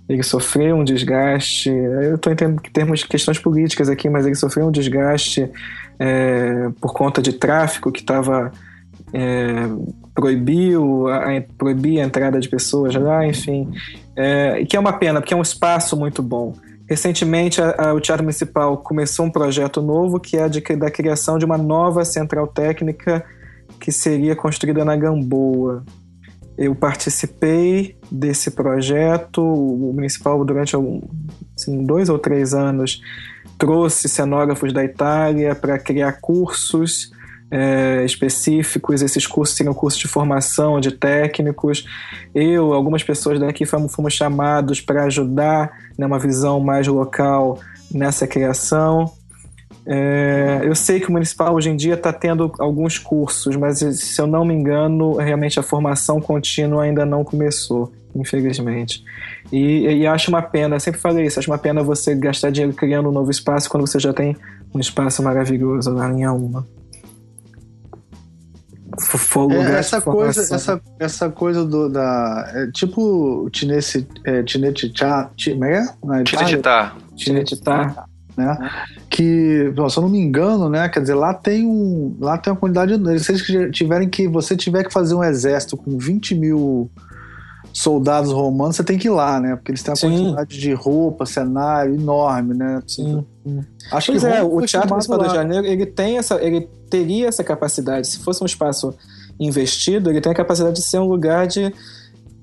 Ele 0.10 0.24
sofreu 0.24 0.78
um 0.78 0.84
desgaste. 0.84 1.70
Eu 1.70 2.16
estou 2.16 2.34
em 2.34 2.56
termos 2.74 3.02
de 3.02 3.08
questões 3.08 3.38
políticas 3.38 3.88
aqui, 3.88 4.10
mas 4.10 4.26
ele 4.26 4.36
sofreu 4.36 4.68
um 4.68 4.72
desgaste 4.72 5.48
é, 6.00 6.70
por 6.82 6.94
conta 6.94 7.22
de 7.22 7.34
tráfico 7.34 7.92
que 7.92 8.00
estava 8.00 8.52
é, 9.14 9.68
proibiu 10.18 11.08
a, 11.10 11.26
proibir 11.60 12.02
a 12.02 12.04
entrada 12.04 12.40
de 12.40 12.50
pessoas 12.50 12.96
lá, 12.96 13.24
enfim, 13.28 13.72
é, 14.16 14.66
que 14.66 14.76
é 14.76 14.80
uma 14.80 14.94
pena 14.94 15.22
porque 15.22 15.32
é 15.32 15.38
um 15.38 15.44
espaço 15.44 15.96
muito 15.96 16.24
bom. 16.24 16.54
Recentemente, 16.90 17.62
a, 17.62 17.90
a, 17.90 17.94
o 17.94 18.02
Teatro 18.02 18.24
Municipal 18.24 18.78
começou 18.78 19.28
um 19.28 19.30
projeto 19.30 19.80
novo 19.80 20.20
que 20.20 20.36
é 20.36 20.50
de, 20.50 20.60
da 20.76 20.90
criação 20.90 21.38
de 21.38 21.46
uma 21.46 21.56
nova 21.56 22.04
central 22.04 22.48
técnica 22.48 23.24
que 23.80 23.92
seria 23.92 24.36
construída 24.36 24.84
na 24.84 24.96
Gamboa. 24.96 25.86
Eu 26.58 26.74
participei 26.74 27.96
desse 28.12 28.50
projeto, 28.50 29.44
o 29.44 29.94
municipal 29.94 30.44
durante 30.44 30.76
assim, 31.56 31.86
dois 31.86 32.10
ou 32.10 32.18
três 32.18 32.56
anos 32.56 33.00
trouxe 33.56 34.10
cenógrafos 34.10 34.74
da 34.74 34.84
Itália 34.84 35.54
para 35.54 35.78
criar 35.78 36.14
cursos 36.14 37.12
é, 37.50 38.04
específicos. 38.06 39.02
Esses 39.02 39.26
cursos 39.26 39.56
seriam 39.56 39.74
cursos 39.74 40.00
de 40.00 40.08
formação 40.08 40.80
de 40.80 40.92
técnicos. 40.92 41.86
Eu, 42.34 42.74
algumas 42.74 43.04
pessoas 43.04 43.40
daqui 43.40 43.66
fomos, 43.66 44.14
chamados 44.14 44.82
para 44.82 45.04
ajudar 45.06 45.72
numa 45.98 46.18
né, 46.18 46.24
visão 46.24 46.60
mais 46.60 46.88
local 46.88 47.60
nessa 47.92 48.28
criação. 48.28 49.12
É, 49.86 50.62
eu 50.64 50.76
sei 50.76 51.00
que 51.00 51.08
o 51.08 51.12
municipal 51.12 51.56
hoje 51.56 51.70
em 51.70 51.76
dia 51.76 51.94
está 51.94 52.12
tendo 52.12 52.52
alguns 52.60 52.98
cursos, 52.98 53.56
mas 53.56 53.80
se 53.80 54.20
eu 54.20 54.28
não 54.28 54.44
me 54.44 54.54
engano, 54.54 55.16
realmente 55.16 55.60
a 55.60 55.64
formação 55.64 56.20
contínua 56.20 56.84
ainda 56.84 57.06
não 57.06 57.24
começou, 57.24 57.94
infelizmente. 58.14 59.02
E, 59.50 59.88
e 59.88 60.06
acho 60.06 60.30
uma 60.30 60.42
pena, 60.42 60.78
sempre 60.78 61.00
falei 61.00 61.26
isso, 61.26 61.40
acho 61.40 61.50
uma 61.50 61.58
pena 61.58 61.82
você 61.82 62.14
gastar 62.14 62.50
dinheiro 62.50 62.76
criando 62.76 63.08
um 63.08 63.14
novo 63.14 63.32
espaço 63.32 63.70
quando 63.70 63.88
você 63.88 63.98
já 63.98 64.12
tem 64.12 64.36
um 64.76 64.80
espaço 64.80 65.24
maravilhoso 65.24 65.90
lá 65.94 66.12
em 66.12 66.26
Alma 66.26 66.68
fogo 69.00 69.54
é, 69.54 69.80
essa 69.80 70.02
coisa 70.02 70.42
essa, 70.42 70.82
essa 71.00 71.30
coisa 71.30 71.66
do 71.66 71.90
da 71.90 72.52
é, 72.54 72.72
tipo 72.72 73.50
Tinete 73.52 74.08
é, 74.24 74.44
Tinetitá 74.44 75.30
Tinetitá 75.36 76.96
Tinetitá 77.16 78.06
né 78.36 78.58
que 79.10 79.72
se 79.90 79.98
eu 79.98 80.02
não 80.02 80.10
me 80.10 80.20
engano 80.20 80.70
né 80.70 80.90
quer 80.90 81.02
dizer 81.02 81.16
lá 81.16 81.34
tem 81.34 81.66
um 81.66 82.16
lá 82.20 82.38
tem 82.38 82.52
uma 82.52 82.60
quantidade 82.60 82.94
se 83.20 83.32
eles 83.32 83.72
tiverem 83.72 84.10
que 84.10 84.28
você 84.28 84.56
tiver 84.56 84.84
que 84.84 84.94
fazer 84.94 85.16
um 85.16 85.24
exército 85.24 85.78
com 85.78 85.98
20 85.98 86.36
mil 86.36 86.90
soldados 87.78 88.32
romanos, 88.32 88.76
você 88.76 88.84
tem 88.84 88.98
que 88.98 89.08
ir 89.08 89.12
lá, 89.12 89.40
né? 89.40 89.56
Porque 89.56 89.72
eles 89.72 89.84
têm 89.84 89.92
uma 89.92 89.96
Sim. 89.96 90.10
quantidade 90.10 90.60
de 90.60 90.74
roupa, 90.74 91.28
cenário 91.28 91.94
enorme, 91.94 92.56
né? 92.56 92.82
Sim. 92.88 93.24
Acho 93.92 94.12
pois 94.12 94.24
que 94.24 94.30
é, 94.30 94.44
o 94.44 94.62
Teatro 94.66 94.90
Municipal 94.90 95.20
do 95.20 95.30
Janeiro, 95.30 95.66
ele 95.66 95.86
tem 95.86 96.18
essa, 96.18 96.42
ele 96.42 96.70
teria 96.90 97.28
essa 97.28 97.44
capacidade. 97.44 98.08
Se 98.08 98.20
fosse 98.20 98.44
um 98.44 98.46
espaço 98.46 98.94
investido, 99.40 100.10
ele 100.10 100.22
tem 100.22 100.32
a 100.32 100.36
capacidade 100.36 100.76
de 100.76 100.82
ser 100.82 101.00
um 101.00 101.08
lugar 101.08 101.48
de 101.48 101.74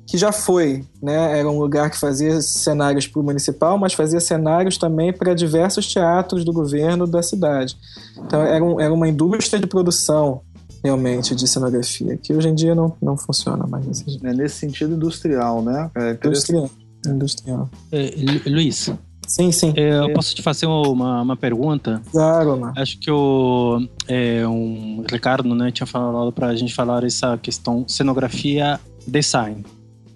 que 0.07 0.19
já 0.19 0.31
foi, 0.33 0.85
né? 1.03 1.39
Era 1.39 1.49
um 1.51 1.59
lugar 1.59 1.91
que 1.91 1.99
fazia 1.99 2.41
cenários 2.41 3.07
para 3.07 3.21
o 3.21 3.25
municipal, 3.25 3.79
mas 3.79 3.95
fazia 3.95 4.21
cenários 4.21 4.77
também 4.77 5.13
para 5.13 5.35
diversos 5.35 5.87
teatros 5.91 6.45
do 6.45 6.53
governo 6.53 7.07
da 7.07 7.23
cidade. 7.23 7.77
Então 8.19 8.43
era, 8.43 8.63
um, 8.63 8.81
era 8.81 8.93
uma 8.93 9.09
indústria 9.09 9.59
de 9.59 9.67
produção 9.67 10.43
realmente 10.85 11.35
de 11.35 11.49
cenografia, 11.49 12.19
que 12.19 12.35
hoje 12.35 12.49
em 12.49 12.55
dia 12.55 12.75
não, 12.75 12.95
não 13.01 13.17
funciona 13.17 13.67
mais 13.67 13.87
nesse. 13.87 14.21
É 14.23 14.35
nesse 14.35 14.57
sentido 14.57 14.95
industrial, 14.95 15.63
né? 15.63 15.91
É 15.95 16.19
industrial. 16.27 16.71
industrial. 17.07 17.71
É, 17.91 18.15
Luiz. 18.47 18.93
Sim, 19.27 19.51
sim. 19.53 19.73
É, 19.77 20.01
eu 20.01 20.13
posso 20.13 20.35
te 20.35 20.43
fazer 20.43 20.67
uma, 20.67 21.23
uma 21.23 21.37
pergunta? 21.37 22.03
Claro, 22.11 22.59
mano. 22.59 22.73
Acho 22.77 22.99
que 22.99 23.11
o 23.11 23.87
é, 24.09 24.47
um, 24.47 25.05
Ricardo 25.11 25.55
né, 25.55 25.71
tinha 25.71 25.87
falado 25.87 26.33
para 26.33 26.49
a 26.49 26.57
gente 26.57 26.75
falar 26.75 27.05
essa 27.05 27.37
questão 27.39 27.87
cenografia 27.89 28.79
design. 29.07 29.65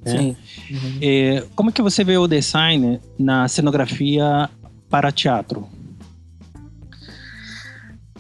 Né? 0.04 0.18
Sim. 0.18 0.36
Uhum. 0.70 0.98
É, 1.02 1.44
como 1.54 1.70
é 1.70 1.72
que 1.72 1.82
você 1.82 2.04
vê 2.04 2.16
o 2.16 2.26
design 2.26 3.00
na 3.18 3.48
cenografia 3.48 4.48
para 4.88 5.12
teatro? 5.12 5.66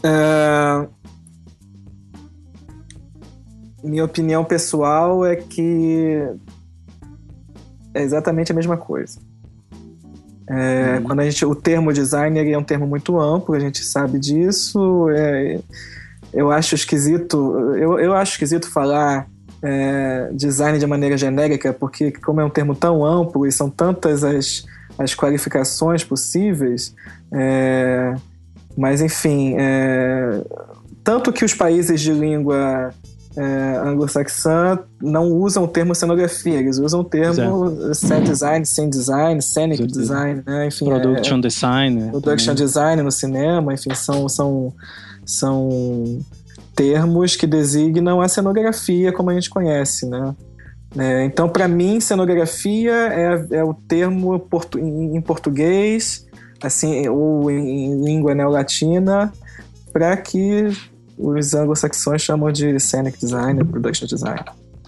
É, 0.02 0.88
minha 3.82 4.04
opinião 4.04 4.44
pessoal 4.44 5.24
é 5.24 5.36
que 5.36 6.28
é 7.94 8.02
exatamente 8.02 8.52
a 8.52 8.54
mesma 8.54 8.76
coisa. 8.76 9.20
É, 10.48 10.98
hum. 10.98 11.04
Quando 11.04 11.20
a 11.20 11.24
gente, 11.24 11.44
o 11.44 11.54
termo 11.54 11.92
designer 11.92 12.46
é 12.50 12.58
um 12.58 12.64
termo 12.64 12.86
muito 12.86 13.20
amplo, 13.20 13.54
a 13.54 13.60
gente 13.60 13.84
sabe 13.84 14.18
disso. 14.18 15.08
É, 15.10 15.60
eu 16.32 16.50
acho 16.50 16.74
esquisito, 16.74 17.36
eu, 17.76 17.98
eu 17.98 18.14
acho 18.14 18.32
esquisito 18.32 18.70
falar 18.70 19.28
é, 19.62 20.30
design 20.32 20.78
de 20.78 20.86
maneira 20.86 21.16
genérica, 21.16 21.72
porque 21.72 22.12
como 22.12 22.40
é 22.40 22.44
um 22.44 22.50
termo 22.50 22.74
tão 22.74 23.04
amplo 23.04 23.46
e 23.46 23.52
são 23.52 23.68
tantas 23.68 24.24
as, 24.24 24.64
as 24.98 25.14
qualificações 25.14 26.04
possíveis, 26.04 26.94
é, 27.32 28.14
mas 28.76 29.00
enfim, 29.00 29.54
é, 29.58 30.42
tanto 31.02 31.32
que 31.32 31.44
os 31.44 31.54
países 31.54 32.00
de 32.00 32.12
língua 32.12 32.92
é, 33.36 33.80
anglo-saxã 33.84 34.78
não 35.00 35.32
usam 35.32 35.64
o 35.64 35.68
termo 35.68 35.94
cenografia, 35.94 36.58
eles 36.58 36.78
usam 36.78 37.00
o 37.00 37.04
termo 37.04 37.94
set 37.94 38.24
design, 38.24 38.66
scene 38.66 38.90
design, 38.90 39.40
scenic 39.42 39.86
design, 39.86 40.42
né? 40.46 40.66
enfim. 40.66 40.86
Production 40.86 41.38
é, 41.38 41.40
design. 41.40 42.00
Né, 42.00 42.10
production 42.10 42.54
também. 42.54 42.64
design 42.64 43.02
no 43.02 43.12
cinema, 43.12 43.74
enfim, 43.74 43.94
são, 43.94 44.28
são, 44.28 44.72
são 45.24 46.20
termos 46.74 47.36
que 47.36 47.46
designam 47.46 48.20
a 48.20 48.28
cenografia 48.28 49.12
como 49.12 49.30
a 49.30 49.34
gente 49.34 49.50
conhece, 49.50 50.06
né? 50.06 50.34
É, 50.96 51.24
então, 51.24 51.48
para 51.48 51.68
mim, 51.68 52.00
cenografia 52.00 52.92
é, 52.92 53.58
é 53.58 53.64
o 53.64 53.74
termo 53.74 54.38
portu 54.38 54.78
em 54.78 55.20
português, 55.20 56.26
assim, 56.62 57.06
ou 57.08 57.50
em, 57.50 57.86
em 57.86 58.04
língua 58.04 58.34
neolatina, 58.34 59.30
para 59.92 60.16
que 60.16 60.70
os 61.18 61.54
anglo-saxões 61.54 62.22
chamam 62.22 62.52
de 62.52 62.78
scenic 62.78 63.18
design, 63.18 63.64
production 63.64 64.06
design. 64.06 64.40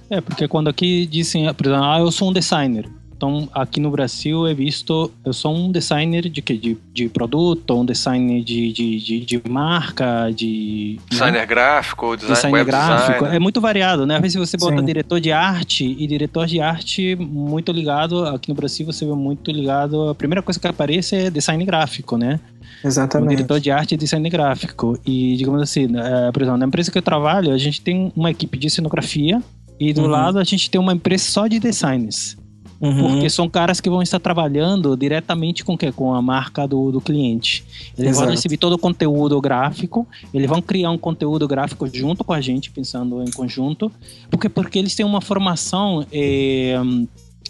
É, 0.08 0.20
porque 0.20 0.48
quando 0.48 0.68
aqui 0.68 1.06
dizem, 1.06 1.48
ah, 1.48 1.98
eu 1.98 2.10
sou 2.10 2.30
um 2.30 2.32
designer. 2.32 2.88
Então, 3.20 3.46
aqui 3.52 3.78
no 3.80 3.90
Brasil 3.90 4.46
é 4.46 4.54
visto, 4.54 5.12
eu 5.22 5.34
sou 5.34 5.54
um 5.54 5.70
designer 5.70 6.22
de 6.22 6.40
de, 6.40 6.78
de 6.90 7.06
produto, 7.10 7.78
um 7.78 7.84
designer 7.84 8.42
de, 8.42 8.72
de, 8.72 8.98
de, 8.98 9.20
de 9.26 9.42
marca, 9.46 10.30
de 10.34 10.96
né? 10.96 11.06
designer 11.10 11.40
né? 11.40 11.46
gráfico, 11.46 12.16
design, 12.16 12.34
designer 12.34 12.64
gráfico, 12.64 13.12
designer. 13.12 13.36
é 13.36 13.38
muito 13.38 13.60
variado, 13.60 14.06
né? 14.06 14.16
Às 14.16 14.22
vezes 14.22 14.36
você 14.38 14.56
bota 14.56 14.78
Sim. 14.78 14.86
diretor 14.86 15.20
de 15.20 15.30
arte 15.32 15.84
e 15.84 16.06
diretor 16.06 16.46
de 16.46 16.62
arte 16.62 17.14
muito 17.14 17.70
ligado, 17.72 18.24
aqui 18.24 18.48
no 18.48 18.54
Brasil 18.54 18.86
você 18.86 19.04
vê 19.04 19.12
muito 19.12 19.52
ligado, 19.52 20.08
a 20.08 20.14
primeira 20.14 20.40
coisa 20.40 20.58
que 20.58 20.66
aparece 20.66 21.14
é 21.14 21.28
design 21.28 21.62
gráfico, 21.66 22.16
né? 22.16 22.40
Exatamente. 22.82 23.34
Um 23.34 23.36
diretor 23.36 23.60
de 23.60 23.70
arte 23.70 23.96
e 23.96 23.98
design 23.98 24.30
gráfico. 24.30 24.98
E, 25.04 25.36
digamos 25.36 25.60
assim, 25.60 25.88
é, 25.94 26.32
por 26.32 26.40
exemplo, 26.40 26.58
na 26.58 26.64
empresa 26.64 26.90
que 26.90 26.96
eu 26.96 27.02
trabalho, 27.02 27.52
a 27.52 27.58
gente 27.58 27.82
tem 27.82 28.10
uma 28.16 28.30
equipe 28.30 28.56
de 28.56 28.70
cenografia 28.70 29.42
e 29.78 29.92
do 29.92 30.02
uhum. 30.04 30.08
lado 30.08 30.38
a 30.38 30.44
gente 30.44 30.70
tem 30.70 30.80
uma 30.80 30.94
empresa 30.94 31.24
só 31.24 31.46
de 31.46 31.58
designs. 31.58 32.39
Uhum. 32.80 33.12
Porque 33.12 33.28
são 33.28 33.48
caras 33.48 33.78
que 33.80 33.90
vão 33.90 34.00
estar 34.00 34.18
trabalhando 34.18 34.96
diretamente 34.96 35.62
com, 35.62 35.76
que? 35.76 35.92
com 35.92 36.14
a 36.14 36.22
marca 36.22 36.66
do, 36.66 36.90
do 36.90 37.00
cliente. 37.00 37.62
Eles 37.98 38.12
Exato. 38.12 38.24
vão 38.24 38.34
receber 38.34 38.56
todo 38.56 38.72
o 38.72 38.78
conteúdo 38.78 39.38
gráfico, 39.40 40.08
eles 40.32 40.48
vão 40.48 40.62
criar 40.62 40.90
um 40.90 40.98
conteúdo 40.98 41.46
gráfico 41.46 41.86
junto 41.92 42.24
com 42.24 42.32
a 42.32 42.40
gente, 42.40 42.70
pensando 42.70 43.22
em 43.22 43.30
conjunto, 43.30 43.92
porque, 44.30 44.48
porque 44.48 44.78
eles 44.78 44.94
têm 44.94 45.04
uma 45.04 45.20
formação. 45.20 46.06
Eh, 46.10 46.80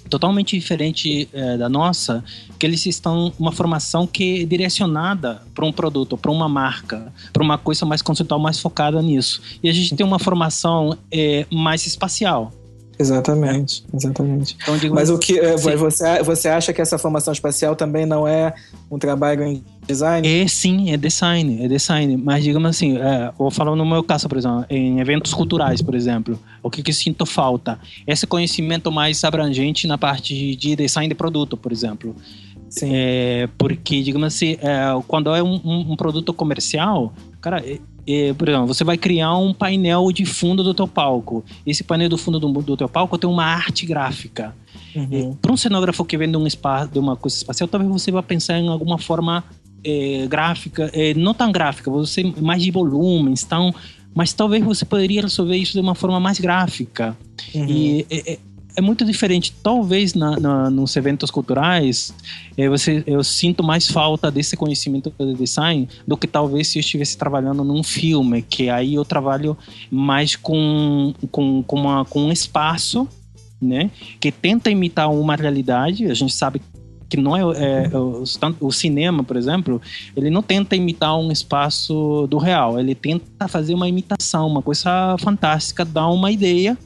totalmente 0.09 0.59
diferente 0.59 1.29
é, 1.33 1.57
da 1.57 1.69
nossa, 1.69 2.23
que 2.59 2.67
eles 2.67 2.85
estão 2.85 3.33
uma 3.39 3.53
formação 3.53 4.07
que 4.07 4.43
é 4.43 4.45
direcionada 4.45 5.43
para 5.55 5.65
um 5.65 5.73
produto, 5.73 6.19
para 6.19 6.31
uma 6.31 6.49
marca, 6.49 7.13
para 7.33 7.43
uma 7.43 7.57
coisa 7.57 7.87
mais 7.87 8.03
conceitual, 8.03 8.41
mais 8.41 8.59
focada 8.59 9.01
nisso. 9.01 9.41
E 9.63 9.69
a 9.69 9.73
gente 9.73 9.95
tem 9.95 10.05
uma 10.05 10.19
formação 10.19 10.99
é, 11.13 11.47
mais 11.51 11.87
espacial. 11.87 12.53
Exatamente, 13.01 13.83
exatamente. 13.95 14.59
Então, 14.61 14.95
Mas 14.95 15.09
o 15.09 15.19
que 15.19 15.39
é, 15.39 15.57
você, 15.57 16.23
você 16.23 16.49
acha 16.49 16.71
que 16.71 16.83
essa 16.83 16.99
formação 16.99 17.33
espacial 17.33 17.75
também 17.75 18.05
não 18.05 18.29
é 18.29 18.53
um 18.91 18.99
trabalho 18.99 19.43
em 19.43 19.65
design? 19.87 20.29
É 20.29 20.47
sim, 20.47 20.91
é 20.91 20.99
design, 20.99 21.65
é 21.65 21.67
design. 21.67 22.19
Mas 22.19 22.45
digamos 22.45 22.69
assim, 22.69 22.99
é, 22.99 23.33
vou 23.39 23.51
falar 23.51 23.75
no 23.75 23.87
meu 23.87 24.05
caso, 24.05 24.29
por 24.29 24.37
exemplo, 24.37 24.67
em 24.69 25.01
eventos 25.01 25.33
culturais, 25.33 25.81
por 25.81 25.95
exemplo, 25.95 26.39
o 26.63 26.69
que, 26.69 26.83
que 26.83 26.93
sinto 26.93 27.25
falta? 27.25 27.79
Esse 28.07 28.27
conhecimento 28.27 28.93
mais 28.93 29.25
abrangente 29.25 29.87
na 29.87 29.97
parte 29.97 30.55
de 30.55 30.77
design 30.77 31.09
de 31.09 31.15
produto, 31.15 31.57
por 31.57 31.73
exemplo. 31.73 32.15
Sim. 32.69 32.91
É, 32.93 33.49
porque, 33.57 34.03
digamos 34.03 34.29
assim, 34.29 34.59
é, 34.61 34.91
quando 35.09 35.35
é 35.35 35.43
um, 35.43 35.55
um, 35.65 35.93
um, 35.93 35.97
produto 35.97 36.33
comercial, 36.35 37.15
cara, 37.41 37.65
é, 38.07 38.33
por 38.35 38.49
exemplo, 38.49 38.67
você 38.67 38.85
vai 38.85 38.97
criar 38.97 39.37
um 39.37 39.53
painel 39.53 40.11
de 40.13 40.25
fundo 40.25 40.63
do 40.63 40.75
teu 40.75 40.89
palco. 40.89 41.45
Esse 41.67 41.85
painel 41.85 42.09
do 42.09 42.19
fundo 42.19 42.41
do, 42.41 42.51
do 42.63 42.77
teu 42.77 42.89
palco 42.89 43.17
tem 43.17 43.29
uma 43.29 43.45
arte 43.45 43.87
gráfica. 43.87 44.55
Uhum. 44.95 45.35
Para 45.35 45.53
um 45.53 45.57
cenógrafo 45.57 46.05
que 46.05 46.17
vende 46.17 46.37
um 46.37 46.47
espaço, 46.47 46.93
de 46.93 46.99
uma 46.99 47.17
coisa 47.17 47.37
espacial, 47.37 47.69
talvez 47.69 47.91
você 47.91 48.11
vá 48.11 48.23
pensar 48.23 48.59
em 48.59 48.69
alguma 48.69 48.99
forma 48.99 49.45
é, 49.85 50.27
gráfica, 50.29 50.91
é, 50.93 51.15
não 51.15 51.33
tão 51.33 51.53
gráfica, 51.53 51.91
você 51.91 52.23
mais 52.41 52.63
de 52.63 52.71
volumes, 52.71 53.45
tão, 53.45 53.75
mas 54.15 54.33
talvez 54.33 54.65
você 54.65 54.85
poderia 54.85 55.23
resolver 55.23 55.57
isso 55.57 55.73
de 55.73 55.81
uma 55.81 55.95
forma 55.95 56.19
mais 56.19 56.39
gráfica. 56.39 57.17
Uhum. 57.55 57.67
E 57.69 58.07
é, 58.11 58.39
é 58.77 58.81
é 58.81 58.83
muito 58.83 59.05
diferente. 59.05 59.55
Talvez 59.63 60.15
na, 60.15 60.41
na, 60.41 60.71
nos 60.71 60.97
eventos 60.97 61.31
culturais 61.31 62.13
é, 62.57 62.69
você, 62.69 63.05
eu 63.07 63.23
sinto 63.23 63.63
mais 63.63 63.87
falta 63.87 64.31
desse 64.31 64.57
conhecimento 64.57 65.13
de 65.19 65.35
design 65.35 65.87
do 66.09 66.17
que 66.17 66.27
talvez 66.27 66.69
se 66.69 66.79
eu 66.79 66.81
estivesse 66.81 67.17
trabalhando 67.17 67.63
num 67.63 67.83
filme, 67.83 68.43
que 68.43 68.71
aí 68.71 68.95
eu 68.95 69.05
trabalho 69.05 69.57
mais 69.91 70.35
com, 70.35 71.15
com, 71.31 71.63
com, 71.63 71.77
uma, 71.77 72.05
com 72.07 72.23
um 72.23 72.33
espaço 72.33 73.07
né, 73.61 73.91
que 74.19 74.33
tenta 74.33 74.71
imitar 74.71 75.13
uma 75.13 75.37
realidade. 75.37 76.07
A 76.07 76.15
gente 76.15 76.33
sabe 76.33 76.63
que 77.09 77.17
não 77.17 77.37
é, 77.37 77.41
é 77.41 77.97
o, 77.97 78.25
o, 78.61 78.73
cinema, 78.73 79.23
por 79.23 79.37
exemplo, 79.37 79.83
ele 80.17 80.31
não 80.31 80.43
tenta 80.43 80.75
imitar 80.75 81.19
um 81.19 81.31
espaço 81.31 82.27
do 82.31 82.39
real, 82.39 82.79
ele 82.79 82.95
tenta 82.95 83.47
fazer 83.49 83.75
uma 83.75 83.89
imitação, 83.89 84.47
uma 84.47 84.63
coisa 84.63 85.17
fantástica, 85.19 85.85
dar 85.85 86.09
uma 86.09 86.31
ideia 86.31 86.79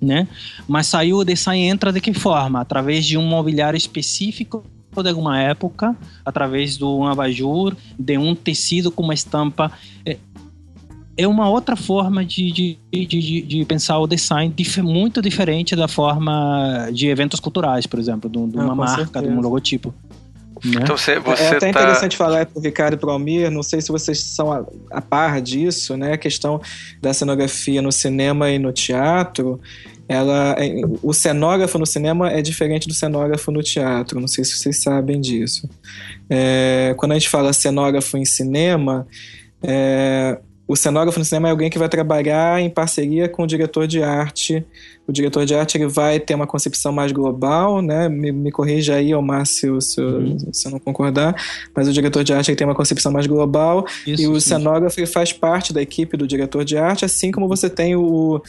né? 0.00 0.28
Mas 0.66 0.86
saiu 0.86 1.18
o 1.18 1.24
design 1.24 1.66
entra 1.66 1.92
de 1.92 2.00
que 2.00 2.12
forma? 2.12 2.60
Através 2.60 3.04
de 3.06 3.16
um 3.16 3.26
mobiliário 3.26 3.76
específico 3.76 4.64
de 5.02 5.08
alguma 5.08 5.40
época, 5.40 5.96
através 6.24 6.76
de 6.76 6.84
um 6.84 7.06
abajur, 7.06 7.76
de 7.98 8.18
um 8.18 8.34
tecido 8.34 8.90
com 8.90 9.02
uma 9.02 9.14
estampa. 9.14 9.70
É, 10.04 10.16
é 11.16 11.26
uma 11.26 11.48
outra 11.48 11.74
forma 11.74 12.24
de, 12.24 12.52
de, 12.52 12.78
de, 12.92 13.42
de, 13.42 13.64
pensar 13.64 13.98
o 13.98 14.06
design 14.06 14.54
muito 14.84 15.20
diferente 15.20 15.74
da 15.74 15.88
forma 15.88 16.88
de 16.92 17.08
eventos 17.08 17.40
culturais, 17.40 17.86
por 17.86 17.98
exemplo, 17.98 18.30
de, 18.30 18.38
uma 18.38 18.72
ah, 18.72 18.74
marca, 18.74 18.96
certeza. 19.04 19.26
de 19.26 19.32
um 19.32 19.40
logotipo. 19.40 19.92
Né? 20.64 20.80
Então 20.82 20.96
você, 20.96 21.18
você 21.18 21.42
é 21.42 21.48
até 21.48 21.58
tá... 21.60 21.68
interessante 21.68 22.16
falar 22.16 22.46
para 22.46 22.58
o 22.58 22.62
Ricardo 22.62 22.94
e 22.94 22.96
para 22.96 23.08
o 23.08 23.12
Almir, 23.12 23.50
não 23.50 23.62
sei 23.62 23.80
se 23.80 23.88
vocês 23.88 24.20
são 24.20 24.52
a, 24.52 24.64
a, 24.90 25.00
par 25.00 25.40
disso, 25.40 25.96
né? 25.96 26.12
A 26.12 26.18
questão 26.18 26.60
da 27.00 27.12
cenografia 27.12 27.82
no 27.82 27.92
cinema 27.92 28.50
e 28.50 28.58
no 28.58 28.72
teatro. 28.72 29.60
Ela, 30.08 30.56
é, 30.58 30.80
o 31.02 31.12
cenógrafo 31.12 31.78
no 31.78 31.84
cinema 31.84 32.30
é 32.30 32.40
diferente 32.40 32.88
do 32.88 32.94
cenógrafo 32.94 33.52
no 33.52 33.62
teatro, 33.62 34.18
não 34.18 34.28
sei 34.28 34.42
se 34.42 34.56
vocês 34.56 34.82
sabem 34.82 35.20
disso. 35.20 35.68
É, 36.30 36.94
quando 36.96 37.12
a 37.12 37.14
gente 37.14 37.28
fala 37.28 37.52
cenógrafo 37.52 38.16
em 38.16 38.24
cinema, 38.24 39.06
é, 39.62 40.38
o 40.68 40.76
cenógrafo 40.76 41.18
no 41.18 41.24
cinema 41.24 41.48
é 41.48 41.50
alguém 41.50 41.70
que 41.70 41.78
vai 41.78 41.88
trabalhar 41.88 42.60
em 42.60 42.68
parceria 42.68 43.26
com 43.26 43.42
o 43.42 43.46
diretor 43.46 43.86
de 43.86 44.02
arte. 44.02 44.62
O 45.06 45.12
diretor 45.12 45.46
de 45.46 45.54
arte 45.54 45.78
ele 45.78 45.86
vai 45.86 46.20
ter 46.20 46.34
uma 46.34 46.46
concepção 46.46 46.92
mais 46.92 47.10
global, 47.10 47.80
né? 47.80 48.06
Me, 48.06 48.30
me 48.30 48.52
corrija 48.52 48.94
aí, 48.94 49.14
o 49.14 49.22
Márcio, 49.22 49.80
se, 49.80 49.98
uhum. 49.98 50.36
se 50.52 50.68
eu 50.68 50.72
não 50.72 50.78
concordar, 50.78 51.34
mas 51.74 51.88
o 51.88 51.92
diretor 51.92 52.22
de 52.22 52.34
arte 52.34 52.50
ele 52.50 52.56
tem 52.56 52.66
uma 52.66 52.74
concepção 52.74 53.10
mais 53.10 53.26
global 53.26 53.86
Isso, 54.06 54.22
e 54.22 54.26
o 54.28 54.38
sim. 54.38 54.50
cenógrafo 54.50 55.00
ele 55.00 55.06
faz 55.06 55.32
parte 55.32 55.72
da 55.72 55.80
equipe 55.80 56.18
do 56.18 56.26
diretor 56.26 56.62
de 56.66 56.76
arte, 56.76 57.02
assim 57.02 57.32
como 57.32 57.48
você 57.48 57.70
tem 57.70 57.96
o 57.96 58.42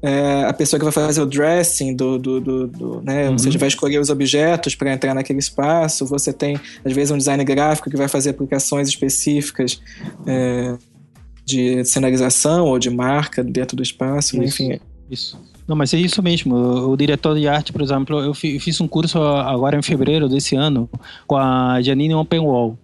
é, 0.00 0.44
a 0.44 0.52
pessoa 0.52 0.78
que 0.78 0.84
vai 0.84 0.92
fazer 0.92 1.20
o 1.20 1.26
dressing 1.26 1.94
do, 1.94 2.18
do, 2.18 2.40
do, 2.40 2.66
do 2.66 3.00
né? 3.02 3.26
Uhum. 3.26 3.32
Ou 3.32 3.38
seja, 3.38 3.58
vai 3.58 3.68
escolher 3.68 3.98
os 3.98 4.10
objetos 4.10 4.74
para 4.74 4.92
entrar 4.92 5.12
naquele 5.12 5.40
espaço. 5.40 6.06
Você 6.06 6.32
tem, 6.32 6.58
às 6.84 6.92
vezes, 6.92 7.10
um 7.10 7.18
design 7.18 7.42
gráfico 7.44 7.90
que 7.90 7.96
vai 7.96 8.08
fazer 8.08 8.30
aplicações 8.30 8.88
específicas 8.88 9.80
é, 10.26 10.76
de 11.48 11.82
sinalização 11.84 12.66
ou 12.66 12.78
de 12.78 12.90
marca 12.90 13.42
dentro 13.42 13.74
do 13.74 13.82
espaço, 13.82 14.36
isso, 14.36 14.62
enfim. 14.62 14.78
Isso. 15.10 15.40
Não, 15.66 15.74
mas 15.74 15.92
é 15.94 15.98
isso 15.98 16.22
mesmo. 16.22 16.54
O, 16.54 16.96
diretor 16.96 17.38
de 17.38 17.48
arte, 17.48 17.72
por 17.72 17.80
exemplo, 17.80 18.20
eu 18.20 18.34
fiz 18.34 18.80
um 18.80 18.88
curso 18.88 19.22
agora 19.22 19.76
em 19.76 19.82
fevereiro 19.82 20.28
desse 20.28 20.54
ano 20.54 20.88
com 21.26 21.36
a 21.36 21.80
Janine 21.80 22.14
Openwall. 22.14 22.76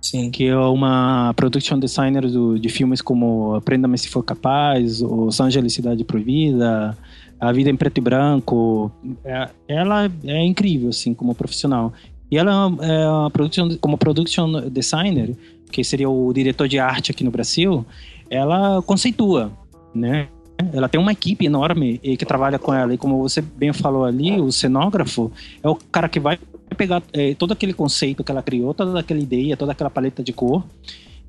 Sim. 0.00 0.30
Que 0.30 0.48
é 0.48 0.56
uma 0.56 1.32
production 1.34 1.78
designer 1.78 2.28
do, 2.28 2.58
de 2.58 2.68
filmes 2.68 3.00
como 3.00 3.54
Aprenda-me 3.54 3.96
Se 3.96 4.08
For 4.08 4.24
Capaz, 4.24 5.00
Os 5.00 5.40
Angeles 5.40 5.72
Cidade 5.72 6.02
Proibida, 6.02 6.98
A 7.38 7.52
Vida 7.52 7.70
em 7.70 7.76
Preto 7.76 7.98
e 7.98 8.00
Branco. 8.00 8.90
É, 9.24 9.48
ela 9.68 10.10
é 10.24 10.44
incrível, 10.44 10.88
assim, 10.88 11.14
como 11.14 11.36
profissional. 11.36 11.92
E 12.32 12.38
ela 12.38 12.74
é 12.80 13.08
uma 13.10 13.30
production, 13.30 13.76
como 13.78 13.98
production 13.98 14.70
designer, 14.70 15.36
que 15.70 15.84
seria 15.84 16.08
o 16.08 16.32
diretor 16.32 16.66
de 16.66 16.78
arte 16.78 17.10
aqui 17.10 17.22
no 17.22 17.30
Brasil, 17.30 17.84
ela 18.30 18.80
conceitua, 18.80 19.52
né? 19.94 20.28
Ela 20.72 20.88
tem 20.88 20.98
uma 20.98 21.12
equipe 21.12 21.44
enorme 21.44 21.98
que 21.98 22.24
trabalha 22.24 22.58
com 22.58 22.72
ela. 22.72 22.94
E 22.94 22.96
como 22.96 23.18
você 23.18 23.42
bem 23.42 23.70
falou 23.74 24.06
ali, 24.06 24.40
o 24.40 24.50
cenógrafo 24.50 25.30
é 25.62 25.68
o 25.68 25.74
cara 25.74 26.08
que 26.08 26.18
vai 26.18 26.38
pegar 26.74 27.02
é, 27.12 27.34
todo 27.34 27.52
aquele 27.52 27.74
conceito 27.74 28.24
que 28.24 28.32
ela 28.32 28.42
criou, 28.42 28.72
toda 28.72 28.98
aquela 28.98 29.20
ideia, 29.20 29.54
toda 29.54 29.72
aquela 29.72 29.90
paleta 29.90 30.22
de 30.22 30.32
cor 30.32 30.64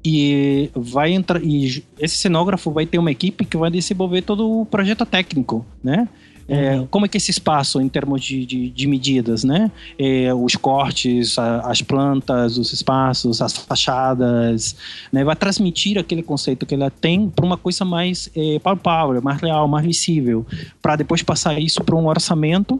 e 0.05 0.69
vai 0.75 1.13
entrar 1.13 1.41
e 1.43 1.83
esse 1.99 2.17
cenógrafo 2.17 2.71
vai 2.71 2.85
ter 2.85 2.97
uma 2.97 3.11
equipe 3.11 3.45
que 3.45 3.55
vai 3.55 3.71
desenvolver 3.71 4.21
todo 4.21 4.61
o 4.61 4.65
projeto 4.65 5.05
técnico, 5.05 5.65
né? 5.83 6.07
É, 6.47 6.75
uhum. 6.75 6.87
como 6.87 7.05
é 7.05 7.09
que 7.09 7.17
esse 7.17 7.31
espaço 7.31 7.79
em 7.79 7.87
termos 7.87 8.23
de, 8.23 8.45
de, 8.45 8.69
de 8.69 8.87
medidas, 8.87 9.43
né? 9.43 9.71
É, 9.97 10.33
os 10.33 10.55
cortes, 10.55 11.37
a, 11.37 11.61
as 11.61 11.81
plantas, 11.81 12.57
os 12.57 12.73
espaços, 12.73 13.41
as 13.41 13.53
fachadas, 13.53 14.75
né? 15.11 15.23
Vai 15.23 15.35
transmitir 15.35 15.97
aquele 15.97 16.21
conceito 16.21 16.65
que 16.65 16.75
ela 16.75 16.89
tem 16.89 17.29
para 17.29 17.45
uma 17.45 17.57
coisa 17.57 17.85
mais 17.85 18.29
é, 18.35 18.59
palpável, 18.59 19.21
mais 19.21 19.41
real, 19.41 19.67
mais 19.67 19.85
visível, 19.85 20.45
para 20.81 20.95
depois 20.95 21.23
passar 21.23 21.59
isso 21.59 21.83
para 21.83 21.95
um 21.95 22.07
orçamento 22.07 22.79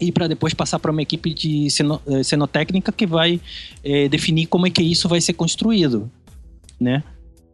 e 0.00 0.10
para 0.10 0.26
depois 0.26 0.54
passar 0.54 0.78
para 0.78 0.90
uma 0.90 1.02
equipe 1.02 1.32
de 1.34 1.68
cenotécnica 2.24 2.90
que 2.90 3.06
vai 3.06 3.40
é, 3.84 4.08
definir 4.08 4.46
como 4.46 4.66
é 4.66 4.70
que 4.70 4.82
isso 4.82 5.08
vai 5.08 5.20
ser 5.20 5.34
construído, 5.34 6.10
né? 6.80 7.04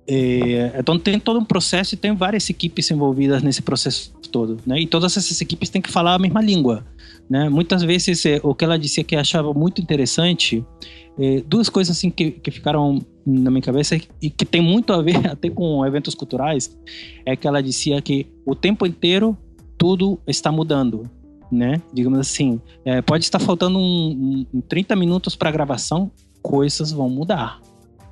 É, 0.08 0.72
então 0.78 0.98
tem 0.98 1.18
todo 1.18 1.40
um 1.40 1.44
processo 1.44 1.94
e 1.94 1.98
tem 1.98 2.14
várias 2.14 2.48
equipes 2.48 2.90
envolvidas 2.90 3.42
nesse 3.42 3.60
processo 3.60 4.12
todo, 4.30 4.58
né? 4.64 4.80
E 4.80 4.86
todas 4.86 5.16
essas 5.16 5.40
equipes 5.40 5.68
têm 5.68 5.82
que 5.82 5.90
falar 5.90 6.14
a 6.14 6.18
mesma 6.18 6.40
língua, 6.40 6.86
né? 7.28 7.48
Muitas 7.48 7.82
vezes 7.82 8.24
é, 8.24 8.40
o 8.42 8.54
que 8.54 8.64
ela 8.64 8.78
dizia 8.78 9.02
que 9.02 9.16
achava 9.16 9.52
muito 9.52 9.80
interessante, 9.80 10.64
é, 11.18 11.42
duas 11.46 11.68
coisas 11.68 11.96
assim 11.96 12.10
que, 12.10 12.30
que 12.30 12.50
ficaram 12.50 13.00
na 13.26 13.50
minha 13.50 13.62
cabeça 13.62 13.98
e 14.22 14.30
que 14.30 14.44
tem 14.44 14.60
muito 14.60 14.92
a 14.92 15.02
ver 15.02 15.26
até 15.26 15.50
com 15.50 15.84
eventos 15.84 16.14
culturais, 16.14 16.76
é 17.24 17.34
que 17.34 17.48
ela 17.48 17.60
dizia 17.60 18.00
que 18.00 18.26
o 18.44 18.54
tempo 18.54 18.86
inteiro 18.86 19.36
tudo 19.76 20.20
está 20.26 20.52
mudando, 20.52 21.10
né? 21.50 21.82
Digamos 21.92 22.18
assim, 22.20 22.60
é, 22.84 23.02
pode 23.02 23.24
estar 23.24 23.40
faltando 23.40 23.78
um, 23.78 24.46
um 24.54 24.60
30 24.60 24.94
minutos 24.94 25.34
para 25.34 25.50
gravação, 25.50 26.12
coisas 26.40 26.92
vão 26.92 27.10
mudar. 27.10 27.60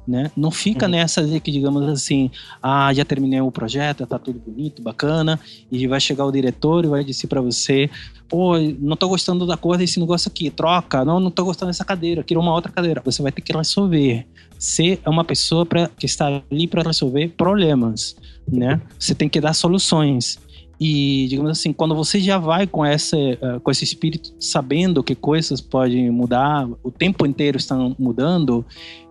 Né? 0.06 0.30
Não 0.36 0.50
fica 0.50 0.84
uhum. 0.84 0.92
nessa 0.92 1.26
de 1.26 1.40
que, 1.40 1.50
digamos 1.50 1.82
assim, 1.88 2.30
ah, 2.62 2.92
já 2.92 3.06
terminei 3.06 3.40
o 3.40 3.50
projeto, 3.50 4.06
tá 4.06 4.18
tudo 4.18 4.38
bonito, 4.38 4.82
bacana, 4.82 5.40
e 5.72 5.86
vai 5.86 5.98
chegar 5.98 6.26
o 6.26 6.30
diretor 6.30 6.84
e 6.84 6.88
vai 6.88 7.02
dizer 7.02 7.26
para 7.26 7.40
você, 7.40 7.88
pô, 8.28 8.58
não 8.78 8.96
tô 8.96 9.08
gostando 9.08 9.46
da 9.46 9.56
cor 9.56 9.78
desse 9.78 9.98
negócio 9.98 10.28
aqui, 10.28 10.50
troca, 10.50 11.04
não, 11.06 11.18
não 11.18 11.30
tô 11.30 11.44
gostando 11.44 11.70
dessa 11.70 11.86
cadeira, 11.86 12.22
quero 12.22 12.38
uma 12.38 12.52
outra 12.52 12.70
cadeira. 12.70 13.00
Você 13.02 13.22
vai 13.22 13.32
ter 13.32 13.40
que 13.40 13.56
resolver. 13.56 14.26
Você 14.58 14.98
é 15.04 15.08
uma 15.08 15.24
pessoa 15.24 15.64
pra, 15.64 15.88
que 15.88 16.06
está 16.06 16.42
ali 16.50 16.66
para 16.66 16.82
resolver 16.82 17.28
problemas, 17.36 18.16
né? 18.46 18.80
Você 18.98 19.14
tem 19.14 19.28
que 19.28 19.40
dar 19.40 19.54
soluções. 19.54 20.38
E, 20.78 21.26
digamos 21.28 21.50
assim, 21.50 21.72
quando 21.72 21.94
você 21.94 22.20
já 22.20 22.38
vai 22.38 22.66
com, 22.66 22.84
essa, 22.84 23.16
uh, 23.16 23.60
com 23.62 23.70
esse 23.70 23.84
espírito, 23.84 24.34
sabendo 24.40 25.02
que 25.02 25.14
coisas 25.14 25.60
podem 25.60 26.10
mudar, 26.10 26.68
o 26.82 26.90
tempo 26.90 27.24
inteiro 27.26 27.56
estão 27.56 27.94
mudando, 27.98 28.64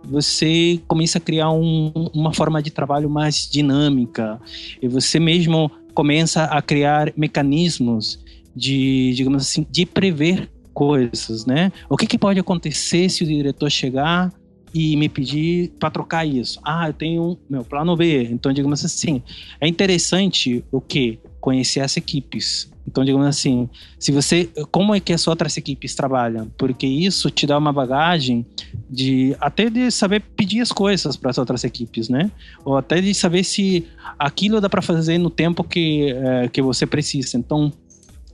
você 0.03 0.82
começa 0.88 1.18
a 1.18 1.22
criar 1.22 1.51
um, 1.51 1.91
uma 2.14 2.34
forma 2.34 2.61
de 2.61 2.72
trabalho 2.72 3.09
mais 3.09 3.49
dinâmica. 3.49 4.39
E 4.82 4.88
você 4.88 5.20
mesmo 5.20 5.72
começa 5.93 6.43
a 6.45 6.61
criar 6.61 7.14
mecanismos 7.16 8.20
de, 8.55 9.14
digamos 9.16 9.43
assim, 9.43 9.66
de 9.70 9.86
prever 9.86 10.49
coisas, 10.74 11.45
né? 11.45 11.72
O 11.89 11.95
que, 11.95 12.07
que 12.07 12.18
pode 12.18 12.39
acontecer 12.39 13.09
se 13.09 13.24
o 13.24 13.28
diretor 13.28 13.70
chegar 13.70 14.34
e 14.74 14.95
me 14.97 15.07
pedir 15.07 15.71
para 15.80 15.91
trocar 15.91 16.26
isso? 16.26 16.59
Ah, 16.63 16.88
eu 16.88 16.93
tenho 16.93 17.38
meu 17.49 17.63
plano 17.63 17.95
B. 17.95 18.24
Então, 18.32 18.51
digamos 18.51 18.84
assim, 18.84 19.21
é 19.61 19.67
interessante 19.67 20.63
o 20.71 20.82
que 20.82 21.19
conhecer 21.39 21.82
as 21.82 21.95
equipes. 21.97 22.71
Então, 22.88 23.03
digamos 23.03 23.28
assim, 23.28 23.69
se 23.97 24.11
você, 24.11 24.49
como 24.71 24.93
é 24.93 24.99
que 24.99 25.13
as 25.13 25.28
outras 25.28 25.55
equipes 25.55 25.95
trabalham? 25.95 26.51
Porque 26.57 26.86
isso 26.86 27.30
te 27.30 27.47
dá 27.47 27.57
uma 27.57 27.71
bagagem 27.71 28.45
de 28.89 29.36
até 29.39 29.69
de 29.69 29.89
saber 29.89 30.21
pedir 30.36 30.59
as 30.59 30.71
coisas 30.71 31.15
para 31.15 31.32
as 31.32 31.38
outras 31.38 31.63
equipes, 31.63 32.09
né? 32.09 32.30
Ou 32.65 32.76
até 32.76 32.99
de 32.99 33.13
saber 33.13 33.43
se 33.43 33.88
aquilo 34.19 34.59
dá 34.59 34.69
para 34.69 34.82
fazer 34.82 35.17
no 35.17 35.30
tempo 35.30 35.63
que, 35.63 36.11
é, 36.11 36.49
que 36.49 36.61
você 36.61 36.86
precisa. 36.86 37.38
Então, 37.38 37.71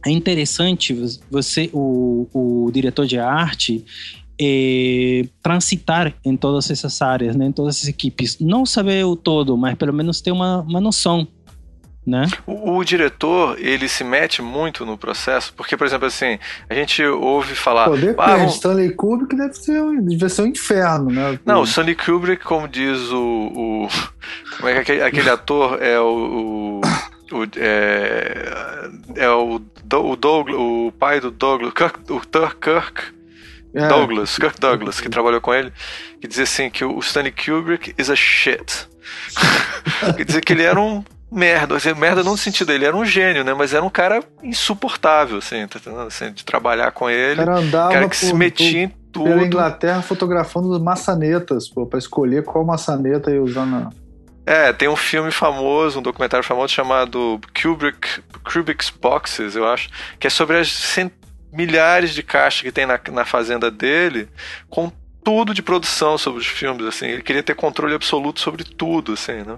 é 0.06 0.12
interessante 0.12 0.96
você, 1.30 1.70
o, 1.74 2.28
o 2.34 2.72
diretor 2.72 3.06
de 3.06 3.20
arte, 3.20 3.84
é, 4.40 5.26
transitar 5.42 6.14
em 6.24 6.38
todas 6.38 6.72
essas 6.72 7.02
áreas, 7.02 7.36
né, 7.36 7.48
em 7.48 7.52
todas 7.52 7.76
essas 7.76 7.90
equipes. 7.90 8.40
Não 8.40 8.66
saber 8.66 9.06
o 9.06 9.16
todo, 9.16 9.58
mas 9.58 9.76
pelo 9.76 9.94
menos 9.94 10.22
ter 10.22 10.32
uma, 10.32 10.62
uma 10.62 10.80
noção. 10.80 11.28
Né? 12.08 12.26
O, 12.48 12.78
o, 12.78 12.84
diretor, 12.84 13.60
ele 13.60 13.88
se 13.88 14.04
mete 14.04 14.42
muito 14.42 14.84
no 14.84 14.98
processo, 14.98 15.54
porque, 15.54 15.78
por 15.78 15.86
exemplo, 15.86 16.08
assim, 16.08 16.40
a 16.68 16.74
gente 16.74 17.04
ouve 17.04 17.54
falar. 17.54 17.86
Pô, 17.86 17.96
depende, 17.96 18.16
ah, 18.18 18.38
vamos... 18.38 18.56
Stanley 18.56 18.96
Kubrick 18.96 19.36
deve 19.36 19.54
ser, 19.54 19.80
um, 19.80 20.04
deve 20.04 20.30
ser 20.30 20.42
um 20.42 20.48
inferno, 20.48 21.12
né? 21.12 21.38
Não, 21.46 21.62
o 21.62 21.66
Stanley 21.66 21.94
Kubrick, 21.94 22.44
como 22.44 22.68
diz 22.68 22.98
o. 23.12 23.20
o 23.20 23.88
como 24.58 24.70
é 24.70 24.74
que 24.74 24.80
aquele, 24.80 25.04
aquele 25.04 25.30
ator 25.30 25.80
é 25.84 26.00
o. 26.00 26.80
o 26.80 26.82
o, 27.32 27.44
é, 27.58 28.90
é 29.16 29.30
o, 29.30 29.58
o, 29.58 30.16
Douglas, 30.16 30.56
o 30.58 30.92
pai 30.98 31.20
do 31.20 31.30
Douglas, 31.30 31.74
Kirk, 31.74 32.00
o 32.12 32.20
Kirk 32.20 33.19
é. 33.74 33.88
Douglas, 33.88 34.38
Kirk 34.38 34.60
Douglas, 34.60 35.00
que 35.00 35.10
trabalhou 35.10 35.42
com 35.42 35.54
ele, 35.54 35.72
que 36.20 36.28
dizia 36.28 36.44
assim 36.44 36.70
que 36.70 36.84
o 36.84 37.00
Stanley 37.00 37.32
Kubrick 37.32 37.94
is 37.98 38.10
a 38.10 38.16
shit. 38.16 38.88
Quer 40.16 40.26
dizer 40.26 40.42
que 40.42 40.54
ele 40.54 40.64
era 40.64 40.80
um 40.80 41.04
merda, 41.32 41.76
assim, 41.76 41.94
merda 41.94 42.24
não 42.24 42.32
no 42.32 42.38
sentido 42.38 42.72
ele 42.72 42.86
era 42.86 42.96
um 42.96 43.06
gênio, 43.06 43.44
né? 43.44 43.54
Mas 43.54 43.74
era 43.74 43.84
um 43.84 43.90
cara 43.90 44.24
insuportável, 44.42 45.38
assim, 45.38 45.68
tá 45.68 45.80
entendendo? 45.80 46.08
Assim, 46.08 46.32
de 46.32 46.44
trabalhar 46.44 46.92
com 46.92 47.10
ele. 47.10 47.42
O 47.42 47.46
cara 47.46 47.60
andava 47.60 47.94
cara 47.94 48.10
que 48.10 48.20
por, 48.20 48.26
se 48.26 48.34
metia 48.34 48.84
em 48.84 48.94
tudo. 49.12 49.26
Pela 49.26 49.44
Inglaterra 49.44 50.02
fotografando 50.02 50.80
maçanetas, 50.80 51.70
pô, 51.70 51.86
pra 51.86 52.00
escolher 52.00 52.44
qual 52.44 52.66
maçaneta 52.66 53.32
ia 53.32 53.42
usar 53.42 53.66
na. 53.66 53.90
É, 54.46 54.74
tem 54.74 54.90
um 54.90 54.96
filme 54.96 55.30
famoso, 55.30 56.00
um 56.00 56.02
documentário 56.02 56.44
famoso 56.44 56.74
chamado 56.74 57.40
Kubrick, 57.54 58.24
Kubrick's 58.44 58.90
Boxes, 58.90 59.56
eu 59.56 59.68
acho, 59.68 59.90
que 60.20 60.26
é 60.26 60.30
sobre 60.30 60.58
as 60.58 60.72
cent... 60.72 61.12
milhares 61.52 62.14
de 62.14 62.24
caixas 62.24 62.62
que 62.62 62.72
tem 62.72 62.86
na, 62.86 63.00
na 63.12 63.26
fazenda 63.26 63.70
dele, 63.70 64.30
com 64.70 64.92
tudo 65.24 65.54
de 65.54 65.62
produção 65.62 66.18
sobre 66.18 66.40
os 66.42 66.48
filmes, 66.48 66.86
assim. 66.86 67.08
Ele 67.08 67.22
queria 67.22 67.44
ter 67.44 67.56
controle 67.56 67.94
absoluto 67.94 68.40
sobre 68.40 68.64
tudo, 68.64 69.14
assim, 69.14 69.44
né? 69.44 69.58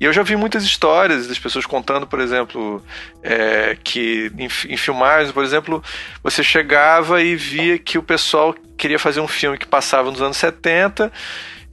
E 0.00 0.04
eu 0.04 0.12
já 0.12 0.22
vi 0.22 0.36
muitas 0.36 0.64
histórias 0.64 1.26
das 1.26 1.38
pessoas 1.38 1.66
contando, 1.66 2.06
por 2.06 2.20
exemplo, 2.20 2.82
é, 3.22 3.76
que 3.82 4.30
em, 4.38 4.48
em 4.72 4.76
filmagens, 4.76 5.32
por 5.32 5.42
exemplo, 5.42 5.82
você 6.22 6.42
chegava 6.42 7.22
e 7.22 7.34
via 7.34 7.78
que 7.78 7.98
o 7.98 8.02
pessoal 8.02 8.54
queria 8.76 8.98
fazer 8.98 9.20
um 9.20 9.28
filme 9.28 9.58
que 9.58 9.66
passava 9.66 10.10
nos 10.10 10.22
anos 10.22 10.36
70 10.36 11.12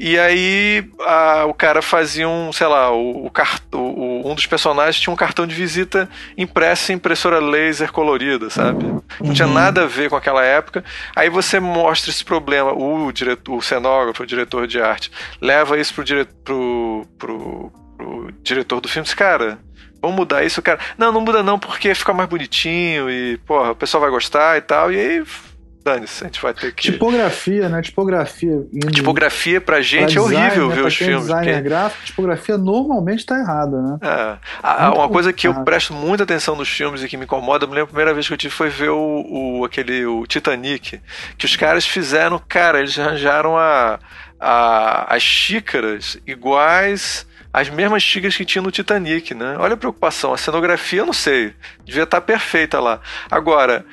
e 0.04 0.18
aí 0.18 0.84
a, 1.02 1.46
o 1.46 1.54
cara 1.54 1.80
fazia 1.80 2.28
um, 2.28 2.52
sei 2.52 2.66
lá, 2.66 2.92
o, 2.92 3.28
o, 3.28 3.78
o, 3.78 4.32
um 4.32 4.34
dos 4.34 4.48
personagens 4.48 5.00
tinha 5.00 5.14
um 5.14 5.16
cartão 5.16 5.46
de 5.46 5.54
visita 5.54 6.10
impresso 6.36 6.92
em 6.92 6.96
impressora 6.96 7.38
laser 7.38 7.92
colorida, 7.92 8.50
sabe? 8.50 8.84
Não 8.84 9.04
uhum. 9.20 9.32
tinha 9.32 9.48
nada 9.48 9.84
a 9.84 9.86
ver 9.86 10.10
com 10.10 10.16
aquela 10.16 10.44
época. 10.44 10.84
Aí 11.16 11.30
você 11.30 11.60
mostra 11.60 12.10
esse 12.10 12.26
problema, 12.26 12.74
o 12.74 13.12
diretor, 13.12 13.56
o 13.56 13.62
cenógrafo, 13.62 14.24
o 14.24 14.26
diretor 14.26 14.66
de 14.66 14.82
arte, 14.82 15.12
leva 15.40 15.78
isso 15.78 15.94
pro, 15.94 16.04
dire, 16.04 16.26
pro, 16.44 17.06
pro, 17.20 17.72
pro 17.96 18.34
diretor 18.42 18.82
do 18.82 18.90
filme, 18.90 19.04
diz, 19.04 19.14
cara, 19.14 19.60
vamos 20.02 20.16
mudar 20.16 20.44
isso, 20.44 20.64
cara. 20.64 20.80
Não, 20.98 21.12
não 21.12 21.22
muda 21.22 21.44
não, 21.44 21.60
porque 21.60 21.94
fica 21.94 22.12
mais 22.12 22.28
bonitinho 22.28 23.08
e, 23.08 23.38
porra, 23.46 23.70
o 23.70 23.76
pessoal 23.76 24.02
vai 24.02 24.10
gostar 24.10 24.58
e 24.58 24.62
tal. 24.62 24.92
E 24.92 25.00
aí 25.00 25.24
dane-se, 25.84 26.24
a 26.24 26.28
gente 26.28 26.42
vai 26.42 26.54
ter 26.54 26.74
que. 26.74 26.92
Tipografia, 26.92 27.68
né? 27.70 27.82
Tipografia. 27.82 28.68
Indo... 28.72 28.92
Tipografia 28.92 29.60
pra 29.60 29.82
gente 29.82 30.14
pra 30.14 30.22
é 30.22 30.26
horrível 30.26 30.70
né? 30.70 30.76
ver 30.76 30.86
os 30.86 30.96
filmes. 30.96 31.22
Designer 31.22 31.54
porque... 31.54 31.70
gráfico, 31.70 32.06
tipografia 32.06 32.58
normalmente 32.58 33.26
tá 33.26 33.40
errada, 33.40 33.82
né? 33.82 33.98
É. 34.02 34.38
Ah, 34.62 34.94
uma 34.94 35.10
coisa 35.10 35.34
que 35.34 35.48
eu 35.48 35.54
presto 35.64 35.94
muita 35.94 36.24
atenção 36.24 36.56
nos 36.56 36.70
filmes 36.70 37.04
e 37.04 37.08
que 37.08 37.18
me 37.18 37.26
incomoda, 37.26 37.66
me 37.66 37.74
lembro 37.74 37.86
a 37.86 37.88
primeira 37.88 38.14
vez 38.14 38.28
que 38.28 38.34
eu 38.34 38.38
tive 38.38 38.54
foi 38.54 38.70
ver 38.70 38.90
o, 38.90 39.60
o 39.60 39.66
aquele 39.66 40.06
o 40.06 40.26
Titanic, 40.26 41.02
que 41.38 41.46
os 41.46 41.56
caras 41.56 41.86
fizeram, 41.86 42.42
cara, 42.48 42.80
eles 42.80 42.98
arranjaram 42.98 43.58
a, 43.58 44.00
a, 44.40 45.16
as 45.16 45.24
xícaras 45.24 46.18
iguais 46.26 47.26
as 47.54 47.70
mesmas 47.70 48.02
xícaras 48.02 48.38
que 48.38 48.46
tinha 48.46 48.62
no 48.62 48.72
Titanic, 48.72 49.34
né? 49.34 49.58
Olha 49.60 49.74
a 49.74 49.78
preocupação. 49.78 50.34
A 50.34 50.38
cenografia, 50.38 51.02
eu 51.02 51.06
não 51.06 51.14
sei. 51.14 51.54
Devia 51.84 52.04
estar 52.04 52.22
tá 52.22 52.26
perfeita 52.26 52.80
lá. 52.80 53.02
Agora, 53.30 53.86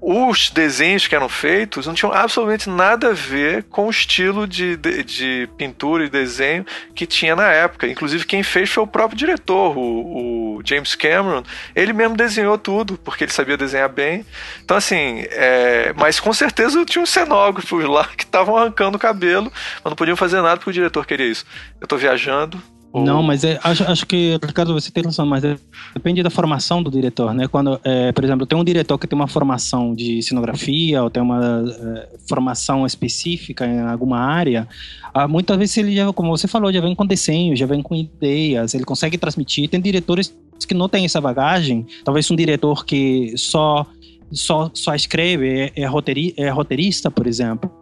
os 0.00 0.48
desenhos 0.48 1.06
que 1.06 1.14
eram 1.14 1.28
feitos 1.28 1.86
não 1.86 1.92
tinham 1.92 2.12
absolutamente 2.12 2.70
nada 2.70 3.10
a 3.10 3.12
ver 3.12 3.64
com 3.64 3.86
o 3.86 3.90
estilo 3.90 4.46
de, 4.46 4.74
de, 4.76 5.04
de, 5.04 5.48
pintura 5.58 6.04
e 6.04 6.08
desenho 6.08 6.64
que 6.94 7.06
tinha 7.06 7.36
na 7.36 7.48
época. 7.50 7.86
Inclusive, 7.86 8.24
quem 8.24 8.42
fez 8.42 8.70
foi 8.70 8.82
o 8.82 8.86
próprio 8.86 9.18
diretor, 9.18 9.76
o, 9.76 10.56
o 10.56 10.62
James 10.64 10.94
Cameron. 10.94 11.42
Ele 11.74 11.92
mesmo 11.92 12.16
desenhou 12.16 12.56
tudo, 12.56 12.96
porque 12.98 13.24
ele 13.24 13.32
sabia 13.32 13.58
desenhar 13.58 13.90
bem. 13.90 14.24
Então, 14.64 14.76
assim, 14.76 15.24
é... 15.30 15.92
mas 15.96 16.18
com 16.18 16.32
certeza 16.32 16.82
tinha 16.86 17.02
um 17.02 17.06
cenógrafos 17.06 17.84
lá 17.84 18.06
que 18.16 18.24
estavam 18.24 18.56
arrancando 18.56 18.96
o 18.96 19.00
cabelo, 19.00 19.52
mas 19.84 19.90
não 19.90 19.96
podiam 19.96 20.16
fazer 20.16 20.40
nada 20.40 20.56
porque 20.56 20.70
o 20.70 20.72
diretor 20.72 21.04
queria 21.04 21.26
isso. 21.26 21.44
Eu 21.78 21.84
estou 21.84 21.98
viajando, 21.98 22.60
não, 22.92 23.22
mas 23.22 23.44
é, 23.44 23.58
acho, 23.62 23.84
acho 23.84 24.06
que, 24.06 24.38
Ricardo, 24.44 24.72
você 24.72 24.90
tem 24.90 25.04
razão, 25.04 25.24
mas 25.24 25.44
é, 25.44 25.56
depende 25.94 26.22
da 26.22 26.30
formação 26.30 26.82
do 26.82 26.90
diretor, 26.90 27.32
né? 27.32 27.46
Quando, 27.46 27.80
é, 27.84 28.10
por 28.10 28.24
exemplo, 28.24 28.44
tem 28.46 28.58
um 28.58 28.64
diretor 28.64 28.98
que 28.98 29.06
tem 29.06 29.16
uma 29.16 29.28
formação 29.28 29.94
de 29.94 30.20
cenografia 30.22 31.02
ou 31.02 31.08
tem 31.08 31.22
uma 31.22 31.64
é, 31.68 32.08
formação 32.28 32.84
específica 32.84 33.64
em 33.64 33.80
alguma 33.80 34.18
área, 34.18 34.66
ah, 35.14 35.28
muitas 35.28 35.56
vezes 35.56 35.76
ele 35.76 35.94
já, 35.94 36.12
como 36.12 36.30
você 36.30 36.48
falou, 36.48 36.72
já 36.72 36.80
vem 36.80 36.94
com 36.94 37.06
desenho, 37.06 37.54
já 37.54 37.66
vem 37.66 37.80
com 37.80 37.94
ideias, 37.94 38.74
ele 38.74 38.84
consegue 38.84 39.16
transmitir. 39.16 39.68
Tem 39.68 39.80
diretores 39.80 40.34
que 40.66 40.74
não 40.74 40.88
têm 40.88 41.04
essa 41.04 41.20
bagagem, 41.20 41.86
talvez 42.04 42.28
um 42.30 42.36
diretor 42.36 42.84
que 42.84 43.34
só 43.36 43.86
só, 44.32 44.70
só 44.72 44.94
escreve, 44.94 45.48
é, 45.48 45.72
é, 45.76 46.42
é 46.44 46.48
roteirista, 46.50 47.10
por 47.10 47.26
exemplo 47.26 47.79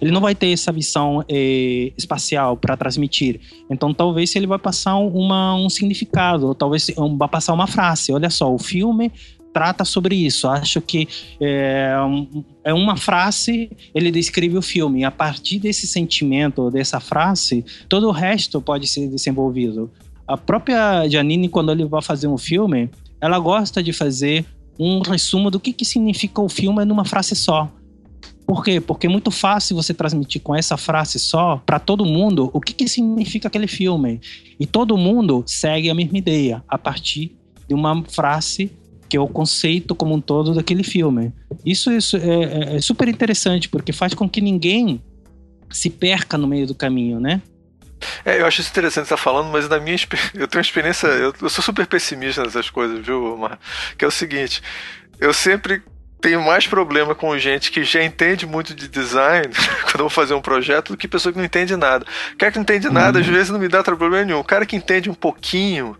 ele 0.00 0.10
não 0.10 0.20
vai 0.20 0.34
ter 0.34 0.50
essa 0.52 0.72
visão 0.72 1.24
é, 1.28 1.92
espacial 1.96 2.56
para 2.56 2.76
transmitir. 2.76 3.40
Então, 3.70 3.92
talvez 3.92 4.34
ele 4.36 4.46
vai 4.46 4.58
passar 4.58 4.96
uma, 4.96 5.54
um 5.54 5.68
significado, 5.68 6.48
ou 6.48 6.54
talvez 6.54 6.86
vai 7.16 7.28
passar 7.28 7.52
uma 7.52 7.66
frase. 7.66 8.12
Olha 8.12 8.30
só, 8.30 8.52
o 8.52 8.58
filme 8.58 9.10
trata 9.54 9.84
sobre 9.84 10.16
isso. 10.16 10.48
Acho 10.48 10.80
que 10.80 11.08
é, 11.40 11.94
é 12.64 12.74
uma 12.74 12.96
frase, 12.96 13.70
ele 13.94 14.10
descreve 14.10 14.58
o 14.58 14.62
filme. 14.62 15.04
A 15.04 15.10
partir 15.10 15.60
desse 15.60 15.86
sentimento, 15.86 16.70
dessa 16.70 16.98
frase, 16.98 17.64
todo 17.88 18.08
o 18.08 18.10
resto 18.10 18.60
pode 18.60 18.88
ser 18.88 19.08
desenvolvido. 19.08 19.90
A 20.26 20.36
própria 20.36 21.08
Janine, 21.08 21.48
quando 21.48 21.70
ele 21.70 21.84
vai 21.84 22.02
fazer 22.02 22.26
um 22.26 22.38
filme, 22.38 22.90
ela 23.20 23.38
gosta 23.38 23.82
de 23.82 23.92
fazer 23.92 24.44
um 24.78 25.00
resumo 25.00 25.50
do 25.50 25.60
que, 25.60 25.72
que 25.72 25.84
significa 25.84 26.40
o 26.40 26.48
filme 26.48 26.84
numa 26.84 27.04
frase 27.04 27.36
só. 27.36 27.70
Por 28.46 28.62
quê? 28.62 28.80
Porque 28.80 29.06
é 29.06 29.10
muito 29.10 29.30
fácil 29.30 29.74
você 29.74 29.94
transmitir 29.94 30.42
com 30.42 30.54
essa 30.54 30.76
frase 30.76 31.18
só 31.18 31.62
para 31.64 31.78
todo 31.78 32.04
mundo 32.04 32.50
o 32.52 32.60
que, 32.60 32.74
que 32.74 32.86
significa 32.86 33.48
aquele 33.48 33.66
filme. 33.66 34.20
E 34.60 34.66
todo 34.66 34.96
mundo 34.96 35.42
segue 35.46 35.88
a 35.88 35.94
mesma 35.94 36.18
ideia 36.18 36.62
a 36.68 36.76
partir 36.76 37.36
de 37.66 37.74
uma 37.74 38.04
frase 38.04 38.70
que 39.08 39.16
é 39.16 39.20
o 39.20 39.28
conceito 39.28 39.94
como 39.94 40.14
um 40.14 40.20
todo 40.20 40.54
daquele 40.54 40.82
filme. 40.82 41.32
Isso, 41.64 41.92
isso 41.92 42.16
é, 42.16 42.74
é, 42.74 42.76
é 42.76 42.80
super 42.80 43.08
interessante, 43.08 43.68
porque 43.68 43.92
faz 43.92 44.12
com 44.12 44.28
que 44.28 44.40
ninguém 44.40 45.00
se 45.70 45.88
perca 45.88 46.36
no 46.36 46.46
meio 46.46 46.66
do 46.66 46.74
caminho, 46.74 47.20
né? 47.20 47.40
É, 48.24 48.40
eu 48.40 48.46
acho 48.46 48.60
isso 48.60 48.70
interessante 48.70 49.04
estar 49.04 49.16
falando, 49.16 49.50
mas 49.50 49.68
na 49.68 49.78
minha 49.78 49.96
eu 50.34 50.48
tenho 50.48 50.58
uma 50.58 50.60
experiência, 50.60 51.06
eu, 51.06 51.32
eu 51.40 51.48
sou 51.48 51.62
super 51.62 51.86
pessimista 51.86 52.42
nessas 52.42 52.68
coisas, 52.68 53.04
viu, 53.04 53.36
Mar? 53.36 53.58
Que 53.96 54.04
é 54.04 54.08
o 54.08 54.10
seguinte, 54.10 54.62
eu 55.18 55.32
sempre 55.32 55.82
tenho 56.24 56.42
mais 56.42 56.66
problema 56.66 57.14
com 57.14 57.38
gente 57.38 57.70
que 57.70 57.84
já 57.84 58.02
entende 58.02 58.46
muito 58.46 58.74
de 58.74 58.88
design 58.88 59.46
quando 59.84 59.96
eu 59.96 60.00
vou 60.04 60.08
fazer 60.08 60.32
um 60.32 60.40
projeto 60.40 60.92
do 60.92 60.96
que 60.96 61.06
pessoa 61.06 61.30
que 61.30 61.38
não 61.38 61.44
entende 61.44 61.76
nada. 61.76 62.06
O 62.32 62.38
cara 62.38 62.50
que 62.50 62.56
não 62.56 62.62
entende 62.62 62.88
nada, 62.88 63.18
uhum. 63.18 63.24
às 63.24 63.30
vezes 63.30 63.50
não 63.50 63.58
me 63.58 63.68
dá 63.68 63.82
problema 63.84 64.24
nenhum. 64.24 64.38
O 64.38 64.44
cara 64.44 64.64
que 64.64 64.74
entende 64.74 65.10
um 65.10 65.14
pouquinho, 65.14 65.94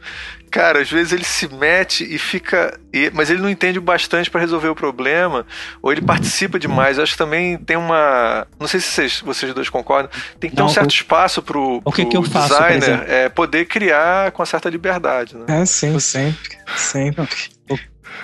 cara, 0.51 0.81
às 0.81 0.91
vezes 0.91 1.13
ele 1.13 1.25
se 1.25 1.47
mete 1.49 2.03
e 2.11 2.17
fica. 2.17 2.81
Mas 3.13 3.29
ele 3.29 3.43
não 3.43 3.51
entende 3.51 3.79
bastante 3.79 4.31
para 4.31 4.41
resolver 4.41 4.69
o 4.69 4.75
problema, 4.75 5.45
ou 5.83 5.93
ele 5.93 6.01
participa 6.01 6.59
demais. 6.59 6.97
Eu 6.97 7.03
acho 7.03 7.13
que 7.13 7.19
também 7.19 7.59
tem 7.59 7.77
uma. 7.77 8.47
Não 8.59 8.67
sei 8.67 8.81
se 8.81 8.93
vocês, 8.93 9.21
vocês 9.21 9.53
dois 9.53 9.69
concordam, 9.69 10.11
tem 10.41 10.49
que 10.49 10.57
ter 10.57 10.63
não, 10.63 10.71
um 10.71 10.73
certo 10.73 10.91
o... 10.91 10.95
espaço 10.95 11.43
pro, 11.43 11.83
o 11.85 11.93
que 11.93 12.07
que 12.07 12.17
eu 12.17 12.23
faço, 12.23 12.49
designer 12.49 13.05
é, 13.11 13.29
poder 13.29 13.67
criar 13.67 14.33
com 14.33 14.41
uma 14.41 14.47
certa 14.47 14.71
liberdade. 14.71 15.37
Né? 15.37 15.45
É, 15.61 15.67
sim, 15.67 15.99
sempre. 16.01 16.57
Sempre. 16.77 17.29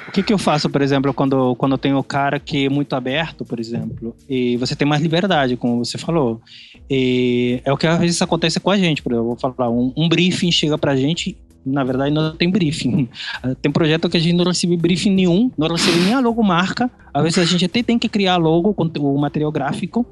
O 0.09 0.13
que, 0.13 0.23
que 0.23 0.33
eu 0.33 0.39
faço, 0.39 0.69
por 0.69 0.83
exemplo, 0.83 1.15
quando, 1.15 1.55
quando 1.57 1.73
eu 1.73 1.79
tenho 1.79 1.99
o 1.99 2.03
cara 2.03 2.41
que 2.41 2.67
é 2.67 2.69
muito 2.69 2.95
aberto, 2.97 3.45
por 3.45 3.61
exemplo, 3.61 4.15
e 4.29 4.57
você 4.57 4.75
tem 4.75 4.87
mais 4.87 5.01
liberdade, 5.01 5.57
como 5.57 5.85
você 5.85 5.97
falou. 5.99 6.41
E 6.89 7.61
é 7.65 7.73
o 7.73 7.77
que 7.77 7.87
às 7.87 7.99
vezes 7.99 8.21
acontece 8.21 8.59
com 8.59 8.71
a 8.71 8.77
gente, 8.77 9.03
por 9.03 9.13
exemplo, 9.13 9.31
eu 9.31 9.37
vou 9.37 9.55
falar, 9.55 9.71
um, 9.71 9.93
um 9.97 10.09
briefing 10.09 10.51
chega 10.51 10.77
pra 10.77 10.97
gente 10.97 11.37
na 11.65 11.85
verdade 11.85 12.11
não 12.13 12.35
tem 12.35 12.51
briefing. 12.51 13.09
Tem 13.61 13.71
projeto 13.71 14.09
que 14.09 14.17
a 14.17 14.21
gente 14.21 14.35
não 14.35 14.45
recebe 14.45 14.77
briefing 14.77 15.11
nenhum, 15.11 15.51
não 15.57 15.69
recebe 15.69 15.99
nem 16.01 16.15
a 16.15 16.21
logomarca. 16.21 16.91
Às 17.13 17.23
vezes 17.23 17.39
a 17.39 17.45
gente 17.45 17.65
até 17.65 17.83
tem 17.83 17.99
que 17.99 18.09
criar 18.09 18.37
logo, 18.37 18.75
o 18.99 19.19
material 19.19 19.53
gráfico 19.53 20.07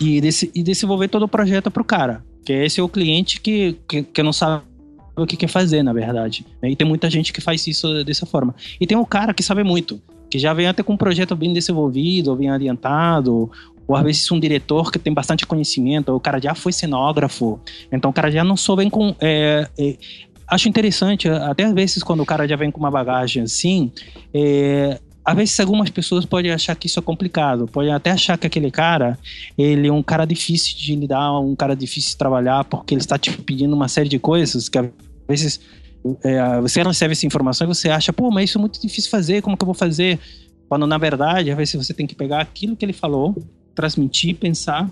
e, 0.00 0.20
desse, 0.20 0.50
e 0.54 0.62
desenvolver 0.62 1.08
todo 1.08 1.24
o 1.24 1.28
projeto 1.28 1.70
para 1.70 1.82
o 1.82 1.84
cara. 1.84 2.24
Que 2.44 2.52
esse 2.52 2.80
é 2.80 2.82
o 2.82 2.88
cliente 2.88 3.40
que, 3.40 3.76
que, 3.88 4.02
que 4.02 4.22
não 4.22 4.32
sabe 4.32 4.64
o 5.22 5.26
que 5.26 5.36
quer 5.36 5.48
fazer, 5.48 5.82
na 5.82 5.92
verdade. 5.92 6.44
E 6.62 6.76
tem 6.76 6.86
muita 6.86 7.08
gente 7.10 7.32
que 7.32 7.40
faz 7.40 7.66
isso 7.66 8.04
dessa 8.04 8.26
forma. 8.26 8.54
E 8.80 8.86
tem 8.86 8.96
o 8.96 9.06
cara 9.06 9.32
que 9.32 9.42
sabe 9.42 9.62
muito, 9.62 10.00
que 10.30 10.38
já 10.38 10.54
vem 10.54 10.66
até 10.66 10.82
com 10.82 10.94
um 10.94 10.96
projeto 10.96 11.36
bem 11.36 11.52
desenvolvido, 11.52 12.34
bem 12.34 12.50
adiantado, 12.50 13.50
ou 13.86 13.96
às 13.96 14.02
vezes 14.02 14.30
um 14.30 14.40
diretor 14.40 14.90
que 14.90 14.98
tem 14.98 15.12
bastante 15.12 15.46
conhecimento, 15.46 16.14
o 16.14 16.20
cara 16.20 16.40
já 16.40 16.54
foi 16.54 16.72
cenógrafo, 16.72 17.60
então 17.90 18.10
o 18.10 18.14
cara 18.14 18.30
já 18.30 18.44
não 18.44 18.56
só 18.56 18.74
vem 18.74 18.88
com. 18.88 19.14
É, 19.20 19.68
é, 19.78 19.96
acho 20.48 20.68
interessante, 20.68 21.28
até 21.28 21.64
às 21.64 21.72
vezes 21.72 22.02
quando 22.02 22.22
o 22.22 22.26
cara 22.26 22.46
já 22.46 22.56
vem 22.56 22.70
com 22.70 22.78
uma 22.78 22.90
bagagem 22.90 23.42
assim, 23.42 23.90
é, 24.32 24.98
às 25.24 25.36
vezes 25.36 25.58
algumas 25.60 25.88
pessoas 25.90 26.24
podem 26.24 26.50
achar 26.50 26.74
que 26.74 26.86
isso 26.86 26.98
é 26.98 27.02
complicado, 27.02 27.66
podem 27.66 27.92
até 27.92 28.10
achar 28.10 28.36
que 28.36 28.46
aquele 28.46 28.70
cara, 28.70 29.18
ele 29.56 29.88
é 29.88 29.92
um 29.92 30.02
cara 30.02 30.24
difícil 30.24 30.76
de 30.76 30.96
lidar, 30.96 31.38
um 31.38 31.54
cara 31.54 31.76
difícil 31.76 32.10
de 32.10 32.16
trabalhar, 32.16 32.64
porque 32.64 32.94
ele 32.94 33.00
está 33.00 33.18
te 33.18 33.30
pedindo 33.38 33.74
uma 33.74 33.88
série 33.88 34.08
de 34.08 34.18
coisas 34.18 34.68
que 34.68 34.78
às 34.78 34.86
vezes 35.40 35.60
é, 36.24 36.60
você 36.60 36.82
recebe 36.82 37.12
essa 37.12 37.26
informação 37.26 37.66
e 37.66 37.74
você 37.74 37.88
acha, 37.88 38.12
pô, 38.12 38.30
mas 38.30 38.50
isso 38.50 38.58
é 38.58 38.60
muito 38.60 38.80
difícil 38.80 39.10
fazer, 39.10 39.42
como 39.42 39.56
que 39.56 39.62
eu 39.62 39.66
vou 39.66 39.74
fazer? 39.74 40.18
Quando 40.68 40.86
na 40.86 40.98
verdade, 40.98 41.50
às 41.50 41.56
vezes 41.56 41.74
você 41.74 41.94
tem 41.94 42.06
que 42.06 42.14
pegar 42.14 42.40
aquilo 42.40 42.76
que 42.76 42.84
ele 42.84 42.92
falou, 42.92 43.36
transmitir, 43.74 44.36
pensar 44.36 44.88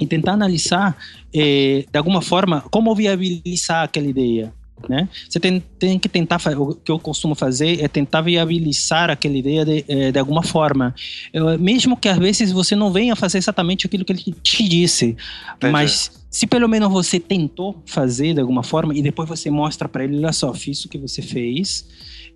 e 0.00 0.06
tentar 0.06 0.32
analisar 0.32 0.96
é, 1.34 1.84
de 1.90 1.98
alguma 1.98 2.20
forma 2.20 2.62
como 2.70 2.94
viabilizar 2.94 3.84
aquela 3.84 4.06
ideia 4.06 4.52
né? 4.88 5.08
Você 5.28 5.40
tem, 5.40 5.62
tem 5.78 5.98
que 5.98 6.08
tentar, 6.08 6.40
o 6.58 6.74
que 6.74 6.90
eu 6.92 6.98
costumo 6.98 7.34
fazer 7.34 7.82
é 7.82 7.88
tentar 7.88 8.20
viabilizar 8.20 9.10
aquela 9.10 9.36
ideia 9.36 9.64
de, 9.64 9.84
eh, 9.88 10.12
de 10.12 10.18
alguma 10.18 10.42
forma. 10.42 10.94
Eu, 11.32 11.58
mesmo 11.58 11.96
que 11.96 12.08
às 12.08 12.18
vezes 12.18 12.52
você 12.52 12.76
não 12.76 12.92
venha 12.92 13.16
fazer 13.16 13.38
exatamente 13.38 13.86
aquilo 13.86 14.04
que 14.04 14.12
ele 14.12 14.34
te 14.42 14.68
disse, 14.68 15.16
Entendi. 15.56 15.72
mas 15.72 16.10
se 16.30 16.46
pelo 16.46 16.68
menos 16.68 16.92
você 16.92 17.18
tentou 17.18 17.82
fazer 17.86 18.34
de 18.34 18.40
alguma 18.40 18.62
forma 18.62 18.94
e 18.94 19.02
depois 19.02 19.28
você 19.28 19.50
mostra 19.50 19.88
para 19.88 20.04
ele, 20.04 20.18
olha 20.18 20.32
só, 20.32 20.52
fiz 20.52 20.84
o 20.84 20.88
que 20.88 20.98
você 20.98 21.22
fez, 21.22 21.86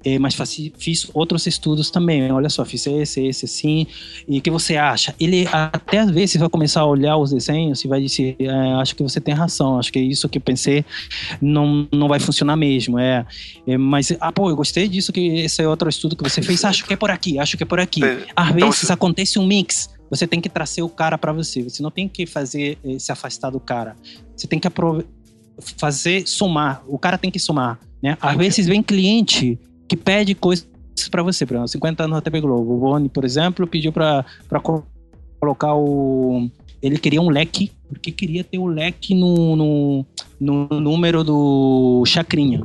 é, 0.04 0.18
mas 0.18 0.34
fiz 0.78 1.10
outros 1.12 1.46
estudos 1.46 1.90
também. 1.90 2.30
Olha 2.32 2.48
só, 2.48 2.64
fiz 2.64 2.86
esse, 2.86 3.26
esse, 3.26 3.44
assim. 3.44 3.86
E 4.28 4.38
o 4.38 4.42
que 4.42 4.50
você 4.50 4.76
acha? 4.76 5.14
Ele 5.20 5.46
até 5.52 5.98
às 5.98 6.10
vezes 6.10 6.36
vai 6.36 6.48
começar 6.48 6.80
a 6.80 6.86
olhar 6.86 7.16
os 7.16 7.30
desenhos 7.30 7.84
e 7.84 7.88
vai 7.88 8.00
dizer: 8.00 8.36
é, 8.38 8.50
Acho 8.80 8.96
que 8.96 9.02
você 9.02 9.20
tem 9.20 9.34
razão, 9.34 9.78
acho 9.78 9.92
que 9.92 9.98
é 9.98 10.02
isso 10.02 10.28
que 10.28 10.38
eu 10.38 10.42
pensei 10.42 10.84
não, 11.40 11.86
não 11.92 12.08
vai 12.08 12.18
funcionar 12.18 12.56
mesmo. 12.56 12.98
É, 12.98 13.26
é, 13.66 13.76
mas, 13.76 14.12
ah, 14.20 14.32
pô, 14.32 14.48
eu 14.48 14.56
gostei 14.56 14.88
disso, 14.88 15.12
que 15.12 15.20
esse 15.20 15.62
é 15.62 15.68
outro 15.68 15.88
estudo 15.88 16.16
que 16.16 16.22
você 16.22 16.40
fez. 16.40 16.64
Acho 16.64 16.84
que 16.84 16.94
é 16.94 16.96
por 16.96 17.10
aqui, 17.10 17.38
acho 17.38 17.56
que 17.56 17.62
é 17.62 17.66
por 17.66 17.80
aqui. 17.80 18.00
Às 18.34 18.50
então 18.50 18.70
vezes 18.70 18.90
acontece 18.90 19.38
um 19.38 19.46
mix 19.46 19.88
você 20.10 20.26
tem 20.26 20.40
que 20.40 20.48
trazer 20.48 20.82
o 20.82 20.88
cara 20.88 21.16
para 21.16 21.32
você. 21.32 21.62
Você 21.62 21.82
não 21.82 21.90
tem 21.90 22.08
que 22.08 22.26
fazer 22.26 22.76
eh, 22.84 22.98
se 22.98 23.12
afastar 23.12 23.50
do 23.50 23.60
cara. 23.60 23.96
Você 24.36 24.48
tem 24.48 24.58
que 24.58 24.68
fazer 25.78 26.26
somar. 26.26 26.82
O 26.88 26.98
cara 26.98 27.16
tem 27.16 27.30
que 27.30 27.38
somar, 27.38 27.78
né? 28.02 28.18
Às 28.20 28.36
vezes 28.36 28.66
vem 28.66 28.82
cliente 28.82 29.56
que 29.90 29.96
pede 29.96 30.36
coisas 30.36 30.68
para 31.10 31.20
você. 31.20 31.44
Por 31.44 31.54
exemplo, 31.54 31.68
50 31.68 32.04
anos 32.04 32.14
na 32.14 32.20
TV 32.20 32.40
Globo. 32.40 32.74
O 32.74 32.78
Boni, 32.78 33.08
por 33.08 33.24
exemplo, 33.24 33.66
pediu 33.66 33.92
para 33.92 34.24
colocar 35.40 35.74
o. 35.74 36.48
Ele 36.80 36.96
queria 36.96 37.20
um 37.20 37.28
leque, 37.28 37.72
porque 37.88 38.12
queria 38.12 38.44
ter 38.44 38.58
o 38.58 38.66
leque 38.66 39.14
no, 39.14 39.56
no, 39.56 40.06
no 40.38 40.80
número 40.80 41.24
do 41.24 42.04
Chacrinha. 42.06 42.62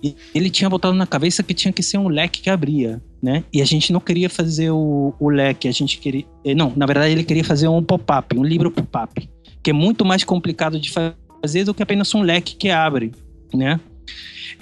E 0.00 0.14
ele 0.32 0.50
tinha 0.50 0.70
botado 0.70 0.94
na 0.94 1.06
cabeça 1.06 1.42
que 1.42 1.54
tinha 1.54 1.72
que 1.72 1.82
ser 1.82 1.98
um 1.98 2.06
leque 2.06 2.42
que 2.42 2.50
abria, 2.50 3.02
né? 3.20 3.42
E 3.52 3.62
a 3.62 3.64
gente 3.64 3.92
não 3.92 3.98
queria 3.98 4.30
fazer 4.30 4.70
o, 4.70 5.12
o 5.18 5.28
leque, 5.28 5.66
a 5.66 5.72
gente 5.72 5.98
queria. 5.98 6.24
Eh, 6.44 6.54
não, 6.54 6.72
na 6.76 6.86
verdade 6.86 7.12
ele 7.12 7.24
queria 7.24 7.42
fazer 7.42 7.66
um 7.66 7.82
pop-up, 7.82 8.38
um 8.38 8.44
livro 8.44 8.70
pop-up, 8.70 9.28
que 9.60 9.70
é 9.70 9.72
muito 9.72 10.04
mais 10.04 10.22
complicado 10.22 10.78
de 10.78 10.92
fazer 10.92 11.64
do 11.64 11.74
que 11.74 11.82
apenas 11.82 12.14
um 12.14 12.22
leque 12.22 12.54
que 12.54 12.70
abre, 12.70 13.10
né? 13.52 13.80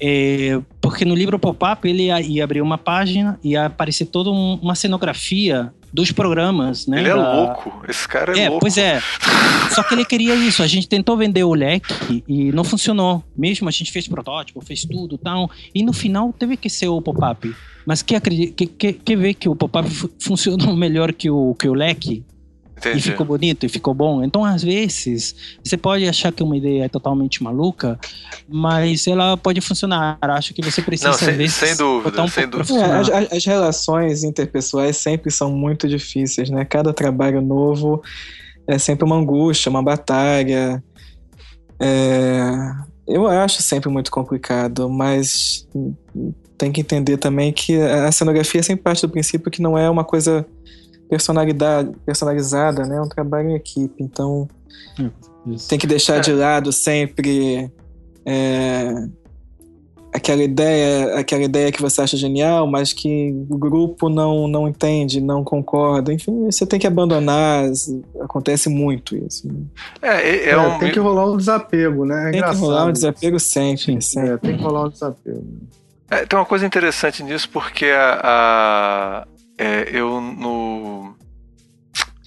É, 0.00 0.60
porque 0.80 1.04
no 1.04 1.14
livro 1.14 1.38
pop-up 1.38 1.88
ele 1.88 2.04
ia, 2.04 2.20
ia, 2.20 2.44
abrir 2.44 2.60
uma 2.60 2.76
página 2.76 3.38
e 3.42 3.50
ia 3.50 3.66
aparecer 3.66 4.06
toda 4.06 4.30
um, 4.30 4.58
uma 4.60 4.74
cenografia 4.74 5.72
dos 5.92 6.12
programas, 6.12 6.86
né? 6.86 7.00
Ele 7.00 7.08
é 7.08 7.14
da... 7.14 7.32
louco, 7.32 7.82
esse 7.88 8.06
cara 8.06 8.38
é, 8.38 8.42
é 8.42 8.48
louco. 8.48 8.60
Pois 8.60 8.76
é. 8.76 9.00
Só 9.72 9.82
que 9.82 9.94
ele 9.94 10.04
queria 10.04 10.34
isso. 10.34 10.62
A 10.62 10.66
gente 10.66 10.86
tentou 10.88 11.16
vender 11.16 11.44
o 11.44 11.54
leque 11.54 12.22
e 12.28 12.52
não 12.52 12.64
funcionou. 12.64 13.24
Mesmo 13.36 13.68
a 13.68 13.72
gente 13.72 13.90
fez 13.90 14.06
protótipo, 14.06 14.60
fez 14.60 14.82
tudo 14.82 15.16
tal. 15.16 15.50
E 15.74 15.82
no 15.82 15.94
final 15.94 16.32
teve 16.32 16.56
que 16.56 16.68
ser 16.68 16.88
o 16.88 17.00
pop-up. 17.00 17.54
Mas 17.86 18.02
quer, 18.02 18.20
que, 18.20 18.66
que, 18.66 18.92
que 18.92 19.16
ver 19.16 19.34
que 19.34 19.48
o 19.48 19.56
pop-up 19.56 19.88
funcionou 20.20 20.74
melhor 20.76 21.12
que 21.12 21.30
o, 21.30 21.54
que 21.54 21.68
o 21.68 21.74
leque? 21.74 22.22
Entendi. 22.76 22.98
E 22.98 23.00
ficou 23.00 23.24
bonito 23.24 23.64
e 23.64 23.68
ficou 23.68 23.94
bom. 23.94 24.22
Então, 24.22 24.44
às 24.44 24.62
vezes, 24.62 25.34
você 25.64 25.76
pode 25.76 26.06
achar 26.06 26.30
que 26.30 26.42
uma 26.42 26.56
ideia 26.56 26.84
é 26.84 26.88
totalmente 26.88 27.42
maluca, 27.42 27.98
mas 28.46 29.06
ela 29.06 29.36
pode 29.36 29.60
funcionar. 29.62 30.18
Acho 30.20 30.52
que 30.52 30.62
você 30.62 30.82
precisa, 30.82 31.10
Não, 31.10 31.16
sem, 31.16 31.34
vezes, 31.34 31.54
sem 31.54 31.74
dúvida, 31.74 32.22
um 32.22 32.28
sem 32.28 32.46
dúvida. 32.46 32.78
É, 32.78 33.00
as, 33.00 33.32
as, 33.32 33.44
relações 33.46 34.24
interpessoais 34.24 34.96
sempre 34.98 35.30
são 35.30 35.50
muito 35.50 35.88
difíceis, 35.88 36.50
né? 36.50 36.66
Cada 36.66 36.92
trabalho 36.92 37.40
novo 37.40 38.02
é 38.66 38.78
sempre 38.78 39.06
uma 39.06 39.16
angústia, 39.16 39.70
uma 39.70 39.82
batalha. 39.82 40.82
É, 41.80 42.50
eu 43.06 43.26
acho 43.26 43.62
sempre 43.62 43.88
muito 43.88 44.10
complicado, 44.10 44.90
mas 44.90 45.66
tem 46.58 46.72
que 46.72 46.80
entender 46.80 47.16
também 47.16 47.52
que 47.52 47.80
a 47.80 48.12
cenografia 48.12 48.62
sempre 48.62 48.82
parte 48.82 49.02
do 49.02 49.10
princípio 49.10 49.50
que 49.50 49.62
não 49.62 49.78
é 49.78 49.88
uma 49.88 50.04
coisa 50.04 50.46
personalidade, 51.08 51.92
personalizada, 52.04 52.84
né? 52.84 52.96
É 52.96 53.00
um 53.00 53.08
trabalho 53.08 53.50
em 53.50 53.54
equipe. 53.54 54.02
Então, 54.02 54.48
Isso. 55.46 55.68
tem 55.68 55.78
que 55.78 55.86
deixar 55.86 56.16
é. 56.16 56.20
de 56.20 56.32
lado 56.32 56.72
sempre 56.72 57.70
é, 58.24 59.08
aquela 60.12 60.42
ideia, 60.42 61.18
aquela 61.18 61.42
ideia 61.42 61.70
que 61.70 61.80
você 61.80 62.00
acha 62.00 62.16
genial, 62.16 62.66
mas 62.66 62.92
que 62.92 63.32
o 63.48 63.56
grupo 63.56 64.08
não 64.08 64.48
não 64.48 64.66
entende, 64.66 65.20
não 65.20 65.44
concorda. 65.44 66.12
Enfim, 66.12 66.46
você 66.46 66.66
tem 66.66 66.80
que 66.80 66.86
abandonar. 66.86 67.64
Acontece 68.20 68.68
muito 68.68 69.16
isso. 69.16 69.46
Né? 69.46 69.60
É, 70.02 70.28
é, 70.28 70.48
é 70.50 70.58
um... 70.58 70.78
tem 70.78 70.90
que 70.90 70.98
rolar 70.98 71.30
um 71.30 71.36
desapego, 71.36 72.04
né? 72.04 72.30
É 72.30 72.32
tem 72.32 72.42
que 72.42 72.56
rolar 72.56 72.86
um 72.86 72.92
desapego 72.92 73.38
sempre. 73.38 74.02
sempre. 74.02 74.30
É, 74.30 74.36
tem 74.38 74.56
que 74.56 74.62
rolar 74.62 74.86
um 74.86 74.88
desapego. 74.88 75.44
tem 76.28 76.38
uma 76.38 76.46
coisa 76.46 76.66
interessante 76.66 77.22
nisso 77.22 77.48
porque 77.52 77.86
a 77.86 79.26
é, 79.58 79.88
eu 79.92 80.20
no 80.20 81.16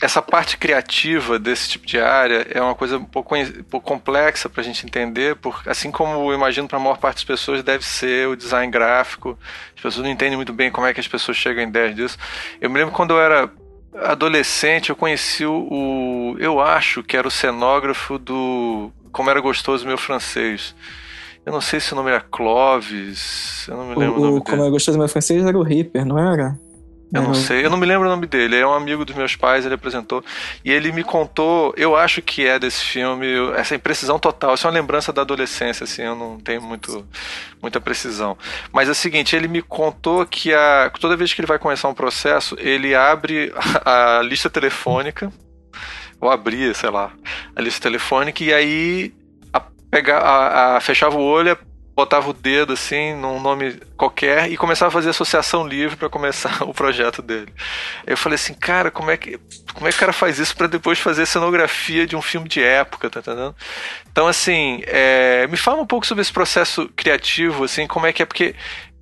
essa 0.01 0.21
parte 0.21 0.57
criativa 0.57 1.37
desse 1.37 1.69
tipo 1.69 1.85
de 1.85 1.99
área 1.99 2.47
é 2.49 2.61
uma 2.61 2.73
coisa 2.73 2.97
um 2.97 3.03
pouco, 3.03 3.35
um 3.35 3.63
pouco 3.63 3.85
complexa 3.85 4.47
para 4.47 4.61
a 4.61 4.63
gente 4.63 4.85
entender, 4.85 5.35
porque 5.35 5.69
assim 5.69 5.91
como 5.91 6.31
eu 6.31 6.33
imagino 6.33 6.69
para 6.69 6.77
a 6.77 6.79
maior 6.79 6.97
parte 6.97 7.17
das 7.17 7.25
pessoas 7.25 7.61
deve 7.61 7.85
ser 7.85 8.27
o 8.29 8.35
design 8.35 8.71
gráfico, 8.71 9.37
as 9.75 9.81
pessoas 9.81 10.05
não 10.05 10.11
entendem 10.11 10.37
muito 10.37 10.53
bem 10.53 10.71
como 10.71 10.87
é 10.87 10.93
que 10.93 11.01
as 11.01 11.07
pessoas 11.07 11.35
chegam 11.35 11.63
em 11.63 11.67
ideias 11.67 11.95
disso. 11.95 12.17
Eu 12.61 12.69
me 12.69 12.77
lembro 12.77 12.93
quando 12.93 13.11
eu 13.11 13.19
era 13.19 13.51
adolescente, 13.93 14.89
eu 14.89 14.95
conheci 14.95 15.45
o, 15.45 16.35
eu 16.39 16.61
acho 16.61 17.03
que 17.03 17.17
era 17.17 17.27
o 17.27 17.31
cenógrafo 17.31 18.17
do 18.17 18.91
Como 19.11 19.29
Era 19.29 19.41
Gostoso 19.41 19.85
Meu 19.85 19.97
Francês. 19.97 20.73
Eu 21.45 21.51
não 21.51 21.61
sei 21.61 21.79
se 21.79 21.91
o 21.91 21.95
nome 21.95 22.11
era 22.11 22.21
Clovis. 22.21 23.65
Eu 23.67 23.75
não 23.75 23.87
me 23.87 23.95
lembro 23.95 24.15
o, 24.15 24.21
o 24.21 24.25
nome 24.27 24.43
Como 24.45 24.63
eu 24.63 24.71
gostei 24.71 24.93
do 24.93 24.97
meu 24.97 25.09
francês 25.09 25.43
era 25.43 25.57
o 25.57 25.63
Reaper, 25.63 26.05
não 26.05 26.19
era? 26.19 26.57
Eu 27.11 27.23
não 27.23 27.33
sei, 27.33 27.65
eu 27.65 27.71
não 27.71 27.77
me 27.77 27.87
lembro 27.87 28.07
o 28.07 28.11
nome 28.11 28.27
dele. 28.27 28.55
É 28.55 28.65
um 28.65 28.73
amigo 28.73 29.03
dos 29.03 29.15
meus 29.15 29.35
pais, 29.35 29.65
ele 29.65 29.73
apresentou. 29.73 30.23
E 30.63 30.71
ele 30.71 30.91
me 30.91 31.03
contou, 31.03 31.73
eu 31.75 31.95
acho 31.95 32.21
que 32.21 32.45
é 32.45 32.59
desse 32.59 32.83
filme, 32.83 33.25
essa 33.55 33.73
imprecisão 33.73 34.19
total. 34.19 34.53
Isso 34.53 34.67
é 34.67 34.69
uma 34.69 34.77
lembrança 34.77 35.11
da 35.11 35.21
adolescência, 35.21 35.85
assim, 35.85 36.03
eu 36.03 36.15
não 36.15 36.39
tenho 36.39 36.61
muito, 36.61 37.05
muita 37.61 37.81
precisão. 37.81 38.37
Mas 38.71 38.87
é 38.87 38.91
o 38.91 38.95
seguinte, 38.95 39.35
ele 39.35 39.47
me 39.47 39.61
contou 39.61 40.23
que 40.25 40.53
a, 40.53 40.91
toda 40.99 41.17
vez 41.17 41.33
que 41.33 41.41
ele 41.41 41.47
vai 41.47 41.57
começar 41.57 41.87
um 41.87 41.95
processo, 41.95 42.55
ele 42.59 42.93
abre 42.93 43.51
a, 43.83 44.19
a 44.19 44.21
lista 44.21 44.49
telefônica, 44.49 45.33
ou 46.21 46.29
abria, 46.29 46.73
sei 46.75 46.91
lá, 46.91 47.11
a 47.55 47.61
lista 47.61 47.81
telefônica, 47.81 48.43
e 48.43 48.53
aí 48.53 49.13
a, 49.51 49.59
pegar, 49.89 50.19
a, 50.19 50.77
a, 50.77 50.81
fechava 50.81 51.17
o 51.17 51.23
olho, 51.23 51.57
botava 51.99 52.29
o 52.29 52.33
dedo 52.33 52.71
assim 52.71 53.13
num 53.13 53.41
nome 53.41 53.77
qualquer 53.97 54.49
e 54.49 54.55
começava 54.55 54.87
a 54.87 54.91
fazer 54.91 55.09
associação 55.09 55.67
livre 55.67 55.97
para 55.97 56.07
começar 56.07 56.63
o 56.63 56.73
projeto 56.73 57.21
dele. 57.21 57.53
Eu 58.07 58.15
falei 58.15 58.35
assim, 58.35 58.53
cara, 58.53 58.89
como 58.89 59.11
é 59.11 59.17
que 59.17 59.37
como 59.73 59.85
é 59.85 59.91
que 59.91 59.97
o 59.97 59.99
cara 59.99 60.13
faz 60.13 60.39
isso 60.39 60.55
para 60.55 60.67
depois 60.67 60.97
fazer 60.97 61.25
cenografia 61.25 62.07
de 62.07 62.15
um 62.15 62.21
filme 62.21 62.47
de 62.47 62.63
época, 62.63 63.09
tá 63.09 63.19
entendendo? 63.19 63.53
Então 64.09 64.27
assim, 64.27 64.81
é, 64.87 65.45
me 65.47 65.57
fala 65.57 65.81
um 65.81 65.85
pouco 65.85 66.07
sobre 66.07 66.21
esse 66.21 66.31
processo 66.31 66.89
criativo, 66.95 67.65
assim, 67.65 67.85
como 67.85 68.07
é 68.07 68.13
que 68.13 68.23
é 68.23 68.25
porque 68.25 68.55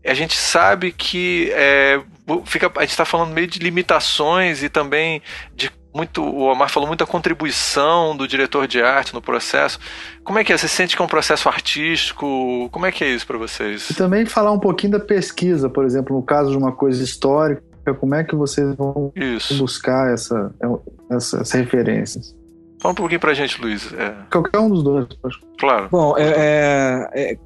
a 0.04 0.16
gente 0.16 0.36
sabe 0.36 0.92
que 0.92 1.52
é, 1.54 2.02
fica, 2.46 2.72
a 2.78 2.82
gente 2.82 2.92
está 2.92 3.06
falando 3.06 3.32
meio 3.32 3.46
de 3.46 3.60
limitações 3.60 4.64
e 4.64 4.70
também 4.70 5.22
de 5.54 5.70
muito, 5.98 6.24
o 6.24 6.44
Omar 6.44 6.70
falou 6.70 6.88
muita 6.88 7.06
contribuição 7.06 8.16
do 8.16 8.28
diretor 8.28 8.68
de 8.68 8.82
arte 8.82 9.14
no 9.14 9.22
processo. 9.22 9.80
Como 10.24 10.38
é 10.38 10.44
que 10.44 10.54
é? 10.54 10.58
Você 10.58 10.68
sente 10.68 10.96
que 10.96 11.02
é 11.02 11.06
um 11.06 11.08
processo 11.08 11.50
artístico? 11.50 12.70
Como 12.72 12.86
é 12.86 12.92
que 12.92 13.04
é 13.04 13.10
isso 13.10 13.26
para 13.26 13.38
vocês? 13.38 13.90
E 13.90 13.96
também 13.96 14.26
falar 14.26 14.52
um 14.52 14.60
pouquinho 14.60 14.94
da 14.94 15.00
pesquisa, 15.00 15.68
por 15.68 15.84
exemplo, 15.84 16.16
no 16.16 16.22
caso 16.22 16.52
de 16.52 16.58
uma 16.58 16.72
coisa 16.72 17.04
histórica, 17.04 17.64
como 18.00 18.14
é 18.14 18.24
que 18.24 18.36
vocês 18.36 18.76
vão 18.76 19.12
isso. 19.16 19.58
buscar 19.58 20.14
essa, 20.14 20.54
essa, 21.10 21.42
essas 21.42 21.52
referências? 21.52 22.36
Fala 22.80 22.92
um 22.92 22.96
pouquinho 22.96 23.20
pra 23.20 23.34
gente, 23.34 23.60
Luiz. 23.60 23.92
É... 23.94 24.14
Qualquer 24.32 24.60
um 24.60 24.70
dos 24.70 24.84
dois. 24.84 25.08
Claro. 25.60 25.88
Bom, 25.90 26.16
é, 26.16 27.08
é, 27.16 27.32
é 27.32 27.38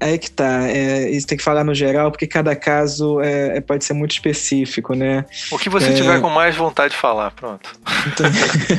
Aí 0.00 0.18
que 0.18 0.30
tá. 0.30 0.68
É, 0.68 1.08
isso 1.10 1.26
tem 1.26 1.38
que 1.38 1.44
falar 1.44 1.64
no 1.64 1.74
geral, 1.74 2.10
porque 2.10 2.26
cada 2.26 2.54
caso 2.54 3.20
é, 3.20 3.58
é 3.58 3.60
pode 3.60 3.84
ser 3.84 3.94
muito 3.94 4.12
específico, 4.12 4.94
né? 4.94 5.24
O 5.50 5.58
que 5.58 5.70
você 5.70 5.90
é... 5.90 5.92
tiver 5.94 6.20
com 6.20 6.28
mais 6.28 6.56
vontade 6.56 6.92
de 6.92 7.00
falar, 7.00 7.30
pronto. 7.30 7.70
Então, 8.06 8.26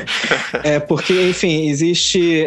é, 0.63 0.79
porque, 0.79 1.29
enfim, 1.29 1.67
existe. 1.67 2.45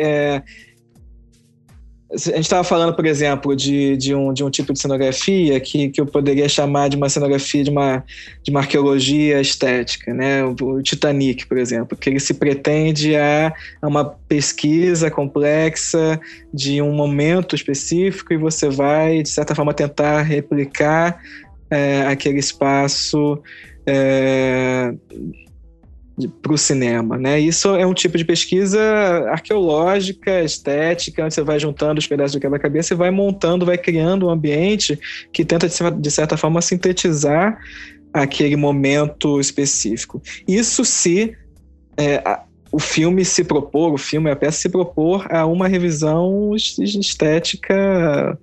A 2.10 2.16
gente 2.16 2.40
estava 2.40 2.64
falando, 2.64 2.94
por 2.94 3.04
exemplo, 3.04 3.54
de, 3.54 3.94
de, 3.98 4.14
um, 4.14 4.32
de 4.32 4.42
um 4.42 4.48
tipo 4.48 4.72
de 4.72 4.80
cenografia 4.80 5.60
que, 5.60 5.90
que 5.90 6.00
eu 6.00 6.06
poderia 6.06 6.48
chamar 6.48 6.88
de 6.88 6.96
uma 6.96 7.08
cenografia 7.10 7.62
de 7.62 7.68
uma, 7.68 8.02
de 8.42 8.50
uma 8.50 8.60
arqueologia 8.60 9.38
estética, 9.42 10.14
né? 10.14 10.42
O, 10.42 10.80
Titanic, 10.80 11.46
por 11.46 11.58
exemplo, 11.58 11.98
que 11.98 12.08
ele 12.08 12.18
se 12.18 12.32
pretende 12.32 13.14
a, 13.14 13.52
a 13.82 13.86
uma 13.86 14.06
pesquisa 14.06 15.10
complexa 15.10 16.18
de 16.52 16.80
um 16.80 16.92
momento 16.92 17.54
específico 17.54 18.32
e 18.32 18.38
você 18.38 18.70
vai, 18.70 19.22
de 19.22 19.28
certa 19.28 19.54
forma, 19.54 19.74
tentar 19.74 20.22
replicar 20.22 21.20
é, 21.70 22.06
aquele 22.06 22.38
espaço 22.38 23.38
é, 23.86 24.94
para 26.26 26.52
o 26.52 26.58
cinema, 26.58 27.16
né? 27.16 27.38
Isso 27.38 27.68
é 27.76 27.86
um 27.86 27.94
tipo 27.94 28.18
de 28.18 28.24
pesquisa 28.24 28.80
arqueológica, 29.30 30.42
estética, 30.42 31.24
onde 31.24 31.34
você 31.34 31.42
vai 31.42 31.60
juntando 31.60 31.98
os 31.98 32.06
pedaços 32.06 32.32
de 32.32 32.40
quebra-cabeça 32.40 32.94
e 32.94 32.96
vai 32.96 33.10
montando, 33.10 33.66
vai 33.66 33.78
criando 33.78 34.26
um 34.26 34.30
ambiente 34.30 34.98
que 35.32 35.44
tenta 35.44 35.68
de 35.68 36.10
certa 36.10 36.36
forma 36.36 36.60
sintetizar 36.60 37.58
aquele 38.12 38.56
momento 38.56 39.38
específico. 39.38 40.20
Isso 40.46 40.84
se 40.84 41.36
é, 41.96 42.22
o 42.70 42.78
filme 42.78 43.24
se 43.24 43.44
propor, 43.44 43.92
o 43.92 43.98
filme, 43.98 44.30
a 44.30 44.36
peça 44.36 44.58
se 44.58 44.68
propor 44.68 45.26
a 45.32 45.46
uma 45.46 45.68
revisão 45.68 46.54
estética 46.56 48.38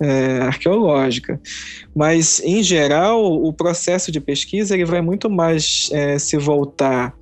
é, 0.00 0.38
arqueológica. 0.42 1.40
Mas, 1.94 2.40
em 2.40 2.62
geral, 2.62 3.22
o 3.22 3.52
processo 3.52 4.10
de 4.10 4.20
pesquisa 4.20 4.74
ele 4.74 4.84
vai 4.84 5.00
muito 5.00 5.28
mais 5.28 5.90
é, 5.92 6.18
se 6.18 6.36
voltar 6.36 7.14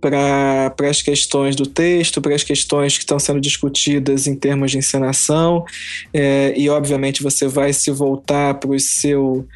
para 0.00 0.72
as 0.88 1.02
questões 1.02 1.56
do 1.56 1.66
texto, 1.66 2.20
para 2.20 2.34
as 2.34 2.44
questões 2.44 2.94
que 2.96 3.00
estão 3.00 3.18
sendo 3.18 3.40
discutidas 3.40 4.26
em 4.26 4.34
termos 4.34 4.70
de 4.70 4.78
encenação, 4.78 5.64
é, 6.12 6.54
e 6.56 6.68
obviamente 6.68 7.22
você 7.22 7.48
vai 7.48 7.72
se 7.72 7.90
voltar 7.90 8.54
para 8.54 8.70
o 8.70 8.78
seu 8.78 9.46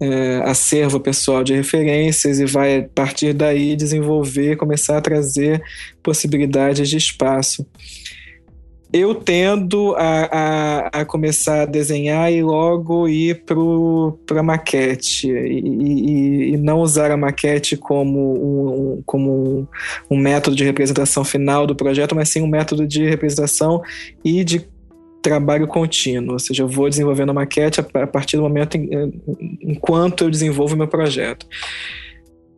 é, 0.00 0.42
acervo 0.44 1.00
pessoal 1.00 1.42
de 1.42 1.54
referências 1.54 2.38
e 2.38 2.44
vai, 2.44 2.78
a 2.78 2.82
partir 2.82 3.32
daí, 3.32 3.74
desenvolver, 3.74 4.56
começar 4.56 4.98
a 4.98 5.00
trazer 5.00 5.62
possibilidades 6.02 6.88
de 6.88 6.96
espaço 6.96 7.66
eu 8.92 9.14
tendo 9.14 9.94
a, 9.96 10.28
a, 10.30 11.00
a, 11.00 11.04
começar 11.04 11.62
a 11.62 11.66
desenhar 11.66 12.32
e 12.32 12.42
logo 12.42 13.08
ir 13.08 13.44
para 13.44 14.40
a 14.40 14.42
maquete 14.42 15.28
e, 15.28 15.60
e, 15.60 16.52
e, 16.52 16.56
não 16.56 16.80
usar 16.80 17.10
a 17.10 17.16
maquete 17.16 17.76
como, 17.76 18.96
um, 18.96 19.02
como 19.04 19.68
um, 20.08 20.16
método 20.16 20.56
de 20.56 20.64
representação 20.64 21.24
final 21.24 21.66
do 21.66 21.74
projeto, 21.74 22.14
mas 22.14 22.28
sim 22.28 22.40
um 22.40 22.46
método 22.46 22.86
de 22.86 23.04
representação 23.08 23.82
e 24.24 24.44
de 24.44 24.66
trabalho 25.20 25.66
contínuo, 25.66 26.34
ou 26.34 26.38
seja, 26.38 26.62
eu 26.62 26.68
vou 26.68 26.88
desenvolvendo 26.88 27.30
a 27.30 27.34
maquete 27.34 27.80
a, 27.80 28.06
partir 28.06 28.36
do 28.36 28.44
momento 28.44 28.76
em, 28.76 29.20
enquanto 29.60 30.22
eu 30.22 30.30
desenvolvo 30.30 30.76
meu 30.76 30.86
projeto. 30.86 31.44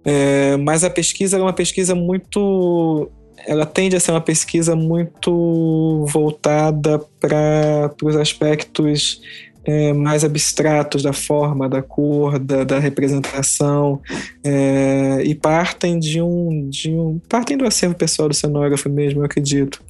É, 0.04 0.56
mas 0.58 0.84
a 0.84 0.90
pesquisa 0.90 1.38
é 1.38 1.40
uma 1.40 1.52
pesquisa 1.52 1.94
muito 1.94 3.10
ela 3.46 3.64
tende 3.64 3.96
a 3.96 4.00
ser 4.00 4.10
uma 4.10 4.20
pesquisa 4.20 4.74
muito 4.76 6.04
voltada 6.08 6.98
para 7.20 7.90
os 8.02 8.16
aspectos 8.16 9.20
é, 9.68 9.92
mais 9.92 10.24
abstratos 10.24 11.02
da 11.02 11.12
forma, 11.12 11.68
da 11.68 11.82
cor, 11.82 12.38
da, 12.38 12.64
da 12.64 12.78
representação, 12.78 14.00
é, 14.42 15.20
e 15.22 15.34
partem 15.34 15.98
de 15.98 16.22
um, 16.22 16.70
de 16.70 16.90
um. 16.90 17.20
partem 17.28 17.54
do 17.54 17.66
acervo 17.66 17.94
pessoal 17.94 18.30
do 18.30 18.34
cenógrafo 18.34 18.88
mesmo, 18.88 19.20
eu 19.20 19.26
acredito. 19.26 19.82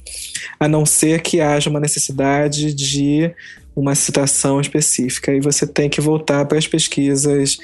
A 0.59 0.67
não 0.67 0.85
ser 0.85 1.21
que 1.21 1.39
haja 1.39 1.69
uma 1.69 1.79
necessidade 1.79 2.73
de 2.73 3.33
uma 3.73 3.95
citação 3.95 4.59
específica, 4.59 5.33
e 5.33 5.39
você 5.39 5.65
tem 5.65 5.89
que 5.89 6.01
voltar 6.01 6.43
para 6.45 6.57
as 6.57 6.67
pesquisas 6.67 7.57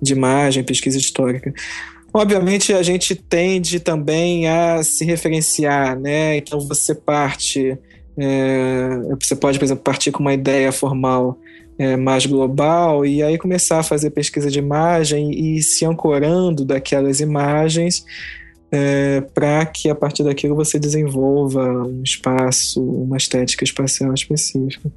de 0.00 0.12
imagem, 0.12 0.62
pesquisa 0.62 0.98
histórica. 0.98 1.54
Obviamente, 2.14 2.74
a 2.74 2.82
gente 2.82 3.14
tende 3.14 3.80
também 3.80 4.46
a 4.46 4.82
se 4.82 5.04
referenciar, 5.04 5.98
né? 5.98 6.36
Então, 6.36 6.60
você 6.60 6.94
parte, 6.94 7.78
é, 8.18 8.88
você 9.20 9.34
pode, 9.34 9.58
por 9.58 9.64
exemplo, 9.64 9.82
partir 9.82 10.12
com 10.12 10.20
uma 10.20 10.34
ideia 10.34 10.70
formal 10.70 11.38
é, 11.78 11.96
mais 11.96 12.26
global 12.26 13.06
e 13.06 13.22
aí 13.22 13.38
começar 13.38 13.78
a 13.78 13.82
fazer 13.82 14.10
pesquisa 14.10 14.50
de 14.50 14.58
imagem 14.58 15.30
e 15.30 15.62
se 15.62 15.86
ancorando 15.86 16.66
daquelas 16.66 17.20
imagens 17.20 18.04
é, 18.70 19.20
para 19.20 19.64
que 19.66 19.88
a 19.88 19.94
partir 19.94 20.22
daquilo 20.22 20.54
você 20.54 20.78
desenvolva 20.78 21.62
um 21.86 22.02
espaço, 22.02 22.82
uma 22.82 23.16
estética 23.16 23.64
espacial 23.64 24.12
específica. 24.12 24.90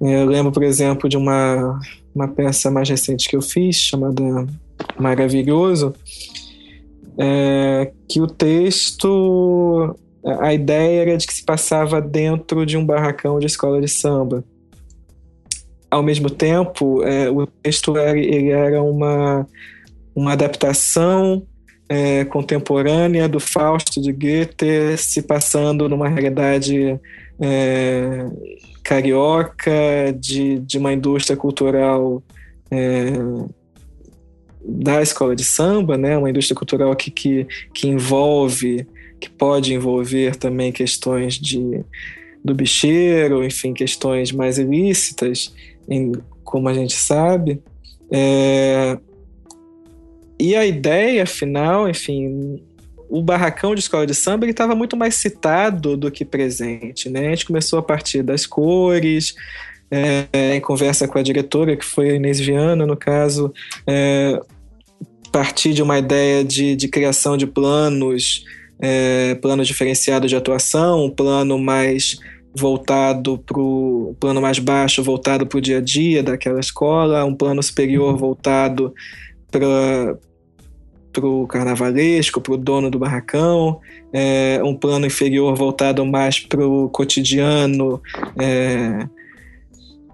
É, 0.00 0.22
eu 0.22 0.26
lembro, 0.26 0.52
por 0.52 0.62
exemplo, 0.62 1.08
de 1.08 1.16
uma, 1.16 1.80
uma 2.14 2.28
peça 2.28 2.70
mais 2.70 2.88
recente 2.88 3.28
que 3.28 3.36
eu 3.36 3.42
fiz, 3.42 3.76
chamada 3.76 4.46
maravilhoso, 4.98 5.94
é, 7.18 7.90
que 8.08 8.20
o 8.20 8.26
texto, 8.26 9.96
a 10.40 10.54
ideia 10.54 11.02
era 11.02 11.16
de 11.16 11.26
que 11.26 11.34
se 11.34 11.44
passava 11.44 12.00
dentro 12.00 12.64
de 12.64 12.76
um 12.76 12.84
barracão 12.84 13.38
de 13.38 13.46
escola 13.46 13.80
de 13.80 13.88
samba. 13.88 14.44
Ao 15.90 16.02
mesmo 16.02 16.30
tempo, 16.30 17.02
é, 17.02 17.30
o 17.30 17.46
texto 17.46 17.96
era, 17.96 18.18
ele 18.18 18.50
era 18.50 18.82
uma, 18.82 19.46
uma 20.14 20.32
adaptação 20.32 21.42
é, 21.88 22.24
contemporânea 22.26 23.28
do 23.28 23.40
Fausto 23.40 24.00
de 24.00 24.12
Goethe, 24.12 24.96
se 24.98 25.22
passando 25.22 25.88
numa 25.88 26.08
realidade 26.08 27.00
é, 27.40 28.26
carioca, 28.84 29.72
de, 30.18 30.58
de 30.60 30.78
uma 30.78 30.92
indústria 30.92 31.36
cultural 31.36 32.22
é, 32.70 33.12
da 34.68 35.00
escola 35.00 35.34
de 35.34 35.44
samba, 35.44 35.96
né, 35.96 36.18
uma 36.18 36.28
indústria 36.28 36.54
cultural 36.54 36.94
que, 36.94 37.10
que, 37.10 37.46
que 37.72 37.88
envolve, 37.88 38.86
que 39.18 39.30
pode 39.30 39.72
envolver 39.72 40.36
também 40.36 40.70
questões 40.70 41.34
de, 41.34 41.82
do 42.44 42.54
bicheiro, 42.54 43.42
enfim, 43.42 43.72
questões 43.72 44.30
mais 44.30 44.58
ilícitas, 44.58 45.54
em, 45.88 46.12
como 46.44 46.68
a 46.68 46.74
gente 46.74 46.94
sabe. 46.94 47.62
É, 48.10 48.98
e 50.38 50.54
a 50.54 50.66
ideia 50.66 51.24
final, 51.24 51.88
enfim, 51.88 52.62
o 53.08 53.22
barracão 53.22 53.74
de 53.74 53.80
escola 53.80 54.06
de 54.06 54.14
samba 54.14 54.46
estava 54.46 54.74
muito 54.74 54.96
mais 54.96 55.14
citado 55.14 55.96
do 55.96 56.10
que 56.10 56.26
presente. 56.26 57.08
Né? 57.08 57.28
A 57.28 57.30
gente 57.30 57.46
começou 57.46 57.78
a 57.78 57.82
partir 57.82 58.22
das 58.22 58.46
cores, 58.46 59.34
é, 59.90 60.54
em 60.54 60.60
conversa 60.60 61.08
com 61.08 61.18
a 61.18 61.22
diretora, 61.22 61.74
que 61.74 61.84
foi 61.84 62.10
a 62.10 62.14
Inês 62.14 62.38
Viana, 62.38 62.86
no 62.86 62.96
caso, 62.96 63.52
é, 63.86 64.38
partir 65.30 65.72
de 65.72 65.82
uma 65.82 65.98
ideia 65.98 66.44
de, 66.44 66.76
de 66.76 66.88
criação 66.88 67.36
de 67.36 67.46
planos, 67.46 68.44
é, 68.80 69.34
planos 69.36 69.66
diferenciados 69.66 70.30
de 70.30 70.36
atuação, 70.36 71.04
um 71.04 71.10
plano 71.10 71.58
mais 71.58 72.16
voltado 72.56 73.38
para 73.38 73.58
o 73.60 74.16
plano 74.18 74.40
mais 74.40 74.58
baixo, 74.58 75.02
voltado 75.02 75.46
para 75.46 75.58
o 75.58 75.60
dia 75.60 75.78
a 75.78 75.80
dia 75.80 76.22
daquela 76.22 76.60
escola, 76.60 77.24
um 77.24 77.34
plano 77.34 77.62
superior 77.62 78.16
voltado 78.16 78.94
para 79.50 80.18
para 81.10 81.26
o 81.26 81.46
carnavalesco, 81.46 82.40
para 82.40 82.52
o 82.52 82.56
dono 82.56 82.90
do 82.90 82.98
barracão, 82.98 83.80
é, 84.12 84.60
um 84.62 84.74
plano 84.74 85.06
inferior 85.06 85.56
voltado 85.56 86.04
mais 86.06 86.38
para 86.38 86.64
o 86.64 86.88
cotidiano 86.90 88.00
é, 88.38 89.08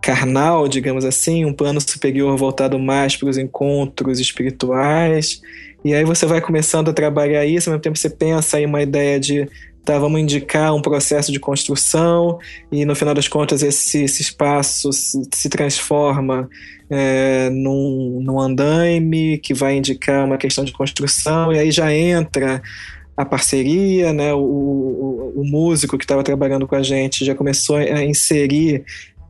carnal, 0.05 0.69
digamos 0.69 1.03
assim, 1.03 1.47
um 1.47 1.53
plano 1.55 1.81
superior 1.81 2.37
voltado 2.37 2.79
mais 2.79 3.17
para 3.17 3.27
os 3.27 3.39
encontros 3.39 4.21
espirituais. 4.21 5.41
E 5.83 5.95
aí 5.95 6.05
você 6.05 6.27
vai 6.27 6.43
começando 6.43 6.91
a 6.91 6.93
trabalhar 6.93 7.47
isso, 7.47 7.71
ao 7.71 7.73
mesmo 7.73 7.83
tempo 7.83 7.99
você 7.99 8.11
pensa 8.11 8.61
em 8.61 8.67
uma 8.67 8.83
ideia 8.83 9.19
de 9.19 9.49
tá, 9.83 9.99
vamos 9.99 10.21
indicar 10.21 10.75
um 10.75 10.83
processo 10.83 11.33
de 11.33 11.41
construção 11.41 12.39
e 12.71 12.85
no 12.85 12.95
final 12.95 13.15
das 13.15 13.29
contas 13.29 13.63
esse, 13.63 14.05
esse 14.05 14.21
espaço 14.21 14.93
se, 14.93 15.23
se 15.33 15.49
transforma 15.49 16.51
é, 16.91 17.49
num, 17.49 18.21
num 18.23 18.39
andaime 18.39 19.39
que 19.39 19.55
vai 19.55 19.77
indicar 19.77 20.27
uma 20.27 20.37
questão 20.37 20.65
de 20.65 20.73
construção 20.73 21.51
e 21.51 21.59
aí 21.59 21.71
já 21.71 21.95
entra 21.95 22.63
a 23.17 23.25
parceria, 23.25 24.13
né? 24.13 24.35
O, 24.35 24.39
o, 24.39 25.33
o 25.37 25.45
músico 25.45 25.97
que 25.97 26.05
estava 26.05 26.23
trabalhando 26.23 26.67
com 26.67 26.75
a 26.75 26.83
gente 26.83 27.25
já 27.25 27.35
começou 27.35 27.77
a 27.77 28.05
inserir 28.05 28.85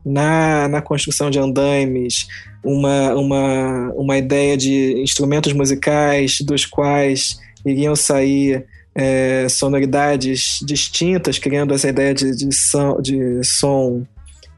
na, 0.05 0.67
na 0.67 0.81
construção 0.81 1.31
de 1.31 1.39
andaimes 1.39 2.27
uma, 2.63 3.13
uma, 3.15 3.91
uma 3.93 4.17
ideia 4.17 4.55
de 4.55 5.01
instrumentos 5.01 5.51
musicais 5.53 6.37
dos 6.41 6.65
quais 6.65 7.39
iriam 7.65 7.95
sair 7.95 8.65
é, 8.93 9.47
sonoridades 9.49 10.59
distintas, 10.63 11.39
criando 11.39 11.73
essa 11.73 11.89
ideia 11.89 12.13
de, 12.13 12.35
de, 12.35 12.55
som, 12.55 13.01
de 13.01 13.43
som 13.43 14.05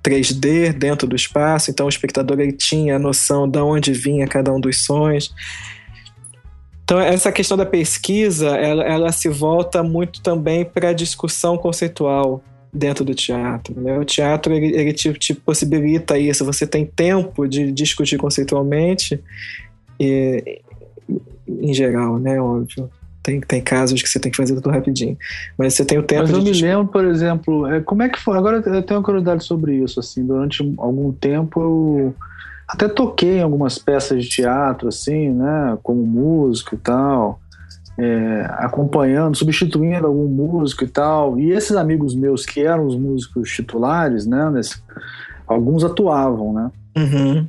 3D 0.03 0.73
dentro 0.73 1.07
do 1.07 1.15
espaço. 1.15 1.71
Então 1.71 1.85
o 1.85 1.89
espectador 1.89 2.39
ele 2.39 2.53
tinha 2.53 2.97
a 2.97 2.99
noção 2.99 3.47
de 3.47 3.59
onde 3.59 3.93
vinha 3.93 4.27
cada 4.27 4.53
um 4.53 4.59
dos 4.59 4.83
sons. 4.83 5.33
Então 6.83 6.99
essa 6.99 7.31
questão 7.31 7.57
da 7.57 7.65
pesquisa, 7.65 8.49
ela, 8.49 8.83
ela 8.83 9.11
se 9.11 9.27
volta 9.27 9.81
muito 9.81 10.21
também 10.21 10.63
para 10.63 10.89
a 10.89 10.93
discussão 10.93 11.57
conceitual 11.57 12.43
dentro 12.77 13.03
do 13.03 13.13
teatro. 13.13 13.79
Né? 13.79 13.97
O 13.97 14.05
teatro 14.05 14.53
ele, 14.53 14.75
ele 14.75 14.93
te, 14.93 15.11
te, 15.13 15.33
possibilita 15.33 16.17
isso. 16.17 16.45
Você 16.45 16.65
tem 16.65 16.85
tempo 16.85 17.47
de 17.47 17.71
discutir 17.71 18.17
conceitualmente, 18.17 19.19
e, 19.99 20.61
em 21.47 21.73
geral, 21.73 22.19
né? 22.19 22.39
Óbvio. 22.39 22.89
Tem, 23.23 23.41
tem 23.41 23.61
casos 23.61 24.01
que 24.01 24.07
você 24.07 24.19
tem 24.19 24.31
que 24.31 24.37
fazer 24.37 24.55
tudo 24.55 24.69
rapidinho. 24.69 25.17
Mas 25.57 25.73
você 25.73 25.83
tem 25.83 25.97
o 25.97 26.03
tempo 26.03 26.21
Mas 26.21 26.31
eu 26.31 26.41
me 26.41 26.53
lembro, 26.53 26.87
por 26.87 27.03
exemplo, 27.03 27.67
é, 27.67 27.81
como 27.81 28.03
é 28.03 28.09
que 28.09 28.19
foi? 28.19 28.37
Agora 28.37 28.57
eu 28.57 28.83
tenho 28.83 28.99
uma 28.99 29.03
curiosidade 29.03 29.43
sobre 29.43 29.75
isso. 29.75 29.99
Assim, 29.99 30.25
durante 30.25 30.63
algum 30.77 31.11
tempo 31.11 31.59
eu 31.59 32.15
até 32.67 32.87
toquei 32.87 33.39
em 33.39 33.41
algumas 33.41 33.77
peças 33.77 34.23
de 34.23 34.29
teatro, 34.29 34.87
assim, 34.87 35.29
né? 35.29 35.77
Como 35.83 36.05
músico 36.05 36.75
e 36.75 36.77
tal. 36.77 37.39
É, 37.99 38.45
acompanhando, 38.59 39.35
substituindo 39.35 40.05
algum 40.05 40.27
músico 40.27 40.83
e 40.83 40.87
tal. 40.87 41.39
E 41.39 41.51
esses 41.51 41.75
amigos 41.75 42.13
meus 42.13 42.45
que 42.45 42.61
eram 42.61 42.85
os 42.85 42.95
músicos 42.95 43.49
titulares, 43.49 44.27
né? 44.27 44.51
Nesse, 44.51 44.79
alguns 45.47 45.83
atuavam, 45.83 46.53
né? 46.53 46.71
Uhum. 46.95 47.47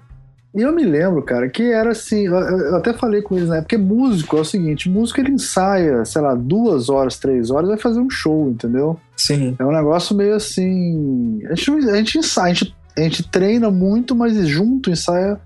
E 0.54 0.62
eu 0.62 0.72
me 0.72 0.84
lembro, 0.84 1.22
cara, 1.22 1.48
que 1.48 1.62
era 1.62 1.90
assim, 1.90 2.26
eu 2.26 2.76
até 2.76 2.92
falei 2.94 3.20
com 3.20 3.36
eles, 3.36 3.50
né? 3.50 3.60
Porque 3.60 3.76
músico 3.76 4.36
é 4.36 4.40
o 4.40 4.44
seguinte, 4.44 4.88
músico 4.88 5.20
ele 5.20 5.32
ensaia, 5.32 6.04
sei 6.04 6.22
lá, 6.22 6.34
duas 6.34 6.88
horas, 6.88 7.18
três 7.18 7.50
horas, 7.50 7.68
vai 7.68 7.78
fazer 7.78 8.00
um 8.00 8.08
show, 8.08 8.48
entendeu? 8.48 8.98
Sim. 9.16 9.54
É 9.58 9.64
um 9.64 9.70
negócio 9.70 10.16
meio 10.16 10.34
assim. 10.34 11.40
A 11.46 11.54
gente, 11.54 11.70
a 11.70 11.96
gente 11.96 12.18
ensaia, 12.18 12.52
a 12.52 12.54
gente, 12.54 12.76
a 12.96 13.00
gente 13.02 13.28
treina 13.28 13.70
muito, 13.70 14.16
mas 14.16 14.34
junto 14.48 14.90
ensaia 14.90 15.38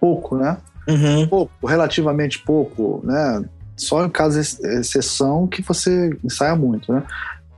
pouco, 0.00 0.36
né? 0.36 0.56
Uhum. 0.88 1.28
Pouco, 1.28 1.66
relativamente 1.66 2.38
pouco, 2.38 3.02
né? 3.04 3.44
Só 3.76 4.04
em 4.04 4.10
caso 4.10 4.40
de 4.40 4.68
exceção 4.78 5.46
que 5.46 5.62
você 5.62 6.16
ensaia 6.24 6.56
muito, 6.56 6.92
né? 6.92 7.02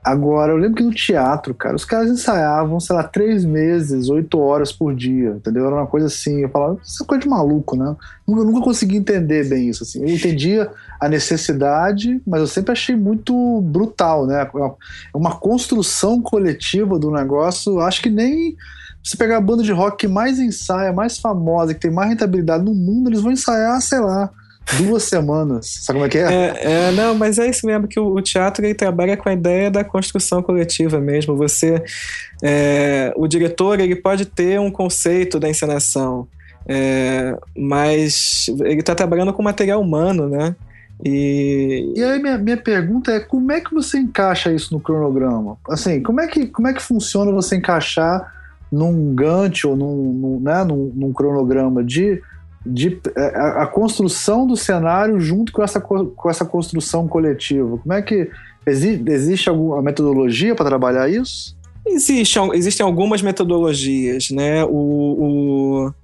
Agora, 0.03 0.53
eu 0.53 0.57
lembro 0.57 0.77
que 0.77 0.83
no 0.83 0.95
teatro, 0.95 1.53
cara, 1.53 1.77
os 1.77 1.85
caras 1.85 2.09
ensaiavam, 2.11 2.81
sei 2.81 2.97
lá, 2.97 3.03
três 3.03 3.45
meses, 3.45 4.09
oito 4.09 4.39
horas 4.39 4.73
por 4.73 4.95
dia, 4.95 5.31
entendeu? 5.31 5.67
Era 5.67 5.75
uma 5.75 5.87
coisa 5.87 6.07
assim, 6.07 6.41
eu 6.41 6.49
falava, 6.49 6.79
isso 6.83 7.03
é 7.03 7.07
coisa 7.07 7.23
de 7.23 7.29
maluco, 7.29 7.77
né? 7.77 7.95
Eu 8.27 8.35
nunca 8.37 8.63
consegui 8.63 8.97
entender 8.97 9.47
bem 9.47 9.69
isso, 9.69 9.83
assim. 9.83 10.01
Eu 10.01 10.09
entendia 10.09 10.71
a 10.99 11.09
necessidade, 11.11 12.23
mas 12.27 12.41
eu 12.41 12.47
sempre 12.47 12.73
achei 12.73 12.97
muito 12.97 13.61
brutal, 13.61 14.27
né? 14.27 14.49
Uma 15.13 15.37
construção 15.37 16.23
coletiva 16.23 16.99
do 16.99 17.11
negócio, 17.11 17.81
acho 17.81 18.01
que 18.01 18.09
nem 18.09 18.57
você 19.03 19.17
pegar 19.17 19.37
a 19.37 19.43
banda 19.43 19.63
de 19.63 19.73
rock 19.73 19.99
que 19.99 20.09
mais 20.09 20.39
ensaia, 20.39 20.93
mais 20.93 21.19
famosa, 21.19 21.75
que 21.75 21.81
tem 21.81 21.91
mais 21.91 22.09
rentabilidade 22.09 22.65
no 22.65 22.75
mundo, 22.75 23.11
eles 23.11 23.21
vão 23.21 23.33
ensaiar, 23.33 23.81
sei 23.83 24.01
lá, 24.01 24.31
duas 24.77 25.05
semanas. 25.05 25.79
Sabe 25.83 25.99
como 25.99 26.07
é 26.07 26.09
que 26.09 26.19
é? 26.19 26.23
é? 26.23 26.89
é? 26.89 26.93
não, 26.93 27.15
mas 27.15 27.39
é 27.39 27.49
isso 27.49 27.67
mesmo, 27.67 27.89
que 27.89 27.99
o, 27.99 28.15
o, 28.15 28.23
teatro 28.23 28.65
ele 28.65 28.75
trabalha 28.75 29.17
com 29.17 29.29
a 29.29 29.33
ideia 29.33 29.71
da 29.71 29.83
construção 29.83 30.43
coletiva 30.43 31.01
mesmo. 31.01 31.37
Você, 31.37 31.83
é, 32.43 33.13
o 33.17 33.27
diretor, 33.27 33.81
ele 33.81 33.97
pode 33.97 34.27
ter 34.27 34.61
um 34.61 34.71
conceito 34.71 35.41
da 35.41 35.49
encenação, 35.49 36.29
é, 36.67 37.37
mas 37.57 38.47
ele 38.61 38.81
está 38.81 38.95
trabalhando 38.95 39.33
com 39.33 39.43
material 39.43 39.81
humano, 39.81 40.29
né? 40.29 40.55
E, 41.05 41.93
e 41.97 42.03
aí 42.03 42.21
minha, 42.21 42.37
minha 42.37 42.57
pergunta 42.57 43.13
é 43.13 43.21
como 43.21 43.53
é 43.53 43.61
que 43.61 43.73
você 43.73 43.99
encaixa 43.99 44.53
isso 44.53 44.75
no 44.75 44.81
cronograma? 44.81 45.57
Assim, 45.69 46.03
como 46.03 46.21
é 46.21 46.27
que, 46.27 46.47
como 46.47 46.67
é 46.67 46.75
que 46.75 46.83
funciona 46.83 47.31
você 47.31 47.57
encaixar 47.57 48.35
num 48.71 49.15
Gantt 49.15 49.67
ou 49.67 49.77
num, 49.77 50.13
num, 50.13 50.41
né, 50.41 50.65
num, 50.65 50.93
num 50.95 51.13
cronograma 51.13 51.83
de 51.85 52.21
de 52.65 53.01
é, 53.17 53.37
a, 53.37 53.63
a, 53.63 53.67
construção 53.67 54.47
do 54.47 54.57
cenário 54.57 55.21
junto 55.21 55.53
com 55.53 55.63
essa, 55.63 55.81
com 55.81 56.29
essa 56.29 56.45
construção 56.45 57.07
coletiva. 57.07 57.79
Como 57.79 57.93
é 57.93 58.03
que 58.03 58.31
existe, 58.67 59.11
existe 59.11 59.49
alguma 59.49 59.83
metodologia 59.83 60.55
para 60.55 60.67
trabalhar 60.67 61.09
isso? 61.09 61.57
Existe, 61.87 62.39
existem 62.53 62.85
algumas 62.85 63.23
metodologias, 63.23 64.31
né? 64.31 64.65
O, 64.65 64.71
o, 64.71 65.95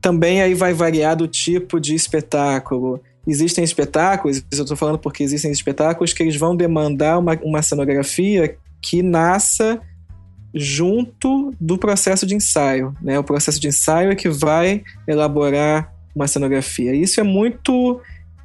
também 0.00 0.40
aí 0.40 0.54
vai 0.54 0.72
variar 0.72 1.16
do 1.16 1.28
tipo 1.28 1.78
de 1.78 1.94
espetáculo. 1.94 3.00
Existem 3.26 3.64
espetáculos, 3.64 4.42
eu 4.52 4.62
estou 4.62 4.76
falando 4.76 4.98
porque 4.98 5.22
existem 5.22 5.50
espetáculos 5.50 6.12
que 6.12 6.22
eles 6.22 6.36
vão 6.36 6.56
demandar 6.56 7.18
uma, 7.18 7.38
uma 7.42 7.60
cenografia 7.60 8.56
que 8.80 9.02
nasça 9.02 9.80
junto 10.54 11.52
do 11.60 11.76
processo 11.76 12.24
de 12.24 12.34
ensaio. 12.34 12.94
Né? 13.02 13.18
O 13.18 13.24
processo 13.24 13.60
de 13.60 13.68
ensaio 13.68 14.10
é 14.10 14.14
que 14.14 14.28
vai 14.28 14.82
elaborar 15.06 15.92
uma 16.16 16.26
cenografia. 16.26 16.94
Isso 16.94 17.20
é 17.20 17.22
muito 17.22 18.00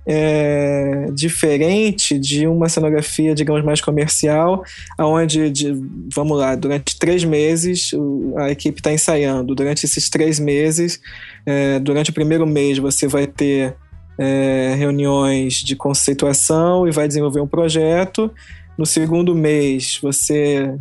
é, 0.05 1.07
diferente 1.13 2.19
de 2.19 2.45
uma 2.45 2.67
cenografia, 2.67 3.33
digamos, 3.33 3.63
mais 3.63 3.79
comercial, 3.79 4.63
onde, 4.99 5.49
de, 5.49 5.73
vamos 6.13 6.37
lá, 6.37 6.53
durante 6.55 6.99
três 6.99 7.23
meses 7.23 7.91
a 8.37 8.51
equipe 8.51 8.79
está 8.79 8.91
ensaiando. 8.91 9.55
Durante 9.55 9.85
esses 9.85 10.09
três 10.09 10.39
meses, 10.39 10.99
é, 11.45 11.79
durante 11.79 12.09
o 12.09 12.13
primeiro 12.13 12.45
mês, 12.45 12.77
você 12.77 13.07
vai 13.07 13.25
ter 13.25 13.73
é, 14.17 14.75
reuniões 14.77 15.55
de 15.55 15.75
conceituação 15.75 16.87
e 16.87 16.91
vai 16.91 17.07
desenvolver 17.07 17.39
um 17.39 17.47
projeto. 17.47 18.29
No 18.77 18.85
segundo 18.85 19.33
mês, 19.33 19.97
você, 20.01 20.75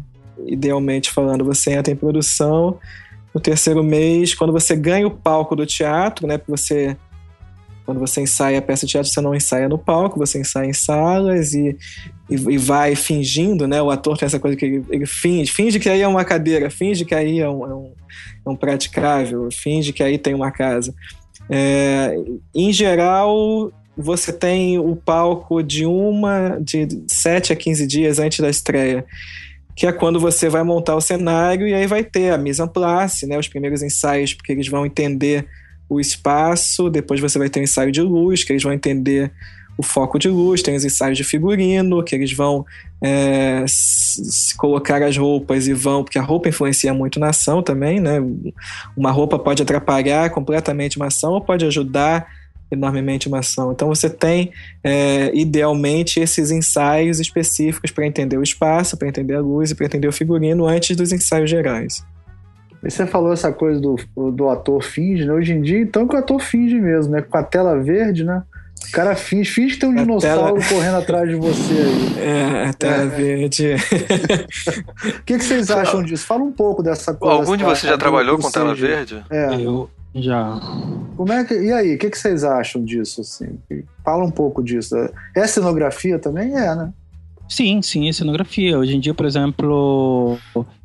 idealmente 0.46 1.10
falando, 1.10 1.44
você 1.44 1.72
entra 1.72 1.92
em 1.92 1.96
produção 1.96 2.78
no 3.34 3.40
terceiro 3.40 3.82
mês, 3.82 4.34
quando 4.34 4.52
você 4.52 4.74
ganha 4.74 5.06
o 5.06 5.10
palco 5.10 5.54
do 5.54 5.64
teatro, 5.64 6.26
né? 6.26 6.40
Você 6.48 6.96
quando 7.90 7.98
você 7.98 8.20
ensaia 8.20 8.60
a 8.60 8.62
peça 8.62 8.86
de 8.86 8.92
teatro, 8.92 9.10
você 9.10 9.20
não 9.20 9.34
ensaia 9.34 9.68
no 9.68 9.76
palco, 9.76 10.16
você 10.16 10.38
ensaia 10.38 10.68
em 10.68 10.72
salas 10.72 11.54
e, 11.54 11.76
e, 12.30 12.34
e 12.34 12.56
vai 12.56 12.94
fingindo, 12.94 13.66
né? 13.66 13.82
O 13.82 13.90
ator 13.90 14.16
tem 14.16 14.26
essa 14.26 14.38
coisa 14.38 14.56
que 14.56 14.64
ele, 14.64 14.84
ele, 14.90 15.06
finge, 15.06 15.50
finge 15.50 15.80
que 15.80 15.88
aí 15.88 16.00
é 16.00 16.06
uma 16.06 16.24
cadeira, 16.24 16.70
finge 16.70 17.04
que 17.04 17.16
aí 17.16 17.40
é 17.40 17.50
um, 17.50 17.66
é 17.66 17.74
um, 17.74 17.92
é 18.46 18.50
um 18.50 18.54
praticável, 18.54 19.48
finge 19.50 19.92
que 19.92 20.04
aí 20.04 20.18
tem 20.18 20.34
uma 20.34 20.52
casa. 20.52 20.94
É, 21.48 22.14
em 22.54 22.72
geral, 22.72 23.72
você 23.96 24.32
tem 24.32 24.78
o 24.78 24.94
palco 24.94 25.60
de 25.60 25.84
uma, 25.84 26.58
de 26.60 26.86
7 27.08 27.52
a 27.52 27.56
15 27.56 27.86
dias 27.88 28.20
antes 28.20 28.38
da 28.38 28.48
estreia 28.48 29.04
que 29.76 29.86
é 29.86 29.92
quando 29.92 30.20
você 30.20 30.48
vai 30.48 30.62
montar 30.62 30.96
o 30.96 31.00
cenário 31.00 31.66
e 31.66 31.74
aí 31.74 31.86
vai 31.86 32.04
ter 32.04 32.32
a 32.32 32.38
mise 32.38 32.62
en 32.62 32.68
place, 32.68 33.26
né, 33.26 33.38
os 33.38 33.48
primeiros 33.48 33.82
ensaios, 33.82 34.34
porque 34.34 34.52
eles 34.52 34.68
vão 34.68 34.84
entender 34.84 35.46
o 35.88 35.98
espaço, 35.98 36.88
depois 36.88 37.20
você 37.20 37.38
vai 37.38 37.48
ter 37.48 37.60
o 37.60 37.62
ensaio 37.62 37.90
de 37.90 38.00
luz, 38.00 38.44
que 38.44 38.52
eles 38.52 38.62
vão 38.62 38.72
entender 38.72 39.32
o 39.76 39.82
foco 39.82 40.18
de 40.18 40.28
luz, 40.28 40.62
tem 40.62 40.76
os 40.76 40.84
ensaios 40.84 41.16
de 41.16 41.24
figurino, 41.24 42.04
que 42.04 42.14
eles 42.14 42.32
vão 42.32 42.66
é, 43.02 43.64
colocar 44.58 45.02
as 45.02 45.16
roupas 45.16 45.66
e 45.66 45.72
vão, 45.72 46.04
porque 46.04 46.18
a 46.18 46.22
roupa 46.22 46.50
influencia 46.50 46.92
muito 46.92 47.18
na 47.18 47.30
ação 47.30 47.62
também, 47.62 47.98
né? 47.98 48.18
Uma 48.94 49.10
roupa 49.10 49.38
pode 49.38 49.62
atrapalhar 49.62 50.28
completamente 50.30 50.98
uma 50.98 51.06
ação 51.06 51.32
ou 51.32 51.40
pode 51.40 51.64
ajudar 51.64 52.26
enormemente 52.70 53.28
uma 53.28 53.40
ação. 53.40 53.72
Então 53.72 53.88
você 53.88 54.08
tem, 54.08 54.52
é, 54.82 55.30
idealmente, 55.34 56.20
esses 56.20 56.50
ensaios 56.50 57.20
específicos 57.20 57.90
para 57.90 58.06
entender 58.06 58.36
o 58.36 58.42
espaço, 58.42 58.96
para 58.96 59.08
entender 59.08 59.34
a 59.34 59.40
luz 59.40 59.70
e 59.70 59.74
para 59.74 59.86
entender 59.86 60.08
o 60.08 60.12
figurino 60.12 60.66
antes 60.66 60.96
dos 60.96 61.12
ensaios 61.12 61.50
gerais. 61.50 62.04
E 62.82 62.90
você 62.90 63.06
falou 63.06 63.32
essa 63.32 63.52
coisa 63.52 63.80
do, 63.80 63.96
do 64.32 64.48
ator 64.48 64.82
finge, 64.82 65.24
né? 65.26 65.32
Hoje 65.32 65.52
em 65.52 65.60
dia, 65.60 65.80
então 65.80 66.08
que 66.08 66.14
o 66.14 66.18
ator 66.18 66.40
finge 66.40 66.80
mesmo, 66.80 67.12
né? 67.12 67.20
Com 67.20 67.36
a 67.36 67.42
tela 67.42 67.78
verde, 67.78 68.24
né? 68.24 68.42
O 68.88 68.92
cara 68.92 69.14
finge, 69.14 69.50
finge 69.50 69.74
que 69.74 69.80
tem 69.80 69.90
um 69.90 69.92
a 69.92 70.02
dinossauro 70.02 70.54
tela... 70.54 70.68
correndo 70.68 70.96
atrás 70.96 71.28
de 71.28 71.36
você 71.36 71.74
aí. 71.74 72.10
É, 72.20 72.68
a 72.68 72.72
tela 72.72 73.02
é. 73.02 73.06
verde. 73.06 73.74
O 75.20 75.22
que, 75.24 75.38
que, 75.38 75.44
vocês 75.44 75.70
acham 75.70 76.02
disso? 76.02 76.26
Fala 76.26 76.42
um 76.42 76.52
pouco 76.52 76.82
dessa 76.82 77.14
coisa. 77.14 77.36
Algum 77.36 77.56
de 77.56 77.64
vocês 77.64 77.90
já 77.90 77.96
trabalhou 77.96 78.38
com 78.38 78.50
tela 78.50 78.74
verde? 78.74 79.22
É. 79.30 79.54
Eu 79.54 79.88
já. 80.14 80.60
Como 81.16 81.32
é 81.32 81.44
que, 81.44 81.54
e 81.54 81.72
aí, 81.72 81.94
o 81.94 81.98
que, 81.98 82.10
que 82.10 82.18
vocês 82.18 82.44
acham 82.44 82.84
disso? 82.84 83.20
Assim? 83.20 83.58
Fala 84.04 84.24
um 84.24 84.30
pouco 84.30 84.62
disso. 84.62 84.96
É 85.34 85.46
cenografia 85.46 86.18
também? 86.18 86.54
É, 86.54 86.74
né? 86.74 86.92
Sim, 87.48 87.82
sim, 87.82 88.08
é 88.08 88.12
cenografia. 88.12 88.78
Hoje 88.78 88.96
em 88.96 89.00
dia, 89.00 89.12
por 89.12 89.26
exemplo, 89.26 90.38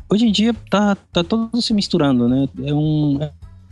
hoje 0.09 0.27
em 0.27 0.31
dia 0.31 0.53
tá, 0.69 0.95
tá 1.11 1.23
todo 1.23 1.61
se 1.61 1.73
misturando, 1.73 2.27
né? 2.27 2.47
É 2.63 2.73
um, 2.73 3.19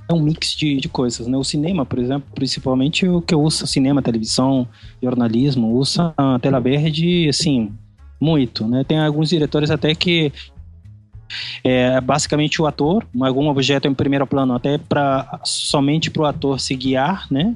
é 0.08 0.14
um 0.14 0.22
mix 0.22 0.52
de, 0.52 0.78
de 0.78 0.88
coisas, 0.88 1.28
né? 1.28 1.38
O 1.38 1.44
cinema, 1.44 1.86
por 1.86 2.00
exemplo, 2.00 2.30
principalmente 2.36 3.08
o 3.08 3.22
que 3.22 3.34
eu 3.34 3.42
uso 3.42 3.66
cinema, 3.66 4.02
televisão, 4.02 4.68
jornalismo, 5.02 5.74
usa 5.74 6.14
a 6.16 6.38
tela 6.40 6.60
verde, 6.60 7.28
assim, 7.28 7.72
muito, 8.22 8.68
né? 8.68 8.84
Tem 8.84 9.00
alguns 9.00 9.30
diretores 9.30 9.72
até 9.72 9.94
que 9.96 10.32
é 11.64 12.00
basicamente 12.02 12.62
o 12.62 12.68
ator, 12.68 13.06
algum 13.22 13.48
objeto 13.48 13.88
em 13.88 13.94
primeiro 13.94 14.28
plano, 14.28 14.54
até 14.54 14.78
para 14.78 15.40
somente 15.44 16.10
para 16.10 16.22
o 16.24 16.26
ator 16.26 16.60
se 16.60 16.76
guiar, 16.76 17.26
né? 17.32 17.56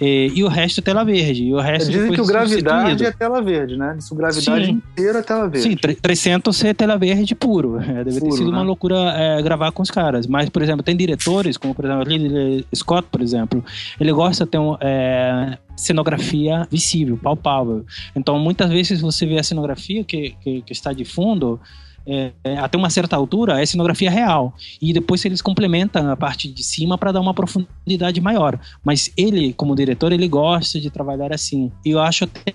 E, 0.00 0.32
e, 0.34 0.42
o 0.42 0.48
resto 0.48 0.80
é 0.80 0.82
tela 0.82 1.04
verde. 1.04 1.44
E 1.44 1.54
o 1.54 1.60
resto 1.60 1.90
Dizem 1.90 2.12
que 2.12 2.20
o 2.20 2.26
gravidade 2.26 3.06
é 3.06 3.12
tela 3.12 3.40
verde, 3.40 3.76
né? 3.76 3.96
Isso, 3.98 4.14
gravidade 4.14 4.66
Sim. 4.66 4.72
inteira 4.72 5.20
é 5.20 5.22
tela 5.22 5.48
verde. 5.48 5.68
Sim, 5.68 5.76
300 5.76 6.64
é 6.64 6.74
tela 6.74 6.98
verde 6.98 7.34
puro. 7.34 7.80
É, 7.80 8.02
deve 8.02 8.18
puro, 8.18 8.30
ter 8.32 8.38
sido 8.38 8.50
né? 8.50 8.56
uma 8.56 8.62
loucura 8.62 8.96
é, 9.16 9.40
gravar 9.40 9.70
com 9.70 9.82
os 9.82 9.90
caras. 9.90 10.26
Mas, 10.26 10.48
por 10.48 10.62
exemplo, 10.62 10.82
tem 10.82 10.96
diretores, 10.96 11.56
como 11.56 11.74
por 11.74 11.84
exemplo 11.84 12.04
Ridley 12.04 12.66
Scott, 12.74 13.06
por 13.10 13.22
exemplo, 13.22 13.64
ele 14.00 14.12
gosta 14.12 14.44
de 14.44 14.50
ter 14.50 14.58
um, 14.58 14.76
é, 14.80 15.58
cenografia 15.76 16.66
visível, 16.68 17.16
palpável. 17.16 17.86
Então, 18.16 18.36
muitas 18.38 18.70
vezes 18.70 19.00
você 19.00 19.24
vê 19.24 19.38
a 19.38 19.44
cenografia 19.44 20.02
que, 20.02 20.34
que, 20.42 20.62
que 20.62 20.72
está 20.72 20.92
de 20.92 21.04
fundo 21.04 21.60
é, 22.06 22.32
é, 22.44 22.58
até 22.58 22.76
uma 22.76 22.90
certa 22.90 23.16
altura 23.16 23.60
é 23.60 23.66
cenografia 23.66 24.10
real. 24.10 24.54
E 24.80 24.92
depois 24.92 25.24
eles 25.24 25.40
complementam 25.40 26.10
a 26.10 26.16
parte 26.16 26.48
de 26.48 26.62
cima 26.62 26.98
para 26.98 27.12
dar 27.12 27.20
uma 27.20 27.34
profundidade 27.34 28.20
maior. 28.20 28.58
Mas 28.84 29.10
ele, 29.16 29.52
como 29.54 29.74
diretor, 29.74 30.12
ele 30.12 30.28
gosta 30.28 30.80
de 30.80 30.90
trabalhar 30.90 31.32
assim. 31.32 31.72
E 31.84 31.90
eu 31.90 32.00
acho 32.00 32.24
até 32.24 32.52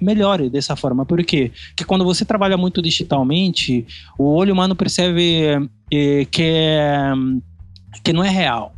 melhor 0.00 0.48
dessa 0.48 0.76
forma. 0.76 1.04
Por 1.04 1.22
quê? 1.24 1.50
Porque 1.68 1.84
quando 1.84 2.04
você 2.04 2.24
trabalha 2.24 2.56
muito 2.56 2.80
digitalmente, 2.80 3.86
o 4.18 4.24
olho 4.24 4.52
humano 4.52 4.76
percebe 4.76 5.68
é, 5.92 6.24
que, 6.24 6.42
é, 6.42 7.12
que 8.02 8.12
não 8.12 8.22
é 8.22 8.30
real. 8.30 8.72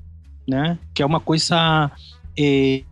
Né? 0.49 0.79
Que 0.95 1.03
é 1.03 1.07
uma 1.07 1.21
coisa 1.21 1.91
é, 2.39 2.83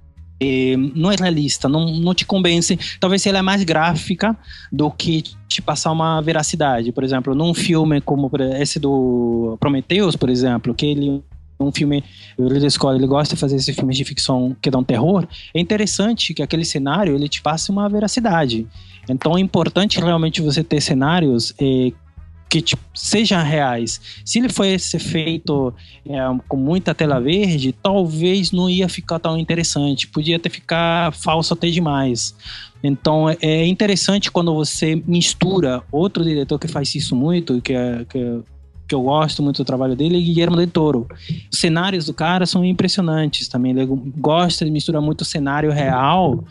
não 0.94 1.10
é 1.10 1.16
realista, 1.16 1.68
não, 1.68 1.86
não 1.96 2.14
te 2.14 2.24
convence. 2.24 2.78
Talvez 3.00 3.26
ela 3.26 3.38
é 3.38 3.42
mais 3.42 3.64
gráfica 3.64 4.36
do 4.70 4.90
que 4.90 5.22
te 5.48 5.60
passar 5.60 5.90
uma 5.90 6.20
veracidade. 6.20 6.92
Por 6.92 7.02
exemplo, 7.02 7.34
num 7.34 7.52
filme 7.54 8.00
como 8.00 8.30
esse 8.58 8.78
do 8.78 9.56
Prometheus, 9.58 10.14
por 10.16 10.30
exemplo, 10.30 10.74
que 10.74 10.86
ele 10.86 11.22
um 11.60 11.72
filme, 11.72 12.04
o 12.36 12.46
Ridley 12.46 12.70
Scott, 12.70 12.96
ele 12.96 13.06
gosta 13.06 13.34
de 13.34 13.40
fazer 13.40 13.56
esses 13.56 13.74
filmes 13.74 13.96
de 13.96 14.04
ficção 14.04 14.56
que 14.62 14.70
dão 14.70 14.84
terror, 14.84 15.26
é 15.52 15.60
interessante 15.60 16.32
que 16.32 16.42
aquele 16.42 16.64
cenário, 16.64 17.14
ele 17.16 17.28
te 17.28 17.42
passe 17.42 17.70
uma 17.70 17.88
veracidade. 17.88 18.64
Então 19.08 19.36
é 19.36 19.40
importante 19.40 19.98
realmente 19.98 20.40
você 20.40 20.62
ter 20.62 20.80
cenários 20.80 21.52
eh, 21.60 21.92
que 22.48 22.62
tipo, 22.62 22.82
sejam 22.94 23.42
reais. 23.42 24.00
Se 24.24 24.38
ele 24.38 24.48
fosse 24.48 24.98
feito 24.98 25.74
é, 26.06 26.18
com 26.48 26.56
muita 26.56 26.94
tela 26.94 27.20
verde, 27.20 27.74
talvez 27.82 28.50
não 28.52 28.70
ia 28.70 28.88
ficar 28.88 29.18
tão 29.18 29.36
interessante. 29.36 30.08
Podia 30.08 30.38
ter 30.38 30.48
ficar 30.48 31.12
falso 31.12 31.52
até 31.54 31.68
demais. 31.68 32.34
Então 32.82 33.26
é 33.28 33.66
interessante 33.66 34.30
quando 34.30 34.54
você 34.54 35.02
mistura 35.06 35.82
outro 35.90 36.24
diretor 36.24 36.58
que 36.58 36.68
faz 36.68 36.94
isso 36.94 37.14
muito, 37.14 37.60
que 37.60 37.72
é, 37.72 38.04
que, 38.08 38.18
é, 38.18 38.38
que 38.86 38.94
eu 38.94 39.02
gosto 39.02 39.42
muito 39.42 39.58
do 39.58 39.64
trabalho 39.64 39.94
dele, 39.94 40.16
é 40.16 40.20
Guilherme 40.20 40.56
Del 40.56 40.68
Toro. 40.68 41.06
Os 41.52 41.58
cenários 41.58 42.06
do 42.06 42.14
cara 42.14 42.46
são 42.46 42.64
impressionantes 42.64 43.48
também. 43.48 43.72
Ele 43.72 43.86
gosta 44.16 44.64
de 44.64 44.70
misturar 44.70 45.02
muito 45.02 45.24
cenário 45.24 45.70
real 45.70 46.44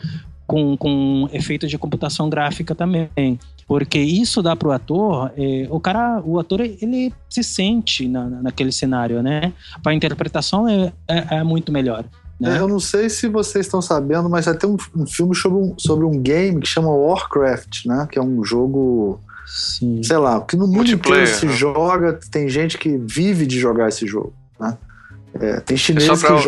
com, 0.46 0.76
com 0.76 1.28
efeitos 1.32 1.68
de 1.68 1.76
computação 1.76 2.30
gráfica 2.30 2.74
também. 2.74 3.38
Porque 3.68 3.98
isso 3.98 4.42
dá 4.42 4.56
pro 4.56 4.72
ator, 4.72 5.30
é, 5.36 5.68
o 5.70 5.78
cara, 5.78 6.22
o 6.24 6.38
ator, 6.40 6.62
ele 6.62 7.12
se 7.28 7.44
sente 7.44 8.08
na, 8.08 8.24
naquele 8.24 8.72
cenário, 8.72 9.22
né? 9.22 9.52
A 9.84 9.92
interpretação 9.92 10.66
é, 10.66 10.90
é, 11.06 11.36
é 11.36 11.44
muito 11.44 11.70
melhor. 11.70 12.06
Né? 12.40 12.56
É, 12.56 12.60
eu 12.60 12.66
não 12.66 12.80
sei 12.80 13.10
se 13.10 13.28
vocês 13.28 13.66
estão 13.66 13.82
sabendo, 13.82 14.30
mas 14.30 14.46
ter 14.46 14.66
um, 14.66 14.78
um 14.96 15.06
filme 15.06 15.36
sobre 15.36 15.58
um, 15.58 15.74
sobre 15.76 16.06
um 16.06 16.18
game 16.18 16.60
que 16.60 16.66
chama 16.66 16.88
Warcraft, 16.88 17.84
né? 17.84 18.08
Que 18.10 18.18
é 18.18 18.22
um 18.22 18.42
jogo 18.42 19.20
Sim. 19.48 20.02
sei 20.02 20.16
lá, 20.16 20.40
que 20.40 20.56
no 20.56 20.66
mundo 20.66 20.90
inteiro 20.90 21.26
se 21.26 21.46
né? 21.46 21.52
joga, 21.52 22.18
tem 22.30 22.48
gente 22.48 22.78
que 22.78 22.96
vive 22.96 23.46
de 23.46 23.58
jogar 23.58 23.88
esse 23.88 24.06
jogo, 24.06 24.32
né? 24.58 24.78
É, 25.34 25.60
tem 25.60 25.76
chineses 25.76 26.20
pra, 26.20 26.36
que 26.36 26.42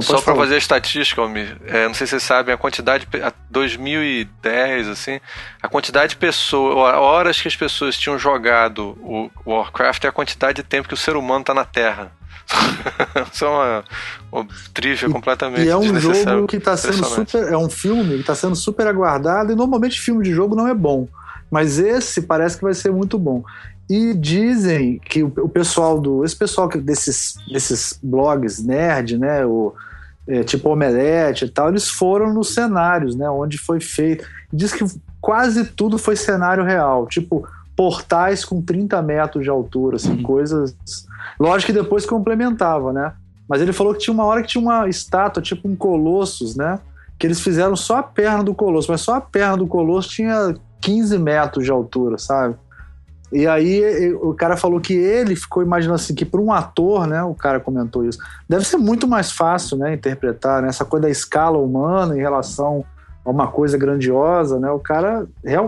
jogam. 0.00 0.18
Só 0.18 0.22
para 0.22 0.34
fazer 0.34 0.54
a 0.54 0.58
estatística, 0.58 1.22
é, 1.66 1.86
não 1.86 1.94
sei 1.94 2.06
se 2.06 2.12
vocês 2.12 2.22
sabem, 2.22 2.54
a 2.54 2.58
quantidade, 2.58 3.06
2010, 3.50 4.88
assim, 4.88 5.20
a 5.62 5.68
quantidade 5.68 6.10
de 6.10 6.16
pessoas, 6.16 6.76
horas 6.76 7.40
que 7.40 7.48
as 7.48 7.56
pessoas 7.56 7.98
tinham 7.98 8.18
jogado 8.18 8.96
o 9.02 9.30
Warcraft 9.46 10.04
é 10.04 10.08
a 10.08 10.12
quantidade 10.12 10.56
de 10.56 10.62
tempo 10.62 10.88
que 10.88 10.94
o 10.94 10.96
ser 10.96 11.16
humano 11.16 11.40
está 11.40 11.52
na 11.52 11.64
Terra. 11.64 12.12
Isso 13.32 13.44
é 13.44 13.48
uma, 13.48 13.84
uma 14.30 14.46
trivia 14.74 15.08
completamente 15.08 15.64
E 15.64 15.68
é 15.68 15.76
um 15.76 15.98
jogo 15.98 16.46
que 16.46 16.56
está 16.56 16.76
sendo 16.76 17.04
super. 17.04 17.52
É 17.52 17.56
um 17.56 17.70
filme 17.70 18.14
que 18.14 18.20
está 18.20 18.34
sendo 18.34 18.56
super 18.56 18.86
aguardado, 18.86 19.52
e 19.52 19.54
normalmente 19.54 20.00
filme 20.00 20.24
de 20.24 20.32
jogo 20.32 20.54
não 20.54 20.68
é 20.68 20.74
bom. 20.74 21.08
Mas 21.50 21.78
esse 21.78 22.22
parece 22.22 22.56
que 22.56 22.64
vai 22.64 22.72
ser 22.72 22.90
muito 22.90 23.18
bom. 23.18 23.44
E 23.90 24.14
dizem 24.14 24.98
que 24.98 25.22
o, 25.22 25.48
pessoal 25.48 26.00
do. 26.00 26.24
Esse 26.24 26.36
pessoal 26.36 26.68
desses, 26.68 27.34
desses 27.50 27.98
blogs 28.02 28.62
nerd, 28.62 29.18
né? 29.18 29.44
O, 29.44 29.74
é, 30.26 30.42
tipo 30.44 30.70
Omelete 30.70 31.44
e 31.44 31.48
tal, 31.48 31.68
eles 31.68 31.88
foram 31.88 32.32
nos 32.32 32.54
cenários, 32.54 33.16
né? 33.16 33.28
Onde 33.28 33.58
foi 33.58 33.80
feito. 33.80 34.24
Diz 34.52 34.72
que 34.72 34.84
quase 35.20 35.64
tudo 35.64 35.98
foi 35.98 36.16
cenário 36.16 36.64
real. 36.64 37.06
Tipo, 37.06 37.46
portais 37.76 38.44
com 38.44 38.62
30 38.62 39.00
metros 39.02 39.44
de 39.44 39.50
altura, 39.50 39.96
assim, 39.96 40.16
uhum. 40.16 40.22
coisas. 40.22 40.76
Lógico 41.38 41.72
que 41.72 41.78
depois 41.78 42.06
complementava, 42.06 42.92
né? 42.92 43.12
Mas 43.48 43.60
ele 43.60 43.72
falou 43.72 43.92
que 43.92 44.00
tinha 44.00 44.14
uma 44.14 44.24
hora 44.24 44.42
que 44.42 44.48
tinha 44.48 44.62
uma 44.62 44.88
estátua, 44.88 45.42
tipo 45.42 45.68
um 45.68 45.76
Colossus, 45.76 46.56
né? 46.56 46.78
Que 47.18 47.26
eles 47.26 47.40
fizeram 47.40 47.76
só 47.76 47.98
a 47.98 48.02
perna 48.02 48.42
do 48.42 48.54
Colosso, 48.54 48.90
mas 48.90 49.00
só 49.00 49.16
a 49.16 49.20
perna 49.20 49.56
do 49.56 49.66
Colosso 49.66 50.08
tinha 50.08 50.54
15 50.80 51.18
metros 51.18 51.64
de 51.64 51.70
altura, 51.70 52.18
sabe? 52.18 52.54
E 53.32 53.46
aí 53.46 54.12
o 54.20 54.34
cara 54.34 54.56
falou 54.56 54.80
que 54.80 54.92
ele 54.92 55.34
ficou 55.34 55.62
imaginando 55.62 55.94
assim 55.94 56.14
que 56.14 56.24
para 56.24 56.40
um 56.40 56.52
ator, 56.52 57.06
né, 57.06 57.22
o 57.22 57.34
cara 57.34 57.58
comentou 57.58 58.04
isso, 58.04 58.18
deve 58.48 58.64
ser 58.64 58.76
muito 58.76 59.08
mais 59.08 59.32
fácil, 59.32 59.78
né, 59.78 59.94
interpretar 59.94 60.60
né, 60.60 60.68
essa 60.68 60.84
coisa 60.84 61.06
da 61.06 61.10
escala 61.10 61.56
humana 61.58 62.16
em 62.16 62.20
relação 62.20 62.84
a 63.24 63.30
uma 63.30 63.46
coisa 63.46 63.78
grandiosa, 63.78 64.58
né? 64.58 64.70
O 64.70 64.80
cara 64.80 65.26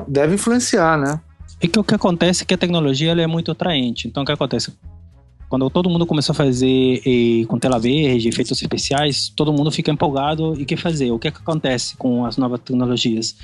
deve 0.09 0.35
influenciar, 0.35 0.99
né? 0.99 1.20
E 1.62 1.69
que 1.69 1.78
o 1.78 1.85
que 1.85 1.95
acontece 1.95 2.43
é 2.43 2.47
que 2.47 2.55
a 2.55 2.59
tecnologia 2.59 3.12
ela 3.12 3.23
é 3.23 3.27
muito 3.27 3.51
atraente. 3.51 4.09
Então 4.09 4.23
o 4.23 4.27
que 4.27 4.32
acontece? 4.32 4.73
Quando 5.49 5.70
todo 5.70 5.89
mundo 5.89 6.05
começou 6.05 6.32
a 6.32 6.36
fazer 6.36 6.66
e, 7.07 7.47
com 7.47 7.59
tela 7.59 7.78
verde, 7.78 8.28
efeitos 8.28 8.61
especiais, 8.61 9.28
todo 9.28 9.53
mundo 9.53 9.70
fica 9.70 9.91
empolgado 9.91 10.61
e 10.61 10.65
quer 10.65 10.77
fazer. 10.77 11.12
O 11.12 11.19
que, 11.19 11.28
é 11.28 11.31
que 11.31 11.39
acontece 11.39 11.97
com 11.97 12.27
as 12.27 12.36
novas 12.36 12.61
tecnologias? 12.61 13.36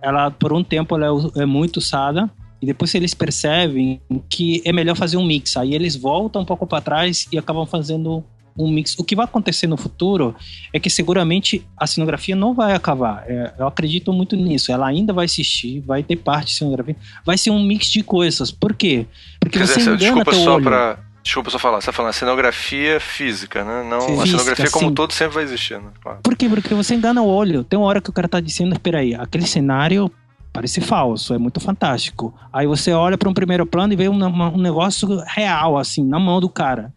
Ela, 0.00 0.30
por 0.30 0.52
um 0.52 0.64
tempo, 0.64 0.96
ela 0.96 1.06
é, 1.06 1.42
é 1.42 1.46
muito 1.46 1.76
usada, 1.76 2.30
e 2.60 2.66
depois 2.66 2.94
eles 2.94 3.14
percebem 3.14 4.00
que 4.28 4.62
é 4.64 4.72
melhor 4.72 4.96
fazer 4.96 5.16
um 5.16 5.24
mix. 5.24 5.56
Aí 5.56 5.74
eles 5.74 5.96
voltam 5.96 6.42
um 6.42 6.44
pouco 6.44 6.66
para 6.66 6.80
trás 6.80 7.26
e 7.32 7.38
acabam 7.38 7.66
fazendo 7.66 8.24
um 8.58 8.68
mix. 8.68 8.98
O 8.98 9.04
que 9.04 9.14
vai 9.14 9.24
acontecer 9.24 9.66
no 9.66 9.76
futuro 9.76 10.34
é 10.72 10.80
que 10.80 10.90
seguramente 10.90 11.64
a 11.76 11.86
cenografia 11.86 12.34
não 12.34 12.54
vai 12.54 12.74
acabar. 12.74 13.24
É, 13.28 13.54
eu 13.58 13.66
acredito 13.66 14.12
muito 14.12 14.34
nisso. 14.34 14.72
Ela 14.72 14.88
ainda 14.88 15.12
vai 15.12 15.24
existir, 15.24 15.80
vai 15.80 16.02
ter 16.02 16.16
parte 16.16 16.48
de 16.48 16.54
cenografia. 16.54 16.96
Vai 17.24 17.38
ser 17.38 17.50
um 17.50 17.62
mix 17.62 17.86
de 17.86 18.02
coisas. 18.02 18.50
Por 18.50 18.74
quê? 18.74 19.06
Porque 19.38 19.58
Quer 19.58 19.66
você 19.66 19.78
dizer, 19.78 19.90
engana 19.92 19.96
desculpa 19.98 20.30
teu 20.32 20.40
só 20.40 20.54
olho. 20.54 20.64
Pra 20.64 20.98
Desculpa 21.22 21.50
só 21.50 21.58
falar, 21.58 21.80
você 21.80 21.86
tá 21.86 21.92
falando 21.92 22.10
a 22.10 22.14
cenografia 22.14 22.98
física, 22.98 23.62
né? 23.62 23.86
Não, 23.86 24.00
física, 24.00 24.22
a 24.22 24.26
cenografia 24.26 24.70
como 24.70 24.88
sim. 24.88 24.94
todo 24.94 25.12
sempre 25.12 25.34
vai 25.34 25.44
existir, 25.44 25.78
né? 25.78 25.90
Claro. 26.00 26.20
Por 26.22 26.34
quê? 26.34 26.48
Porque 26.48 26.74
você 26.74 26.94
engana 26.94 27.20
o 27.20 27.26
olho. 27.26 27.62
Tem 27.64 27.78
uma 27.78 27.86
hora 27.86 28.00
que 28.00 28.08
o 28.08 28.12
cara 28.14 28.26
tá 28.26 28.40
dizendo, 28.40 28.72
espera 28.72 29.00
aí, 29.00 29.14
aquele 29.14 29.46
cenário 29.46 30.10
parece 30.52 30.80
falso, 30.80 31.34
é 31.34 31.38
muito 31.38 31.60
fantástico. 31.60 32.34
Aí 32.52 32.66
você 32.66 32.92
olha 32.92 33.16
para 33.16 33.28
um 33.28 33.34
primeiro 33.34 33.66
plano 33.66 33.92
e 33.92 33.96
vê 33.96 34.08
um, 34.08 34.24
um, 34.24 34.58
negócio 34.58 35.22
real, 35.26 35.78
assim, 35.78 36.04
na 36.04 36.18
mão 36.18 36.40
do 36.40 36.48
cara. 36.48 36.92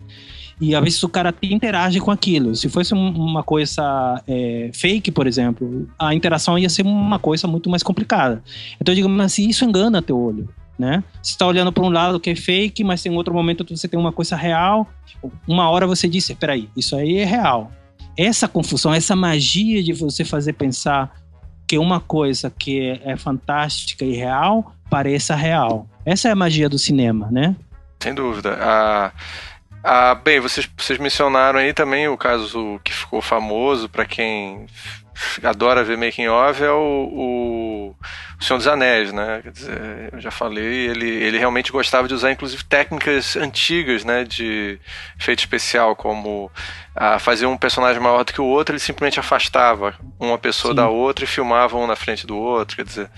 E 0.60 0.76
às 0.76 0.84
vezes 0.84 1.02
o 1.04 1.10
cara 1.10 1.34
interage 1.42 2.00
com 2.00 2.12
aquilo. 2.12 2.56
Se 2.56 2.70
fosse 2.70 2.94
uma 2.94 3.42
coisa 3.42 4.22
é, 4.28 4.70
fake, 4.74 5.12
por 5.12 5.26
exemplo, 5.26 5.88
a 5.98 6.14
interação 6.14 6.58
ia 6.58 6.70
ser 6.70 6.86
uma 6.86 7.18
coisa 7.18 7.48
muito 7.48 7.70
mais 7.70 7.82
complicada. 7.82 8.44
Então, 8.80 8.94
digamos 8.94 9.20
assim, 9.20 9.50
isso 9.50 9.66
engana 9.66 10.02
teu 10.02 10.20
olho 10.20 10.48
né? 10.82 11.04
Você 11.22 11.34
está 11.34 11.46
olhando 11.46 11.72
para 11.72 11.84
um 11.84 11.90
lado 11.90 12.20
que 12.20 12.32
é 12.32 12.36
fake, 12.36 12.84
mas 12.84 13.04
tem 13.04 13.16
outro 13.16 13.34
momento 13.34 13.64
que 13.64 13.78
você 13.78 13.88
tem 13.88 14.00
uma 14.00 14.12
coisa 14.12 14.36
real. 14.36 14.88
Uma 15.48 15.70
hora 15.70 15.86
você 15.86 16.10
disse, 16.10 16.34
peraí, 16.34 16.68
isso 16.76 16.96
aí 16.96 17.18
é 17.18 17.24
real. 17.24 17.72
Essa 18.18 18.48
confusão, 18.48 18.92
essa 18.92 19.16
magia 19.16 19.84
de 19.84 19.94
você 19.94 20.26
fazer 20.26 20.54
pensar 20.54 21.14
que 21.72 21.78
uma 21.78 22.02
coisa 22.02 22.52
que 22.52 23.00
é 23.06 23.16
fantástica 23.16 24.04
e 24.04 24.14
real 24.14 24.76
pareça 24.90 25.34
real. 25.36 25.88
Essa 26.06 26.28
é 26.28 26.32
a 26.34 26.36
magia 26.36 26.68
do 26.68 26.78
cinema, 26.78 27.30
né? 27.32 27.56
Sem 27.98 28.14
dúvida. 28.14 28.58
Ah, 28.60 29.14
ah, 29.82 30.16
bem, 30.16 30.42
vocês, 30.42 30.70
vocês 30.78 31.00
mencionaram 31.00 31.60
aí 31.60 31.74
também 31.74 32.10
o 32.10 32.18
caso 32.18 32.78
que 32.84 32.92
ficou 32.92 33.22
famoso 33.22 33.88
para 33.88 34.04
quem 34.04 34.66
adora 35.42 35.82
ver 35.82 35.98
making 35.98 36.28
of 36.28 36.62
é 36.62 36.72
o, 36.72 36.76
o 36.76 37.96
o 37.96 37.96
Senhor 38.42 38.58
dos 38.58 38.68
Anéis, 38.68 39.14
né? 39.14 39.40
Quer 39.44 39.52
dizer, 39.52 40.10
eu 40.12 40.20
já 40.20 40.32
falei, 40.32 40.90
ele, 40.90 41.08
ele 41.08 41.38
realmente 41.38 41.72
gostava 41.72 42.08
de 42.08 42.14
usar, 42.14 42.32
inclusive, 42.32 42.64
técnicas 42.64 43.36
antigas, 43.36 44.04
né? 44.04 44.24
De 44.24 44.80
efeito 45.20 45.40
especial, 45.40 45.96
como 45.96 46.52
a 46.96 47.20
fazer 47.20 47.46
um 47.46 47.56
personagem 47.56 48.02
maior 48.02 48.24
do 48.24 48.34
que 48.34 48.42
o 48.42 48.46
outro, 48.46 48.74
ele 48.74 48.80
simplesmente 48.80 49.20
afastava 49.20 49.94
uma 50.20 50.38
pessoa 50.38 50.72
Sim. 50.72 50.76
da 50.76 50.90
outra 50.90 51.24
e 51.24 51.28
filmava 51.28 51.78
um 51.78 51.86
na 51.86 51.96
frente 51.96 52.26
do 52.26 52.36
outro. 52.36 52.76
Quer 52.76 52.86
dizer, 52.86 53.12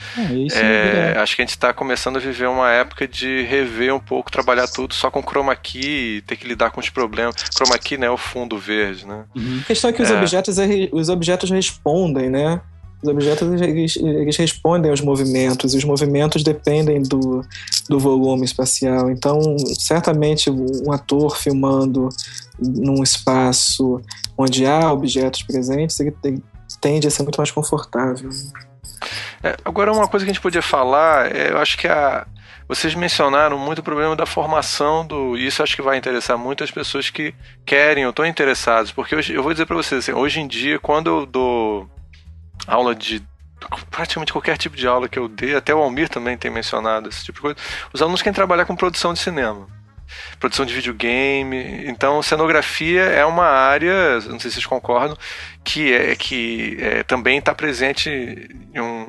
é, 0.54 1.14
é, 1.16 1.20
acho 1.20 1.36
que 1.36 1.42
a 1.42 1.46
gente 1.46 1.56
está 1.56 1.74
começando 1.74 2.18
a 2.18 2.20
viver 2.20 2.48
uma 2.48 2.70
época 2.70 3.08
de 3.08 3.44
rever 3.44 3.96
um 3.96 4.00
pouco, 4.00 4.30
trabalhar 4.30 4.68
tudo 4.68 4.94
só 4.94 5.10
com 5.10 5.24
chroma 5.24 5.56
key, 5.56 6.22
ter 6.28 6.36
que 6.36 6.46
lidar 6.46 6.70
com 6.72 6.82
os 6.82 6.90
problemas. 6.90 7.36
Chroma 7.56 7.78
key, 7.80 7.98
né? 7.98 8.10
O 8.10 8.18
fundo 8.18 8.58
verde, 8.58 9.08
né? 9.08 9.24
Uhum. 9.36 9.60
A 9.62 9.68
questão 9.68 9.90
é 9.90 9.94
que 9.94 10.02
os, 10.02 10.12
é. 10.12 10.18
objetos, 10.18 10.58
os 10.92 11.10
objetos 11.10 11.50
respondem, 11.50 12.30
né? 12.30 12.62
Os 13.04 13.10
objetos 13.10 13.62
eles, 13.62 13.98
eles, 13.98 14.38
respondem 14.38 14.90
aos 14.90 15.02
movimentos, 15.02 15.74
e 15.74 15.78
os 15.78 15.84
movimentos 15.84 16.42
dependem 16.42 17.04
do, 17.04 17.46
do 17.90 18.00
volume 18.00 18.46
espacial. 18.46 19.12
Então, 19.12 19.40
certamente, 19.78 20.50
um 20.50 20.92
ator 20.92 21.38
filmando 21.38 22.08
num 22.58 23.04
espaço 23.04 24.02
onde 24.38 24.66
há 24.66 24.92
objetos 24.92 25.44
presentes, 25.44 26.00
ele 26.00 26.14
tende 26.80 27.08
a 27.08 27.12
ser 27.12 27.24
muito 27.24 27.38
mais 27.38 27.52
confortável. 27.52 28.30
É, 29.44 29.58
agora, 29.66 29.92
uma 29.92 30.08
coisa 30.08 30.26
que 30.26 30.32
a 30.32 30.34
gente 30.34 30.42
podia 30.42 30.62
falar, 30.62 31.36
é, 31.36 31.52
eu 31.52 31.58
acho 31.58 31.78
que 31.78 31.88
a, 31.88 32.26
vocês 32.68 32.96
mencionaram 32.96 33.58
muito 33.58 33.80
o 33.80 33.84
problema 33.84 34.16
da 34.16 34.26
formação 34.26 35.06
do. 35.06 35.38
Isso 35.38 35.62
acho 35.62 35.76
que 35.76 35.82
vai 35.82 35.98
interessar 35.98 36.38
muito 36.38 36.64
as 36.64 36.72
pessoas 36.72 37.10
que 37.10 37.36
querem 37.66 38.06
ou 38.06 38.12
estão 38.12 38.26
interessadas. 38.26 38.92
Porque 38.92 39.14
eu, 39.14 39.20
eu 39.20 39.44
vou 39.44 39.52
dizer 39.52 39.66
para 39.66 39.76
vocês, 39.76 40.00
assim, 40.00 40.14
hoje 40.14 40.40
em 40.40 40.48
dia, 40.48 40.80
quando 40.80 41.08
eu 41.08 41.26
dou 41.26 41.90
aula 42.68 42.96
de 42.96 43.24
praticamente 43.90 44.34
qualquer 44.34 44.58
tipo 44.58 44.76
de 44.76 44.88
aula 44.88 45.08
que 45.08 45.18
eu 45.18 45.28
dei, 45.28 45.56
até 45.56 45.74
o 45.74 45.80
Almir 45.80 46.10
também 46.10 46.38
tem 46.38 46.52
mencionado 46.52 47.08
esse 47.08 47.24
tipo 47.24 47.38
de 47.38 47.42
coisa. 47.42 47.58
Os 47.94 48.02
alunos 48.02 48.22
querem 48.22 48.36
trabalhar 48.36 48.66
com 48.66 48.76
produção 48.76 49.14
de 49.14 49.20
cinema, 49.20 49.68
produção 50.40 50.66
de 50.66 50.74
videogame. 50.74 51.88
Então, 51.88 52.22
cenografia 52.22 53.04
é 53.04 53.26
uma 53.26 53.46
área, 53.46 54.16
não 54.16 54.40
sei 54.40 54.50
se 54.50 54.56
vocês 54.56 54.66
concordam, 54.66 55.18
que 55.64 55.94
é 55.94 56.16
que 56.16 56.78
é, 56.80 57.04
também 57.04 57.40
está 57.40 57.54
presente 57.56 58.10
em 58.74 58.80
um 58.80 59.08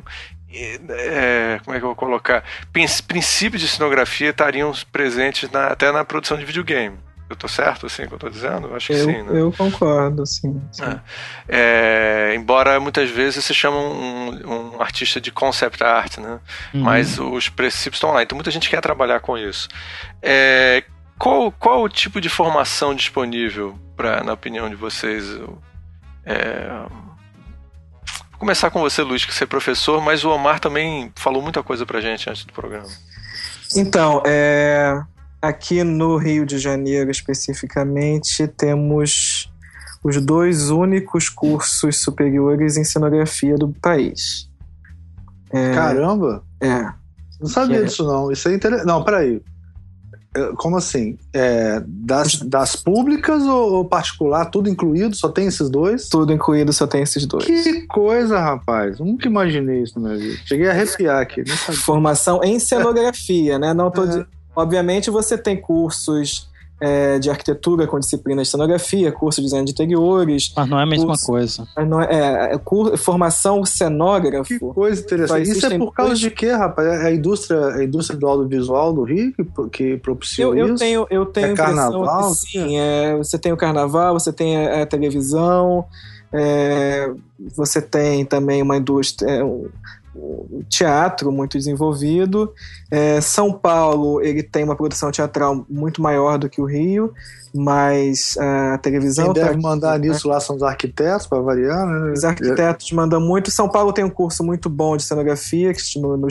é, 0.56 1.60
como 1.64 1.76
é 1.76 1.80
que 1.80 1.84
eu 1.84 1.88
vou 1.88 1.96
colocar? 1.96 2.44
Princípios 3.08 3.60
de 3.60 3.66
cenografia 3.66 4.30
estariam 4.30 4.72
presentes 4.92 5.50
na, 5.50 5.66
até 5.66 5.90
na 5.90 6.04
produção 6.04 6.38
de 6.38 6.44
videogame. 6.44 6.96
Eu 7.34 7.38
tô 7.38 7.48
certo, 7.48 7.86
assim, 7.86 8.06
que 8.06 8.14
eu 8.14 8.18
tô 8.18 8.28
dizendo? 8.28 8.68
Eu 8.68 8.76
acho 8.76 8.92
eu, 8.92 9.06
que 9.06 9.12
sim, 9.12 9.22
né? 9.22 9.40
Eu 9.40 9.52
concordo, 9.52 10.24
sim. 10.24 10.62
sim. 10.70 10.84
É. 10.84 11.00
É, 11.48 12.34
embora 12.36 12.78
muitas 12.78 13.10
vezes 13.10 13.44
se 13.44 13.52
chama 13.52 13.76
um, 13.76 14.76
um, 14.76 14.80
artista 14.80 15.20
de 15.20 15.32
concept 15.32 15.82
art, 15.82 16.18
né? 16.18 16.38
Uhum. 16.72 16.82
Mas 16.82 17.18
os 17.18 17.48
princípios 17.48 17.96
estão 17.96 18.12
lá. 18.12 18.22
Então 18.22 18.36
muita 18.36 18.52
gente 18.52 18.70
quer 18.70 18.80
trabalhar 18.80 19.18
com 19.18 19.36
isso. 19.36 19.68
É, 20.22 20.84
qual, 21.18 21.50
qual 21.50 21.82
o 21.82 21.88
tipo 21.88 22.20
de 22.20 22.28
formação 22.28 22.94
disponível, 22.94 23.76
pra, 23.96 24.22
na 24.22 24.32
opinião 24.32 24.70
de 24.70 24.76
vocês? 24.76 25.24
É, 26.24 26.68
vou 28.30 28.38
começar 28.38 28.70
com 28.70 28.80
você, 28.80 29.02
Luiz, 29.02 29.24
que 29.24 29.34
você 29.34 29.42
é 29.42 29.46
professor, 29.46 30.00
mas 30.00 30.24
o 30.24 30.30
Omar 30.30 30.60
também 30.60 31.12
falou 31.16 31.42
muita 31.42 31.64
coisa 31.64 31.84
pra 31.84 32.00
gente 32.00 32.30
antes 32.30 32.44
do 32.44 32.52
programa. 32.52 32.88
Então, 33.76 34.22
é, 34.24 35.02
Aqui 35.44 35.84
no 35.84 36.16
Rio 36.16 36.46
de 36.46 36.58
Janeiro, 36.58 37.10
especificamente, 37.10 38.48
temos 38.48 39.52
os 40.02 40.18
dois 40.24 40.70
únicos 40.70 41.28
cursos 41.28 42.00
superiores 42.00 42.78
em 42.78 42.84
cenografia 42.84 43.54
do 43.54 43.68
país. 43.68 44.48
É, 45.52 45.74
Caramba! 45.74 46.42
É. 46.62 46.88
Não 47.38 47.46
sabia 47.46 47.80
é. 47.80 47.82
disso, 47.82 48.04
não. 48.04 48.32
Isso 48.32 48.48
é 48.48 48.54
interessante. 48.54 48.86
Não, 48.86 49.04
peraí. 49.04 49.42
É, 50.34 50.52
como 50.56 50.78
assim? 50.78 51.18
É, 51.32 51.82
das, 51.86 52.36
das 52.36 52.74
públicas 52.74 53.42
ou 53.42 53.84
particular, 53.84 54.46
tudo 54.46 54.70
incluído? 54.70 55.14
Só 55.14 55.28
tem 55.28 55.46
esses 55.46 55.68
dois? 55.68 56.08
Tudo 56.08 56.32
incluído, 56.32 56.72
só 56.72 56.86
tem 56.86 57.02
esses 57.02 57.26
dois. 57.26 57.44
Que 57.44 57.86
coisa, 57.86 58.40
rapaz. 58.40 58.98
Nunca 58.98 59.28
imaginei 59.28 59.82
isso 59.82 60.00
na 60.00 60.08
minha 60.08 60.20
vida. 60.20 60.42
Cheguei 60.46 60.68
a 60.68 60.70
arrepiar 60.70 61.20
aqui. 61.20 61.44
Formação 61.84 62.42
em 62.42 62.58
cenografia, 62.58 63.58
né? 63.58 63.74
Não 63.74 63.90
tô, 63.90 64.04
é. 64.04 64.26
Obviamente, 64.54 65.10
você 65.10 65.36
tem 65.36 65.60
cursos 65.60 66.48
é, 66.80 67.18
de 67.18 67.30
arquitetura 67.30 67.86
com 67.86 67.98
disciplina 67.98 68.42
de 68.42 68.48
cenografia, 68.48 69.10
curso 69.12 69.40
de 69.40 69.46
design 69.46 69.64
de 69.64 69.72
interiores. 69.72 70.52
Mas 70.56 70.68
não 70.68 70.78
é 70.78 70.82
a 70.82 70.86
mesma 70.86 71.08
curso, 71.08 71.26
coisa. 71.26 71.68
Não 71.86 72.00
é, 72.00 72.06
é, 72.10 72.54
é 72.54 72.96
formação 72.96 73.64
cenógrafo. 73.64 74.48
Que 74.48 74.58
coisa 74.58 75.00
interessante. 75.00 75.50
Isso 75.50 75.66
é 75.66 75.78
por 75.78 75.92
causa 75.92 76.14
de 76.14 76.30
quê, 76.30 76.50
rapaz? 76.50 76.86
É 76.86 77.06
a 77.06 77.12
indústria, 77.12 77.66
a 77.68 77.84
indústria 77.84 78.18
do 78.18 78.26
audiovisual 78.26 78.92
do 78.92 79.02
Rio 79.04 79.32
que, 79.32 79.44
que 79.70 79.96
propiciou 79.98 80.54
eu, 80.54 80.66
eu 80.66 80.74
isso? 80.74 80.84
Tenho, 80.84 81.06
eu 81.10 81.26
tenho 81.26 81.52
é 81.52 81.54
carnaval? 81.54 82.34
sim, 82.34 82.76
é, 82.78 83.16
você 83.16 83.38
tem 83.38 83.52
o 83.52 83.56
carnaval, 83.56 84.14
você 84.14 84.32
tem 84.32 84.56
a, 84.56 84.82
a 84.82 84.86
televisão, 84.86 85.84
é, 86.32 87.10
você 87.54 87.80
tem 87.80 88.24
também 88.24 88.60
uma 88.60 88.76
indústria, 88.76 89.30
é, 89.30 89.42
teatro 90.68 91.32
muito 91.32 91.56
desenvolvido. 91.56 92.52
É, 92.94 93.20
São 93.20 93.52
Paulo 93.52 94.22
ele 94.22 94.40
tem 94.40 94.62
uma 94.62 94.76
produção 94.76 95.10
teatral 95.10 95.66
muito 95.68 96.00
maior 96.00 96.38
do 96.38 96.48
que 96.48 96.60
o 96.60 96.64
Rio, 96.64 97.12
mas 97.52 98.36
a 98.36 98.78
televisão. 98.78 99.32
Quem 99.32 99.42
deve 99.42 99.54
tá 99.54 99.60
mandar 99.60 99.94
aqui, 99.94 100.08
nisso 100.08 100.28
né? 100.28 100.34
lá 100.34 100.40
são 100.40 100.54
os 100.54 100.62
arquitetos, 100.62 101.26
para 101.26 101.40
variar, 101.40 101.86
né? 101.86 102.12
Os 102.12 102.24
arquitetos 102.24 102.90
mandam 102.92 103.20
muito. 103.20 103.50
São 103.50 103.68
Paulo 103.68 103.92
tem 103.92 104.04
um 104.04 104.10
curso 104.10 104.42
muito 104.42 104.68
bom 104.68 104.96
de 104.96 105.04
cenografia, 105.04 105.72
que 105.72 105.80
se 105.80 105.92
chama, 105.92 106.16
no 106.16 106.28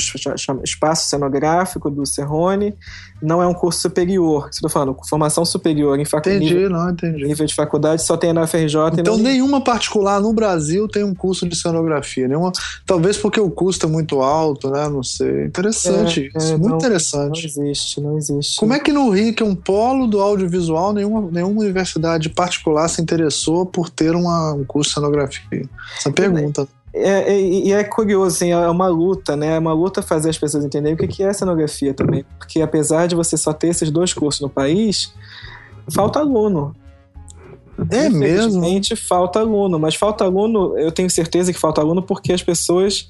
Espaço 0.63 1.09
Cenográfico 1.09 1.89
do 1.89 2.05
Serrone. 2.05 2.75
Não 3.21 3.41
é 3.41 3.47
um 3.47 3.53
curso 3.53 3.79
superior, 3.79 4.49
estou 4.51 4.69
falando, 4.69 4.97
formação 5.07 5.45
superior 5.45 5.97
em 5.97 6.03
faculdade. 6.03 6.45
Entendi, 6.45 6.67
não, 6.67 6.89
entendi. 6.89 7.25
Nível 7.25 7.45
de 7.45 7.55
faculdade 7.55 8.01
só 8.01 8.17
tem 8.17 8.33
na 8.33 8.45
FRJ. 8.45 8.99
Então, 8.99 9.17
nenhuma 9.17 9.63
particular 9.63 10.19
no 10.19 10.33
Brasil 10.33 10.89
tem 10.89 11.05
um 11.05 11.15
curso 11.15 11.47
de 11.47 11.55
cenografia. 11.55 12.27
Nenhuma, 12.27 12.51
talvez 12.85 13.17
porque 13.17 13.39
o 13.39 13.49
custo 13.49 13.85
é 13.85 13.89
muito 13.89 14.21
alto, 14.21 14.69
né? 14.69 14.89
Não 14.89 15.03
sei. 15.03 15.45
Interessante 15.45 16.29
é, 16.35 16.37
isso, 16.37 16.52
é, 16.52 16.52
muito 16.57 16.71
não, 16.71 16.77
interessante. 16.77 17.55
Não 17.57 17.65
existe, 17.65 18.01
não 18.01 18.17
existe. 18.17 18.59
Como 18.59 18.73
é 18.73 18.79
que 18.79 18.91
no 18.91 19.09
Rio, 19.09 19.33
que 19.33 19.43
é 19.43 19.45
um 19.45 19.55
polo 19.55 20.07
do 20.07 20.21
audiovisual, 20.21 20.93
nenhuma 20.93 21.29
nenhuma, 21.31 21.61
universidade 21.61 22.29
particular 22.29 22.87
se 22.87 23.01
interessou 23.01 23.65
por 23.65 23.89
ter 23.89 24.15
uma, 24.15 24.53
um 24.53 24.63
curso 24.63 24.89
de 24.89 24.95
cenografia? 24.95 25.69
Essa 25.97 26.11
pergunta. 26.11 26.67
É, 26.93 27.33
é, 27.33 27.41
e 27.41 27.71
é, 27.73 27.79
é, 27.79 27.83
curioso, 27.83 28.35
assim, 28.35 28.51
é 28.51 28.69
uma 28.69 28.87
luta, 28.87 29.35
né? 29.35 29.55
É 29.55 29.59
uma 29.59 29.73
luta 29.73 30.01
fazer 30.01 30.29
as 30.29 30.37
pessoas 30.37 30.63
entenderem 30.63 30.93
o 30.93 30.97
que 30.97 31.23
é 31.23 31.33
cenografia 31.33 31.93
também. 31.93 32.23
Porque 32.37 32.61
apesar 32.61 33.07
de 33.07 33.15
você 33.15 33.35
só 33.35 33.51
ter 33.51 33.69
esses 33.69 33.89
dois 33.89 34.13
cursos 34.13 34.41
no 34.41 34.49
país, 34.49 35.11
falta 35.91 36.19
aluno. 36.19 36.75
É 37.89 38.07
mesmo? 38.07 38.63
falta 38.95 39.39
aluno, 39.39 39.79
mas 39.79 39.95
falta 39.95 40.23
aluno, 40.23 40.77
eu 40.77 40.91
tenho 40.91 41.09
certeza 41.09 41.51
que 41.51 41.59
falta 41.59 41.81
aluno 41.81 42.03
porque 42.03 42.31
as 42.31 42.43
pessoas 42.43 43.09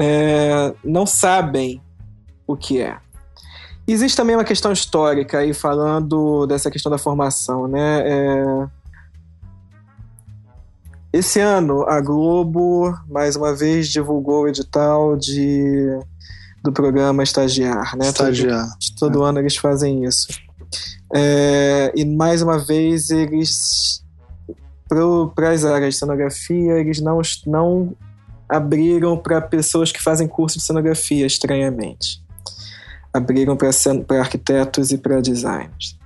é, 0.00 0.72
não 0.82 1.04
sabem 1.04 1.82
o 2.52 2.56
que 2.56 2.80
é. 2.80 2.96
Existe 3.86 4.16
também 4.16 4.36
uma 4.36 4.44
questão 4.44 4.72
histórica 4.72 5.38
aí, 5.38 5.52
falando 5.52 6.46
dessa 6.46 6.70
questão 6.70 6.90
da 6.90 6.98
formação, 6.98 7.66
né? 7.66 8.02
É... 8.04 8.68
Esse 11.12 11.40
ano, 11.40 11.82
a 11.88 12.00
Globo, 12.00 12.96
mais 13.08 13.34
uma 13.34 13.54
vez, 13.54 13.88
divulgou 13.88 14.44
o 14.44 14.48
edital 14.48 15.16
de... 15.16 15.98
do 16.62 16.72
programa 16.72 17.22
Estagiar, 17.22 17.96
né? 17.96 18.08
Estagiar. 18.08 18.68
Todo, 18.98 19.12
todo 19.12 19.24
é. 19.24 19.28
ano 19.28 19.38
eles 19.40 19.56
fazem 19.56 20.04
isso. 20.04 20.28
É, 21.12 21.92
e 21.96 22.04
mais 22.04 22.42
uma 22.42 22.58
vez 22.58 23.10
eles 23.10 24.04
para 25.34 25.50
as 25.50 25.64
áreas 25.64 25.94
de 25.94 26.00
cenografia 26.00 26.72
eles 26.74 27.00
não, 27.00 27.20
não 27.46 27.96
abriram 28.48 29.16
para 29.16 29.40
pessoas 29.40 29.90
que 29.90 30.00
fazem 30.00 30.28
curso 30.28 30.58
de 30.58 30.64
cenografia 30.64 31.26
estranhamente 31.26 32.20
abriram 33.12 33.56
para 33.56 34.20
arquitetos 34.20 34.92
e 34.92 34.98
para 34.98 35.20
designers. 35.20 35.98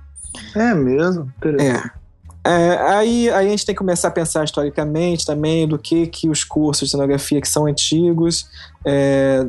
É 0.55 0.73
mesmo? 0.73 1.31
É. 1.59 2.05
É, 2.47 2.77
aí, 2.77 3.29
aí 3.31 3.47
a 3.47 3.49
gente 3.49 3.65
tem 3.65 3.73
que 3.73 3.79
começar 3.79 4.09
a 4.09 4.11
pensar 4.11 4.43
historicamente 4.43 5.25
também 5.25 5.67
do 5.67 5.79
que, 5.79 6.05
que 6.05 6.29
os 6.29 6.43
cursos 6.43 6.87
de 6.87 6.91
cenografia 6.91 7.41
que 7.41 7.49
são 7.49 7.65
antigos, 7.65 8.47
é, 8.85 9.47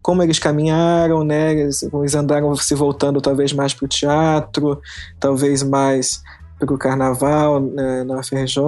como 0.00 0.22
eles 0.22 0.38
caminharam, 0.38 1.24
né? 1.24 1.52
Eles, 1.52 1.82
eles 1.82 2.14
andaram 2.14 2.54
se 2.54 2.72
voltando 2.74 3.20
talvez 3.20 3.52
mais 3.52 3.74
para 3.74 3.84
o 3.84 3.88
teatro, 3.88 4.80
talvez 5.18 5.64
mais 5.64 6.22
para 6.56 6.72
o 6.72 6.78
carnaval 6.78 7.60
né, 7.60 8.04
na 8.04 8.22
FRJ, 8.22 8.62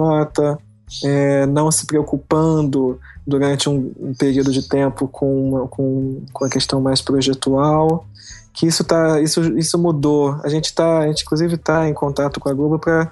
é, 1.05 1.45
não 1.45 1.71
se 1.71 1.85
preocupando 1.85 2.99
durante 3.25 3.69
um, 3.69 3.91
um, 3.99 4.13
período 4.13 4.51
de 4.51 4.67
tempo 4.67 5.07
com, 5.07 5.49
uma, 5.49 5.67
com, 5.67 6.21
com 6.33 6.45
a 6.45 6.49
questão 6.49 6.81
mais 6.81 7.01
projetual 7.01 8.05
que 8.53 8.67
isso 8.67 8.83
tá 8.83 9.19
isso, 9.21 9.41
isso 9.57 9.77
mudou. 9.77 10.39
A 10.43 10.49
gente 10.49 10.73
tá, 10.73 10.99
a 10.99 11.07
gente 11.07 11.23
inclusive 11.23 11.55
está 11.55 11.87
em 11.87 11.93
contato 11.93 12.39
com 12.39 12.49
a 12.49 12.53
Globo 12.53 12.77
para 12.77 13.11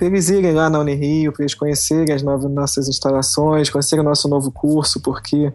eles 0.00 0.28
irem 0.28 0.52
lá 0.52 0.70
na 0.70 0.78
Unirio, 0.78 1.32
para 1.32 1.42
eles 1.42 1.54
conhecerem 1.54 2.14
as 2.14 2.22
novas 2.22 2.50
nossas 2.50 2.88
instalações, 2.88 3.70
conhecerem 3.70 4.04
o 4.04 4.08
nosso 4.08 4.28
novo 4.28 4.50
curso, 4.50 5.00
porque 5.00 5.52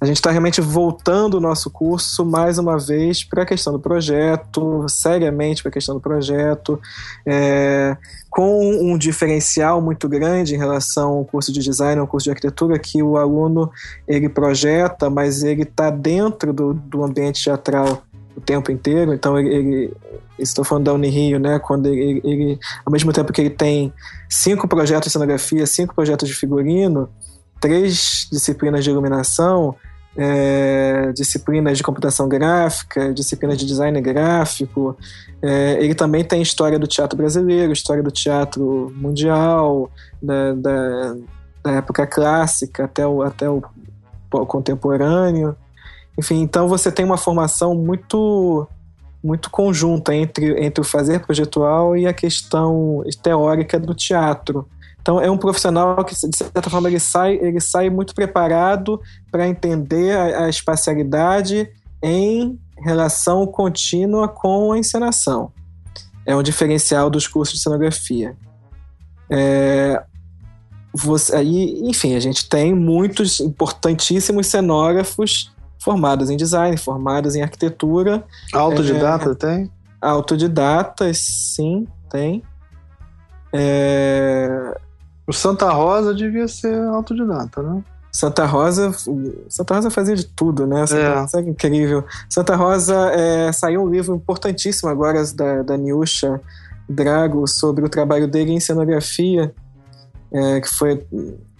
a 0.00 0.06
gente 0.06 0.16
está 0.16 0.30
realmente 0.30 0.60
voltando 0.60 1.34
o 1.34 1.40
nosso 1.40 1.70
curso 1.70 2.24
mais 2.24 2.58
uma 2.58 2.78
vez 2.78 3.24
para 3.24 3.42
a 3.42 3.46
questão 3.46 3.72
do 3.72 3.78
projeto, 3.78 4.86
seriamente 4.88 5.62
para 5.62 5.70
a 5.70 5.72
questão 5.72 5.94
do 5.94 6.00
projeto, 6.00 6.80
é, 7.24 7.96
com 8.28 8.60
um 8.60 8.98
diferencial 8.98 9.80
muito 9.80 10.08
grande 10.08 10.54
em 10.54 10.58
relação 10.58 11.12
ao 11.12 11.24
curso 11.24 11.52
de 11.52 11.60
design, 11.60 12.00
ao 12.00 12.06
curso 12.06 12.24
de 12.24 12.30
arquitetura, 12.30 12.78
que 12.78 13.02
o 13.02 13.16
aluno 13.16 13.70
ele 14.06 14.28
projeta, 14.28 15.08
mas 15.08 15.42
ele 15.42 15.62
está 15.62 15.90
dentro 15.90 16.52
do, 16.52 16.74
do 16.74 17.04
ambiente 17.04 17.42
teatral 17.44 18.02
tempo 18.44 18.70
inteiro. 18.70 19.12
Então 19.12 19.38
ele, 19.38 19.54
ele 19.54 19.96
estou 20.38 20.64
falando 20.64 20.84
da 20.84 20.92
Unirio, 20.92 21.38
né? 21.38 21.58
Quando 21.58 21.86
ele, 21.86 22.20
ele, 22.24 22.58
ao 22.84 22.92
mesmo 22.92 23.12
tempo 23.12 23.32
que 23.32 23.40
ele 23.40 23.50
tem 23.50 23.92
cinco 24.28 24.68
projetos 24.68 25.06
de 25.06 25.12
cenografia, 25.12 25.66
cinco 25.66 25.94
projetos 25.94 26.28
de 26.28 26.34
figurino, 26.34 27.08
três 27.60 28.28
disciplinas 28.30 28.84
de 28.84 28.90
iluminação, 28.90 29.74
é, 30.16 31.12
disciplinas 31.12 31.76
de 31.76 31.82
computação 31.82 32.28
gráfica, 32.28 33.12
disciplinas 33.12 33.58
de 33.58 33.66
design 33.66 34.00
gráfico. 34.00 34.96
É, 35.42 35.78
ele 35.82 35.94
também 35.94 36.24
tem 36.24 36.40
história 36.40 36.78
do 36.78 36.86
teatro 36.86 37.16
brasileiro, 37.16 37.72
história 37.72 38.02
do 38.02 38.10
teatro 38.10 38.92
mundial, 38.96 39.90
da, 40.22 40.52
da, 40.54 41.16
da 41.62 41.70
época 41.72 42.06
clássica 42.06 42.84
até 42.84 43.06
o, 43.06 43.22
até 43.22 43.48
o 43.48 43.62
contemporâneo. 44.46 45.56
Enfim, 46.18 46.40
então 46.40 46.68
você 46.68 46.90
tem 46.92 47.04
uma 47.04 47.16
formação 47.16 47.74
muito 47.74 48.66
muito 49.22 49.48
conjunta 49.48 50.14
entre, 50.14 50.62
entre 50.62 50.82
o 50.82 50.84
fazer 50.84 51.20
projetual 51.24 51.96
e 51.96 52.06
a 52.06 52.12
questão 52.12 53.02
teórica 53.22 53.80
do 53.80 53.94
teatro. 53.94 54.68
Então 55.00 55.18
é 55.18 55.30
um 55.30 55.38
profissional 55.38 56.04
que, 56.04 56.14
de 56.14 56.36
certa 56.36 56.68
forma, 56.68 56.88
ele 56.88 57.00
sai, 57.00 57.38
ele 57.40 57.58
sai 57.58 57.88
muito 57.88 58.14
preparado 58.14 59.00
para 59.30 59.48
entender 59.48 60.14
a, 60.14 60.44
a 60.44 60.48
espacialidade 60.50 61.70
em 62.02 62.58
relação 62.76 63.46
contínua 63.46 64.28
com 64.28 64.72
a 64.72 64.78
encenação. 64.78 65.50
É 66.26 66.36
um 66.36 66.42
diferencial 66.42 67.08
dos 67.08 67.26
cursos 67.26 67.56
de 67.56 67.62
cenografia. 67.62 68.36
É, 69.30 70.02
você, 70.92 71.34
aí, 71.34 71.80
enfim, 71.82 72.14
a 72.14 72.20
gente 72.20 72.46
tem 72.46 72.74
muitos 72.74 73.40
importantíssimos 73.40 74.46
cenógrafos 74.46 75.53
formados 75.84 76.30
em 76.30 76.36
design, 76.36 76.74
formados 76.78 77.36
em 77.36 77.42
arquitetura. 77.42 78.24
Autodidata 78.54 79.30
é, 79.30 79.34
tem? 79.34 79.70
Autodidatas, 80.00 81.18
sim, 81.18 81.86
tem. 82.10 82.42
É... 83.52 84.74
O 85.26 85.32
Santa 85.32 85.70
Rosa 85.70 86.14
devia 86.14 86.48
ser 86.48 86.74
autodidata, 86.86 87.62
né? 87.62 87.82
Santa 88.10 88.46
Rosa, 88.46 88.94
Santa 89.48 89.74
Rosa 89.74 89.90
fazia 89.90 90.14
de 90.14 90.24
tudo, 90.24 90.66
né? 90.66 90.86
Santa 90.86 91.02
é. 91.02 91.20
Rosa 91.20 91.40
é 91.40 91.42
incrível. 91.42 92.04
Santa 92.30 92.56
Rosa 92.56 93.10
é, 93.12 93.52
saiu 93.52 93.82
um 93.82 93.90
livro 93.90 94.14
importantíssimo 94.14 94.88
agora 94.88 95.22
da, 95.34 95.62
da 95.62 95.76
Niusha 95.76 96.40
Drago 96.88 97.46
sobre 97.46 97.84
o 97.84 97.88
trabalho 97.88 98.28
dele 98.28 98.52
em 98.52 98.60
cenografia, 98.60 99.52
é, 100.32 100.60
que 100.60 100.68
foi 100.68 101.04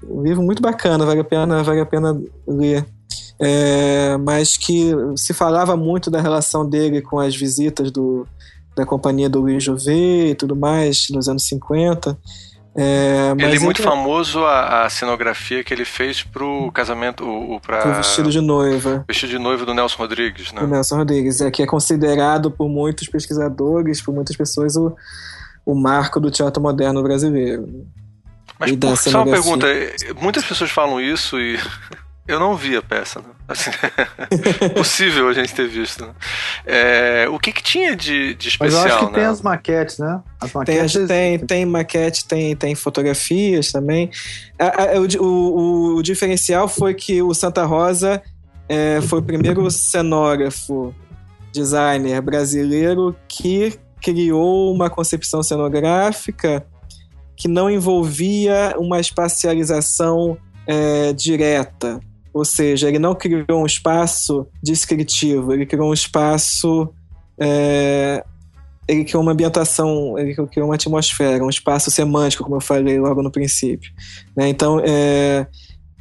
um 0.02 0.22
livro 0.22 0.42
muito 0.42 0.62
bacana, 0.62 1.04
vale 1.04 1.20
a 1.20 1.24
pena, 1.24 1.62
vale 1.62 1.80
a 1.80 1.86
pena 1.86 2.20
ler 2.46 2.86
é, 3.40 4.16
mas 4.18 4.56
que 4.56 4.92
se 5.16 5.34
falava 5.34 5.76
muito 5.76 6.10
da 6.10 6.20
relação 6.20 6.68
dele 6.68 7.02
com 7.02 7.18
as 7.18 7.34
visitas 7.34 7.90
do, 7.90 8.26
da 8.76 8.86
companhia 8.86 9.28
do 9.28 9.40
Luiz 9.40 9.62
Jouvet 9.62 10.30
e 10.30 10.34
tudo 10.34 10.54
mais, 10.54 11.08
nos 11.10 11.28
anos 11.28 11.46
50. 11.46 12.16
É, 12.76 13.32
ele 13.38 13.56
é 13.56 13.60
muito 13.60 13.80
ele... 13.80 13.88
famoso 13.88 14.40
a, 14.40 14.84
a, 14.84 14.90
cenografia 14.90 15.62
que 15.62 15.72
ele 15.72 15.84
fez 15.84 16.24
pro 16.24 16.72
casamento, 16.72 17.24
o, 17.24 17.60
para 17.60 17.88
o 17.88 17.94
vestido 17.94 18.30
de 18.30 18.40
noiva. 18.40 19.04
Vestido 19.06 19.30
de 19.30 19.38
noiva 19.38 19.64
do 19.64 19.72
Nelson 19.72 19.96
Rodrigues, 19.96 20.52
né? 20.52 20.60
Do 20.60 20.66
Nelson 20.66 20.96
Rodrigues, 20.96 21.40
é 21.40 21.50
que 21.52 21.62
é 21.62 21.66
considerado 21.66 22.50
por 22.50 22.68
muitos 22.68 23.06
pesquisadores, 23.06 24.02
por 24.02 24.12
muitas 24.12 24.34
pessoas 24.36 24.76
o, 24.76 24.92
o 25.64 25.74
marco 25.74 26.18
do 26.18 26.32
teatro 26.32 26.60
moderno 26.60 27.00
brasileiro. 27.00 27.86
Mas 28.58 28.72
por, 28.74 28.96
só 28.96 29.22
uma 29.22 29.32
pergunta, 29.32 29.66
muitas 30.20 30.44
pessoas 30.44 30.70
falam 30.70 31.00
isso 31.00 31.38
e 31.38 31.56
eu 32.26 32.40
não 32.40 32.56
vi 32.56 32.74
a 32.74 32.80
peça, 32.80 33.20
né? 33.20 33.26
Assim, 33.46 33.70
possível 34.74 35.28
a 35.28 35.34
gente 35.34 35.54
ter 35.54 35.68
visto. 35.68 36.06
Né? 36.06 36.14
É, 36.64 37.28
o 37.28 37.38
que, 37.38 37.52
que 37.52 37.62
tinha 37.62 37.94
de, 37.94 38.34
de 38.34 38.48
especial? 38.48 38.82
Mas 38.82 38.90
eu 38.90 38.96
acho 38.96 39.06
que 39.06 39.12
né? 39.12 39.18
tem 39.18 39.24
as 39.26 39.42
maquetes, 39.42 39.98
né? 39.98 40.22
As 40.40 40.52
maquetes 40.52 40.92
tem, 40.94 41.06
tem, 41.06 41.38
tem 41.46 41.66
maquete, 41.66 42.24
tem, 42.24 42.56
tem 42.56 42.74
fotografias 42.74 43.70
também. 43.70 44.10
o, 45.18 45.22
o, 45.22 45.96
o, 45.96 46.02
diferencial 46.02 46.66
foi 46.66 46.94
que 46.94 47.20
o 47.20 47.34
Santa 47.34 47.64
Rosa 47.66 48.22
é, 48.70 49.02
foi 49.02 49.18
o 49.18 49.22
primeiro 49.22 49.70
cenógrafo, 49.70 50.94
designer 51.52 52.22
brasileiro 52.22 53.14
que 53.28 53.78
criou 54.00 54.72
uma 54.72 54.88
concepção 54.88 55.42
cenográfica 55.42 56.66
que 57.36 57.48
não 57.48 57.70
envolvia 57.70 58.74
uma 58.78 58.98
espacialização 58.98 60.38
é, 60.66 61.12
direta 61.12 62.00
ou 62.34 62.44
seja, 62.44 62.88
ele 62.88 62.98
não 62.98 63.14
criou 63.14 63.62
um 63.62 63.64
espaço 63.64 64.46
descritivo, 64.60 65.52
ele 65.52 65.64
criou 65.64 65.88
um 65.88 65.94
espaço. 65.94 66.92
É, 67.38 68.24
ele 68.88 69.04
criou 69.04 69.22
uma 69.22 69.32
ambientação, 69.32 70.18
ele 70.18 70.34
criou 70.48 70.68
uma 70.68 70.74
atmosfera, 70.74 71.44
um 71.44 71.48
espaço 71.48 71.90
semântico, 71.90 72.42
como 72.42 72.56
eu 72.56 72.60
falei 72.60 72.98
logo 72.98 73.22
no 73.22 73.30
princípio. 73.30 73.90
Né? 74.36 74.48
Então, 74.48 74.78
é, 74.84 75.46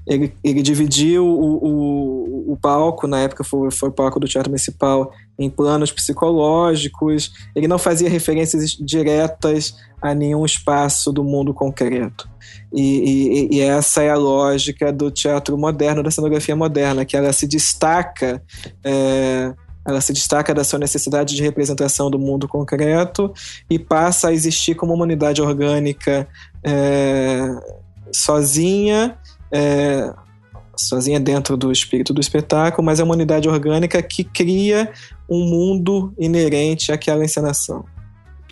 ele, 0.06 0.34
ele 0.44 0.62
dividiu 0.62 1.26
o, 1.26 1.64
o, 1.64 2.54
o, 2.54 2.58
palco, 2.58 3.08
na 3.08 3.22
época 3.22 3.44
foi, 3.44 3.72
foi 3.72 3.90
o 3.90 3.94
palco 3.94 4.20
do 4.20 4.28
Teatro 4.28 4.50
Municipal, 4.50 5.14
em 5.40 5.50
planos 5.50 5.92
psicológicos. 5.92 7.32
Ele 7.56 7.68
não 7.68 7.78
fazia 7.78 8.10
referências 8.10 8.72
diretas 8.72 9.76
a 10.02 10.14
nenhum 10.14 10.44
espaço 10.44 11.12
do 11.14 11.24
mundo 11.24 11.54
concreto. 11.54 12.28
E, 12.74 13.50
e, 13.52 13.58
e, 13.58 13.62
essa 13.62 14.02
é 14.02 14.10
a 14.10 14.16
lógica 14.16 14.92
do 14.92 15.12
teatro 15.12 15.58
moderno, 15.58 16.02
da 16.02 16.10
cenografia 16.10 16.56
moderna, 16.56 17.06
que 17.06 17.16
ela 17.16 17.32
se 17.32 17.48
destaca, 17.48 18.42
é, 18.84 19.54
ela 19.86 20.02
se 20.02 20.12
destaca 20.12 20.54
da 20.54 20.64
sua 20.64 20.80
necessidade 20.80 21.36
de 21.36 21.44
representação 21.44 22.10
do 22.10 22.18
mundo 22.18 22.48
concreto 22.48 23.32
e 23.70 23.78
passa 23.78 24.30
a 24.30 24.34
existir 24.34 24.76
como 24.76 24.94
uma 24.94 25.04
unidade 25.04 25.42
orgânica 25.42 26.28
é, 26.64 27.48
sozinha 28.12 29.18
é, 29.52 30.12
sozinha 30.76 31.20
dentro 31.20 31.56
do 31.56 31.72
espírito 31.72 32.14
do 32.14 32.20
espetáculo, 32.20 32.84
mas 32.84 33.00
é 33.00 33.04
uma 33.04 33.14
unidade 33.14 33.48
orgânica 33.48 34.02
que 34.02 34.24
cria 34.24 34.92
um 35.30 35.48
mundo 35.48 36.14
inerente 36.18 36.92
àquela 36.92 37.24
encenação. 37.24 37.86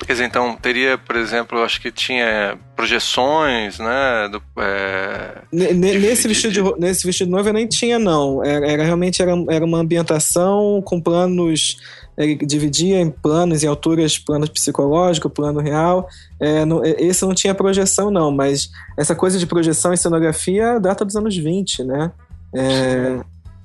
Quer 0.06 0.14
dizer, 0.14 0.26
então 0.26 0.56
teria, 0.56 0.98
por 0.98 1.16
exemplo, 1.16 1.60
eu 1.60 1.64
acho 1.64 1.80
que 1.80 1.92
tinha 1.92 2.58
projeções, 2.76 3.78
né? 3.78 4.30
Do, 4.32 4.42
é, 4.60 5.42
nesse, 5.52 6.24
de, 6.24 6.28
vestido 6.28 6.52
de, 6.52 6.80
nesse 6.80 7.06
vestido 7.06 7.30
noivo 7.30 7.50
eu 7.50 7.54
nem 7.54 7.68
tinha, 7.68 8.00
não. 8.00 8.44
Era, 8.44 8.68
era, 8.68 8.84
realmente 8.84 9.22
era, 9.22 9.32
era 9.50 9.64
uma 9.64 9.78
ambientação 9.78 10.82
com 10.84 11.00
planos. 11.00 11.78
Ele 12.18 12.36
dividia 12.36 13.00
em 13.00 13.12
planos, 13.12 13.64
em 13.64 13.68
alturas, 13.68 14.18
planos 14.18 14.50
psicológicos, 14.50 15.32
plano 15.32 15.60
real. 15.60 16.08
É, 16.40 16.66
não, 16.66 16.84
esse 16.84 17.24
não 17.24 17.34
tinha 17.34 17.54
projeção, 17.54 18.10
não, 18.10 18.32
mas 18.32 18.70
essa 18.98 19.16
coisa 19.16 19.38
de 19.38 19.46
projeção 19.46 19.94
em 19.94 19.98
cenografia 19.98 20.80
data 20.80 21.06
dos 21.06 21.16
anos 21.16 21.38
20, 21.38 21.84
né? 21.84 22.12
É, 22.56 23.20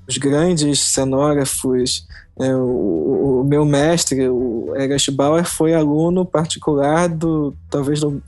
os 0.07 0.17
grandes 0.17 0.81
cenógrafos. 0.81 2.05
É, 2.39 2.55
o, 2.55 3.41
o, 3.41 3.43
meu 3.43 3.65
mestre, 3.65 4.29
o 4.29 4.73
Erich 4.75 5.09
Bauer, 5.11 5.43
foi 5.45 5.73
aluno 5.73 6.25
particular 6.25 7.09
do 7.09 7.55
talvez 7.69 7.99
do 7.99 8.21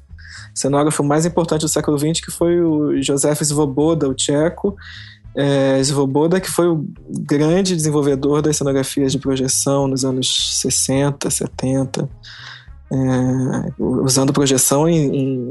cenógrafo 0.53 1.03
mais 1.03 1.25
importante 1.25 1.61
do 1.61 1.69
século 1.69 1.97
XX, 1.97 2.19
que 2.23 2.31
foi 2.31 2.59
o 2.59 3.01
Josef 3.01 3.43
Svoboda, 3.45 4.07
o 4.09 4.13
tcheco. 4.13 4.75
É, 5.35 5.81
Svoboda, 5.83 6.39
que 6.39 6.49
foi 6.49 6.67
o 6.67 6.85
grande 7.07 7.75
desenvolvedor 7.75 8.41
das 8.41 8.57
cenografias 8.57 9.11
de 9.11 9.19
projeção 9.19 9.87
nos 9.87 10.03
anos 10.03 10.59
60, 10.59 11.29
70, 11.29 12.09
é, 12.91 12.95
usando 13.77 14.33
projeção 14.33 14.89
em, 14.89 15.47
em 15.47 15.49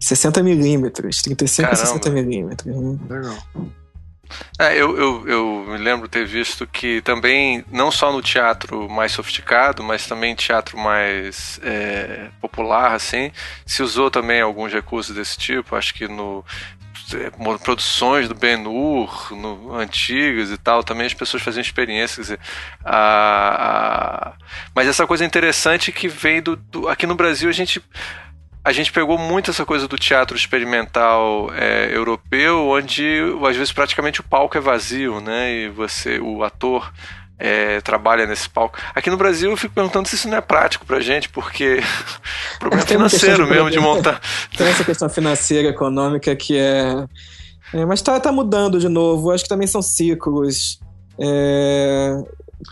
60 0.00 0.42
milímetros, 0.42 1.22
35 1.22 1.70
a 1.70 1.74
60 1.76 2.10
milímetros. 2.10 2.76
Né? 2.76 2.98
Legal. 3.08 3.36
É, 4.58 4.74
eu, 4.74 4.96
eu, 4.96 5.28
eu 5.28 5.64
me 5.68 5.78
lembro 5.78 6.08
ter 6.08 6.24
visto 6.24 6.66
que 6.66 7.00
também, 7.02 7.64
não 7.70 7.90
só 7.90 8.12
no 8.12 8.22
teatro 8.22 8.88
mais 8.88 9.12
sofisticado, 9.12 9.82
mas 9.82 10.06
também 10.06 10.34
teatro 10.34 10.78
mais 10.78 11.58
é, 11.62 12.28
popular, 12.40 12.92
assim, 12.92 13.32
se 13.66 13.82
usou 13.82 14.10
também 14.10 14.40
alguns 14.40 14.72
recursos 14.72 15.14
desse 15.14 15.36
tipo. 15.36 15.74
Acho 15.74 15.92
que 15.92 16.06
no 16.06 16.44
é, 17.12 17.30
produções 17.58 18.28
do 18.28 18.34
Ben-Hur, 18.34 19.32
antigas 19.74 20.50
e 20.50 20.56
tal, 20.56 20.82
também 20.82 21.06
as 21.06 21.14
pessoas 21.14 21.42
faziam 21.42 21.60
experiências. 21.60 22.26
Dizer, 22.26 22.40
a, 22.84 24.28
a, 24.28 24.32
mas 24.74 24.88
essa 24.88 25.06
coisa 25.06 25.24
interessante 25.24 25.92
que 25.92 26.08
vem 26.08 26.40
do, 26.40 26.56
do, 26.56 26.88
Aqui 26.88 27.06
no 27.06 27.14
Brasil 27.14 27.48
a 27.48 27.52
gente 27.52 27.82
a 28.64 28.72
gente 28.72 28.90
pegou 28.90 29.18
muito 29.18 29.50
essa 29.50 29.66
coisa 29.66 29.86
do 29.86 29.98
teatro 29.98 30.34
experimental 30.34 31.52
é, 31.54 31.94
europeu, 31.94 32.66
onde 32.68 33.20
às 33.46 33.56
vezes 33.56 33.72
praticamente 33.72 34.20
o 34.20 34.24
palco 34.24 34.56
é 34.56 34.60
vazio, 34.60 35.20
né? 35.20 35.52
E 35.52 35.68
você, 35.68 36.18
o 36.18 36.42
ator 36.42 36.90
é, 37.38 37.82
trabalha 37.82 38.26
nesse 38.26 38.48
palco. 38.48 38.78
Aqui 38.94 39.10
no 39.10 39.18
Brasil 39.18 39.50
eu 39.50 39.56
fico 39.56 39.74
perguntando 39.74 40.08
se 40.08 40.14
isso 40.14 40.28
não 40.28 40.38
é 40.38 40.40
prático 40.40 40.86
pra 40.86 40.98
gente, 41.00 41.28
porque 41.28 41.82
problema 42.58 42.86
financeiro 42.86 43.44
de 43.44 43.50
mesmo 43.50 43.70
de 43.70 43.78
montar. 43.78 44.18
Tem 44.56 44.66
essa 44.66 44.82
questão 44.82 45.10
financeira, 45.10 45.68
econômica 45.68 46.34
que 46.34 46.56
é. 46.56 47.04
é 47.74 47.84
mas 47.84 48.00
tá, 48.00 48.18
tá 48.18 48.32
mudando 48.32 48.78
de 48.78 48.88
novo. 48.88 49.30
Acho 49.30 49.44
que 49.44 49.48
também 49.50 49.66
são 49.66 49.82
ciclos. 49.82 50.80
É... 51.18 52.16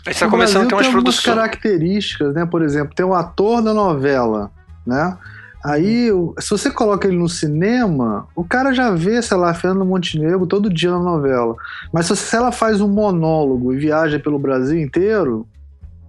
A 0.07 0.09
gente 0.09 0.19
tá 0.19 0.27
começando 0.27 0.65
a 0.65 0.69
ter 0.69 0.73
umas 0.73 0.87
produções. 0.87 1.35
características, 1.35 2.33
né? 2.33 2.47
Por 2.47 2.63
exemplo, 2.63 2.95
tem 2.95 3.05
um 3.05 3.13
ator 3.13 3.61
da 3.61 3.75
novela, 3.75 4.49
né? 4.87 5.15
Aí, 5.63 6.09
se 6.39 6.49
você 6.49 6.69
coloca 6.69 7.07
ele 7.07 7.17
no 7.17 7.29
cinema, 7.29 8.27
o 8.35 8.43
cara 8.43 8.73
já 8.73 8.91
vê, 8.91 9.21
sei 9.21 9.37
lá, 9.37 9.53
Fernando 9.53 9.85
Montenegro 9.85 10.45
todo 10.45 10.69
dia 10.69 10.91
na 10.91 10.99
novela. 10.99 11.55
Mas 11.91 12.07
se, 12.07 12.17
se 12.17 12.35
ela 12.35 12.51
faz 12.51 12.81
um 12.81 12.87
monólogo 12.89 13.73
e 13.73 13.77
viaja 13.77 14.19
pelo 14.19 14.37
Brasil 14.37 14.77
inteiro, 14.77 15.47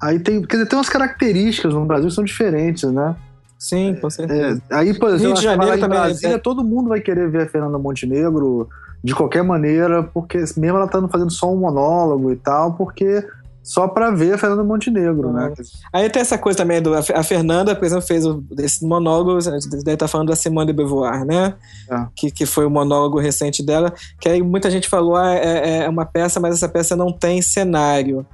aí 0.03 0.19
tem. 0.19 0.43
Quer 0.43 0.57
dizer, 0.57 0.69
tem 0.69 0.77
umas 0.77 0.89
características 0.89 1.73
no 1.73 1.85
Brasil 1.85 2.09
que 2.09 2.15
são 2.15 2.25
diferentes, 2.25 2.91
né? 2.91 3.15
Sim, 3.57 3.97
com 4.01 4.11
certeza. 4.11 4.61
É, 4.69 4.75
aí, 4.75 4.93
por 4.93 5.11
exemplo, 5.11 5.27
Rio 5.27 5.35
de 5.35 5.43
Janeiro 5.43 5.79
também. 5.79 6.01
Brasília, 6.01 6.35
é... 6.35 6.39
todo 6.39 6.65
mundo 6.65 6.89
vai 6.89 7.01
querer 7.01 7.31
ver 7.31 7.43
a 7.43 7.49
Fernanda 7.49 7.79
Montenegro 7.79 8.69
de 9.05 9.15
qualquer 9.15 9.45
maneira, 9.45 10.03
porque 10.03 10.39
mesmo 10.39 10.77
ela 10.77 10.87
estando 10.87 11.09
fazendo 11.09 11.31
só 11.31 11.53
um 11.53 11.59
monólogo 11.59 12.33
e 12.33 12.37
tal, 12.37 12.75
porque 12.75 13.25
só 13.65 13.89
para 13.89 14.11
ver 14.11 14.35
a 14.35 14.39
Fernanda 14.39 14.63
Montenegro, 14.63 15.33
né? 15.33 15.55
Aí 15.91 16.11
tem 16.11 16.21
essa 16.21 16.37
coisa 16.37 16.59
também 16.59 16.83
do 16.83 16.95
a 16.95 17.23
Fernanda, 17.23 17.75
por 17.75 17.87
exemplo, 17.87 18.07
fez 18.07 18.23
esse 18.59 18.85
monólogo, 18.85 19.39
deve 19.39 19.79
estar 19.79 19.97
tá 19.97 20.07
falando 20.07 20.29
da 20.29 20.37
Simone 20.37 20.67
de 20.67 20.75
Beauvoir, 20.75 21.25
né? 21.25 21.55
É. 21.91 22.07
Que, 22.15 22.31
que 22.31 22.45
foi 22.45 22.67
o 22.67 22.71
monólogo 22.71 23.19
recente 23.19 23.63
dela, 23.63 23.91
que 24.21 24.29
aí 24.29 24.43
muita 24.43 24.71
gente 24.71 24.87
falou, 24.87 25.17
ah, 25.17 25.33
é, 25.35 25.85
é 25.85 25.89
uma 25.89 26.05
peça, 26.05 26.39
mas 26.39 26.57
essa 26.57 26.69
peça 26.69 26.95
não 26.95 27.11
tem 27.11 27.41
cenário, 27.41 28.27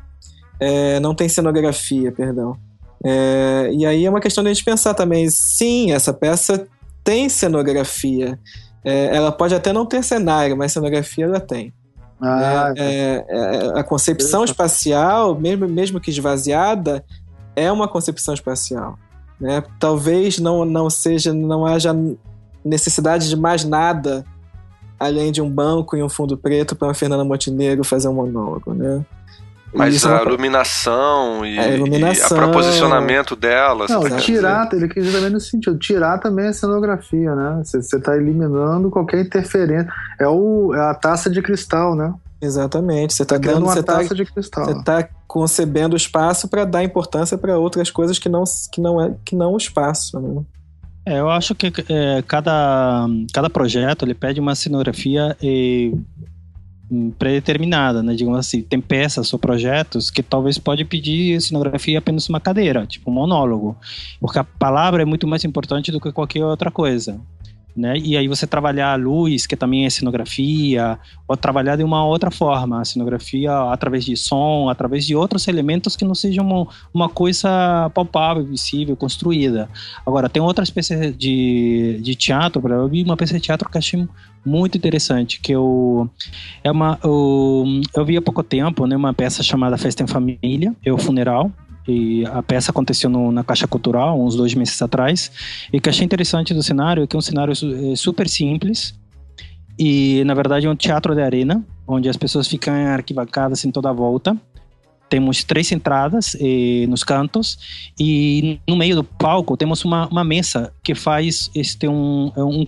é, 0.58 0.98
não 0.98 1.14
tem 1.14 1.28
cenografia, 1.28 2.10
perdão. 2.10 2.56
É, 3.04 3.70
e 3.72 3.86
aí 3.86 4.04
é 4.04 4.10
uma 4.10 4.20
questão 4.20 4.42
de 4.42 4.50
a 4.50 4.52
gente 4.52 4.64
pensar 4.64 4.94
também, 4.94 5.30
sim, 5.30 5.92
essa 5.92 6.12
peça 6.12 6.66
tem 7.04 7.28
cenografia, 7.28 8.36
é, 8.84 9.14
ela 9.14 9.30
pode 9.30 9.54
até 9.54 9.72
não 9.72 9.86
ter 9.86 10.02
cenário, 10.02 10.56
mas 10.56 10.72
cenografia 10.72 11.26
ela 11.26 11.38
tem. 11.38 11.72
Ah, 12.20 12.72
é, 12.76 12.84
é, 12.84 13.24
é, 13.28 13.78
a 13.78 13.82
concepção 13.82 14.44
espacial, 14.44 15.34
mesmo, 15.38 15.68
mesmo 15.68 16.00
que 16.00 16.10
esvaziada, 16.10 17.04
é 17.56 17.70
uma 17.72 17.88
concepção 17.88 18.34
espacial. 18.34 18.98
Né? 19.40 19.62
Talvez 19.78 20.38
não, 20.38 20.64
não 20.64 20.90
seja, 20.90 21.32
não 21.32 21.64
haja 21.64 21.96
necessidade 22.64 23.28
de 23.28 23.36
mais 23.36 23.64
nada 23.64 24.24
além 24.98 25.32
de 25.32 25.40
um 25.40 25.48
banco 25.48 25.96
e 25.96 26.02
um 26.02 26.10
fundo 26.10 26.36
preto 26.36 26.76
para 26.76 26.90
a 26.90 26.94
Fernanda 26.94 27.24
Montenegro 27.24 27.82
fazer 27.82 28.06
um 28.08 28.12
monólogo, 28.12 28.74
né? 28.74 29.02
Mas 29.72 30.04
a, 30.04 30.18
é 30.18 30.22
iluminação 30.22 31.46
e, 31.46 31.58
a 31.58 31.68
iluminação 31.68 32.36
e 32.36 32.40
a 32.40 32.42
proposicionamento 32.42 33.36
dela. 33.36 33.86
Não, 33.88 34.18
tirar, 34.18 34.68
ele 34.72 34.88
quer 34.88 35.00
dizer 35.00 35.16
também 35.16 35.30
no 35.30 35.40
sentido, 35.40 35.78
tirar 35.78 36.18
também 36.18 36.48
a 36.48 36.52
cenografia, 36.52 37.34
né? 37.34 37.62
Você 37.64 37.78
está 37.78 38.16
eliminando 38.16 38.90
qualquer 38.90 39.20
interferência. 39.24 39.90
É, 40.18 40.26
o, 40.26 40.74
é 40.74 40.80
a 40.80 40.94
taça 40.94 41.30
de 41.30 41.40
cristal, 41.40 41.94
né? 41.94 42.12
Exatamente. 42.40 43.14
Você 43.14 43.22
está 43.22 43.38
tá 43.38 43.52
dando 43.52 43.64
uma 43.64 43.76
tá 43.76 43.82
taça 43.82 44.08
tá, 44.08 44.14
de 44.14 44.24
cristal. 44.24 44.64
Você 44.64 44.72
está 44.72 45.08
concebendo 45.26 45.94
espaço 45.94 46.48
para 46.48 46.64
dar 46.64 46.82
importância 46.82 47.38
para 47.38 47.58
outras 47.58 47.90
coisas 47.90 48.18
que 48.18 48.28
não, 48.28 48.42
que 48.72 48.80
não 48.80 49.00
é 49.00 49.14
que 49.24 49.36
não 49.36 49.52
o 49.52 49.56
espaço. 49.56 50.18
Né? 50.18 50.42
É, 51.06 51.20
eu 51.20 51.30
acho 51.30 51.54
que 51.54 51.72
é, 51.88 52.22
cada, 52.26 53.06
cada 53.32 53.50
projeto 53.50 54.04
ele 54.04 54.14
pede 54.14 54.40
uma 54.40 54.54
cenografia 54.54 55.36
e 55.42 55.94
predeterminada, 57.18 58.02
né? 58.02 58.14
Digamos 58.14 58.38
assim, 58.38 58.62
tem 58.62 58.80
peças 58.80 59.32
ou 59.32 59.38
projetos 59.38 60.10
que 60.10 60.22
talvez 60.22 60.58
pode 60.58 60.84
pedir 60.84 61.40
cenografia 61.40 61.98
apenas 61.98 62.28
uma 62.28 62.40
cadeira, 62.40 62.86
tipo 62.86 63.10
um 63.10 63.14
monólogo, 63.14 63.76
porque 64.20 64.38
a 64.38 64.44
palavra 64.44 65.02
é 65.02 65.04
muito 65.04 65.26
mais 65.26 65.44
importante 65.44 65.92
do 65.92 66.00
que 66.00 66.12
qualquer 66.12 66.44
outra 66.44 66.70
coisa 66.70 67.20
né? 67.76 67.96
E 67.96 68.16
aí 68.16 68.28
você 68.28 68.46
trabalhar 68.46 68.92
a 68.92 68.96
luz, 68.96 69.46
que 69.46 69.56
também 69.56 69.86
é 69.86 69.90
cenografia, 69.90 70.98
ou 71.26 71.36
trabalhar 71.36 71.76
de 71.76 71.84
uma 71.84 72.04
outra 72.04 72.30
forma, 72.30 72.80
a 72.80 72.84
cenografia 72.84 73.52
através 73.72 74.04
de 74.04 74.16
som, 74.16 74.68
através 74.68 75.06
de 75.06 75.14
outros 75.14 75.46
elementos 75.48 75.96
que 75.96 76.04
não 76.04 76.14
sejam 76.14 76.44
uma, 76.44 76.66
uma 76.92 77.08
coisa 77.08 77.90
palpável, 77.94 78.44
visível, 78.44 78.96
construída. 78.96 79.68
Agora, 80.04 80.28
tem 80.28 80.42
outras 80.42 80.70
peças 80.70 81.16
de, 81.16 81.98
de 82.02 82.14
teatro, 82.14 82.66
eu 82.68 82.88
vi 82.88 83.02
uma 83.02 83.16
peça 83.16 83.34
de 83.34 83.40
teatro 83.40 83.68
que 83.68 83.78
achei 83.78 84.06
muito 84.44 84.76
interessante, 84.76 85.40
que 85.40 85.52
eu 85.52 86.08
é 86.64 86.70
uma 86.70 86.98
eu, 87.02 87.64
eu 87.96 88.04
vi 88.04 88.16
há 88.16 88.22
pouco 88.22 88.42
tempo, 88.42 88.86
né, 88.86 88.96
uma 88.96 89.12
peça 89.12 89.42
chamada 89.42 89.76
Festa 89.76 90.02
em 90.02 90.06
Família, 90.06 90.74
é 90.84 90.92
o 90.92 90.98
funeral, 90.98 91.50
e 91.86 92.24
a 92.26 92.42
peça 92.42 92.70
aconteceu 92.70 93.10
no, 93.10 93.32
na 93.32 93.42
Caixa 93.42 93.66
Cultural, 93.66 94.20
uns 94.20 94.36
dois 94.36 94.54
meses 94.54 94.80
atrás. 94.80 95.30
E 95.72 95.78
o 95.78 95.80
que 95.80 95.88
achei 95.88 96.04
interessante 96.04 96.54
do 96.54 96.62
cenário 96.62 97.02
é 97.02 97.06
que 97.06 97.16
é 97.16 97.18
um 97.18 97.22
cenário 97.22 97.52
é 97.52 97.96
super 97.96 98.28
simples. 98.28 98.94
E, 99.78 100.22
na 100.24 100.34
verdade, 100.34 100.66
é 100.66 100.70
um 100.70 100.76
teatro 100.76 101.14
de 101.14 101.22
arena, 101.22 101.64
onde 101.86 102.08
as 102.08 102.16
pessoas 102.16 102.46
ficam 102.46 102.74
arquibacadas 102.74 103.64
em 103.64 103.70
toda 103.70 103.88
a 103.88 103.92
volta. 103.92 104.36
Temos 105.08 105.42
três 105.42 105.72
entradas 105.72 106.36
eh, 106.38 106.86
nos 106.86 107.02
cantos 107.02 107.58
e 107.98 108.60
no 108.68 108.76
meio 108.76 108.94
do 108.94 109.02
palco 109.02 109.56
temos 109.56 109.84
uma, 109.84 110.06
uma 110.06 110.22
mesa 110.22 110.72
que 110.84 110.94
faz 110.94 111.50
este 111.52 111.88
um, 111.88 112.30
um 112.36 112.64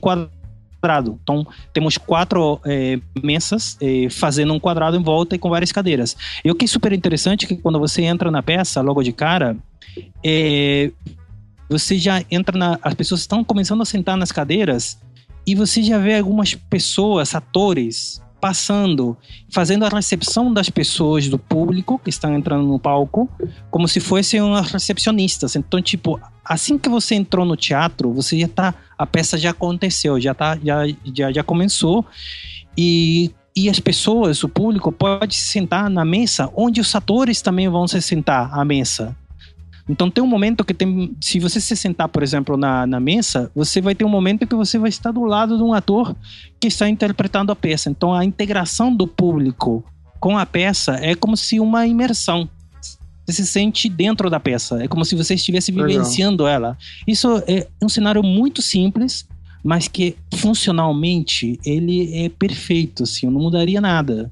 quadrado. 0.83 1.19
Então, 1.23 1.47
temos 1.73 1.97
quatro 1.97 2.61
é, 2.67 2.99
mesas 3.23 3.79
é, 3.81 4.11
fazendo 4.11 4.53
um 4.53 4.59
quadrado 4.59 4.97
em 4.97 5.03
volta 5.03 5.37
e 5.37 5.39
com 5.39 5.49
várias 5.49 5.71
cadeiras. 5.71 6.17
E 6.45 6.51
o 6.51 6.55
que 6.55 6.65
é 6.65 6.69
super 6.69 6.93
interessante 6.93 7.45
é 7.45 7.49
que 7.49 7.57
quando 7.57 7.79
você 7.79 8.03
entra 8.03 8.31
na 8.31 8.43
peça, 8.43 8.81
logo 8.81 9.03
de 9.03 9.13
cara, 9.13 9.57
é, 10.25 10.91
você 11.71 11.97
já 11.97 12.23
entra 12.31 12.59
na. 12.59 12.79
As 12.83 12.95
pessoas 12.95 13.21
estão 13.21 13.45
começando 13.45 13.81
a 13.81 13.85
sentar 13.85 14.17
nas 14.17 14.33
cadeiras 14.33 14.99
e 15.47 15.55
você 15.55 15.83
já 15.83 15.99
vê 15.99 16.19
algumas 16.19 16.55
pessoas, 16.55 17.35
atores, 17.35 18.21
passando, 18.43 19.17
fazendo 19.49 19.85
a 19.85 19.89
recepção 19.89 20.53
das 20.53 20.69
pessoas, 20.69 21.29
do 21.29 21.39
público 21.39 21.97
que 21.97 22.11
estão 22.11 22.37
entrando 22.37 22.67
no 22.67 22.77
palco, 22.77 23.31
como 23.71 23.87
se 23.87 24.01
fossem 24.01 24.43
umas 24.43 24.69
recepcionistas. 24.73 25.55
Então, 25.55 25.81
tipo, 25.81 26.21
assim 26.45 26.77
que 26.77 26.89
você 26.89 27.15
entrou 27.15 27.47
no 27.47 27.55
teatro, 27.55 28.13
você 28.13 28.41
já 28.41 28.49
tá, 28.49 28.75
a 28.99 29.07
peça 29.07 29.39
já 29.39 29.51
aconteceu, 29.51 30.21
já 30.21 30.35
tá, 30.35 30.59
já, 30.61 30.81
já, 31.15 31.31
já 31.31 31.45
começou 31.45 32.05
e 32.77 33.31
e 33.55 33.69
as 33.69 33.79
pessoas, 33.79 34.43
o 34.43 34.49
público 34.49 34.91
pode 34.91 35.35
se 35.35 35.51
sentar 35.51 35.91
na 35.91 36.07
mesa 36.07 36.51
onde 36.57 36.81
os 36.81 36.95
atores 36.95 37.43
também 37.43 37.69
vão 37.69 37.87
se 37.87 38.01
sentar 38.01 38.51
à 38.51 38.65
mesa. 38.65 39.15
Então 39.89 40.11
tem 40.11 40.23
um 40.23 40.27
momento 40.27 40.65
que 40.65 40.73
tem. 40.73 41.17
Se 41.21 41.39
você 41.39 41.61
se 41.61 41.77
sentar, 41.77 42.09
por 42.09 42.23
exemplo, 42.23 42.57
na, 42.57 42.87
na 42.87 43.01
mesa, 43.01 43.51
você 43.55 43.81
vai 43.81 43.95
ter 43.95 44.05
um 44.05 44.09
momento 44.09 44.47
que 44.47 44.55
você 44.55 44.79
vai 44.79 44.89
estar 44.89 45.11
do 45.11 45.25
lado 45.25 45.57
de 45.57 45.63
um 45.63 45.75
ator 45.75 46.15
que 46.61 46.69
está 46.69 46.89
interpretando 46.89 47.51
a 47.51 47.57
peça. 47.57 47.91
Então 47.91 48.15
a 48.15 48.25
integração 48.25 48.95
do 48.95 49.07
público 49.07 49.85
com 50.21 50.39
a 50.39 50.47
peça 50.47 50.93
é 51.01 51.15
como 51.15 51.37
se 51.37 51.59
uma 51.59 51.87
imersão. 51.87 52.49
Você 53.27 53.43
se 53.43 53.47
sente 53.47 53.89
dentro 53.89 54.31
da 54.31 54.39
peça. 54.39 54.83
É 54.83 54.89
como 54.89 55.05
se 55.05 55.17
você 55.17 55.35
estivesse 55.35 55.73
vivenciando 55.73 56.45
Legal. 56.45 56.55
ela. 56.55 56.79
Isso 57.07 57.43
é 57.47 57.67
um 57.83 57.89
cenário 57.89 58.23
muito 58.23 58.63
simples, 58.63 59.27
mas 59.65 59.89
que 59.89 60.17
funcionalmente 60.35 61.59
ele 61.65 62.25
é 62.25 62.29
perfeito, 62.29 63.05
assim, 63.05 63.27
eu 63.27 63.33
não 63.33 63.41
mudaria 63.41 63.81
nada. 63.81 64.31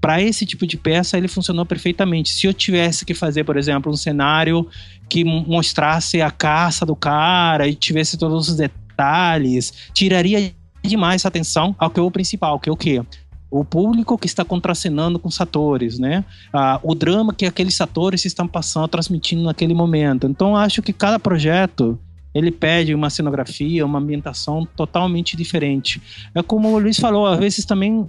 Para 0.00 0.22
esse 0.22 0.46
tipo 0.46 0.66
de 0.66 0.76
peça 0.76 1.16
ele 1.16 1.28
funcionou 1.28 1.66
perfeitamente. 1.66 2.30
Se 2.30 2.46
eu 2.46 2.54
tivesse 2.54 3.04
que 3.04 3.14
fazer, 3.14 3.44
por 3.44 3.56
exemplo, 3.56 3.92
um 3.92 3.96
cenário 3.96 4.68
que 5.08 5.24
mostrasse 5.24 6.20
a 6.20 6.30
caça 6.30 6.86
do 6.86 6.94
cara 6.94 7.66
e 7.66 7.74
tivesse 7.74 8.16
todos 8.16 8.48
os 8.48 8.56
detalhes, 8.56 9.72
tiraria 9.92 10.52
demais 10.82 11.24
a 11.24 11.28
atenção 11.28 11.74
ao 11.78 11.90
que 11.90 11.98
é 11.98 12.02
o 12.02 12.10
principal, 12.10 12.60
que 12.60 12.68
é 12.68 12.72
o 12.72 12.76
quê? 12.76 13.02
o 13.50 13.64
público 13.64 14.18
que 14.18 14.26
está 14.26 14.44
contracenando 14.44 15.18
com 15.18 15.28
os 15.28 15.40
atores, 15.40 15.98
né? 15.98 16.24
Ah, 16.52 16.78
o 16.82 16.94
drama 16.94 17.32
que 17.32 17.46
aqueles 17.46 17.80
atores 17.80 18.24
estão 18.24 18.46
passando, 18.46 18.88
transmitindo 18.88 19.42
naquele 19.42 19.74
momento. 19.74 20.26
Então, 20.26 20.54
acho 20.54 20.82
que 20.82 20.92
cada 20.92 21.18
projeto 21.18 21.98
ele 22.38 22.50
pede 22.50 22.94
uma 22.94 23.10
cenografia, 23.10 23.84
uma 23.84 23.98
ambientação 23.98 24.66
totalmente 24.76 25.36
diferente. 25.36 26.00
É 26.34 26.42
como 26.42 26.72
o 26.72 26.78
Luiz 26.78 26.98
falou, 26.98 27.26
às 27.26 27.38
vezes 27.38 27.64
também, 27.64 28.06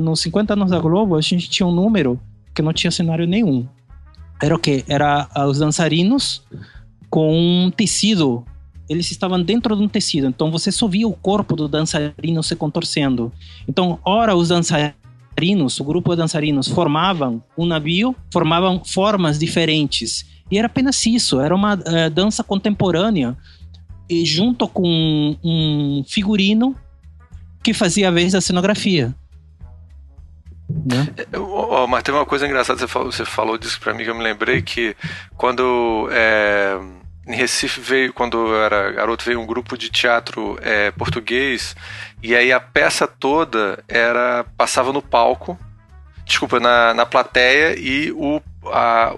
nos 0.00 0.20
50 0.20 0.54
anos 0.54 0.70
da 0.70 0.78
Globo, 0.78 1.16
a 1.16 1.20
gente 1.20 1.48
tinha 1.48 1.66
um 1.66 1.72
número 1.72 2.18
que 2.54 2.62
não 2.62 2.72
tinha 2.72 2.90
cenário 2.90 3.26
nenhum. 3.26 3.66
Era 4.42 4.54
o 4.54 4.58
quê? 4.58 4.84
Era 4.88 5.28
ah, 5.34 5.46
os 5.46 5.58
dançarinos 5.58 6.42
com 7.08 7.66
um 7.66 7.70
tecido 7.70 8.44
eles 8.88 9.10
estavam 9.10 9.42
dentro 9.42 9.76
de 9.76 9.82
um 9.82 9.88
tecido, 9.88 10.26
então 10.26 10.50
você 10.50 10.70
só 10.70 10.86
via 10.86 11.08
o 11.08 11.12
corpo 11.12 11.56
do 11.56 11.68
dançarino 11.68 12.42
se 12.42 12.54
contorcendo. 12.54 13.32
Então, 13.66 13.98
ora 14.04 14.34
os 14.34 14.48
dançarinos, 14.48 15.80
o 15.80 15.84
grupo 15.84 16.10
de 16.10 16.16
dançarinos 16.16 16.68
formavam 16.68 17.42
um 17.56 17.64
navio, 17.64 18.14
formavam 18.30 18.82
formas 18.84 19.38
diferentes. 19.38 20.26
E 20.52 20.58
era 20.58 20.66
apenas 20.66 21.06
isso, 21.06 21.40
era 21.40 21.54
uma 21.54 21.76
uh, 21.76 22.10
dança 22.10 22.44
contemporânea, 22.44 23.34
e 24.06 24.22
junto 24.26 24.68
com 24.68 25.34
um 25.42 26.04
figurino 26.06 26.76
que 27.62 27.72
fazia 27.72 28.08
a 28.08 28.10
vez 28.10 28.34
da 28.34 28.40
cenografia. 28.42 29.14
Né? 30.68 31.08
Oh, 31.34 31.86
mas 31.86 32.02
tem 32.02 32.14
uma 32.14 32.26
coisa 32.26 32.46
engraçada, 32.46 32.78
você 32.78 32.86
falou, 32.86 33.10
você 33.10 33.24
falou 33.24 33.56
disso 33.56 33.80
para 33.80 33.94
mim 33.94 34.04
que 34.04 34.10
eu 34.10 34.14
me 34.14 34.22
lembrei 34.22 34.60
que 34.60 34.94
quando 35.38 36.06
é, 36.12 36.78
em 37.26 37.34
Recife 37.34 37.80
veio, 37.80 38.12
quando 38.12 38.36
eu 38.36 38.62
era 38.62 38.92
garoto, 38.92 39.24
veio 39.24 39.40
um 39.40 39.46
grupo 39.46 39.78
de 39.78 39.88
teatro 39.88 40.58
é, 40.60 40.90
português 40.90 41.74
e 42.22 42.36
aí 42.36 42.52
a 42.52 42.60
peça 42.60 43.06
toda 43.06 43.82
era 43.88 44.44
passava 44.54 44.92
no 44.92 45.00
palco, 45.00 45.58
desculpa, 46.26 46.60
na, 46.60 46.92
na 46.92 47.06
plateia 47.06 47.74
e 47.78 48.12
o, 48.12 48.38
a, 48.66 49.14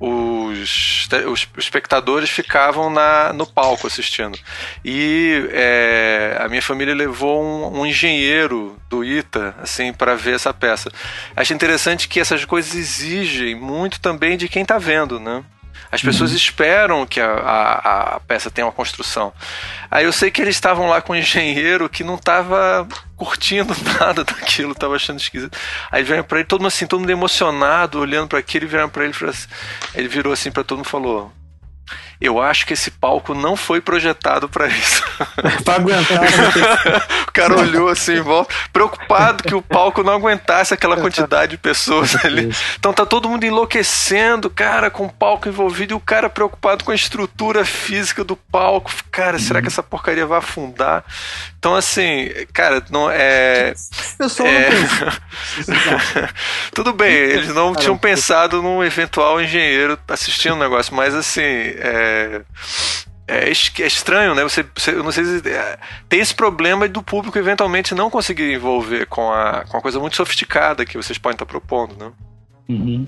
os, 0.00 1.08
os, 1.30 1.48
espectadores 1.56 2.28
ficavam 2.28 2.90
na, 2.90 3.32
no 3.32 3.46
palco 3.46 3.86
assistindo. 3.86 4.38
E 4.84 5.48
é, 5.52 6.36
a 6.40 6.48
minha 6.48 6.62
família 6.62 6.94
levou 6.94 7.42
um, 7.42 7.80
um 7.80 7.86
engenheiro 7.86 8.78
do 8.88 9.04
ITA 9.04 9.54
assim 9.62 9.92
para 9.92 10.14
ver 10.14 10.34
essa 10.34 10.52
peça. 10.52 10.90
Acho 11.36 11.54
interessante 11.54 12.08
que 12.08 12.20
essas 12.20 12.44
coisas 12.44 12.74
exigem 12.74 13.54
muito 13.54 14.00
também 14.00 14.36
de 14.36 14.48
quem 14.48 14.62
está 14.62 14.78
vendo, 14.78 15.20
né? 15.20 15.44
As 15.94 16.02
pessoas 16.02 16.30
uhum. 16.30 16.36
esperam 16.36 17.06
que 17.06 17.20
a, 17.20 17.30
a, 17.30 18.16
a, 18.16 18.20
peça 18.20 18.50
tenha 18.50 18.66
uma 18.66 18.72
construção. 18.72 19.32
Aí 19.88 20.04
eu 20.04 20.12
sei 20.12 20.28
que 20.28 20.42
eles 20.42 20.56
estavam 20.56 20.88
lá 20.88 21.00
com 21.00 21.12
um 21.12 21.16
engenheiro 21.16 21.88
que 21.88 22.02
não 22.02 22.16
estava 22.16 22.84
curtindo 23.16 23.72
nada 24.00 24.24
daquilo, 24.24 24.72
estava 24.72 24.96
achando 24.96 25.20
esquisito. 25.20 25.56
Aí 25.92 26.02
vieram 26.02 26.24
para 26.24 26.40
ele, 26.40 26.48
todo 26.48 26.62
mundo 26.62 26.66
assim, 26.66 26.84
todo 26.84 26.98
mundo 26.98 27.10
emocionado, 27.10 28.00
olhando 28.00 28.26
para 28.26 28.40
aquilo, 28.40 28.64
e 28.64 28.68
vieram 28.68 28.88
para 28.88 29.04
ele, 29.04 29.14
assim, 29.28 29.46
ele 29.94 30.08
virou 30.08 30.32
assim 30.32 30.50
para 30.50 30.64
todo 30.64 30.78
mundo 30.78 30.86
e 30.86 30.90
falou: 30.90 31.32
eu 32.20 32.40
acho 32.40 32.66
que 32.66 32.72
esse 32.72 32.90
palco 32.90 33.34
não 33.34 33.56
foi 33.56 33.80
projetado 33.80 34.48
para 34.48 34.66
isso. 34.68 35.02
pra 35.64 35.74
aguentar. 35.76 36.20
Né? 36.20 36.28
o 37.28 37.32
cara 37.32 37.58
olhou 37.58 37.88
assim 37.88 38.14
em 38.14 38.20
volta, 38.20 38.54
preocupado 38.72 39.42
que 39.42 39.54
o 39.54 39.62
palco 39.62 40.02
não 40.02 40.12
aguentasse 40.12 40.72
aquela 40.72 40.96
quantidade 40.96 41.52
de 41.52 41.58
pessoas 41.58 42.16
ali. 42.24 42.54
Então 42.78 42.92
tá 42.92 43.04
todo 43.04 43.28
mundo 43.28 43.44
enlouquecendo, 43.44 44.48
cara, 44.48 44.90
com 44.90 45.06
o 45.06 45.12
palco 45.12 45.48
envolvido 45.48 45.92
e 45.92 45.96
o 45.96 46.00
cara 46.00 46.28
preocupado 46.30 46.84
com 46.84 46.90
a 46.90 46.94
estrutura 46.94 47.64
física 47.64 48.24
do 48.24 48.36
palco. 48.36 48.90
Cara, 49.10 49.38
será 49.38 49.60
que 49.60 49.68
essa 49.68 49.82
porcaria 49.82 50.26
vai 50.26 50.38
afundar? 50.38 51.04
Então, 51.58 51.74
assim, 51.74 52.30
cara, 52.52 52.84
não 52.90 53.10
é. 53.10 53.74
Eu 54.18 54.28
sou 54.28 54.46
é... 54.46 54.68
Tudo 56.74 56.92
bem, 56.92 57.10
eles 57.10 57.54
não 57.54 57.74
tinham 57.74 57.96
pensado 57.96 58.60
num 58.60 58.84
eventual 58.84 59.40
engenheiro 59.40 59.98
assistindo 60.08 60.56
o 60.56 60.58
negócio, 60.58 60.94
mas 60.94 61.14
assim. 61.14 61.40
É... 61.40 62.03
É, 63.26 63.48
é 63.48 63.86
estranho, 63.86 64.34
né? 64.34 64.42
Você, 64.42 64.64
você, 64.76 64.92
não 64.92 65.10
sei 65.10 65.24
se 65.24 65.48
é, 65.48 65.78
tem 66.08 66.20
esse 66.20 66.34
problema 66.34 66.86
do 66.86 67.02
público 67.02 67.38
eventualmente 67.38 67.94
não 67.94 68.10
conseguir 68.10 68.52
envolver 68.52 69.06
com 69.06 69.32
a, 69.32 69.64
com 69.64 69.78
a 69.78 69.80
coisa 69.80 69.98
muito 69.98 70.16
sofisticada 70.16 70.84
que 70.84 70.96
vocês 70.96 71.16
podem 71.16 71.34
estar 71.34 71.46
propondo, 71.46 71.96
né? 71.96 72.12
Uhum. 72.68 73.06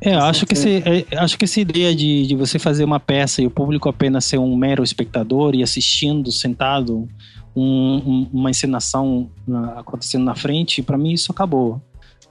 É, 0.00 0.14
acho 0.14 0.46
que, 0.46 0.52
esse, 0.52 0.82
é, 0.84 1.16
acho 1.16 1.38
que 1.38 1.44
essa 1.44 1.58
ideia 1.58 1.94
de, 1.94 2.26
de 2.26 2.36
você 2.36 2.58
fazer 2.58 2.84
uma 2.84 3.00
peça 3.00 3.40
e 3.40 3.46
o 3.46 3.50
público 3.50 3.88
apenas 3.88 4.26
ser 4.26 4.38
um 4.38 4.54
mero 4.54 4.84
espectador 4.84 5.54
e 5.54 5.62
assistindo 5.62 6.30
sentado 6.30 7.08
um, 7.56 7.96
um, 7.96 8.30
uma 8.32 8.50
encenação 8.50 9.30
acontecendo 9.76 10.24
na 10.24 10.34
frente, 10.34 10.82
para 10.82 10.98
mim 10.98 11.12
isso 11.12 11.32
acabou. 11.32 11.80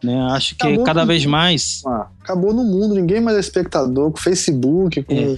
Né? 0.04 0.16
Acho 0.32 0.56
que 0.56 0.68
acabou 0.68 0.84
cada 0.84 1.02
no, 1.02 1.08
vez 1.08 1.26
mais. 1.26 1.82
Ah, 1.88 2.08
acabou 2.22 2.54
no 2.54 2.64
mundo, 2.64 2.94
ninguém 2.94 3.20
mais 3.20 3.36
é 3.36 3.40
espectador, 3.40 4.12
com 4.12 4.18
Facebook, 4.18 5.02
com. 5.04 5.16
É. 5.16 5.38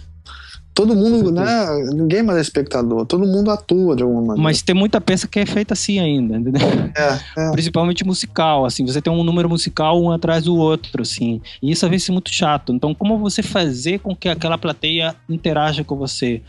Todo 0.78 0.95
mundo, 0.95 1.32
né? 1.32 1.44
Ninguém 1.91 2.22
mais 2.22 2.38
é 2.38 2.41
espectador, 2.41 3.04
todo 3.04 3.26
mundo 3.26 3.49
atua 3.49 3.95
de 3.95 4.04
alguma 4.04 4.22
maneira. 4.22 4.44
Mas 4.44 4.62
tem 4.62 4.76
muita 4.76 5.02
peça 5.02 5.28
que 5.28 5.40
é 5.40 5.45
feita 5.45 5.74
assim 5.74 5.98
ainda, 5.98 6.38
entendeu? 6.38 6.62
É, 6.95 7.20
é. 7.36 7.49
Principalmente 7.52 8.06
musical, 8.06 8.64
assim, 8.64 8.86
você 8.86 9.02
tem 9.02 9.12
um 9.12 9.24
número 9.24 9.49
musical 9.49 9.99
um 9.99 10.12
atrás 10.12 10.44
do 10.44 10.56
outro, 10.56 11.02
assim. 11.02 11.41
E 11.64 11.72
isso 11.72 11.84
às 11.84 11.90
vezes 11.90 12.08
é 12.08 12.12
muito 12.14 12.32
chato. 12.32 12.72
Então, 12.72 12.94
como 12.94 13.18
você 13.18 13.41
fazer 13.41 14.02
com 14.02 14.16
que 14.16 14.30
aquela 14.30 14.56
plateia 14.56 15.16
interaja 15.28 15.84
com 15.84 15.95
você? 15.95 16.44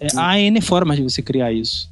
É, 0.00 0.06
há 0.16 0.40
N 0.40 0.62
formas 0.62 0.96
de 0.96 1.02
você 1.02 1.20
criar 1.20 1.52
isso. 1.52 1.90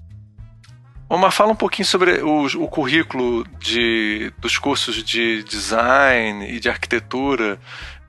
Omar, 1.10 1.30
fala 1.30 1.52
um 1.52 1.56
pouquinho 1.56 1.86
sobre 1.86 2.22
o, 2.22 2.46
o 2.46 2.68
currículo 2.68 3.46
de, 3.60 4.32
dos 4.40 4.56
cursos 4.56 5.04
de 5.04 5.44
design 5.44 6.50
e 6.50 6.58
de 6.58 6.70
arquitetura. 6.70 7.60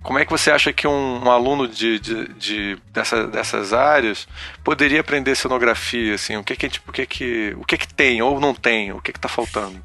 Como 0.08 0.20
é 0.20 0.24
que 0.24 0.32
você 0.32 0.50
acha 0.50 0.72
que 0.72 0.88
um, 0.88 1.26
um 1.26 1.30
aluno 1.30 1.68
de, 1.68 2.00
de, 2.00 2.34
de 2.36 2.78
dessa, 2.94 3.28
dessas 3.28 3.74
áreas 3.74 4.26
poderia 4.64 5.02
aprender 5.02 5.36
cenografia? 5.36 6.16
Assim, 6.16 6.38
o 6.38 6.44
que 6.46 6.56
que, 6.56 6.70
tipo, 6.70 6.90
o 6.90 6.94
que 6.94 7.06
que, 7.06 7.54
o 7.60 7.66
que 7.66 7.78
que 7.78 7.94
tem 7.94 8.22
ou 8.22 8.40
não 8.40 8.54
tem? 8.54 8.94
O 8.94 9.02
que 9.02 9.12
que 9.12 9.18
está 9.18 9.28
faltando? 9.28 9.84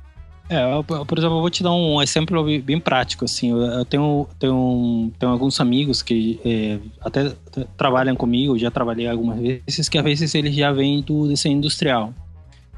É, 0.49 0.63
eu, 0.73 0.85
por 0.85 1.19
exemplo, 1.19 1.39
eu 1.39 1.41
vou 1.41 1.51
te 1.51 1.65
dar 1.65 1.73
um 1.73 2.01
exemplo 2.01 2.45
bem 2.63 2.79
prático, 2.79 3.25
assim, 3.25 3.51
eu 3.51 3.85
tenho, 3.85 4.29
tenho, 4.39 5.11
tenho 5.19 5.33
alguns 5.33 5.61
amigos 5.61 6.03
que 6.03 6.41
é, 6.45 6.79
até 7.01 7.33
trabalham 7.77 8.15
comigo, 8.15 8.57
já 8.57 8.71
trabalhei 8.71 9.09
algumas 9.09 9.41
vezes, 9.41 9.89
que 9.89 9.99
às 9.99 10.05
vezes 10.05 10.37
eles 10.37 10.55
já 10.55 10.71
vêm 10.71 11.03
do 11.03 11.27
desenho 11.27 11.57
industrial 11.57 12.15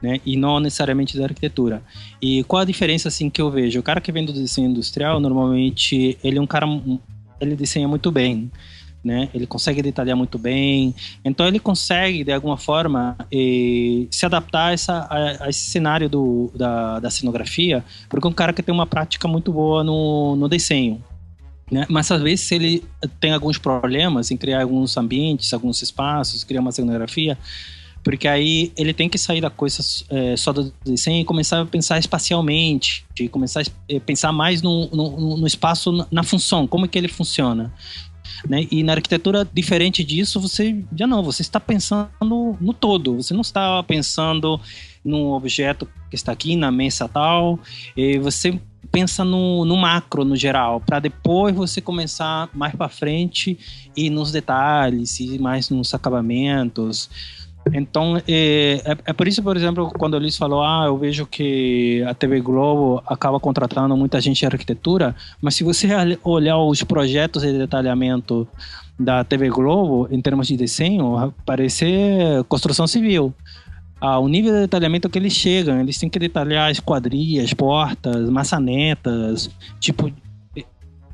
né? 0.05 0.21
E 0.25 0.37
não 0.37 0.61
necessariamente 0.61 1.17
da 1.17 1.25
arquitetura. 1.25 1.83
E 2.21 2.45
qual 2.45 2.61
a 2.61 2.65
diferença 2.67 3.09
assim 3.09 3.31
que 3.31 3.41
eu 3.41 3.51
vejo? 3.51 3.81
O 3.81 3.83
cara 3.83 4.03
que 4.03 4.13
vem 4.13 4.25
do 4.25 4.35
desenho 4.35 4.69
industrial, 4.69 5.19
normalmente 5.19 6.19
ele 6.23 6.37
é 6.37 6.41
um 6.43 6.47
cara 6.47 6.67
ele 7.41 7.57
desenha 7.57 7.89
muito 7.89 8.11
bem, 8.11 8.51
né? 9.05 9.29
Ele 9.35 9.47
consegue 9.47 9.83
detalhar 9.83 10.17
muito 10.17 10.39
bem, 10.39 10.95
então 11.25 11.47
ele 11.47 11.59
consegue 11.59 12.25
de 12.25 12.33
alguma 12.33 12.57
forma 12.57 13.17
eh, 13.31 14.07
se 14.11 14.25
adaptar 14.25 14.69
a, 14.69 14.73
essa, 14.73 14.93
a, 15.11 15.45
a, 15.45 15.49
esse 15.49 15.71
cenário 15.71 16.09
do, 16.09 16.51
da, 16.55 17.01
da 17.01 17.11
cenografia, 17.11 17.85
porque 18.09 18.27
é 18.27 18.31
um 18.31 18.35
cara 18.35 18.53
que 18.53 18.63
tem 18.63 18.75
uma 18.75 18.87
prática 18.87 19.29
muito 19.29 19.53
boa 19.53 19.85
no, 19.85 20.37
no 20.37 20.49
desenho. 20.49 21.03
Né? 21.71 21.87
Mas 21.89 22.11
às 22.11 22.21
vezes 22.21 22.51
ele 22.53 22.85
tem 23.21 23.33
alguns 23.33 23.59
problemas 23.59 24.31
em 24.31 24.37
criar 24.37 24.63
alguns 24.63 24.97
ambientes, 24.97 25.53
alguns 25.53 25.83
espaços, 25.83 26.45
criar 26.45 26.61
uma 26.61 26.73
cenografia, 26.73 27.39
porque 28.05 28.29
aí 28.29 28.71
ele 28.77 28.93
tem 28.93 29.09
que 29.09 29.17
sair 29.17 29.41
da 29.41 29.49
coisa 29.49 29.83
é, 30.11 30.37
só 30.37 30.53
do 30.53 30.73
desenho 30.85 31.23
e 31.23 31.25
começar 31.25 31.63
a 31.63 31.67
pensar 31.67 31.99
espacialmente, 31.99 33.05
de 33.15 33.29
começar 33.29 33.63
a 33.63 33.65
é, 33.89 33.99
pensar 33.99 34.31
mais 34.31 34.61
no, 34.61 34.89
no, 34.89 35.37
no 35.39 35.47
espaço, 35.47 36.07
na 36.11 36.23
função, 36.23 36.67
como 36.67 36.85
é 36.85 36.89
que 36.89 36.99
ele 36.99 37.09
funciona. 37.09 37.73
Né? 38.47 38.67
E 38.71 38.83
na 38.83 38.93
arquitetura, 38.93 39.49
diferente 39.51 40.05
disso, 40.05 40.39
você 40.39 40.85
já 40.95 41.07
não, 41.07 41.23
você 41.23 41.41
está 41.41 41.59
pensando 41.59 42.11
no 42.61 42.75
todo, 42.75 43.17
você 43.17 43.33
não 43.33 43.41
está 43.41 43.83
pensando 43.83 44.61
num 45.03 45.33
objeto 45.33 45.89
que 46.11 46.17
está 46.17 46.33
aqui 46.33 46.57
na 46.57 46.71
mesa 46.71 47.09
tal, 47.09 47.59
e 47.97 48.19
você 48.19 48.61
pensa 48.93 49.25
no, 49.25 49.65
no 49.65 49.77
macro, 49.77 50.25
no 50.25 50.37
geral, 50.37 50.81
para 50.81 51.01
depois 51.01 51.55
você 51.55 51.81
começar 51.81 52.49
mais 52.55 52.75
para 52.75 52.89
frente 52.89 53.59
e 53.97 54.11
nos 54.11 54.31
detalhes, 54.31 55.19
e 55.21 55.39
mais 55.39 55.71
nos 55.71 55.95
acabamentos. 55.95 57.11
Então, 57.73 58.19
é, 58.29 58.83
é, 58.85 58.97
é, 59.07 59.13
por 59.13 59.27
isso, 59.27 59.43
por 59.43 59.57
exemplo, 59.57 59.91
quando 59.99 60.15
o 60.15 60.19
Luiz 60.19 60.37
falou, 60.37 60.63
ah, 60.63 60.85
eu 60.87 60.99
vejo 60.99 61.27
que 61.27 62.05
a 62.07 62.15
TV 62.15 62.41
Globo 62.41 63.03
acaba 63.07 63.41
contratando 63.41 63.97
muita 63.97 64.21
gente 64.21 64.41
de 64.41 64.47
arquitetura, 64.47 65.17
mas 65.41 65.55
se 65.55 65.65
você 65.65 65.89
olhar 66.23 66.59
os 66.59 66.83
projetos 66.83 67.43
de 67.43 67.57
detalhamento 67.57 68.47
da 68.99 69.25
TV 69.25 69.49
Globo, 69.49 70.07
em 70.11 70.21
termos 70.21 70.47
de 70.47 70.57
desenho, 70.57 71.33
parece 71.47 71.87
construção 72.49 72.87
civil. 72.87 73.33
ao 74.01 74.29
nível 74.29 74.53
de 74.53 74.61
detalhamento 74.61 75.09
que 75.09 75.19
eles 75.19 75.33
chegam. 75.33 75.81
Eles 75.81 75.97
têm 75.97 76.11
que 76.11 76.19
detalhar 76.19 76.71
esquadrias, 76.71 77.55
portas, 77.55 78.29
maçanetas, 78.29 79.51
tipo 79.81 80.13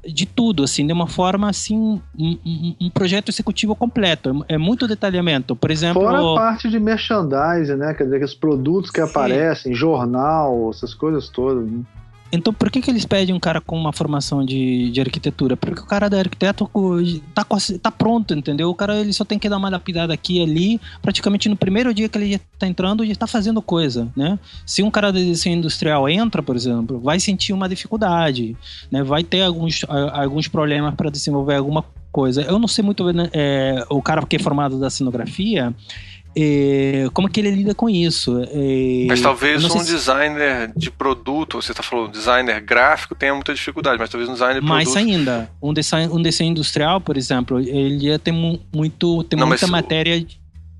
de 0.07 0.27
tudo, 0.27 0.63
assim, 0.63 0.87
de 0.87 0.93
uma 0.93 1.07
forma 1.07 1.49
assim, 1.49 1.77
um, 1.77 2.01
um, 2.19 2.77
um 2.81 2.91
projeto 2.91 3.31
executivo 3.31 3.75
completo. 3.75 4.45
É, 4.49 4.55
é 4.55 4.59
muito 4.59 4.89
detalhamento. 4.89 5.55
Por 5.55 5.71
exemplo. 5.71 6.03
Fora 6.03 6.19
a 6.19 6.35
parte 6.35 6.69
de 6.69 6.79
merchandising, 6.79 7.77
né? 7.77 7.95
Quer 7.95 8.05
dizer, 8.05 8.23
os 8.25 8.35
produtos 8.35 8.91
que 8.91 9.03
Sim. 9.03 9.09
aparecem, 9.09 9.75
jornal, 9.75 10.71
essas 10.71 10.95
coisas 10.95 11.29
todas. 11.29 11.71
Né? 11.71 11.83
Então, 12.33 12.53
por 12.53 12.71
que, 12.71 12.81
que 12.81 12.91
eles 12.91 13.05
pedem 13.05 13.35
um 13.35 13.41
cara 13.41 13.61
com 13.61 13.77
uma 13.77 13.93
formação 13.93 14.45
de, 14.45 14.91
de 14.91 15.01
arquitetura? 15.01 15.57
Porque 15.57 15.81
o 15.81 15.87
cara 15.87 16.09
da 16.09 16.19
arquiteto 16.19 16.71
tá, 17.35 17.45
tá 17.83 17.91
pronto, 17.91 18.35
entendeu? 18.35 18.71
O 18.71 18.75
cara 18.75 18.97
ele 18.97 19.13
só 19.13 19.25
tem 19.25 19.39
que 19.39 19.49
dar 19.49 19.57
uma 19.57 19.69
lapidada 19.69 20.15
aqui 20.15 20.39
e 20.39 20.43
ali. 20.43 20.81
Praticamente 21.03 21.49
no 21.49 21.57
primeiro 21.57 21.93
dia 21.93 22.09
que 22.09 22.17
ele 22.17 22.35
está 22.35 22.67
entrando, 22.67 23.05
já 23.05 23.13
está 23.13 23.27
fazendo 23.27 23.61
coisa, 23.61 24.09
né? 24.17 24.39
Se 24.65 24.83
um 24.83 24.91
cara 24.91 25.11
de 25.11 25.25
desenho 25.25 25.59
industrial 25.59 26.09
entra, 26.09 26.43
por 26.43 26.55
exemplo, 26.55 27.01
vai 27.01 27.19
sentir 27.19 27.53
uma 27.53 27.69
dificuldade, 27.69 28.57
né? 28.91 29.03
Vai 29.03 29.25
ter 29.25 29.43
alguns, 29.43 29.85
alguns 30.13 30.47
problemas 30.47 30.95
para 30.95 31.11
desenvolver 31.11 31.57
alguma 31.57 31.85
coisa. 32.11 32.43
Eu 32.43 32.59
não 32.59 32.69
sei 32.69 32.85
muito 32.85 33.05
bem, 33.05 33.15
né, 33.15 33.31
é, 33.33 33.85
o 33.89 34.03
cara 34.03 34.25
que 34.27 34.37
é 34.37 34.39
formado 34.39 34.79
da 34.79 34.91
cenografia, 34.91 35.75
é, 36.37 37.09
como 37.13 37.29
é 37.29 37.31
que 37.31 37.41
ele 37.41 37.51
lida 37.51 37.75
com 37.75 37.89
isso? 37.89 38.41
É, 38.53 39.07
mas 39.09 39.21
talvez 39.21 39.65
um 39.65 39.81
se... 39.81 39.93
designer 39.93 40.73
de 40.77 40.91
produto, 40.91 41.61
você 41.61 41.73
está 41.73 41.83
falando 41.83 42.13
designer 42.13 42.61
gráfico, 42.61 43.15
tenha 43.15 43.35
muita 43.35 43.53
dificuldade, 43.53 43.99
mas 43.99 44.09
talvez 44.11 44.29
um 44.29 44.35
designer 44.35 44.61
de 44.61 44.67
Mais 44.67 44.91
produto... 44.91 45.09
ainda, 45.09 45.51
um 45.61 45.75
design, 45.75 46.13
um 46.13 46.23
desenho 46.23 46.51
industrial, 46.51 47.01
por 47.01 47.17
exemplo, 47.17 47.59
ele 47.59 48.07
ia 48.07 48.19
ter 48.19 48.33
muito, 48.33 49.25
tem 49.25 49.39
Não, 49.39 49.47
muita 49.47 49.67
matéria... 49.67 50.25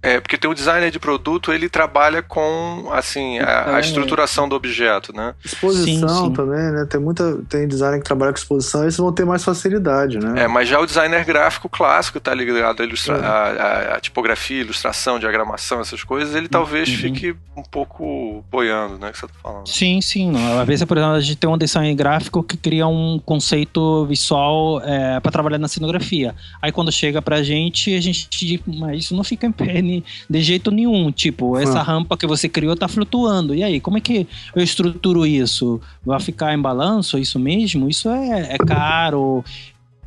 É, 0.03 0.19
porque 0.19 0.39
tem 0.39 0.51
o 0.51 0.55
designer 0.55 0.91
de 0.91 0.99
produto, 0.99 1.53
ele 1.53 1.69
trabalha 1.69 2.23
com, 2.23 2.89
assim, 2.93 3.39
a, 3.39 3.77
a 3.77 3.81
estruturação 3.81 4.49
do 4.49 4.57
objeto, 4.57 5.15
né? 5.15 5.35
Exposição 5.45 6.09
sim, 6.09 6.25
sim. 6.25 6.33
também, 6.33 6.73
né? 6.73 6.87
Tem 6.89 7.01
muita, 7.01 7.39
tem 7.49 7.69
designer 7.69 7.99
que 7.99 8.05
trabalha 8.05 8.33
com 8.33 8.39
exposição, 8.39 8.83
eles 8.83 8.97
vão 8.97 9.13
ter 9.13 9.27
mais 9.27 9.45
facilidade, 9.45 10.19
né? 10.19 10.45
É, 10.45 10.49
mas 10.49 10.69
já 10.69 10.81
o 10.81 10.87
designer 10.87 11.25
gráfico 11.25 11.69
clássico 11.69 12.19
tá 12.19 12.33
ligado 12.33 12.81
à 12.81 12.85
ilustra 12.85 13.17
é. 13.17 13.21
a, 13.21 13.31
a, 13.31 13.97
a, 13.97 14.01
tipografia, 14.01 14.61
ilustração, 14.61 15.19
diagramação, 15.19 15.81
essas 15.81 16.03
coisas, 16.03 16.35
ele 16.35 16.49
talvez 16.49 16.89
uhum. 16.89 16.97
fique 16.97 17.37
um 17.55 17.63
pouco 17.63 18.43
boiando, 18.51 18.99
né, 18.99 19.11
que 19.13 19.19
você 19.19 19.27
tá 19.27 19.35
falando. 19.43 19.69
Sim, 19.69 20.01
sim. 20.01 20.33
Às 20.59 20.67
vezes, 20.67 20.85
por 20.85 20.97
exemplo, 20.97 21.17
a 21.17 21.21
gente 21.21 21.37
tem 21.37 21.51
um 21.51 21.59
design 21.59 21.95
gráfico 21.95 22.43
que 22.43 22.57
cria 22.57 22.87
um 22.87 23.21
conceito 23.25 24.07
visual 24.07 24.81
é, 24.83 25.21
para 25.21 25.31
trabalhar 25.31 25.59
na 25.59 25.69
cenografia. 25.69 26.35
Aí 26.63 26.73
quando 26.73 26.91
chega 26.91 27.21
pra 27.21 27.43
gente, 27.43 27.95
a 27.95 28.01
gente 28.01 28.29
diz, 28.31 28.61
mas 28.67 29.05
isso 29.05 29.15
não 29.15 29.25
fica 29.25 29.47
em 29.47 29.53
pé 29.53 29.90
de 30.29 30.43
jeito 30.43 30.71
nenhum. 30.71 31.11
Tipo, 31.11 31.59
essa 31.59 31.83
rampa 31.83 32.17
que 32.17 32.27
você 32.27 32.49
criou 32.49 32.77
tá 32.77 32.89
flutuando. 32.89 33.55
E 33.55 33.63
aí, 33.63 33.81
como 33.81 33.99
é 33.99 34.01
que 34.01 34.27
eu 34.55 34.63
estruturo 34.63 35.27
isso? 35.27 35.81
Vai 36.05 36.21
ficar 36.21 36.55
em 36.55 36.61
balanço? 36.61 37.19
Isso 37.19 37.39
mesmo? 37.39 37.89
Isso 37.89 38.09
é, 38.09 38.55
é 38.55 38.59
caro, 38.59 39.45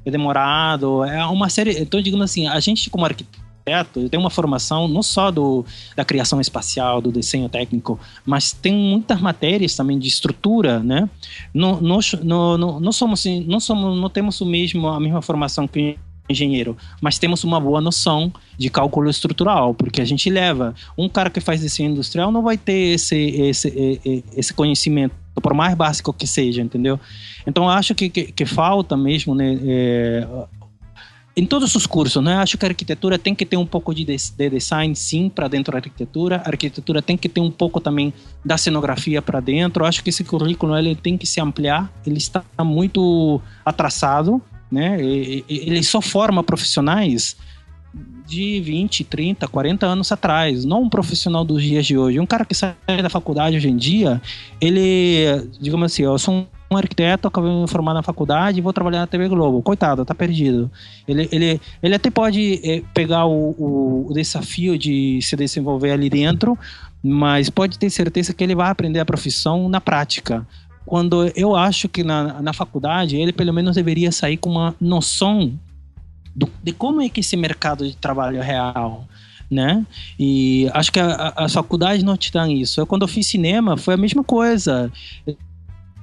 é 0.05 0.11
demorado, 0.11 1.03
é 1.03 1.25
uma 1.25 1.49
série. 1.49 1.79
Então, 1.79 2.01
digamos 2.01 2.23
assim, 2.23 2.47
a 2.47 2.59
gente 2.59 2.89
como 2.89 3.05
arquiteto 3.05 4.09
tem 4.09 4.19
uma 4.19 4.29
formação 4.29 4.87
não 4.87 5.01
só 5.01 5.31
do, 5.31 5.65
da 5.95 6.03
criação 6.03 6.41
espacial, 6.41 6.99
do 6.99 7.11
desenho 7.11 7.47
técnico, 7.47 7.97
mas 8.25 8.51
tem 8.51 8.73
muitas 8.73 9.21
matérias 9.21 9.75
também 9.75 9.97
de 9.97 10.07
estrutura, 10.07 10.79
né? 10.79 11.09
Não, 11.53 11.79
nós, 11.79 12.13
não, 12.21 12.57
não, 12.57 12.79
não 12.79 12.91
somos, 12.91 13.23
não 13.47 13.59
somos, 13.59 13.99
não 13.99 14.09
temos 14.09 14.41
o 14.41 14.45
mesmo 14.45 14.87
a 14.87 14.99
mesma 14.99 15.21
formação 15.21 15.67
que 15.67 15.97
engenheiro, 16.29 16.77
mas 17.01 17.19
temos 17.19 17.43
uma 17.43 17.59
boa 17.59 17.81
noção 17.81 18.31
de 18.57 18.69
cálculo 18.69 19.09
estrutural, 19.09 19.73
porque 19.73 20.01
a 20.01 20.05
gente 20.05 20.29
leva. 20.29 20.73
Um 20.97 21.09
cara 21.09 21.29
que 21.29 21.39
faz 21.39 21.61
desenho 21.61 21.91
industrial 21.91 22.31
não 22.31 22.41
vai 22.41 22.57
ter 22.57 22.93
esse, 22.93 23.15
esse, 23.15 24.23
esse 24.35 24.53
conhecimento, 24.53 25.15
por 25.41 25.53
mais 25.53 25.75
básico 25.75 26.13
que 26.13 26.27
seja, 26.27 26.61
entendeu? 26.61 26.99
Então, 27.45 27.67
acho 27.69 27.93
que, 27.93 28.09
que, 28.09 28.31
que 28.31 28.45
falta 28.45 28.95
mesmo, 28.95 29.35
né, 29.35 29.59
é, 29.63 30.27
em 31.35 31.45
todos 31.45 31.73
os 31.73 31.87
cursos, 31.87 32.23
né? 32.23 32.35
Acho 32.35 32.57
que 32.57 32.65
a 32.65 32.69
arquitetura 32.69 33.17
tem 33.17 33.33
que 33.33 33.45
ter 33.45 33.57
um 33.57 33.65
pouco 33.65 33.93
de, 33.93 34.05
de 34.05 34.49
design, 34.49 34.95
sim, 34.95 35.29
para 35.29 35.47
dentro 35.47 35.71
da 35.71 35.79
arquitetura. 35.79 36.37
A 36.45 36.49
arquitetura 36.49 37.01
tem 37.01 37.17
que 37.17 37.27
ter 37.27 37.41
um 37.41 37.49
pouco 37.49 37.81
também 37.81 38.13
da 38.45 38.55
cenografia 38.55 39.19
para 39.19 39.39
dentro. 39.39 39.83
Acho 39.83 40.03
que 40.03 40.11
esse 40.11 40.23
currículo 40.23 40.77
ele 40.77 40.95
tem 40.95 41.17
que 41.17 41.25
se 41.25 41.41
ampliar. 41.41 41.91
Ele 42.05 42.19
está 42.19 42.43
muito 42.63 43.41
atrasado 43.65 44.39
né? 44.73 44.97
Ele 44.99 45.83
só 45.83 46.01
forma 46.01 46.43
profissionais 46.43 47.37
de 48.25 48.59
20, 48.61 49.03
30, 49.03 49.47
40 49.47 49.85
anos 49.85 50.11
atrás, 50.11 50.65
não 50.65 50.81
um 50.83 50.89
profissional 50.89 51.45
dos 51.45 51.61
dias 51.61 51.85
de 51.85 51.95
hoje. 51.95 52.19
Um 52.19 52.25
cara 52.25 52.43
que 52.43 52.55
sai 52.55 52.73
da 53.01 53.09
faculdade 53.09 53.55
hoje 53.55 53.69
em 53.69 53.77
dia, 53.77 54.19
ele, 54.59 55.47
digamos 55.61 55.91
assim, 55.91 56.01
eu 56.01 56.17
sou 56.17 56.47
um 56.71 56.77
arquiteto, 56.77 57.27
acabei 57.27 57.51
de 57.51 57.57
me 57.57 57.67
formar 57.67 57.93
na 57.93 58.01
faculdade 58.01 58.57
e 58.57 58.61
vou 58.61 58.73
trabalhar 58.73 59.01
na 59.01 59.07
TV 59.07 59.27
Globo. 59.27 59.61
Coitado, 59.61 60.03
tá 60.03 60.15
perdido. 60.15 60.71
Ele, 61.07 61.29
ele, 61.31 61.61
ele 61.83 61.93
até 61.93 62.09
pode 62.09 62.59
é, 62.63 62.81
pegar 62.95 63.27
o, 63.27 64.07
o 64.09 64.13
desafio 64.13 64.75
de 64.75 65.19
se 65.21 65.35
desenvolver 65.35 65.91
ali 65.91 66.09
dentro, 66.09 66.57
mas 67.03 67.51
pode 67.51 67.77
ter 67.77 67.91
certeza 67.91 68.33
que 68.33 68.43
ele 68.43 68.55
vai 68.55 68.71
aprender 68.71 68.99
a 68.99 69.05
profissão 69.05 69.69
na 69.69 69.79
prática 69.79 70.47
quando 70.85 71.31
eu 71.35 71.55
acho 71.55 71.87
que 71.87 72.03
na, 72.03 72.41
na 72.41 72.53
faculdade 72.53 73.15
ele 73.15 73.31
pelo 73.31 73.53
menos 73.53 73.75
deveria 73.75 74.11
sair 74.11 74.37
com 74.37 74.49
uma 74.49 74.75
noção 74.79 75.57
do, 76.35 76.49
de 76.61 76.71
como 76.71 77.01
é 77.01 77.09
que 77.09 77.19
esse 77.19 77.37
mercado 77.37 77.87
de 77.87 77.95
trabalho 77.95 78.37
é 78.37 78.43
real, 78.43 79.07
né? 79.49 79.85
E 80.19 80.69
acho 80.73 80.91
que 80.91 80.99
a, 80.99 81.05
a, 81.07 81.45
as 81.45 81.53
faculdades 81.53 82.03
não 82.03 82.17
te 82.17 82.31
dão 82.31 82.49
isso. 82.49 82.81
Eu, 82.81 82.87
quando 82.87 83.03
eu 83.03 83.07
fiz 83.07 83.27
cinema, 83.27 83.77
foi 83.77 83.93
a 83.93 83.97
mesma 83.97 84.23
coisa. 84.23 84.91
Eu 85.25 85.37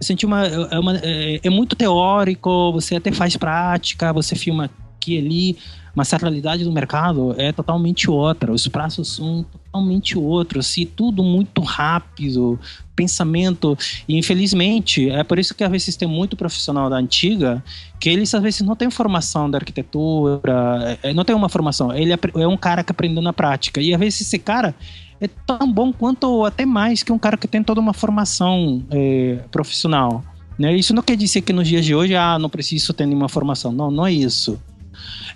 senti 0.00 0.24
uma 0.24 0.46
é, 0.46 0.78
uma. 0.78 0.96
é, 0.98 1.40
é 1.42 1.50
muito 1.50 1.76
teórico, 1.76 2.72
você 2.72 2.96
até 2.96 3.12
faz 3.12 3.36
prática, 3.36 4.12
você 4.12 4.34
filma 4.34 4.70
aqui 4.96 5.18
ali, 5.18 5.58
mas 5.94 6.12
a 6.14 6.16
realidade 6.16 6.64
do 6.64 6.72
mercado 6.72 7.34
é 7.36 7.52
totalmente 7.52 8.08
outra. 8.08 8.52
Os 8.52 8.66
prazos 8.68 9.16
são 9.16 9.44
totalmente 9.70 10.18
outros, 10.18 10.66
assim, 10.66 10.84
tudo 10.84 11.22
muito 11.22 11.62
rápido, 11.62 12.58
pensamento. 12.94 13.78
E 14.08 14.18
infelizmente, 14.18 15.08
é 15.08 15.22
por 15.22 15.38
isso 15.38 15.54
que 15.54 15.62
às 15.62 15.70
vezes 15.70 15.96
tem 15.96 16.08
muito 16.08 16.36
profissional 16.36 16.90
da 16.90 16.96
antiga 16.96 17.62
que 17.98 18.08
eles 18.08 18.34
às 18.34 18.42
vezes 18.42 18.60
não 18.62 18.74
têm 18.74 18.90
formação 18.90 19.48
da 19.48 19.58
arquitetura, 19.58 20.98
é, 21.02 21.14
não 21.14 21.24
tem 21.24 21.34
uma 21.34 21.48
formação. 21.48 21.94
Ele 21.94 22.12
é 22.12 22.48
um 22.48 22.56
cara 22.56 22.82
que 22.82 22.90
aprendeu 22.90 23.22
na 23.22 23.32
prática. 23.32 23.80
E 23.80 23.94
às 23.94 24.00
vezes 24.00 24.22
esse 24.22 24.38
cara 24.38 24.74
é 25.20 25.28
tão 25.28 25.72
bom 25.72 25.92
quanto 25.92 26.24
ou 26.24 26.44
até 26.44 26.66
mais 26.66 27.02
que 27.02 27.12
um 27.12 27.18
cara 27.18 27.36
que 27.36 27.46
tem 27.46 27.62
toda 27.62 27.80
uma 27.80 27.94
formação 27.94 28.82
é, 28.90 29.38
profissional. 29.50 30.24
Né? 30.58 30.74
Isso 30.74 30.94
não 30.94 31.02
quer 31.02 31.16
dizer 31.16 31.42
que 31.42 31.52
nos 31.52 31.68
dias 31.68 31.84
de 31.84 31.94
hoje, 31.94 32.16
ah, 32.16 32.38
não 32.38 32.50
preciso 32.50 32.92
ter 32.92 33.06
nenhuma 33.06 33.28
formação. 33.28 33.70
Não, 33.70 33.90
não 33.90 34.06
é 34.06 34.12
isso. 34.12 34.60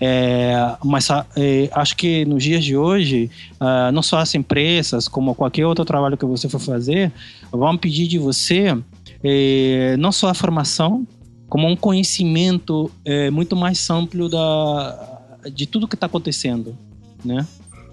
É, 0.01 0.77
mas 0.85 1.09
é, 1.11 1.69
acho 1.73 1.97
que 1.97 2.25
nos 2.25 2.43
dias 2.43 2.65
de 2.65 2.77
hoje, 2.77 3.31
uh, 3.61 3.93
não 3.93 4.03
só 4.03 4.19
as 4.19 4.35
empresas, 4.35 5.09
como 5.09 5.35
qualquer 5.35 5.67
outro 5.67 5.85
trabalho 5.85 6.17
que 6.17 6.25
você 6.25 6.49
for 6.49 6.61
fazer, 6.61 7.13
vão 7.51 7.77
pedir 7.77 8.07
de 8.07 8.19
você 8.19 8.77
é, 9.23 9.97
não 9.99 10.13
só 10.13 10.29
a 10.29 10.35
formação, 10.35 11.07
como 11.49 11.69
um 11.69 11.77
conhecimento 11.77 12.91
é, 13.05 13.31
muito 13.31 13.57
mais 13.57 13.89
amplo 13.89 14.29
da, 14.29 15.21
de 15.53 15.67
tudo 15.67 15.89
que 15.89 15.95
está 15.95 16.07
acontecendo, 16.07 16.77
né? 17.25 17.47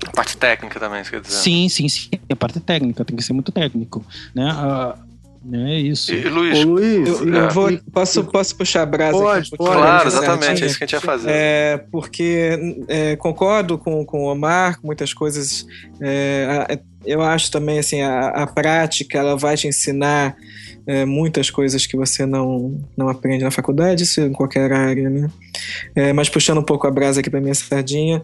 A 0.08 0.12
parte 0.12 0.36
técnica 0.36 0.80
também, 0.80 1.04
você 1.04 1.12
quer 1.12 1.22
dizer? 1.22 1.36
Sim, 1.36 1.70
sim, 1.70 1.88
sim. 1.88 2.10
A 2.30 2.36
parte 2.36 2.60
técnica 2.60 3.06
tem 3.06 3.16
que 3.16 3.24
ser 3.24 3.34
muito 3.34 3.52
técnico, 3.52 4.04
né? 4.34 4.52
Uh, 4.52 5.11
é 5.54 5.80
isso. 5.80 6.14
E, 6.14 6.24
Luiz, 6.30 6.60
Ô, 6.60 6.64
Luiz 6.70 7.08
eu, 7.08 7.34
eu 7.34 7.50
vou, 7.50 7.70
posso, 7.92 8.24
posso 8.26 8.56
puxar 8.56 8.84
a 8.84 8.86
brasa 8.86 9.18
pode, 9.18 9.48
aqui? 9.48 9.58
Pode, 9.58 9.72
claro, 9.72 10.08
exatamente, 10.08 10.64
é 10.64 10.68
isso 10.68 10.78
que 10.78 10.84
a 10.84 10.88
gente 10.88 10.94
ia 10.94 11.02
fazer. 11.02 11.30
É, 11.32 11.78
porque 11.92 12.76
é, 12.88 13.16
concordo 13.16 13.78
com, 13.78 14.06
com 14.06 14.26
o 14.26 14.32
Omar, 14.32 14.80
com 14.80 14.88
muitas 14.88 15.14
coisas. 15.14 15.66
É, 16.00 16.80
eu 17.06 17.22
acho 17.22 17.50
também, 17.50 17.80
assim, 17.80 18.02
a, 18.02 18.28
a 18.30 18.48
prática, 18.48 19.18
ela 19.18 19.36
vai 19.36 19.58
te 19.58 19.68
ensinar 19.68 20.36
é, 20.86 21.06
muitas 21.06 21.50
coisas 21.50 21.86
que 21.86 21.98
você 21.98 22.26
não, 22.26 22.80
não 22.96 23.10
aprende 23.10 23.44
na 23.44 23.52
faculdade, 23.52 24.04
isso 24.04 24.22
em 24.22 24.34
qualquer 24.34 24.72
área, 24.72 25.10
né? 25.10 25.30
É, 25.96 26.14
mas 26.14 26.30
puxando 26.30 26.60
um 26.60 26.64
pouco 26.64 26.86
a 26.88 26.92
brasa 26.92 27.20
aqui 27.20 27.30
para 27.30 27.42
minha 27.42 27.56
sardinha, 27.56 28.24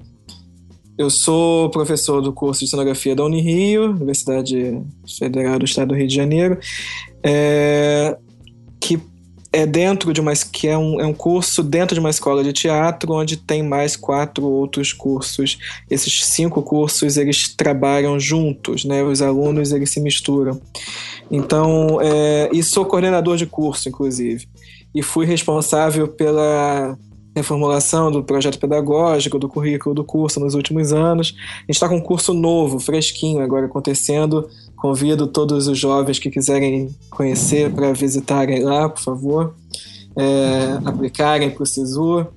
eu 0.97 1.09
sou 1.09 1.69
professor 1.69 2.21
do 2.21 2.33
curso 2.33 2.65
de 2.65 2.69
cenografia 2.69 3.15
da 3.15 3.23
Unirio, 3.23 3.91
Universidade 3.91 4.81
Federal 5.17 5.59
do 5.59 5.65
Estado 5.65 5.89
do 5.89 5.95
Rio 5.95 6.07
de 6.07 6.15
Janeiro, 6.15 6.57
é, 7.23 8.17
que 8.79 8.99
é 9.53 9.65
dentro 9.65 10.11
de 10.11 10.19
uma 10.19 10.33
que 10.33 10.67
é 10.67 10.77
um, 10.77 10.99
é 10.99 11.05
um 11.05 11.13
curso 11.13 11.63
dentro 11.63 11.93
de 11.93 11.99
uma 11.99 12.09
escola 12.09 12.43
de 12.43 12.51
teatro 12.51 13.13
onde 13.13 13.37
tem 13.37 13.63
mais 13.63 13.95
quatro 13.95 14.45
outros 14.45 14.91
cursos. 14.91 15.57
Esses 15.89 16.25
cinco 16.25 16.61
cursos 16.61 17.15
eles 17.15 17.55
trabalham 17.55 18.19
juntos, 18.19 18.83
né? 18.83 19.03
Os 19.03 19.21
alunos 19.21 19.71
eles 19.71 19.89
se 19.89 19.99
misturam. 19.99 20.59
Então, 21.29 21.99
é, 22.01 22.49
e 22.51 22.61
sou 22.63 22.85
coordenador 22.85 23.37
de 23.37 23.45
curso, 23.45 23.87
inclusive, 23.87 24.47
e 24.93 25.01
fui 25.01 25.25
responsável 25.25 26.07
pela 26.07 26.97
reformulação 27.37 28.11
do 28.11 28.23
projeto 28.23 28.59
pedagógico, 28.59 29.39
do 29.39 29.47
currículo 29.47 29.95
do 29.95 30.03
curso 30.03 30.39
nos 30.39 30.53
últimos 30.53 30.91
anos. 30.91 31.35
A 31.37 31.61
gente 31.61 31.71
está 31.71 31.87
com 31.87 31.97
um 31.97 32.01
curso 32.01 32.33
novo, 32.33 32.79
fresquinho 32.79 33.41
agora 33.41 33.65
acontecendo. 33.65 34.49
Convido 34.75 35.27
todos 35.27 35.67
os 35.67 35.77
jovens 35.77 36.19
que 36.19 36.29
quiserem 36.29 36.93
conhecer 37.09 37.71
para 37.71 37.93
visitarem 37.93 38.63
lá, 38.63 38.89
por 38.89 39.01
favor, 39.01 39.55
é, 40.15 40.79
aplicarem 40.85 41.49
para 41.49 41.63
o 41.63 41.65
SISU. 41.65 42.27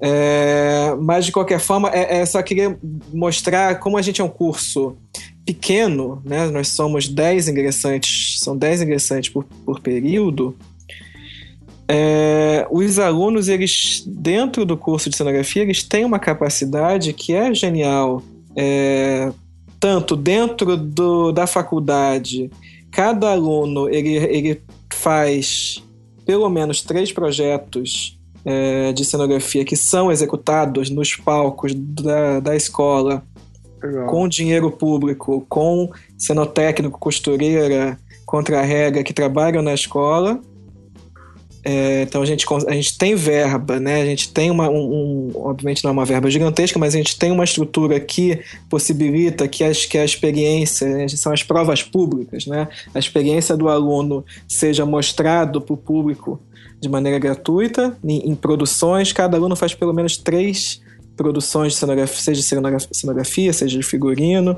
É, 0.00 0.94
mas, 1.00 1.26
de 1.26 1.32
qualquer 1.32 1.58
forma, 1.58 1.90
é, 1.90 2.20
é, 2.20 2.26
só 2.26 2.40
queria 2.42 2.78
mostrar 3.12 3.80
como 3.80 3.96
a 3.96 4.02
gente 4.02 4.20
é 4.20 4.24
um 4.24 4.28
curso 4.28 4.96
pequeno, 5.44 6.20
né? 6.24 6.46
nós 6.50 6.68
somos 6.68 7.08
10 7.08 7.48
ingressantes, 7.48 8.38
são 8.38 8.56
10 8.56 8.82
ingressantes 8.82 9.30
por, 9.30 9.44
por 9.64 9.80
período, 9.80 10.54
é, 11.90 12.66
os 12.70 12.98
alunos, 12.98 13.48
eles 13.48 14.04
dentro 14.06 14.66
do 14.66 14.76
curso 14.76 15.08
de 15.08 15.16
cenografia, 15.16 15.62
eles 15.62 15.82
têm 15.82 16.04
uma 16.04 16.18
capacidade 16.18 17.14
que 17.14 17.32
é 17.32 17.54
genial. 17.54 18.22
É, 18.54 19.32
tanto 19.80 20.14
dentro 20.14 20.76
do, 20.76 21.32
da 21.32 21.46
faculdade, 21.46 22.50
cada 22.90 23.32
aluno 23.32 23.88
ele, 23.88 24.16
ele 24.16 24.60
faz 24.92 25.82
pelo 26.26 26.48
menos 26.50 26.82
três 26.82 27.10
projetos 27.12 28.18
é, 28.44 28.92
de 28.92 29.04
cenografia 29.04 29.64
que 29.64 29.76
são 29.76 30.10
executados 30.10 30.90
nos 30.90 31.14
palcos 31.14 31.72
da, 31.74 32.40
da 32.40 32.56
escola 32.56 33.22
Legal. 33.82 34.06
com 34.08 34.28
dinheiro 34.28 34.70
público, 34.70 35.46
com 35.48 35.90
cenotécnico, 36.18 36.98
costureira, 36.98 37.98
contra-rega 38.26 39.04
que 39.04 39.14
trabalham 39.14 39.62
na 39.62 39.72
escola 39.72 40.40
é, 41.64 42.02
então 42.02 42.22
a 42.22 42.26
gente, 42.26 42.46
a 42.66 42.72
gente 42.72 42.96
tem 42.96 43.14
verba, 43.14 43.80
né? 43.80 44.02
A 44.02 44.04
gente 44.04 44.32
tem 44.32 44.50
uma, 44.50 44.68
um, 44.68 44.76
um, 44.76 45.30
obviamente 45.34 45.82
não 45.82 45.90
é 45.90 45.92
uma 45.92 46.04
verba 46.04 46.30
gigantesca, 46.30 46.78
mas 46.78 46.94
a 46.94 46.98
gente 46.98 47.18
tem 47.18 47.30
uma 47.30 47.44
estrutura 47.44 47.98
que 47.98 48.40
possibilita 48.70 49.48
que, 49.48 49.64
as, 49.64 49.84
que 49.84 49.98
a 49.98 50.04
experiência, 50.04 50.88
né? 50.88 51.08
são 51.08 51.32
as 51.32 51.42
provas 51.42 51.82
públicas, 51.82 52.46
né? 52.46 52.68
A 52.94 52.98
experiência 52.98 53.56
do 53.56 53.68
aluno 53.68 54.24
seja 54.46 54.86
mostrado 54.86 55.60
para 55.60 55.74
o 55.74 55.76
público 55.76 56.40
de 56.80 56.88
maneira 56.88 57.18
gratuita, 57.18 57.96
em, 58.04 58.30
em, 58.30 58.34
produções. 58.34 59.12
Cada 59.12 59.36
aluno 59.36 59.56
faz 59.56 59.74
pelo 59.74 59.92
menos 59.92 60.16
três 60.16 60.80
produções 61.16 61.72
de 61.72 61.78
cenografia, 61.80 62.20
seja 62.20 62.40
de 62.40 62.86
cenografia, 62.92 63.52
seja 63.52 63.76
de 63.76 63.84
figurino 63.84 64.56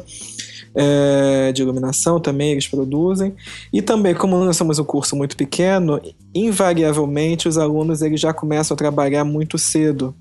é, 0.75 1.53
de 1.53 1.63
iluminação 1.63 2.21
também 2.21 2.53
eles 2.53 2.69
produzem. 2.69 3.35
E 3.73 3.83
também, 3.83 4.15
como 4.15 4.37
nós 4.39 4.57
somos 4.57 4.79
um 4.79 4.85
curso 4.85 5.17
muito 5.17 5.37
pequeno, 5.37 6.01
invariavelmente 6.35 7.49
os 7.49 7.59
alunos 7.59 8.03
eles 8.03 8.21
já 8.21 8.33
começam 8.33 8.75
a 8.75 8.79
trabalhar 8.79 9.25
muito 9.25 9.59
cedo. 9.59 10.15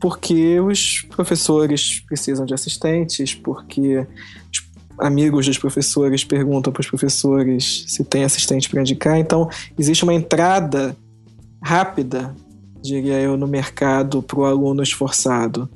Porque 0.00 0.60
os 0.60 1.02
professores 1.08 2.00
precisam 2.06 2.44
de 2.44 2.54
assistentes, 2.54 3.34
porque 3.34 4.06
os 4.50 4.66
amigos 4.98 5.46
dos 5.46 5.58
professores 5.58 6.22
perguntam 6.22 6.72
para 6.72 6.80
os 6.80 6.86
professores 6.86 7.84
se 7.88 8.04
tem 8.04 8.24
assistente 8.24 8.68
para 8.68 8.80
indicar. 8.80 9.18
Então, 9.18 9.48
existe 9.78 10.04
uma 10.04 10.14
entrada 10.14 10.96
rápida, 11.62 12.34
diria 12.82 13.18
eu, 13.18 13.36
no 13.36 13.48
mercado 13.48 14.22
para 14.22 14.38
o 14.38 14.44
aluno 14.44 14.82
esforçado. 14.82 15.68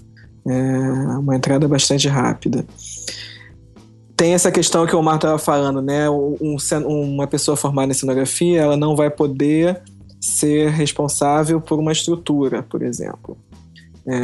É 0.47 1.19
uma 1.19 1.37
entrada 1.37 1.69
bastante 1.69 2.09
rápida 2.09 2.65
tem 4.21 4.35
essa 4.35 4.53
questão 4.53 4.87
que 4.87 4.95
o 4.95 4.99
Omar 4.99 5.15
estava 5.15 5.39
falando, 5.39 5.81
né? 5.81 6.11
Um, 6.11 6.59
uma 6.87 7.27
pessoa 7.27 7.57
formada 7.57 7.91
em 7.91 7.95
cenografia, 7.95 8.61
ela 8.61 8.77
não 8.77 8.95
vai 8.95 9.09
poder 9.09 9.81
ser 10.21 10.69
responsável 10.69 11.59
por 11.59 11.79
uma 11.79 11.91
estrutura, 11.91 12.63
por 12.63 12.83
exemplo. 12.83 13.35
É, 14.07 14.15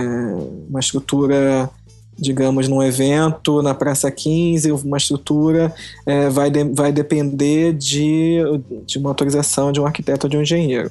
uma 0.68 0.81
estrutura, 0.81 1.70
digamos, 2.14 2.68
num 2.68 2.82
evento 2.82 3.62
na 3.62 3.73
Praça 3.73 4.10
15, 4.10 4.70
uma 4.70 4.98
estrutura 4.98 5.74
é, 6.05 6.28
vai, 6.28 6.51
de, 6.51 6.62
vai 6.64 6.93
depender 6.93 7.73
de, 7.73 8.40
de 8.85 8.98
uma 8.98 9.09
autorização 9.09 9.73
de 9.73 9.81
um 9.81 9.86
arquiteto 9.86 10.27
ou 10.27 10.31
de 10.31 10.36
um 10.36 10.43
engenheiro 10.43 10.90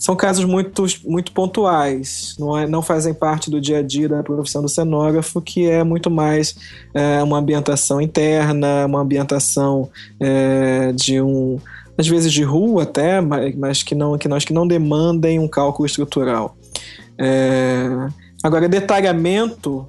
são 0.00 0.16
casos 0.16 0.46
muito, 0.46 0.86
muito 1.04 1.30
pontuais, 1.30 2.34
não, 2.38 2.56
é, 2.56 2.66
não 2.66 2.80
fazem 2.80 3.12
parte 3.12 3.50
do 3.50 3.60
dia 3.60 3.80
a 3.80 3.82
dia 3.82 4.08
da 4.08 4.22
profissão 4.22 4.62
do 4.62 4.68
cenógrafo, 4.68 5.42
que 5.42 5.68
é 5.68 5.84
muito 5.84 6.10
mais 6.10 6.56
é, 6.94 7.22
uma 7.22 7.36
ambientação 7.36 8.00
interna, 8.00 8.86
uma 8.86 9.02
ambientação 9.02 9.90
é, 10.18 10.90
de 10.92 11.20
um. 11.20 11.58
às 11.98 12.08
vezes 12.08 12.32
de 12.32 12.42
rua 12.42 12.84
até, 12.84 13.20
mas, 13.20 13.82
que, 13.82 13.94
não, 13.94 14.16
que, 14.16 14.26
nós, 14.26 14.42
que 14.42 14.54
não 14.54 14.66
demandem 14.66 15.38
um 15.38 15.46
cálculo 15.46 15.84
estrutural. 15.84 16.56
É, 17.18 17.84
agora, 18.42 18.70
detalhamento 18.70 19.86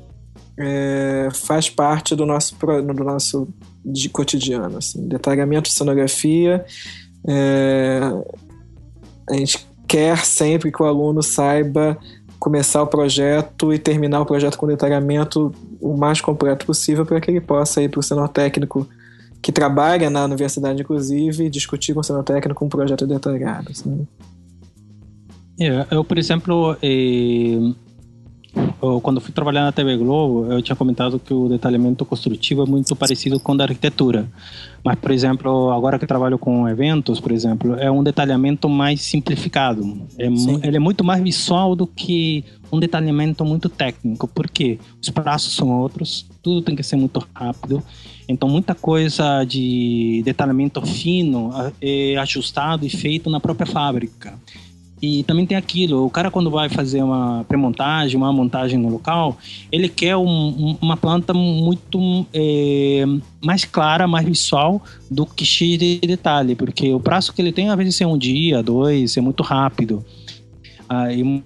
é, 0.60 1.30
faz 1.32 1.70
parte 1.70 2.18
do 2.18 2.26
nosso, 2.26 2.58
do 2.58 3.04
nosso 3.06 3.48
de 3.84 4.10
cotidiano. 4.10 4.78
Assim. 4.78 5.08
Detalhamento 5.08 5.70
de 5.70 5.74
cenografia. 5.74 6.66
É, 7.26 8.02
a 9.30 9.36
gente 9.36 9.71
quer 9.92 10.26
sempre 10.26 10.72
que 10.72 10.82
o 10.82 10.86
aluno 10.86 11.22
saiba 11.22 11.98
começar 12.40 12.82
o 12.82 12.88
projeto 12.88 13.74
e 13.74 13.78
terminar 13.78 14.22
o 14.22 14.26
projeto 14.26 14.58
com 14.58 14.66
detalhamento 14.66 15.54
o 15.82 15.98
mais 15.98 16.22
completo 16.22 16.66
possível 16.66 17.06
para 17.06 17.20
que 17.20 17.30
ele 17.30 17.42
possa 17.42 17.82
ir 17.82 17.90
para 17.90 18.00
o 18.00 18.04
cenotécnico 18.04 18.88
que 19.42 19.52
trabalha 19.52 20.10
na 20.10 20.24
universidade, 20.24 20.82
inclusive, 20.82 21.50
discutir 21.50 21.94
com 21.94 22.00
o 22.00 22.04
cenotécnico 22.06 22.64
um 22.64 22.70
projeto 22.70 23.06
detalhado. 23.06 23.72
Assim. 23.72 24.08
É, 25.60 25.86
eu, 25.92 26.06
por 26.06 26.18
exemplo, 26.18 26.78
eh, 26.82 27.74
eu, 28.82 29.00
quando 29.00 29.22
fui 29.22 29.32
trabalhar 29.32 29.64
na 29.64 29.72
TV 29.72 29.96
Globo, 29.98 30.52
eu 30.52 30.62
tinha 30.62 30.76
comentado 30.76 31.20
que 31.20 31.34
o 31.34 31.48
detalhamento 31.48 32.04
construtivo 32.04 32.64
é 32.64 32.66
muito 32.66 32.96
parecido 32.96 33.40
com 33.40 33.54
o 33.54 33.58
da 33.58 33.66
arquitetura. 33.66 34.28
Mas, 34.84 34.98
por 34.98 35.12
exemplo, 35.12 35.72
agora 35.72 36.00
que 36.00 36.08
trabalho 36.08 36.38
com 36.38 36.68
eventos, 36.68 37.20
por 37.20 37.32
exemplo, 37.32 37.76
é 37.76 37.90
um 37.90 38.04
detalhamento 38.04 38.68
mais 38.68 39.02
simplificado. 39.02 40.02
É, 40.18 40.26
ele 40.64 40.78
é 40.78 40.80
muito 40.80 41.04
mais 41.04 41.22
visual 41.22 41.76
do 41.76 41.86
que 41.86 42.44
um 42.72 42.80
detalhamento 42.80 43.46
muito 43.46 43.70
técnico, 43.70 44.28
porque 44.28 44.80
os 45.02 45.10
prazos 45.10 45.56
são 45.56 45.70
outros, 45.70 46.26
tudo 46.42 46.62
tem 46.62 46.76
que 46.76 46.84
ser 46.84 46.96
muito 46.96 47.26
rápido. 47.34 47.84
Então, 48.28 48.50
muita 48.50 48.74
coisa 48.74 49.44
de 49.44 50.22
detalhamento 50.24 50.82
fino 50.86 51.52
é 51.82 52.16
ajustado 52.18 52.86
e 52.86 52.90
feito 52.90 53.30
na 53.30 53.40
própria 53.40 53.68
fábrica. 53.68 54.34
E 55.02 55.24
também 55.24 55.48
tem 55.48 55.58
aquilo, 55.58 56.06
o 56.06 56.10
cara 56.12 56.30
quando 56.30 56.52
vai 56.52 56.70
fazer 56.70 57.02
uma 57.02 57.44
pré-montagem, 57.48 58.16
uma 58.16 58.32
montagem 58.32 58.78
no 58.78 58.88
local, 58.88 59.36
ele 59.72 59.90
quer 59.90 60.16
um, 60.16 60.28
um, 60.28 60.78
uma 60.80 60.96
planta 60.96 61.34
muito 61.34 62.26
é, 62.32 63.04
mais 63.44 63.66
clara, 63.66 64.08
mais 64.08 64.26
visual 64.26 64.80
do 65.10 65.26
que 65.26 65.44
cheia 65.44 65.76
de 65.76 66.00
detalhe, 66.02 66.54
porque 66.54 66.94
o 66.94 67.00
prazo 67.00 67.34
que 67.34 67.42
ele 67.42 67.52
tem 67.52 67.70
às 67.70 67.78
vezes 67.78 68.00
é 68.00 68.06
um 68.06 68.18
dia, 68.18 68.62
dois, 68.62 69.18
é 69.18 69.22
muito 69.22 69.42
rápido. 69.42 70.06
Ah, 70.88 71.12
e 71.12 71.42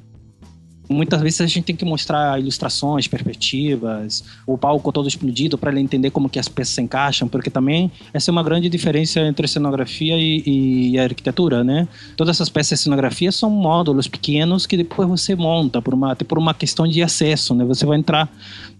Muitas 0.89 1.21
vezes 1.21 1.41
a 1.41 1.47
gente 1.47 1.63
tem 1.63 1.75
que 1.75 1.85
mostrar 1.85 2.39
ilustrações, 2.39 3.07
perspectivas, 3.07 4.23
o 4.45 4.57
palco 4.57 4.91
todo 4.91 5.07
explodido 5.07 5.57
para 5.57 5.71
ele 5.71 5.81
entender 5.81 6.11
como 6.11 6.29
que 6.29 6.39
as 6.39 6.47
peças 6.47 6.75
se 6.75 6.81
encaixam, 6.81 7.27
porque 7.27 7.49
também 7.49 7.91
essa 8.13 8.29
é 8.29 8.31
uma 8.31 8.43
grande 8.43 8.69
diferença 8.69 9.19
entre 9.19 9.47
cenografia 9.47 10.17
e, 10.17 10.91
e 10.91 10.99
arquitetura, 10.99 11.63
né? 11.63 11.87
Todas 12.15 12.35
essas 12.35 12.49
peças 12.49 12.79
de 12.79 12.83
cenografia 12.83 13.31
são 13.31 13.49
módulos 13.49 14.07
pequenos 14.07 14.65
que 14.65 14.77
depois 14.77 15.07
você 15.07 15.35
monta 15.35 15.81
por 15.81 15.93
uma 15.93 16.15
por 16.15 16.37
uma 16.37 16.53
questão 16.53 16.87
de 16.87 17.01
acesso, 17.01 17.53
né? 17.53 17.65
Você 17.65 17.85
vai 17.85 17.97
entrar 17.97 18.29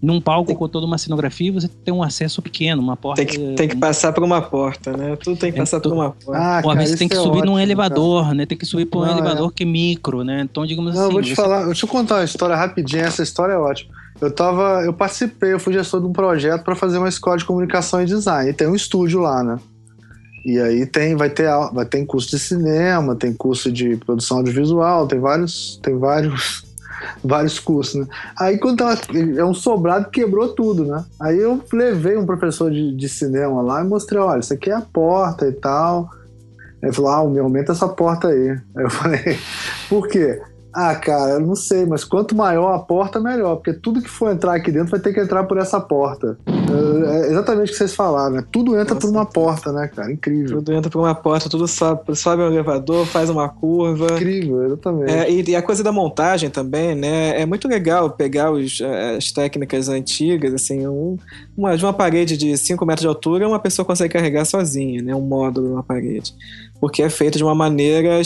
num 0.00 0.20
palco 0.20 0.54
com 0.54 0.68
toda 0.68 0.86
uma 0.86 0.98
cenografia, 0.98 1.52
você 1.52 1.68
tem 1.68 1.92
um 1.92 2.02
acesso 2.02 2.42
pequeno, 2.42 2.82
uma 2.82 2.96
porta. 2.96 3.24
Tem 3.24 3.26
que, 3.26 3.54
tem 3.54 3.68
que 3.68 3.76
passar 3.76 4.12
por 4.12 4.22
uma 4.22 4.40
porta, 4.42 4.96
né? 4.96 5.16
Tudo 5.16 5.36
tem 5.36 5.50
que 5.50 5.58
é, 5.58 5.62
passar 5.62 5.80
por 5.80 5.92
uma 5.92 6.10
porta. 6.10 6.40
Ah, 6.40 6.60
Ou 6.64 6.70
às 6.70 6.78
vezes 6.78 6.98
tem 6.98 7.08
que 7.08 7.14
é 7.14 7.18
subir 7.18 7.38
ótimo, 7.38 7.52
num 7.52 7.58
elevador, 7.58 8.22
cara. 8.24 8.34
né? 8.34 8.46
Tem 8.46 8.58
que 8.58 8.66
subir 8.66 8.86
por 8.86 9.02
um 9.02 9.06
Não, 9.06 9.12
elevador 9.12 9.50
é. 9.50 9.52
que 9.54 9.62
é 9.62 9.66
micro, 9.66 10.22
né? 10.22 10.42
Então, 10.42 10.66
digamos 10.66 10.94
Não, 10.94 11.04
assim. 11.04 11.12
Vou 11.12 11.22
te 11.22 11.30
você... 11.30 11.34
falar, 11.34 11.64
deixa 11.66 11.84
eu 11.84 11.88
contar 11.96 12.16
uma 12.16 12.24
história 12.24 12.54
rapidinha, 12.54 13.04
essa 13.04 13.22
história 13.22 13.54
é 13.54 13.58
ótima. 13.58 13.94
Eu 14.20 14.30
tava, 14.30 14.82
eu 14.84 14.92
participei, 14.92 15.52
eu 15.52 15.58
fui 15.58 15.72
gestor 15.72 16.00
de 16.00 16.06
um 16.06 16.12
projeto 16.12 16.62
para 16.62 16.76
fazer 16.76 16.98
uma 16.98 17.08
escola 17.08 17.36
de 17.36 17.44
comunicação 17.44 18.02
e 18.02 18.06
design. 18.06 18.50
E 18.50 18.52
tem 18.52 18.66
um 18.66 18.74
estúdio 18.74 19.20
lá, 19.20 19.42
né? 19.42 19.58
E 20.44 20.60
aí 20.60 20.86
tem, 20.86 21.16
vai 21.16 21.30
ter, 21.30 21.50
vai 21.72 21.84
ter 21.84 22.04
curso 22.04 22.30
de 22.30 22.38
cinema, 22.38 23.16
tem 23.16 23.32
curso 23.32 23.72
de 23.72 23.96
produção 23.96 24.38
audiovisual, 24.38 25.06
tem 25.06 25.18
vários, 25.18 25.80
tem 25.82 25.98
vários 25.98 26.64
vários 27.24 27.58
cursos, 27.58 27.94
né? 27.94 28.06
Aí 28.38 28.58
quando 28.58 28.78
tava, 28.78 29.00
é 29.36 29.44
um 29.44 29.54
sobrado 29.54 30.10
quebrou 30.10 30.48
tudo, 30.48 30.84
né? 30.84 31.04
Aí 31.20 31.38
eu 31.38 31.62
levei 31.72 32.16
um 32.16 32.26
professor 32.26 32.70
de, 32.70 32.94
de 32.94 33.08
cinema 33.08 33.60
lá 33.62 33.82
e 33.82 33.86
mostrei, 33.86 34.20
olha, 34.20 34.40
isso 34.40 34.52
aqui 34.52 34.70
é 34.70 34.74
a 34.74 34.80
porta 34.80 35.48
e 35.48 35.52
tal. 35.52 36.10
Ele 36.82 36.92
falou, 36.92 37.10
ah, 37.10 37.24
me 37.28 37.38
aumenta 37.38 37.72
essa 37.72 37.88
porta 37.88 38.28
aí. 38.28 38.50
Aí 38.50 38.84
eu 38.84 38.90
falei, 38.90 39.38
por 39.88 40.06
quê? 40.08 40.40
Ah, 40.78 40.94
cara, 40.94 41.32
eu 41.32 41.40
não 41.40 41.56
sei, 41.56 41.86
mas 41.86 42.04
quanto 42.04 42.36
maior 42.36 42.74
a 42.74 42.78
porta, 42.78 43.18
melhor, 43.18 43.56
porque 43.56 43.72
tudo 43.72 44.02
que 44.02 44.10
for 44.10 44.30
entrar 44.30 44.54
aqui 44.54 44.70
dentro 44.70 44.90
vai 44.90 45.00
ter 45.00 45.14
que 45.14 45.18
entrar 45.18 45.44
por 45.44 45.56
essa 45.56 45.80
porta. 45.80 46.36
é 46.46 47.30
exatamente 47.30 47.68
o 47.68 47.72
que 47.72 47.78
vocês 47.78 47.94
falaram, 47.94 48.36
né? 48.36 48.44
Tudo 48.52 48.78
entra 48.78 48.94
Nossa, 48.94 49.06
por 49.06 49.10
uma 49.10 49.24
porta, 49.24 49.72
né, 49.72 49.88
cara? 49.88 50.12
Incrível. 50.12 50.58
Tudo 50.58 50.74
entra 50.74 50.90
por 50.90 50.98
uma 50.98 51.14
porta, 51.14 51.48
tudo 51.48 51.66
sobe, 51.66 52.14
sobe 52.14 52.42
um 52.42 52.48
elevador, 52.48 53.06
faz 53.06 53.30
uma 53.30 53.48
curva. 53.48 54.16
Incrível, 54.16 54.66
exatamente. 54.66 55.10
É, 55.10 55.30
e, 55.30 55.48
e, 55.48 55.56
a 55.56 55.62
coisa 55.62 55.82
da 55.82 55.90
montagem 55.90 56.50
também, 56.50 56.94
né? 56.94 57.40
É 57.40 57.46
muito 57.46 57.66
legal 57.66 58.10
pegar 58.10 58.50
os, 58.50 58.78
as 59.16 59.32
técnicas 59.32 59.88
antigas, 59.88 60.52
assim, 60.52 60.86
um, 60.86 61.16
uma, 61.56 61.74
de 61.74 61.82
uma 61.86 61.94
parede 61.94 62.36
de 62.36 62.54
5 62.54 62.84
metros 62.84 63.00
de 63.00 63.08
altura, 63.08 63.48
uma 63.48 63.58
pessoa 63.58 63.86
consegue 63.86 64.12
carregar 64.12 64.44
sozinha, 64.44 65.00
né? 65.00 65.14
Um 65.14 65.22
módulo 65.22 65.70
numa 65.70 65.82
parede. 65.82 66.34
Porque 66.78 67.02
é 67.02 67.08
feito 67.08 67.38
de 67.38 67.44
uma 67.44 67.54
maneira 67.54 68.20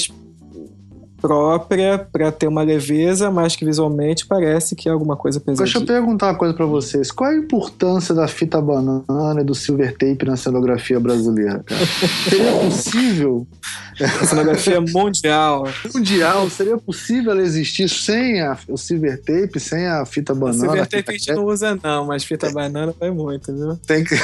própria 1.20 1.98
para 1.98 2.32
ter 2.32 2.46
uma 2.46 2.62
leveza, 2.62 3.30
mas 3.30 3.54
que 3.54 3.64
visualmente 3.64 4.26
parece 4.26 4.74
que 4.74 4.88
é 4.88 4.92
alguma 4.92 5.16
coisa 5.16 5.38
pesada. 5.38 5.64
Deixa 5.64 5.78
eu 5.78 5.84
perguntar 5.84 6.28
uma 6.28 6.34
coisa 6.34 6.54
para 6.54 6.66
vocês. 6.66 7.10
Qual 7.10 7.30
é 7.30 7.34
a 7.34 7.38
importância 7.38 8.14
da 8.14 8.26
fita 8.26 8.60
banana 8.60 9.40
e 9.40 9.44
do 9.44 9.54
silver 9.54 9.92
tape 9.92 10.24
na 10.24 10.36
cenografia 10.36 10.98
brasileira? 10.98 11.62
Cara? 11.64 11.86
Seria 12.28 12.52
possível? 12.52 13.46
A 14.00 14.26
cenografia 14.26 14.80
mundial. 14.80 15.68
Mundial. 15.94 16.48
Seria 16.50 16.78
possível 16.78 17.32
ela 17.32 17.42
existir 17.42 17.88
sem 17.88 18.40
a, 18.40 18.56
o 18.68 18.76
silver 18.76 19.20
tape, 19.20 19.60
sem 19.60 19.86
a 19.86 20.04
fita 20.06 20.34
banana? 20.34 20.56
O 20.56 20.60
silver 20.60 20.86
tape 20.86 21.10
a, 21.10 21.10
a 21.10 21.12
gente 21.12 21.32
não 21.32 21.44
usa 21.44 21.78
não, 21.82 22.06
mas 22.06 22.24
fita 22.24 22.46
é. 22.46 22.52
banana 22.52 22.94
vai 22.98 23.10
muito, 23.10 23.54
viu? 23.54 23.76
Tem 23.86 24.02
que... 24.04 24.14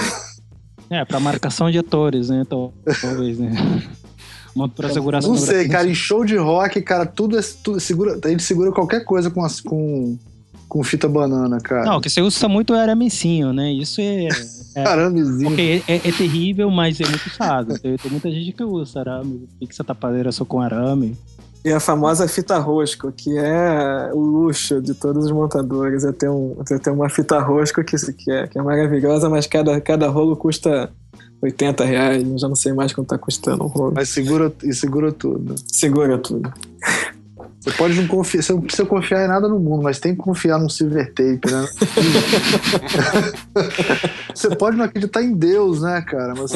É, 0.88 1.04
para 1.04 1.18
marcação 1.18 1.70
de 1.70 1.78
atores, 1.78 2.28
né? 2.28 2.44
Talvez, 2.48 3.38
né? 3.38 3.82
Pra 4.74 4.88
segurar 4.88 5.22
Não 5.22 5.36
sei, 5.36 5.68
cara, 5.68 5.86
em 5.86 5.94
show 5.94 6.24
de 6.24 6.36
rock, 6.36 6.80
cara, 6.80 7.04
tudo 7.04 7.38
é. 7.38 7.42
Tudo, 7.62 7.78
segura, 7.78 8.18
a 8.22 8.28
gente 8.28 8.42
segura 8.42 8.72
qualquer 8.72 9.04
coisa 9.04 9.30
com, 9.30 9.44
as, 9.44 9.60
com, 9.60 10.16
com 10.66 10.82
fita 10.82 11.06
banana, 11.06 11.58
cara. 11.60 11.84
Não, 11.84 11.98
o 11.98 12.00
que 12.00 12.08
você 12.08 12.22
usa 12.22 12.48
muito 12.48 12.74
é 12.74 12.80
aramecinho, 12.80 13.52
né? 13.52 13.70
Isso 13.70 14.00
é. 14.00 14.28
é 14.74 14.82
Aramezinho. 14.86 15.50
Porque 15.50 15.82
é, 15.86 15.96
é, 15.96 16.12
terrível, 16.12 16.70
mas 16.70 17.00
é 17.00 17.06
muito 17.06 17.26
usado. 17.26 17.78
Tem, 17.78 17.96
tem, 17.96 18.10
muita 18.10 18.30
gente 18.30 18.52
que 18.52 18.64
usa 18.64 19.00
arame, 19.00 19.46
fixa 19.58 19.84
tapadeira 19.84 20.32
só 20.32 20.44
com 20.44 20.60
arame. 20.60 21.16
E 21.64 21.72
a 21.72 21.80
famosa 21.80 22.28
fita 22.28 22.56
rosco, 22.58 23.10
que 23.10 23.36
é 23.36 24.10
o 24.14 24.20
luxo 24.20 24.80
de 24.80 24.94
todos 24.94 25.26
os 25.26 25.32
montadores. 25.32 26.04
É 26.04 26.12
ter, 26.12 26.30
um, 26.30 26.56
é 26.70 26.78
ter 26.78 26.90
uma 26.90 27.08
fita 27.10 27.40
rosco 27.40 27.82
que, 27.82 27.96
que, 28.12 28.30
é, 28.30 28.46
que 28.46 28.56
é 28.56 28.62
maravilhosa, 28.62 29.28
mas 29.28 29.46
cada, 29.48 29.80
cada 29.80 30.08
rolo 30.08 30.36
custa 30.36 30.90
80 31.42 31.84
reais, 31.84 32.40
já 32.40 32.48
não 32.48 32.56
sei 32.56 32.72
mais 32.72 32.92
quanto 32.92 33.08
tá 33.08 33.18
custando 33.18 33.64
o 33.64 33.66
rolo. 33.66 33.92
Mas 33.94 34.08
segura, 34.08 34.52
e 34.62 34.72
segura 34.72 35.12
tudo. 35.12 35.54
Segura 35.66 36.18
tudo. 36.18 36.52
Você 37.60 37.72
pode 37.72 38.00
não 38.00 38.06
confiar, 38.06 38.42
você 38.42 38.52
não 38.52 38.60
precisa 38.60 38.86
confiar 38.86 39.24
em 39.24 39.28
nada 39.28 39.48
no 39.48 39.58
mundo, 39.58 39.82
mas 39.82 39.98
tem 39.98 40.14
que 40.14 40.22
confiar 40.22 40.56
num 40.56 40.68
silver 40.68 41.12
tape, 41.12 41.50
né? 41.50 41.66
você 44.32 44.54
pode 44.54 44.76
não 44.76 44.84
acreditar 44.84 45.20
em 45.20 45.34
Deus, 45.34 45.82
né, 45.82 46.00
cara? 46.02 46.32
Mas 46.36 46.52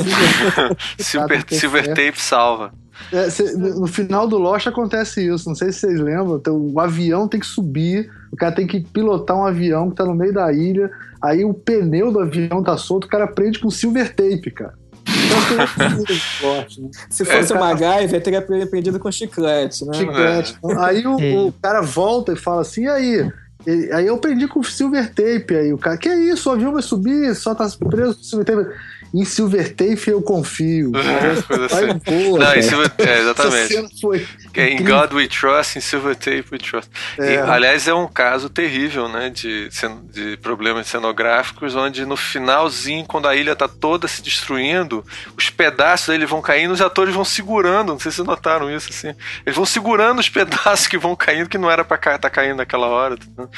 silver, 0.98 1.44
silver 1.48 1.89
tape 1.89 2.20
salva. 2.20 2.73
É, 3.12 3.28
cê, 3.28 3.57
no 3.57 3.89
final 3.89 4.28
do 4.28 4.39
Lost 4.39 4.69
acontece 4.69 5.27
isso, 5.27 5.48
não 5.48 5.57
sei 5.57 5.73
se 5.73 5.81
vocês 5.81 5.98
lembram. 5.98 6.36
Então, 6.36 6.57
o 6.57 6.78
avião 6.78 7.27
tem 7.27 7.40
que 7.40 7.47
subir, 7.47 8.09
o 8.31 8.36
cara 8.36 8.55
tem 8.55 8.66
que 8.66 8.81
pilotar 8.81 9.36
um 9.36 9.44
avião 9.44 9.90
que 9.90 9.97
tá 9.97 10.05
no 10.05 10.15
meio 10.15 10.32
da 10.32 10.52
ilha, 10.52 10.90
aí 11.22 11.44
o 11.44 11.55
pneu 11.55 12.12
do 12.12 12.20
avião 12.20 12.62
tá 12.62 12.76
solto, 12.76 13.05
o 13.05 13.09
cara 13.09 13.26
prende 13.26 13.59
com 13.59 13.70
silver 13.70 14.14
tape, 14.14 14.51
cara. 14.51 14.74
Se 17.09 17.24
fosse 17.24 17.52
é, 17.52 17.56
o 17.56 17.60
MacGyver, 17.60 18.22
teria 18.22 18.38
aprendido 18.38 18.98
com 18.98 19.10
chiclete, 19.10 19.84
né? 19.84 19.94
Chiclete. 19.94 20.56
É. 20.64 20.78
Aí 20.78 21.06
o, 21.06 21.20
é. 21.20 21.34
o, 21.34 21.52
cara 21.60 21.80
volta 21.80 22.32
e 22.32 22.36
fala 22.36 22.62
assim, 22.62 22.84
e 22.84 22.88
aí? 22.88 23.32
E, 23.66 23.92
aí 23.92 24.06
eu 24.06 24.14
aprendi 24.14 24.48
com 24.48 24.62
silver 24.62 25.09
tape 25.09 25.55
aí. 25.55 25.72
O 25.72 25.78
cara, 25.78 25.97
que 25.97 26.09
é 26.09 26.16
isso? 26.16 26.48
O 26.48 26.52
avião 26.52 26.72
vai 26.72 26.82
subir, 26.82 27.34
só 27.34 27.55
tá 27.55 27.68
preso 27.88 28.16
com 28.16 28.22
silver 28.22 28.47
tape. 28.47 28.70
Em 29.12 29.24
Silver 29.24 29.74
Tape 29.74 30.09
eu 30.09 30.22
confio. 30.22 30.92
assim. 30.94 32.01
boa, 32.06 32.38
Não, 32.38 32.55
em 32.55 32.62
Silver, 32.62 32.92
é, 32.98 33.20
exatamente. 33.20 34.01
Foi 34.01 34.26
em 34.55 34.85
God 34.85 35.12
We 35.12 35.28
Trust, 35.28 35.78
em 35.78 35.81
Silver 35.81 36.16
Tape 36.16 36.44
We 36.51 36.59
Trust. 36.59 36.90
É. 37.18 37.35
E, 37.35 37.39
aliás, 37.39 37.86
é 37.86 37.94
um 37.94 38.09
caso 38.09 38.48
terrível, 38.48 39.09
né? 39.09 39.31
De, 39.31 39.68
de 40.12 40.36
problemas 40.39 40.86
cenográficos, 40.86 41.74
onde 41.74 42.05
no 42.05 42.16
finalzinho, 42.16 43.05
quando 43.06 43.28
a 43.28 43.36
ilha 43.36 43.55
tá 43.55 43.68
toda 43.68 44.09
se 44.09 44.22
destruindo, 44.22 45.05
os 45.36 45.51
pedaços 45.51 46.09
dele 46.09 46.27
vão 46.27 46.43
caindo, 46.43 46.72
os 46.72 46.81
atores 46.81 47.14
vão 47.14 47.24
segurando. 47.24 47.93
Não 47.93 47.98
sei 47.98 48.10
se 48.10 48.16
vocês 48.16 48.28
notaram 48.28 48.70
isso, 48.74 48.89
assim. 48.90 49.14
Eles 49.44 49.56
vão 49.56 49.64
segurando 49.64 50.18
os 50.18 50.28
pedaços 50.31 50.86
que 50.86 50.98
vão 50.98 51.14
caindo, 51.14 51.48
que 51.48 51.59
não 51.59 51.70
era 51.70 51.85
pra 51.85 51.97
estar 51.97 52.18
tá 52.18 52.31
caindo 52.31 52.56
naquela 52.56 52.86
hora. 52.86 53.16
Tá 53.16 53.48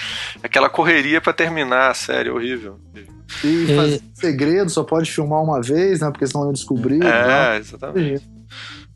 Aquela 0.43 0.69
correria 0.69 1.21
para 1.21 1.33
terminar 1.33 1.91
a 1.91 1.95
série, 1.95 2.31
horrível. 2.31 2.79
E 3.43 3.73
é. 3.73 3.77
fazer 3.77 4.01
segredo, 4.15 4.71
só 4.71 4.85
pode 4.85 5.11
filmar 5.11 5.43
uma 5.43 5.61
vez, 5.61 6.01
né? 6.01 6.11
Porque 6.11 6.27
senão 6.27 6.47
eu 6.47 6.53
descobrir. 6.53 7.03
É, 7.03 7.57
exatamente. 7.57 8.23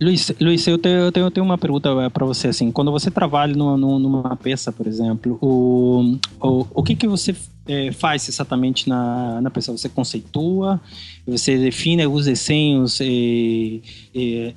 Luiz, 0.01 0.31
Luiz 0.41 0.67
eu, 0.67 0.77
tenho, 0.79 0.97
eu, 0.97 1.13
tenho, 1.13 1.27
eu 1.27 1.31
tenho 1.31 1.45
uma 1.45 1.57
pergunta 1.57 1.89
é, 1.89 2.09
para 2.11 2.27
você. 2.27 2.49
Assim, 2.49 2.71
quando 2.71 2.93
você 2.93 3.11
trabalha 3.11 3.55
numa, 3.55 3.77
numa 3.77 4.37
peça, 4.37 4.71
por 4.71 4.87
exemplo, 4.87 5.39
o, 5.41 6.19
o, 6.41 6.67
o 6.75 6.83
que, 6.83 6.95
que 6.95 7.09
você 7.09 7.35
é, 7.69 7.93
faz 7.93 8.29
exatamente 8.29 8.89
na, 8.89 9.41
na 9.41 9.51
peça? 9.51 9.73
Você 9.73 9.89
conceitua, 9.89 10.81
você 11.27 11.59
define 11.59 12.07
os 12.07 12.27
desenhos 12.27 13.01
é, 13.01 13.81
é, 14.15 14.55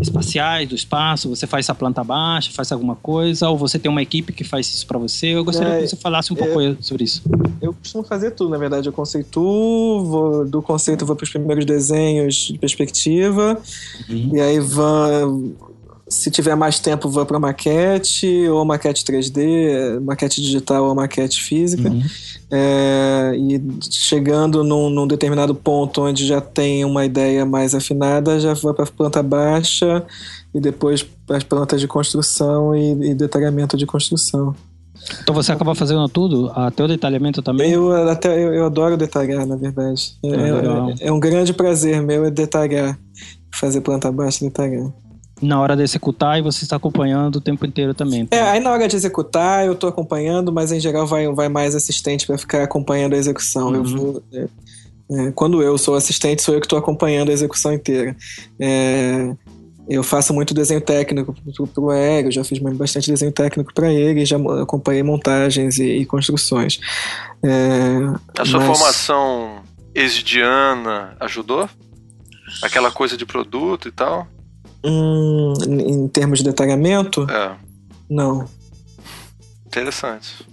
espaciais 0.00 0.68
do 0.68 0.74
espaço, 0.74 1.28
você 1.28 1.46
faz 1.46 1.70
a 1.70 1.74
planta 1.74 2.02
baixa, 2.02 2.50
faz 2.52 2.72
alguma 2.72 2.96
coisa, 2.96 3.48
ou 3.48 3.56
você 3.56 3.78
tem 3.78 3.90
uma 3.90 4.02
equipe 4.02 4.32
que 4.32 4.44
faz 4.44 4.66
isso 4.66 4.86
para 4.86 4.98
você? 4.98 5.28
Eu 5.28 5.44
gostaria 5.44 5.74
é, 5.74 5.82
que 5.82 5.88
você 5.88 5.96
falasse 5.96 6.32
um 6.32 6.36
pouco 6.36 6.60
é, 6.60 6.76
sobre 6.80 7.04
isso. 7.04 7.22
Eu 7.62 7.72
costumo 7.72 8.04
fazer 8.04 8.32
tudo, 8.32 8.50
na 8.50 8.58
verdade. 8.58 8.88
Eu 8.88 8.92
conceituo, 8.92 10.04
vou, 10.04 10.44
do 10.44 10.60
conceito 10.60 11.06
vou 11.06 11.14
para 11.14 11.24
os 11.24 11.30
primeiros 11.30 11.64
desenhos 11.64 12.48
de 12.48 12.58
perspectiva, 12.58 13.60
uhum. 14.08 14.30
e 14.34 14.40
aí 14.40 14.58
vão 14.58 15.54
se 16.08 16.30
tiver 16.30 16.54
mais 16.54 16.78
tempo, 16.78 17.08
vou 17.08 17.26
para 17.26 17.38
maquete, 17.38 18.48
ou 18.48 18.64
maquete 18.64 19.04
3D, 19.04 20.00
maquete 20.00 20.40
digital 20.40 20.84
ou 20.84 20.94
maquete 20.94 21.42
física. 21.42 21.88
Uhum. 21.88 22.02
É, 22.48 23.32
e 23.36 23.60
chegando 23.90 24.62
num, 24.62 24.88
num, 24.88 25.06
determinado 25.06 25.52
ponto 25.52 26.02
onde 26.02 26.24
já 26.24 26.40
tem 26.40 26.84
uma 26.84 27.04
ideia 27.04 27.44
mais 27.44 27.74
afinada, 27.74 28.38
já 28.38 28.54
vou 28.54 28.72
para 28.72 28.86
planta 28.86 29.20
baixa 29.20 30.04
e 30.54 30.60
depois 30.60 31.02
para 31.02 31.38
as 31.38 31.42
plantas 31.42 31.80
de 31.80 31.88
construção 31.88 32.74
e, 32.76 33.10
e 33.10 33.14
detalhamento 33.14 33.76
de 33.76 33.84
construção. 33.84 34.54
Então 35.22 35.34
você 35.34 35.50
acaba 35.50 35.74
fazendo 35.74 36.08
tudo? 36.08 36.52
Até 36.54 36.84
o 36.84 36.88
detalhamento 36.88 37.42
também? 37.42 37.72
Eu, 37.72 37.92
até, 38.08 38.32
eu, 38.32 38.54
eu 38.54 38.66
adoro 38.66 38.96
detalhar, 38.96 39.44
na 39.44 39.56
verdade. 39.56 40.16
É, 40.24 40.28
é, 40.28 41.08
é, 41.08 41.12
um 41.12 41.18
grande 41.18 41.52
prazer 41.52 42.00
meu 42.00 42.24
é 42.24 42.30
detalhar. 42.30 42.96
Fazer 43.52 43.80
planta 43.80 44.10
baixa 44.12 44.44
e 44.44 44.48
detalhar 44.48 44.92
na 45.40 45.60
hora 45.60 45.76
de 45.76 45.82
executar 45.82 46.38
e 46.38 46.42
você 46.42 46.64
está 46.64 46.76
acompanhando 46.76 47.36
o 47.36 47.40
tempo 47.40 47.66
inteiro 47.66 47.92
também. 47.92 48.26
É, 48.30 48.40
aí 48.40 48.60
na 48.60 48.70
hora 48.70 48.88
de 48.88 48.96
executar 48.96 49.66
eu 49.66 49.72
estou 49.72 49.88
acompanhando, 49.88 50.52
mas 50.52 50.72
em 50.72 50.80
geral 50.80 51.06
vai, 51.06 51.26
vai 51.28 51.48
mais 51.48 51.74
assistente 51.74 52.26
para 52.26 52.38
ficar 52.38 52.62
acompanhando 52.62 53.14
a 53.14 53.16
execução. 53.16 53.68
Uhum. 53.68 53.74
Eu 53.74 53.84
vou, 53.84 54.22
é, 54.32 54.48
é, 55.10 55.32
quando 55.32 55.62
eu 55.62 55.76
sou 55.76 55.94
assistente, 55.94 56.42
sou 56.42 56.54
eu 56.54 56.60
que 56.60 56.66
estou 56.66 56.78
acompanhando 56.78 57.30
a 57.30 57.32
execução 57.32 57.72
inteira. 57.72 58.16
É, 58.58 59.34
eu 59.88 60.02
faço 60.02 60.34
muito 60.34 60.52
desenho 60.52 60.80
técnico 60.80 61.34
para 61.72 61.80
o 61.80 61.90
Aéreo, 61.90 62.32
já 62.32 62.42
fiz 62.42 62.58
bastante 62.58 63.10
desenho 63.10 63.30
técnico 63.30 63.72
para 63.72 63.92
ele, 63.92 64.24
já 64.24 64.36
acompanhei 64.60 65.02
montagens 65.02 65.78
e, 65.78 65.98
e 65.98 66.06
construções. 66.06 66.80
É, 67.42 68.40
a 68.40 68.44
sua 68.44 68.60
mas... 68.60 68.78
formação 68.78 69.62
exidiana 69.94 71.14
ajudou? 71.20 71.68
Aquela 72.62 72.90
coisa 72.90 73.16
de 73.16 73.26
produto 73.26 73.88
e 73.88 73.92
tal? 73.92 74.26
Hum, 74.86 75.54
em 75.68 76.08
termos 76.08 76.38
de 76.38 76.44
detalhamento? 76.44 77.26
É. 77.30 77.56
Não. 78.08 78.48
Interessante. 79.66 80.46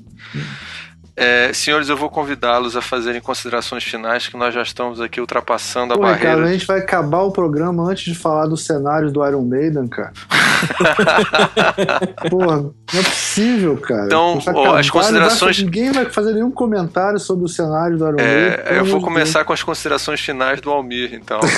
É, 1.15 1.53
senhores, 1.53 1.89
eu 1.89 1.97
vou 1.97 2.09
convidá-los 2.09 2.75
a 2.75 2.81
fazerem 2.81 3.21
considerações 3.21 3.83
finais, 3.83 4.27
que 4.27 4.35
nós 4.35 4.51
já 4.51 4.63
estamos 4.63 4.99
aqui 4.99 5.21
ultrapassando 5.21 5.93
a 5.93 5.95
Pô, 5.95 6.01
barreira. 6.01 6.37
Cara, 6.37 6.45
a 6.45 6.51
gente 6.51 6.65
vai 6.65 6.79
acabar 6.79 7.21
o 7.21 7.31
programa 7.31 7.83
antes 7.87 8.05
de 8.05 8.15
falar 8.15 8.47
dos 8.47 8.65
cenários 8.65 9.11
do 9.11 9.23
Iron 9.25 9.43
Maiden, 9.43 9.87
cara. 9.87 10.11
Porra, 12.31 12.61
não 12.63 12.73
é 12.93 13.03
possível, 13.03 13.77
cara. 13.77 14.05
Então, 14.05 14.39
as 14.75 14.89
considerações. 14.89 15.57
Vai, 15.57 15.65
ninguém 15.65 15.91
vai 15.91 16.05
fazer 16.05 16.33
nenhum 16.33 16.49
comentário 16.49 17.19
sobre 17.19 17.45
o 17.45 17.47
cenário 17.47 17.95
do 17.95 18.07
Iron 18.07 18.19
é, 18.19 18.57
Maiden. 18.57 18.77
Eu 18.77 18.85
vou 18.85 18.99
começar 18.99 19.39
Deus. 19.39 19.47
com 19.47 19.53
as 19.53 19.61
considerações 19.61 20.19
finais 20.19 20.61
do 20.61 20.71
Almir, 20.71 21.13
então. 21.13 21.39
Pra... 21.39 21.49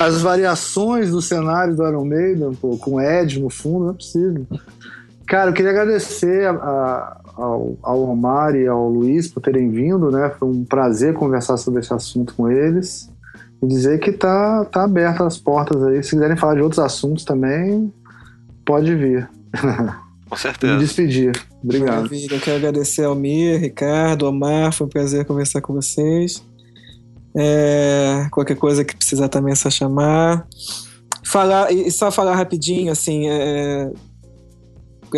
as 0.06 0.22
variações 0.22 1.10
do 1.10 1.20
cenário 1.20 1.76
do 1.76 1.86
Iron 1.86 2.06
Maiden, 2.06 2.54
pô, 2.54 2.78
com 2.78 2.98
Ed 2.98 3.38
no 3.38 3.50
fundo, 3.50 3.84
não 3.84 3.90
é 3.90 3.94
possível. 3.94 4.46
Cara, 5.26 5.50
eu 5.50 5.54
queria 5.54 5.70
agradecer 5.70 6.46
a, 6.46 6.52
a, 6.52 7.20
ao, 7.36 7.76
ao 7.82 8.02
Omar 8.02 8.54
e 8.54 8.66
ao 8.66 8.88
Luiz 8.88 9.28
por 9.28 9.40
terem 9.40 9.70
vindo, 9.70 10.10
né? 10.10 10.30
Foi 10.38 10.48
um 10.48 10.64
prazer 10.64 11.14
conversar 11.14 11.56
sobre 11.56 11.80
esse 11.80 11.92
assunto 11.92 12.34
com 12.34 12.50
eles. 12.50 13.10
E 13.62 13.66
dizer 13.66 13.98
que 14.00 14.12
tá, 14.12 14.64
tá 14.64 14.84
aberta 14.84 15.24
as 15.24 15.38
portas 15.38 15.82
aí. 15.84 16.02
Se 16.02 16.10
quiserem 16.10 16.36
falar 16.36 16.56
de 16.56 16.62
outros 16.62 16.80
assuntos 16.80 17.24
também, 17.24 17.92
pode 18.64 18.94
vir. 18.94 19.28
Com 20.28 20.36
certeza. 20.36 20.74
Me 20.74 20.80
despedir. 20.80 21.32
Obrigado. 21.62 21.96
Maravilha. 21.96 22.34
Eu 22.34 22.40
quero 22.40 22.56
agradecer 22.56 23.04
ao 23.04 23.14
Mir, 23.14 23.60
Ricardo, 23.60 24.26
Omar. 24.26 24.72
Foi 24.72 24.86
um 24.86 24.90
prazer 24.90 25.26
conversar 25.26 25.60
com 25.60 25.74
vocês. 25.74 26.42
É, 27.36 28.26
qualquer 28.30 28.56
coisa 28.56 28.84
que 28.84 28.96
precisar 28.96 29.28
também 29.28 29.52
é 29.52 29.56
só 29.56 29.70
chamar. 29.70 30.46
Falar, 31.22 31.70
e 31.70 31.90
só 31.90 32.10
falar 32.10 32.34
rapidinho, 32.34 32.90
assim, 32.90 33.28
é, 33.28 33.90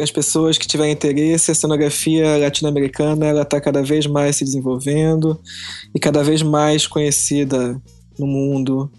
as 0.01 0.11
pessoas 0.11 0.59
que 0.59 0.66
tiverem 0.66 0.93
interesse, 0.93 1.51
a 1.51 1.55
cenografia 1.55 2.37
latino-americana 2.39 3.27
ela 3.27 3.43
está 3.43 3.61
cada 3.61 3.83
vez 3.83 4.07
mais 4.07 4.37
se 4.37 4.45
desenvolvendo 4.45 5.39
e 5.95 6.01
cada 6.01 6.23
vez 6.23 6.43
mais 6.43 6.87
conhecida 6.87 7.81
no 8.19 8.27
mundo. 8.27 8.91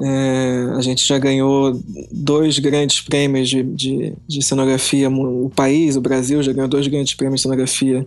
É, 0.00 0.66
a 0.76 0.80
gente 0.80 1.06
já 1.06 1.18
ganhou 1.18 1.80
dois 2.12 2.58
grandes 2.58 3.00
prêmios 3.00 3.48
de, 3.48 3.62
de, 3.62 4.12
de, 4.28 4.42
cenografia. 4.42 5.10
O 5.10 5.50
país, 5.54 5.96
o 5.96 6.00
Brasil, 6.00 6.42
já 6.42 6.52
ganhou 6.52 6.68
dois 6.68 6.86
grandes 6.86 7.14
prêmios 7.14 7.40
de 7.40 7.42
cenografia 7.42 8.06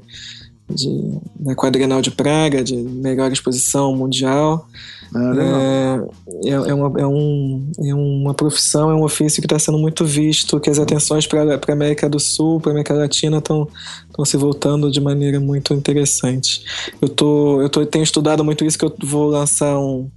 de, 0.70 1.20
na 1.40 1.53
Quadrenal 1.53 2.02
de 2.02 2.12
Praga, 2.12 2.64
de 2.64 2.76
melhor 2.76 3.32
exposição 3.32 3.95
mundial. 3.95 4.68
Ah, 5.15 6.01
é, 6.43 6.49
é, 6.49 6.51
é, 6.51 6.73
uma, 6.73 6.99
é, 6.99 7.07
um, 7.07 7.71
é 7.85 7.95
uma 7.95 8.33
profissão, 8.33 8.91
é 8.91 8.95
um 8.95 9.03
ofício 9.03 9.41
que 9.41 9.45
está 9.45 9.57
sendo 9.57 9.77
muito 9.77 10.03
visto, 10.03 10.59
que 10.59 10.69
as 10.69 10.77
atenções 10.77 11.25
para 11.25 11.55
a 11.55 11.71
América 11.71 12.09
do 12.09 12.19
Sul, 12.19 12.59
para 12.59 12.71
a 12.71 12.73
América 12.73 12.93
Latina 12.93 13.37
estão 13.37 13.69
se 14.25 14.35
voltando 14.35 14.91
de 14.91 14.99
maneira 14.99 15.39
muito 15.39 15.73
interessante. 15.73 16.65
Eu, 17.01 17.07
tô, 17.07 17.61
eu 17.61 17.69
tô, 17.69 17.85
tenho 17.85 18.03
estudado 18.03 18.43
muito 18.43 18.65
isso, 18.65 18.77
que 18.77 18.83
eu 18.83 18.93
vou 19.03 19.29
lançar 19.29 19.79
um, 19.79 20.09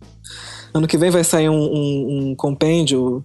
Ano 0.75 0.87
que 0.87 0.99
vem 0.99 1.11
vai 1.11 1.25
sair 1.25 1.49
um, 1.49 1.55
um, 1.55 2.31
um 2.31 2.35
compêndio 2.35 3.25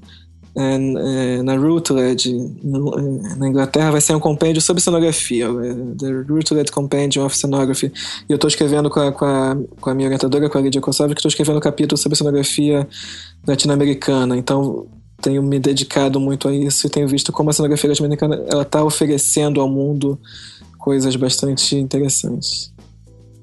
é, 0.55 0.75
é, 0.75 1.41
na 1.41 1.55
Routledge, 1.55 2.29
é, 2.31 3.37
na 3.37 3.47
Inglaterra, 3.47 3.91
vai 3.91 4.01
sair 4.01 4.15
um 4.15 4.19
compêndio 4.19 4.61
sobre 4.61 4.83
cenografia, 4.83 5.45
é, 5.45 5.95
The 5.97 6.11
Routledge 6.27 6.71
Compendium 6.71 7.25
of 7.25 7.35
Cenography. 7.35 7.91
E 8.29 8.31
eu 8.31 8.35
estou 8.35 8.47
escrevendo 8.47 8.89
com 8.89 8.99
a, 8.99 9.11
com, 9.11 9.25
a, 9.25 9.57
com 9.81 9.89
a 9.89 9.93
minha 9.95 10.07
orientadora, 10.07 10.49
com 10.49 10.57
a 10.57 10.61
Lídia 10.61 10.79
Kossov, 10.79 11.13
que 11.13 11.19
estou 11.19 11.29
escrevendo 11.29 11.57
um 11.57 11.61
capítulo 11.61 11.97
sobre 11.97 12.17
cenografia 12.17 12.87
latino-americana. 13.47 14.37
Então, 14.37 14.85
tenho 15.21 15.41
me 15.41 15.59
dedicado 15.59 16.19
muito 16.19 16.47
a 16.47 16.53
isso 16.53 16.85
e 16.85 16.89
tenho 16.89 17.07
visto 17.07 17.31
como 17.31 17.49
a 17.49 17.53
cenografia 17.53 17.89
latino-americana 17.89 18.43
está 18.61 18.83
oferecendo 18.83 19.59
ao 19.59 19.67
mundo 19.67 20.19
coisas 20.77 21.15
bastante 21.15 21.75
interessantes. 21.75 22.71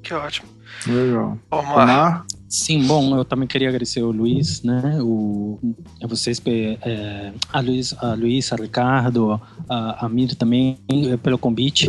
Que 0.02 0.14
ótimo. 0.14 0.48
Legal. 0.86 1.38
Omar. 1.50 1.72
Omar? 1.72 2.26
Sim, 2.52 2.84
bom, 2.84 3.16
eu 3.16 3.24
também 3.24 3.46
queria 3.46 3.68
agradecer 3.68 4.02
o 4.02 4.10
Luiz, 4.10 4.60
né, 4.64 4.98
o, 5.00 5.56
a 6.02 6.06
vocês, 6.08 6.42
é, 6.44 7.32
a 7.52 7.60
Luiz, 7.60 7.94
a 7.96 8.14
Luiz, 8.14 8.52
a 8.52 8.56
Ricardo, 8.56 9.40
a, 9.68 10.04
a 10.04 10.08
Mir 10.08 10.34
também 10.34 10.76
é, 10.88 11.16
pelo 11.16 11.38
convite, 11.38 11.88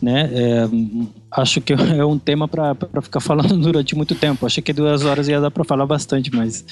né, 0.00 0.30
é, 0.32 0.68
acho 1.32 1.60
que 1.60 1.72
é 1.98 2.04
um 2.04 2.20
tema 2.20 2.46
para 2.46 3.02
ficar 3.02 3.18
falando 3.18 3.58
durante 3.58 3.96
muito 3.96 4.14
tempo, 4.14 4.46
achei 4.46 4.62
que 4.62 4.72
duas 4.72 5.04
horas 5.04 5.26
ia 5.26 5.40
dar 5.40 5.50
para 5.50 5.64
falar 5.64 5.86
bastante, 5.86 6.32
mas 6.32 6.64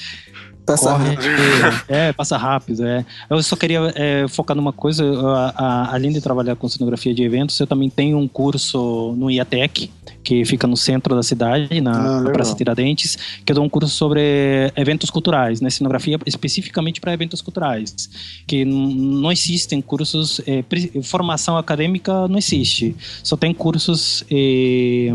Passa 0.65 0.91
corre, 0.91 1.09
rápido. 1.09 1.85
É, 1.87 2.13
passa 2.13 2.37
rápido. 2.37 2.85
É. 2.85 3.05
Eu 3.29 3.41
só 3.43 3.55
queria 3.55 3.93
é, 3.95 4.27
focar 4.27 4.57
numa 4.57 4.73
coisa. 4.73 5.03
A, 5.05 5.53
a, 5.55 5.95
além 5.95 6.11
de 6.11 6.19
trabalhar 6.19 6.55
com 6.55 6.67
cenografia 6.67 7.13
de 7.13 7.23
eventos, 7.23 7.59
eu 7.59 7.67
também 7.67 7.89
tenho 7.89 8.17
um 8.17 8.27
curso 8.27 9.13
no 9.15 9.29
IATEC, 9.29 9.91
que 10.23 10.43
fica 10.43 10.65
no 10.65 10.75
centro 10.75 11.15
da 11.15 11.21
cidade, 11.21 11.79
na, 11.81 12.17
ah, 12.17 12.21
na 12.21 12.31
Praça 12.31 12.55
Tiradentes, 12.55 13.15
que 13.45 13.51
eu 13.51 13.55
dou 13.55 13.63
um 13.63 13.69
curso 13.69 13.93
sobre 13.93 14.71
eventos 14.75 15.11
culturais, 15.11 15.61
né? 15.61 15.69
Cenografia 15.69 16.17
especificamente 16.25 16.99
para 16.99 17.13
eventos 17.13 17.41
culturais. 17.41 18.09
Que 18.47 18.65
não 18.65 19.31
existem 19.31 19.81
cursos. 19.81 20.41
É, 20.47 20.63
formação 21.03 21.57
acadêmica 21.57 22.27
não 22.27 22.37
existe. 22.37 22.95
Só 23.23 23.37
tem 23.37 23.53
cursos. 23.53 24.25
É, 24.31 25.09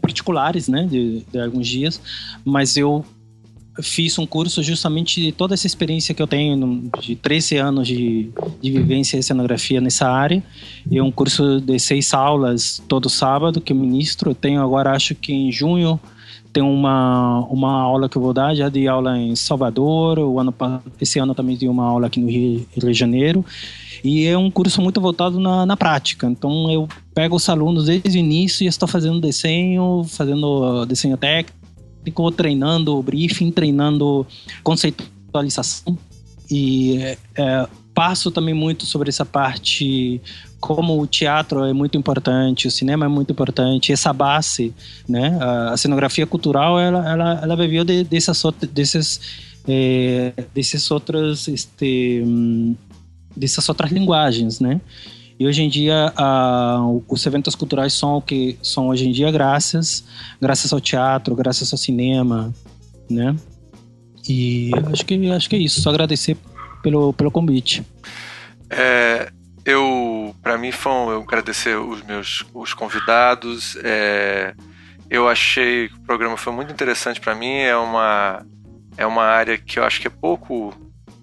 particulares, 0.00 0.66
né, 0.66 0.86
de, 0.90 1.26
de 1.30 1.38
alguns 1.38 1.68
dias, 1.68 2.00
mas 2.42 2.74
eu 2.76 3.04
fiz 3.82 4.18
um 4.18 4.26
curso 4.26 4.62
justamente 4.62 5.20
de 5.20 5.32
toda 5.32 5.54
essa 5.54 5.66
experiência 5.66 6.14
que 6.14 6.22
eu 6.22 6.26
tenho 6.26 6.90
de 7.00 7.16
13 7.16 7.56
anos 7.56 7.86
de, 7.86 8.30
de 8.60 8.70
vivência 8.70 9.16
em 9.16 9.22
cenografia 9.22 9.80
nessa 9.80 10.08
área. 10.08 10.42
E 10.90 10.98
é 10.98 11.02
um 11.02 11.10
curso 11.10 11.60
de 11.60 11.78
seis 11.78 12.12
aulas 12.12 12.82
todo 12.88 13.08
sábado 13.08 13.60
que 13.60 13.72
eu 13.72 13.76
ministro. 13.76 14.30
Eu 14.30 14.34
tenho 14.34 14.60
agora, 14.60 14.92
acho 14.92 15.14
que 15.14 15.32
em 15.32 15.52
junho, 15.52 16.00
tem 16.52 16.62
uma, 16.62 17.46
uma 17.48 17.80
aula 17.80 18.08
que 18.08 18.16
eu 18.16 18.22
vou 18.22 18.32
dar 18.32 18.54
já 18.54 18.68
de 18.68 18.88
aula 18.88 19.16
em 19.16 19.36
Salvador. 19.36 20.18
O 20.18 20.40
ano, 20.40 20.54
esse 21.00 21.18
ano 21.18 21.34
também 21.34 21.56
tem 21.56 21.68
uma 21.68 21.84
aula 21.84 22.08
aqui 22.08 22.20
no 22.20 22.28
Rio, 22.28 22.66
Rio 22.74 22.92
de 22.92 22.98
Janeiro. 22.98 23.44
E 24.02 24.26
é 24.26 24.36
um 24.36 24.50
curso 24.50 24.82
muito 24.82 25.00
voltado 25.00 25.38
na, 25.38 25.64
na 25.64 25.76
prática. 25.76 26.26
Então 26.26 26.70
eu 26.70 26.88
pego 27.14 27.36
os 27.36 27.48
alunos 27.48 27.86
desde 27.86 28.18
o 28.18 28.20
início 28.20 28.64
e 28.64 28.66
estou 28.66 28.88
fazendo 28.88 29.20
desenho, 29.20 30.04
fazendo 30.08 30.84
desenho 30.86 31.16
técnico 31.16 31.59
ficou 32.04 32.30
treinando 32.30 32.96
o 32.96 33.02
briefing, 33.02 33.50
treinando 33.50 34.26
conceitualização 34.62 35.98
e 36.50 36.98
é, 37.36 37.68
passo 37.94 38.30
também 38.30 38.54
muito 38.54 38.86
sobre 38.86 39.08
essa 39.08 39.24
parte 39.24 40.20
como 40.58 41.00
o 41.00 41.06
teatro 41.06 41.64
é 41.64 41.72
muito 41.72 41.96
importante, 41.96 42.68
o 42.68 42.70
cinema 42.70 43.06
é 43.06 43.08
muito 43.08 43.32
importante, 43.32 43.92
essa 43.92 44.12
base, 44.12 44.74
né? 45.08 45.38
A, 45.40 45.76
cenografia 45.76 46.26
cultural, 46.26 46.78
ela, 46.78 47.10
ela, 47.10 47.40
ela 47.42 47.56
viveu 47.56 47.84
de, 47.84 48.04
dessas, 48.04 48.42
desses, 48.72 49.20
é, 49.66 50.32
desses 50.52 50.90
outros, 50.90 51.48
este, 51.48 52.22
hum, 52.24 52.76
dessas 53.34 53.66
outras 53.68 53.90
linguagens, 53.90 54.60
né? 54.60 54.80
E 55.40 55.46
hoje 55.46 55.62
em 55.62 55.70
dia 55.70 56.12
uh, 56.18 57.02
os 57.08 57.24
eventos 57.24 57.54
culturais 57.54 57.94
são 57.94 58.16
o 58.16 58.20
que 58.20 58.58
são 58.62 58.88
hoje 58.88 59.08
em 59.08 59.10
dia 59.10 59.30
graças 59.30 60.04
graças 60.38 60.70
ao 60.70 60.78
teatro, 60.78 61.34
graças 61.34 61.72
ao 61.72 61.78
cinema, 61.78 62.52
né? 63.08 63.34
E 64.28 64.70
acho 64.92 65.06
que 65.06 65.30
acho 65.30 65.48
que 65.48 65.56
é 65.56 65.58
isso. 65.58 65.80
Só 65.80 65.88
agradecer 65.88 66.36
pelo 66.82 67.14
pelo 67.14 67.30
convite. 67.30 67.82
É, 68.68 69.32
eu 69.64 70.36
para 70.42 70.58
mim 70.58 70.72
foi 70.72 70.92
eu 71.14 71.22
agradecer 71.22 71.74
os 71.74 72.02
meus 72.02 72.44
os 72.52 72.74
convidados. 72.74 73.78
É, 73.82 74.54
eu 75.08 75.26
achei 75.26 75.88
que 75.88 75.94
o 75.94 76.00
programa 76.00 76.36
foi 76.36 76.52
muito 76.52 76.70
interessante 76.70 77.18
para 77.18 77.34
mim. 77.34 77.60
É 77.60 77.74
uma 77.78 78.44
é 78.94 79.06
uma 79.06 79.24
área 79.24 79.56
que 79.56 79.78
eu 79.78 79.84
acho 79.84 80.02
que 80.02 80.06
é 80.06 80.10
pouco 80.10 80.74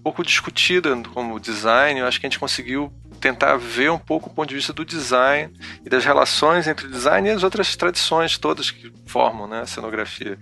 pouco 0.02 0.24
discutida 0.24 1.00
como 1.14 1.38
design. 1.38 2.00
Eu 2.00 2.06
acho 2.08 2.18
que 2.18 2.26
a 2.26 2.28
gente 2.28 2.40
conseguiu 2.40 2.92
tentar 3.18 3.56
ver 3.56 3.90
um 3.90 3.98
pouco 3.98 4.28
o 4.28 4.32
ponto 4.32 4.48
de 4.48 4.54
vista 4.54 4.72
do 4.72 4.84
design 4.84 5.52
e 5.84 5.88
das 5.88 6.04
relações 6.04 6.66
entre 6.66 6.86
o 6.86 6.90
design 6.90 7.28
e 7.28 7.32
as 7.32 7.42
outras 7.42 7.74
tradições 7.76 8.38
todas 8.38 8.70
que 8.70 8.92
formam 9.06 9.46
né, 9.46 9.60
a 9.60 9.66
cenografia. 9.66 10.38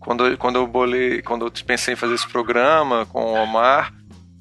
Quando, 0.00 0.36
quando 0.38 0.56
eu 0.56 0.66
bolei, 0.66 1.22
quando 1.22 1.46
eu 1.46 1.52
pensei 1.64 1.94
em 1.94 1.96
fazer 1.96 2.14
esse 2.14 2.28
programa 2.28 3.06
com 3.06 3.22
o 3.22 3.34
Omar, 3.34 3.92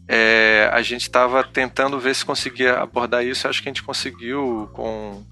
é, 0.07 0.69
a 0.73 0.81
gente 0.81 1.03
estava 1.03 1.43
tentando 1.43 1.97
ver 1.97 2.13
se 2.13 2.25
conseguia 2.25 2.75
abordar 2.75 3.25
isso. 3.25 3.47
Acho 3.47 3.61
que 3.61 3.69
a 3.69 3.71
gente 3.71 3.83
conseguiu 3.83 4.69
com 4.73 5.23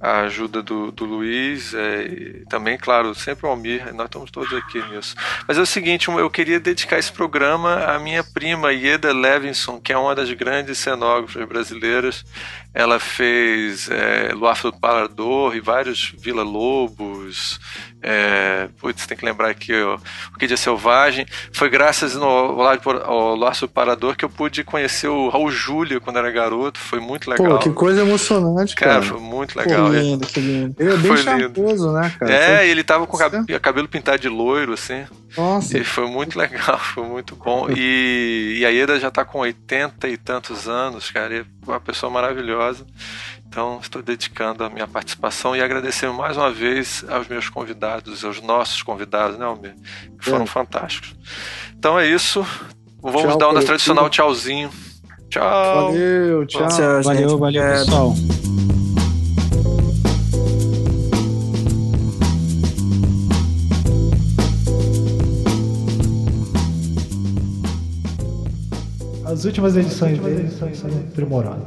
a 0.00 0.20
ajuda 0.20 0.62
do, 0.62 0.92
do 0.92 1.04
Luiz, 1.04 1.72
é, 1.74 2.42
também, 2.48 2.76
claro, 2.76 3.14
sempre 3.14 3.46
o 3.46 3.48
Almir. 3.48 3.92
Nós 3.94 4.06
estamos 4.06 4.30
todos 4.30 4.52
aqui 4.52 4.82
nisso. 4.88 5.14
Mas 5.46 5.56
é 5.56 5.60
o 5.60 5.66
seguinte: 5.66 6.08
eu 6.08 6.30
queria 6.30 6.60
dedicar 6.60 6.98
esse 6.98 7.10
programa 7.10 7.84
à 7.84 7.98
minha 7.98 8.22
prima 8.22 8.72
Ieda 8.72 9.12
Levinson, 9.12 9.80
que 9.80 9.92
é 9.92 9.98
uma 9.98 10.14
das 10.14 10.30
grandes 10.32 10.78
cenógrafas 10.78 11.48
brasileiras. 11.48 12.24
Ela 12.74 13.00
fez 13.00 13.88
é, 13.90 14.32
Luar 14.34 14.60
do 14.62 14.72
Parador 14.72 15.56
e 15.56 15.60
vários 15.60 16.14
Vila 16.18 16.42
Lobos. 16.42 17.58
É, 18.00 18.68
putz, 18.78 19.06
tem 19.06 19.16
que 19.16 19.24
lembrar 19.24 19.50
aqui 19.50 19.74
ó, 19.74 19.96
o 20.32 20.38
Kid 20.38 20.52
é 20.52 20.56
Selvagem. 20.56 21.26
Foi 21.52 21.68
graças 21.68 22.14
no, 22.14 22.24
ao 22.24 23.34
Laço 23.34 23.66
do 23.66 23.72
Parador 23.72 24.14
que 24.16 24.24
eu 24.24 24.28
pude 24.28 24.62
conhecer 24.62 25.08
o 25.08 25.28
Raul 25.28 25.50
Júlia 25.50 25.98
quando 25.98 26.18
era 26.18 26.30
garoto. 26.30 26.78
Foi 26.78 27.00
muito 27.00 27.28
legal. 27.28 27.58
Pô, 27.58 27.58
que 27.58 27.70
coisa 27.70 28.02
emocionante, 28.02 28.76
cara. 28.76 29.00
Cara, 29.00 29.02
foi 29.02 29.20
muito 29.20 29.58
legal. 29.58 29.86
Pô, 29.86 29.92
lindo, 29.92 30.26
que 30.26 30.40
lindo. 30.40 30.76
Ele 30.78 30.92
é 30.92 30.96
bem 30.96 31.16
charmoso, 31.16 31.92
né, 31.92 32.14
cara? 32.18 32.32
É, 32.32 32.56
foi... 32.58 32.68
ele 32.68 32.84
tava 32.84 33.06
com 33.06 33.16
o 33.16 33.60
cabelo 33.60 33.88
pintado 33.88 34.18
de 34.18 34.28
loiro, 34.28 34.74
assim. 34.74 35.04
Nossa. 35.36 35.78
E 35.78 35.84
foi 35.84 36.06
muito 36.06 36.38
legal, 36.38 36.78
foi 36.94 37.04
muito 37.04 37.36
bom. 37.36 37.68
E, 37.70 38.58
e 38.58 38.66
a 38.66 38.70
Ieda 38.70 38.98
já 38.98 39.10
tá 39.10 39.24
com 39.24 39.40
80 39.40 40.08
e 40.08 40.16
tantos 40.16 40.68
anos, 40.68 41.10
cara. 41.10 41.34
E 41.34 41.38
é 41.40 41.44
uma 41.66 41.80
pessoa 41.80 42.10
maravilhosa. 42.10 42.86
Então, 43.46 43.78
estou 43.80 44.02
dedicando 44.02 44.62
a 44.62 44.68
minha 44.68 44.86
participação 44.86 45.56
e 45.56 45.62
agradecendo 45.62 46.12
mais 46.12 46.36
uma 46.36 46.50
vez 46.50 47.04
aos 47.08 47.26
meus 47.28 47.48
convidados, 47.48 48.24
aos 48.24 48.42
nossos 48.42 48.82
convidados, 48.82 49.38
né, 49.38 49.44
Almir? 49.44 49.74
Que 50.18 50.30
foram 50.30 50.44
é. 50.44 50.46
fantásticos. 50.46 51.16
Então 51.76 51.98
é 51.98 52.06
isso. 52.06 52.44
Vamos 53.00 53.22
tchau, 53.22 53.38
dar 53.38 53.52
nosso 53.52 53.66
tradicional 53.66 54.10
tchauzinho. 54.10 54.70
Tchau. 55.30 55.92
Valeu, 55.92 56.46
tchau. 56.46 56.68
tchau 56.68 57.02
valeu, 57.02 57.38
valeu, 57.38 57.62
pessoal. 57.62 58.14
As 69.38 69.44
últimas 69.44 69.76
edições 69.76 70.18
dele 70.18 70.48
são 70.50 70.90
aprimoradas. 70.90 71.62